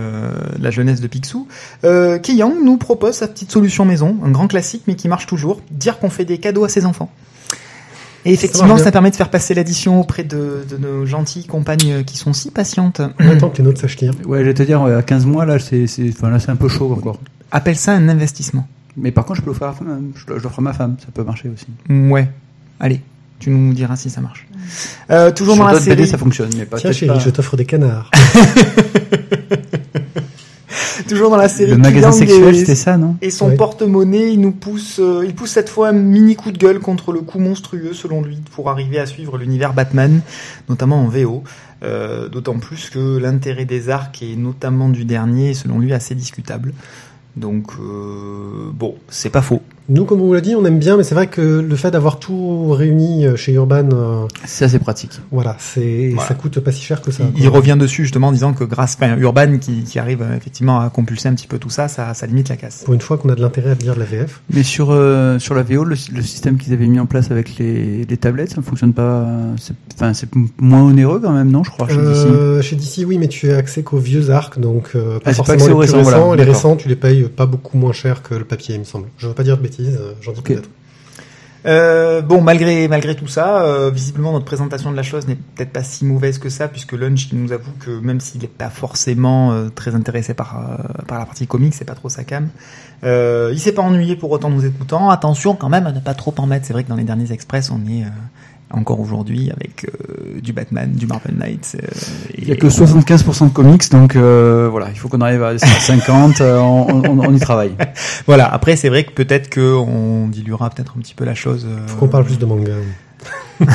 de 0.57 0.63
la 0.63 0.71
jeunesse 0.71 1.01
de 1.01 1.07
Picsou, 1.07 1.47
euh, 1.83 2.17
Kiyang 2.17 2.63
nous 2.63 2.77
propose 2.77 3.15
sa 3.15 3.27
petite 3.27 3.51
solution 3.51 3.85
maison, 3.85 4.17
un 4.23 4.31
grand 4.31 4.47
classique 4.47 4.83
mais 4.87 4.95
qui 4.95 5.07
marche 5.07 5.27
toujours, 5.27 5.61
dire 5.71 5.99
qu'on 5.99 6.09
fait 6.09 6.25
des 6.25 6.37
cadeaux 6.37 6.63
à 6.63 6.69
ses 6.69 6.85
enfants. 6.85 7.11
Et 8.25 8.33
effectivement, 8.33 8.77
ça, 8.77 8.91
permet 8.91 9.11
de 9.11 9.15
faire 9.15 9.29
passer 9.29 9.53
l'addition 9.53 9.99
auprès 10.01 10.23
de, 10.23 10.65
de 10.69 10.77
nos 10.77 11.05
gentilles 11.05 11.45
compagnes 11.45 11.91
euh, 11.91 12.03
qui 12.03 12.17
sont 12.17 12.33
si 12.33 12.49
patientes. 12.51 12.99
On 13.19 13.29
attend 13.29 13.49
que 13.49 13.57
les 13.57 13.63
nôtres 13.63 13.79
sachent 13.81 13.97
lire. 13.97 14.13
Ouais, 14.25 14.39
je 14.39 14.45
vais 14.45 14.53
te 14.53 14.63
dire, 14.63 14.81
ouais, 14.81 14.93
à 14.93 15.03
15 15.03 15.25
mois, 15.25 15.45
là, 15.45 15.59
c'est, 15.59 15.85
c'est, 15.87 16.09
enfin, 16.09 16.29
là, 16.29 16.39
c'est 16.39 16.49
un 16.49 16.55
peu 16.55 16.67
chaud 16.67 16.91
encore. 16.97 17.19
Appelle 17.51 17.75
ça 17.75 17.93
un 17.93 18.09
investissement. 18.09 18.67
Mais 18.97 19.11
par 19.11 19.25
contre, 19.25 19.37
je 19.39 19.43
peux 19.43 19.49
l'offrir 19.51 19.67
à, 19.67 19.71
ma 19.71 19.77
femme, 19.77 20.11
je 20.15 20.33
l'offre 20.33 20.59
à 20.59 20.61
ma 20.61 20.73
femme, 20.73 20.95
ça 20.99 21.07
peut 21.13 21.23
marcher 21.23 21.49
aussi. 21.49 21.67
Ouais. 21.89 22.29
Allez, 22.79 23.01
tu 23.39 23.49
nous 23.51 23.73
diras 23.73 23.95
si 23.95 24.09
ça 24.09 24.21
marche. 24.21 24.47
Euh, 25.11 25.31
toujours 25.31 25.53
Sur 25.55 25.63
dans 25.63 25.67
la 25.67 25.73
d'autres 25.73 25.85
série. 25.85 25.97
BD, 25.97 26.07
ça 26.07 26.17
fonctionne, 26.17 26.49
mais 26.57 26.65
pas 26.65 26.77
Tiens 26.77 26.91
chérie, 26.93 27.11
pas- 27.13 27.19
je 27.19 27.29
t'offre 27.29 27.57
des 27.57 27.65
canards. 27.65 28.09
Toujours 31.09 31.29
dans 31.29 31.37
la 31.37 31.47
série. 31.49 31.71
Le 31.71 31.77
magasin 31.77 32.11
sexuel, 32.11 32.55
et- 32.55 32.59
c'était 32.59 32.75
ça, 32.75 32.97
non 32.97 33.15
Et 33.21 33.29
son 33.29 33.49
Ouais. 33.49 33.55
porte-monnaie, 33.55 34.31
il 34.33 34.39
nous 34.41 34.51
pousse, 34.51 34.97
euh, 34.99 35.23
il 35.25 35.35
pousse 35.35 35.51
cette 35.51 35.69
fois 35.69 35.89
un 35.89 35.93
mini 35.93 36.35
coup 36.35 36.51
de 36.51 36.57
gueule 36.57 36.79
contre 36.79 37.11
le 37.11 37.21
coup 37.21 37.39
monstrueux, 37.39 37.93
selon 37.93 38.21
lui, 38.21 38.37
pour 38.51 38.69
arriver 38.69 38.99
à 38.99 39.05
suivre 39.05 39.37
l'univers 39.37 39.73
Batman, 39.73 40.21
notamment 40.69 41.01
en 41.03 41.07
VO. 41.07 41.43
Euh, 41.83 42.29
D'autant 42.29 42.57
plus 42.57 42.89
que 42.89 43.17
l'intérêt 43.17 43.65
des 43.65 43.89
arcs, 43.89 44.23
et 44.23 44.35
notamment 44.35 44.89
du 44.89 45.05
dernier, 45.05 45.51
est, 45.51 45.53
selon 45.53 45.77
lui, 45.79 45.93
assez 45.93 46.15
discutable. 46.15 46.73
Donc, 47.35 47.67
euh, 47.79 48.69
bon, 48.73 48.95
c'est 49.09 49.29
pas 49.29 49.41
faux. 49.41 49.61
Nous, 49.87 50.05
comme 50.05 50.21
on 50.21 50.25
vous 50.25 50.33
l'a 50.33 50.41
dit, 50.41 50.55
on 50.55 50.65
aime 50.65 50.79
bien, 50.79 50.97
mais 50.97 51.03
c'est 51.03 51.13
vrai 51.15 51.27
que 51.27 51.41
le 51.41 51.75
fait 51.75 51.91
d'avoir 51.91 52.17
tout 52.19 52.71
réuni 52.71 53.25
euh, 53.27 53.35
chez 53.35 53.53
Urban, 53.53 53.89
euh, 53.93 54.25
C'est 54.45 54.65
assez 54.65 54.79
pratique. 54.79 55.11
voilà, 55.31 55.55
c'est 55.59 56.09
Voilà. 56.13 56.27
ça 56.27 56.33
coûte 56.33 56.59
pas 56.59 56.71
si 56.71 56.81
cher 56.81 57.01
que 57.01 57.11
ça. 57.11 57.23
Il, 57.37 57.47
revient 57.49 57.77
dessus 57.79 58.03
justement 58.03 58.27
en 58.29 58.31
disant 58.31 58.53
que 58.53 58.63
grâce, 58.63 58.97
enfin, 58.99 59.15
Urban 59.17 59.57
qui, 59.59 59.83
qui 59.83 59.99
arrive 59.99 60.21
euh, 60.23 60.35
effectivement 60.35 60.79
à 60.79 60.89
compulser 60.89 61.29
un 61.29 61.33
petit 61.35 61.47
peu 61.47 61.59
tout 61.59 61.69
ça, 61.69 61.87
ça, 61.87 62.13
ça 62.15 62.25
limite 62.25 62.49
la 62.49 62.55
casse. 62.57 62.81
Pour 62.83 62.93
une 62.95 63.01
fois 63.01 63.17
qu'on 63.17 63.29
a 63.29 63.35
de 63.35 63.41
l'intérêt 63.41 63.71
à 63.71 63.75
lire 63.75 63.93
de 63.95 63.99
la 63.99 64.05
VF. 64.05 64.41
Mais 64.51 64.63
sur, 64.63 64.89
euh, 64.91 65.37
sur 65.39 65.53
la 65.53 65.61
VO, 65.63 65.83
le, 65.83 65.95
le 66.13 66.21
système 66.21 66.57
qu'ils 66.57 66.73
avaient 66.73 66.87
mis 66.87 66.99
en 66.99 67.05
place 67.05 67.29
avec 67.29 67.57
les, 67.57 68.05
les 68.05 68.17
tablettes, 68.17 68.49
ça 68.51 68.57
ne 68.57 68.65
fonctionne 68.65 68.93
pas. 68.93 69.27
c'est- 69.59 69.73
Enfin, 69.97 70.13
c'est 70.13 70.27
moins 70.59 70.81
onéreux 70.83 71.21
quand 71.23 71.31
même, 71.31 71.49
non, 71.49 71.63
je 71.63 71.69
crois, 71.71 71.87
chez 71.87 71.95
DC. 71.95 72.61
Chez 72.63 72.75
DC, 72.75 73.05
oui, 73.07 73.17
mais 73.17 73.29
tu 73.29 73.49
as 73.53 73.57
accès 73.57 73.81
qu'aux 73.81 73.97
vieux 73.97 74.29
arcs, 74.29 74.59
donc 74.59 74.89
euh, 74.95 75.19
pas 75.19 75.29
Ah, 75.29 75.33
c'est 75.33 75.37
pas 75.37 75.55
forcément 75.55 75.55
accès 75.55 75.67
les 75.67 75.71
aux 75.73 75.77
plus 75.77 75.91
récents, 76.09 76.25
voilà, 76.25 76.33
et 76.33 76.45
les 76.45 76.51
récents, 76.51 76.75
tu 76.75 76.89
les 76.89 76.97
payes 76.97 77.23
pas 77.33 77.45
beaucoup 77.45 77.77
moins 77.77 77.93
cher 77.93 78.21
que 78.21 78.35
le 78.35 78.43
papier, 78.43 78.75
il 78.75 78.79
me 78.79 78.83
semble. 78.83 79.05
Je 79.17 79.27
veux 79.27 79.33
pas 79.33 79.43
dire 79.43 79.55
de 79.57 79.61
bêtises, 79.63 79.74
euh, 79.81 80.13
j'en 80.21 80.31
dis 80.31 80.39
Ok. 80.39 80.45
peut-être. 80.47 80.69
Euh, 81.65 82.21
bon, 82.21 82.41
malgré 82.41 82.87
malgré 82.87 83.15
tout 83.15 83.27
ça, 83.27 83.63
euh, 83.63 83.89
visiblement 83.89 84.33
notre 84.33 84.45
présentation 84.45 84.91
de 84.91 84.95
la 84.95 85.01
chose 85.01 85.27
n'est 85.27 85.35
peut-être 85.35 85.71
pas 85.71 85.83
si 85.83 86.05
mauvaise 86.05 86.37
que 86.37 86.49
ça, 86.49 86.67
puisque 86.67 86.93
Lunch 86.93 87.29
nous 87.33 87.51
avoue 87.53 87.71
que 87.79 87.89
même 87.89 88.19
s'il 88.19 88.41
n'est 88.41 88.47
pas 88.47 88.69
forcément 88.69 89.51
euh, 89.51 89.69
très 89.69 89.95
intéressé 89.95 90.35
par 90.35 90.79
par 91.07 91.17
la 91.17 91.25
partie 91.25 91.47
comique, 91.47 91.73
c'est 91.73 91.85
pas 91.85 91.95
trop 91.95 92.09
sa 92.09 92.23
cam. 92.23 92.49
Il 93.03 93.59
s'est 93.59 93.71
pas 93.71 93.81
ennuyé 93.81 94.15
pour 94.15 94.31
autant 94.31 94.49
nous 94.49 94.65
écoutant. 94.65 95.09
Attention 95.09 95.55
quand 95.55 95.69
même 95.69 95.87
à 95.87 95.91
ne 95.91 95.99
pas 95.99 96.13
trop 96.13 96.33
en 96.37 96.45
mettre. 96.45 96.65
C'est 96.67 96.73
vrai 96.73 96.83
que 96.83 96.89
dans 96.89 96.95
les 96.95 97.03
derniers 97.03 97.31
Express, 97.31 97.71
on 97.71 97.79
est 97.87 98.03
encore 98.75 98.99
aujourd'hui 98.99 99.51
avec 99.51 99.85
euh, 99.85 100.39
du 100.41 100.53
Batman, 100.53 100.91
du 100.91 101.07
Marvel 101.07 101.35
Knights. 101.35 101.75
euh, 101.81 101.87
Il 102.37 102.47
y 102.47 102.51
a 102.51 102.55
que 102.55 102.67
75% 102.67 103.49
de 103.49 103.53
comics, 103.53 103.89
donc 103.91 104.15
euh, 104.15 104.67
voilà, 104.69 104.87
il 104.91 104.97
faut 104.97 105.07
qu'on 105.09 105.21
arrive 105.21 105.43
à 105.43 105.57
50, 105.57 106.41
euh, 106.41 106.57
on, 106.59 107.03
on, 107.05 107.19
on 107.19 107.33
y 107.33 107.39
travaille. 107.39 107.71
Voilà. 108.27 108.51
Après, 108.51 108.75
c'est 108.75 108.89
vrai 108.89 109.03
que 109.03 109.11
peut-être 109.11 109.49
que 109.49 109.73
on 109.75 110.27
diluera 110.27 110.69
peut-être 110.69 110.93
un 110.97 111.01
petit 111.01 111.13
peu 111.15 111.25
la 111.25 111.35
chose. 111.35 111.65
euh, 111.69 111.87
Faut 111.87 111.97
qu'on 111.97 112.07
parle 112.07 112.25
plus 112.25 112.39
de 112.39 112.45
manga. 112.45 112.73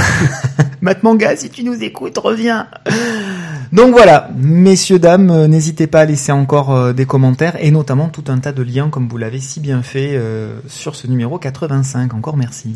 Matt 0.81 1.03
Manga, 1.03 1.37
si 1.37 1.51
tu 1.51 1.65
nous 1.65 1.83
écoutes, 1.83 2.19
reviens. 2.19 2.67
Donc 3.73 3.93
voilà, 3.93 4.31
messieurs, 4.37 4.99
dames, 4.99 5.31
euh, 5.31 5.47
n'hésitez 5.47 5.87
pas 5.87 6.01
à 6.01 6.05
laisser 6.05 6.33
encore 6.33 6.93
des 6.93 7.07
commentaires 7.07 7.57
et 7.61 7.71
notamment 7.71 8.09
tout 8.09 8.25
un 8.29 8.39
tas 8.39 8.53
de 8.53 8.63
liens 8.63 8.89
comme 8.91 9.09
vous 9.09 9.17
l'avez 9.19 9.39
si 9.41 9.61
bien 9.61 9.83
fait 9.83 10.11
euh, 10.15 10.59
sur 10.67 10.97
ce 10.97 11.07
numéro 11.07 11.39
85. 11.39 12.15
Encore 12.15 12.37
merci. 12.37 12.73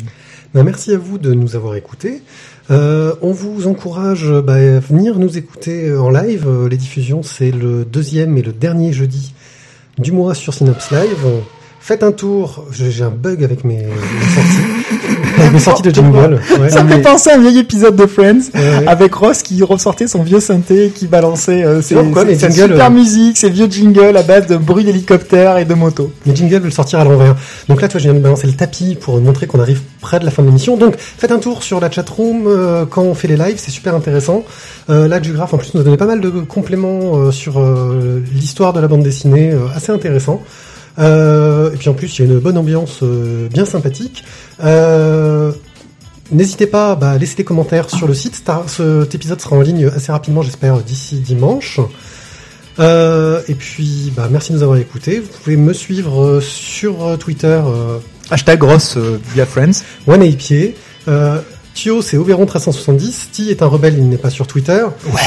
Ben, 0.53 0.63
merci 0.63 0.93
à 0.93 0.97
vous 0.97 1.17
de 1.17 1.33
nous 1.33 1.55
avoir 1.55 1.75
écoutés. 1.75 2.21
Euh, 2.71 3.13
on 3.21 3.31
vous 3.31 3.67
encourage 3.67 4.25
euh, 4.25 4.41
bah, 4.41 4.55
à 4.55 4.79
venir 4.79 5.19
nous 5.19 5.37
écouter 5.37 5.89
euh, 5.89 6.01
en 6.01 6.09
live. 6.09 6.49
Les 6.69 6.77
diffusions, 6.77 7.23
c'est 7.23 7.51
le 7.51 7.85
deuxième 7.85 8.37
et 8.37 8.41
le 8.41 8.53
dernier 8.53 8.93
jeudi 8.93 9.33
du 9.97 10.11
mois 10.11 10.33
sur 10.33 10.53
Synops 10.53 10.91
Live. 10.91 11.25
Faites 11.87 12.01
un 12.01 12.11
tour. 12.11 12.65
J'ai 12.71 13.03
un 13.03 13.09
bug 13.11 13.43
avec 13.43 13.63
mes, 13.63 13.75
mes 13.83 14.33
sorties, 14.33 15.51
mes 15.53 15.59
sorties 15.59 15.81
de 15.83 15.91
jingle. 15.93 16.39
Ouais. 16.59 16.67
Ça 16.69 16.83
me 16.83 16.89
fait 16.89 17.01
penser 17.03 17.29
à 17.29 17.35
un 17.35 17.39
vieil 17.41 17.59
épisode 17.59 17.95
de 17.95 18.07
Friends 18.07 18.39
Ouais. 18.55 18.87
avec 18.87 19.13
Ross 19.13 19.43
qui 19.43 19.61
ressortait 19.61 20.07
son 20.07 20.23
vieux 20.23 20.39
synthé 20.39 20.91
qui 20.95 21.05
balançait 21.05 21.63
euh, 21.63 21.83
ses, 21.83 21.93
ses- 21.93 22.01
mais 22.25 22.35
sa 22.35 22.49
jingle, 22.49 22.71
super 22.73 22.87
euh, 22.87 22.89
musique, 22.89 23.37
ses 23.37 23.51
vieux 23.51 23.67
jingles 23.69 24.17
à 24.17 24.23
base 24.23 24.47
de 24.47 24.57
bruit 24.57 24.83
d'hélicoptère 24.83 25.59
et 25.59 25.65
de 25.65 25.75
moto. 25.75 26.11
Mes 26.25 26.35
jingles 26.35 26.57
veulent 26.61 26.73
sortir 26.73 26.97
à 27.01 27.03
l'envers. 27.03 27.35
Donc 27.69 27.79
là, 27.83 27.87
tu 27.87 27.91
vois, 27.93 27.99
je 27.99 28.05
viens 28.05 28.15
de 28.15 28.19
balancer 28.23 28.47
le 28.47 28.53
tapis 28.53 28.97
pour 28.99 29.21
montrer 29.21 29.45
qu'on 29.45 29.59
arrive 29.59 29.81
près 30.01 30.19
de 30.19 30.25
la 30.25 30.31
fin 30.31 30.41
de 30.41 30.47
l'émission. 30.47 30.77
Donc, 30.77 30.95
faites 30.97 31.31
un 31.31 31.37
tour 31.39 31.61
sur 31.61 31.79
la 31.79 31.91
chatroom 31.91 32.45
euh, 32.47 32.85
quand 32.89 33.03
on 33.03 33.13
fait 33.13 33.27
les 33.27 33.37
lives, 33.37 33.57
c'est 33.57 33.69
super 33.69 33.93
intéressant. 33.93 34.43
Euh, 34.89 35.07
là, 35.07 35.19
Dugraph, 35.19 35.53
en 35.53 35.57
plus, 35.59 35.75
nous 35.75 35.81
a 35.81 35.83
donné 35.83 35.97
pas 35.97 36.07
mal 36.07 36.19
de 36.19 36.29
compléments 36.31 37.31
sur 37.31 37.61
l'histoire 38.33 38.73
de 38.73 38.79
la 38.79 38.87
bande 38.87 39.03
dessinée, 39.03 39.51
euh, 39.51 39.59
assez 39.75 39.91
intéressant. 39.91 40.41
Euh, 40.97 41.73
et 41.73 41.77
puis 41.77 41.89
en 41.89 41.93
plus, 41.93 42.17
il 42.17 42.25
y 42.25 42.29
a 42.29 42.31
une 42.33 42.39
bonne 42.39 42.57
ambiance 42.57 42.99
euh, 43.03 43.47
bien 43.49 43.65
sympathique. 43.65 44.23
Euh, 44.63 45.51
N'hésitez 46.31 46.65
pas 46.65 46.95
bah, 46.95 47.11
à 47.11 47.17
laisser 47.17 47.35
des 47.35 47.43
commentaires 47.43 47.89
sur 47.89 48.07
le 48.07 48.15
site. 48.15 48.41
Cet 48.67 49.13
épisode 49.13 49.39
sera 49.39 49.57
en 49.57 49.61
ligne 49.61 49.85
assez 49.95 50.11
rapidement, 50.11 50.41
j'espère, 50.41 50.79
d'ici 50.79 51.19
dimanche. 51.19 51.79
Euh, 52.79 53.41
et 53.47 53.53
puis, 53.53 54.11
bah, 54.15 54.27
merci 54.31 54.51
de 54.51 54.57
nous 54.57 54.63
avoir 54.63 54.79
écoutés. 54.79 55.19
Vous 55.19 55.29
pouvez 55.43 55.55
me 55.55 55.71
suivre 55.71 56.23
euh, 56.23 56.41
sur 56.41 57.05
euh, 57.05 57.17
Twitter, 57.17 57.61
euh, 57.63 57.99
Hashtag 58.31 58.63
Ross 58.63 58.97
via 59.33 59.45
Friends. 59.45 59.83
One 60.07 60.35
Pied. 60.35 60.75
Euh, 61.07 61.39
Thio, 61.75 62.01
c'est 62.01 62.17
Oberon 62.17 62.45
370. 62.45 63.29
Ti 63.31 63.51
est 63.51 63.61
un 63.61 63.67
rebelle, 63.67 63.95
il 63.97 64.09
n'est 64.09 64.17
pas 64.17 64.31
sur 64.31 64.47
Twitter. 64.47 64.83
Ouais. 65.05 65.21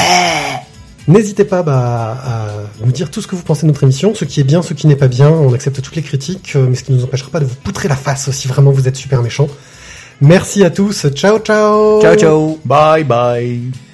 N'hésitez 1.09 1.45
pas 1.45 1.63
bah, 1.63 2.19
à 2.23 2.49
nous 2.85 2.93
dire 2.93 3.11
tout 3.11 3.23
ce 3.23 3.27
que 3.27 3.35
vous 3.35 3.43
pensez 3.43 3.63
de 3.63 3.69
notre 3.69 3.83
émission, 3.83 4.15
ce 4.15 4.27
qui 4.27 4.41
est 4.41 4.45
bien, 4.45 4.61
ce 4.61 4.75
qui 4.75 4.87
n'est 4.87 4.97
pas 4.97 5.09
bien. 5.09 5.31
On 5.31 5.55
accepte 5.55 5.81
toutes 5.81 5.97
les 5.97 6.03
critiques, 6.03 6.53
euh, 6.55 6.67
mais 6.69 6.77
ce 6.77 6.85
qui 6.85 6.93
ne 6.93 6.99
nous 6.99 7.05
empêchera 7.05 7.31
pas 7.31 7.41
de 7.41 7.47
vous 7.47 7.55
poutrer 7.55 7.89
la 7.89 7.97
face 7.97 8.31
si 8.31 8.47
vraiment 8.47 8.71
vous 8.71 8.87
êtes 8.89 8.97
super 8.97 9.23
méchant. 9.23 9.49
Merci 10.21 10.65
à 10.65 10.71
tous. 10.71 11.07
Ciao, 11.15 11.39
ciao. 11.39 12.03
Ciao, 12.03 12.15
ciao 12.15 12.59
Bye 12.65 13.05
bye. 13.05 13.88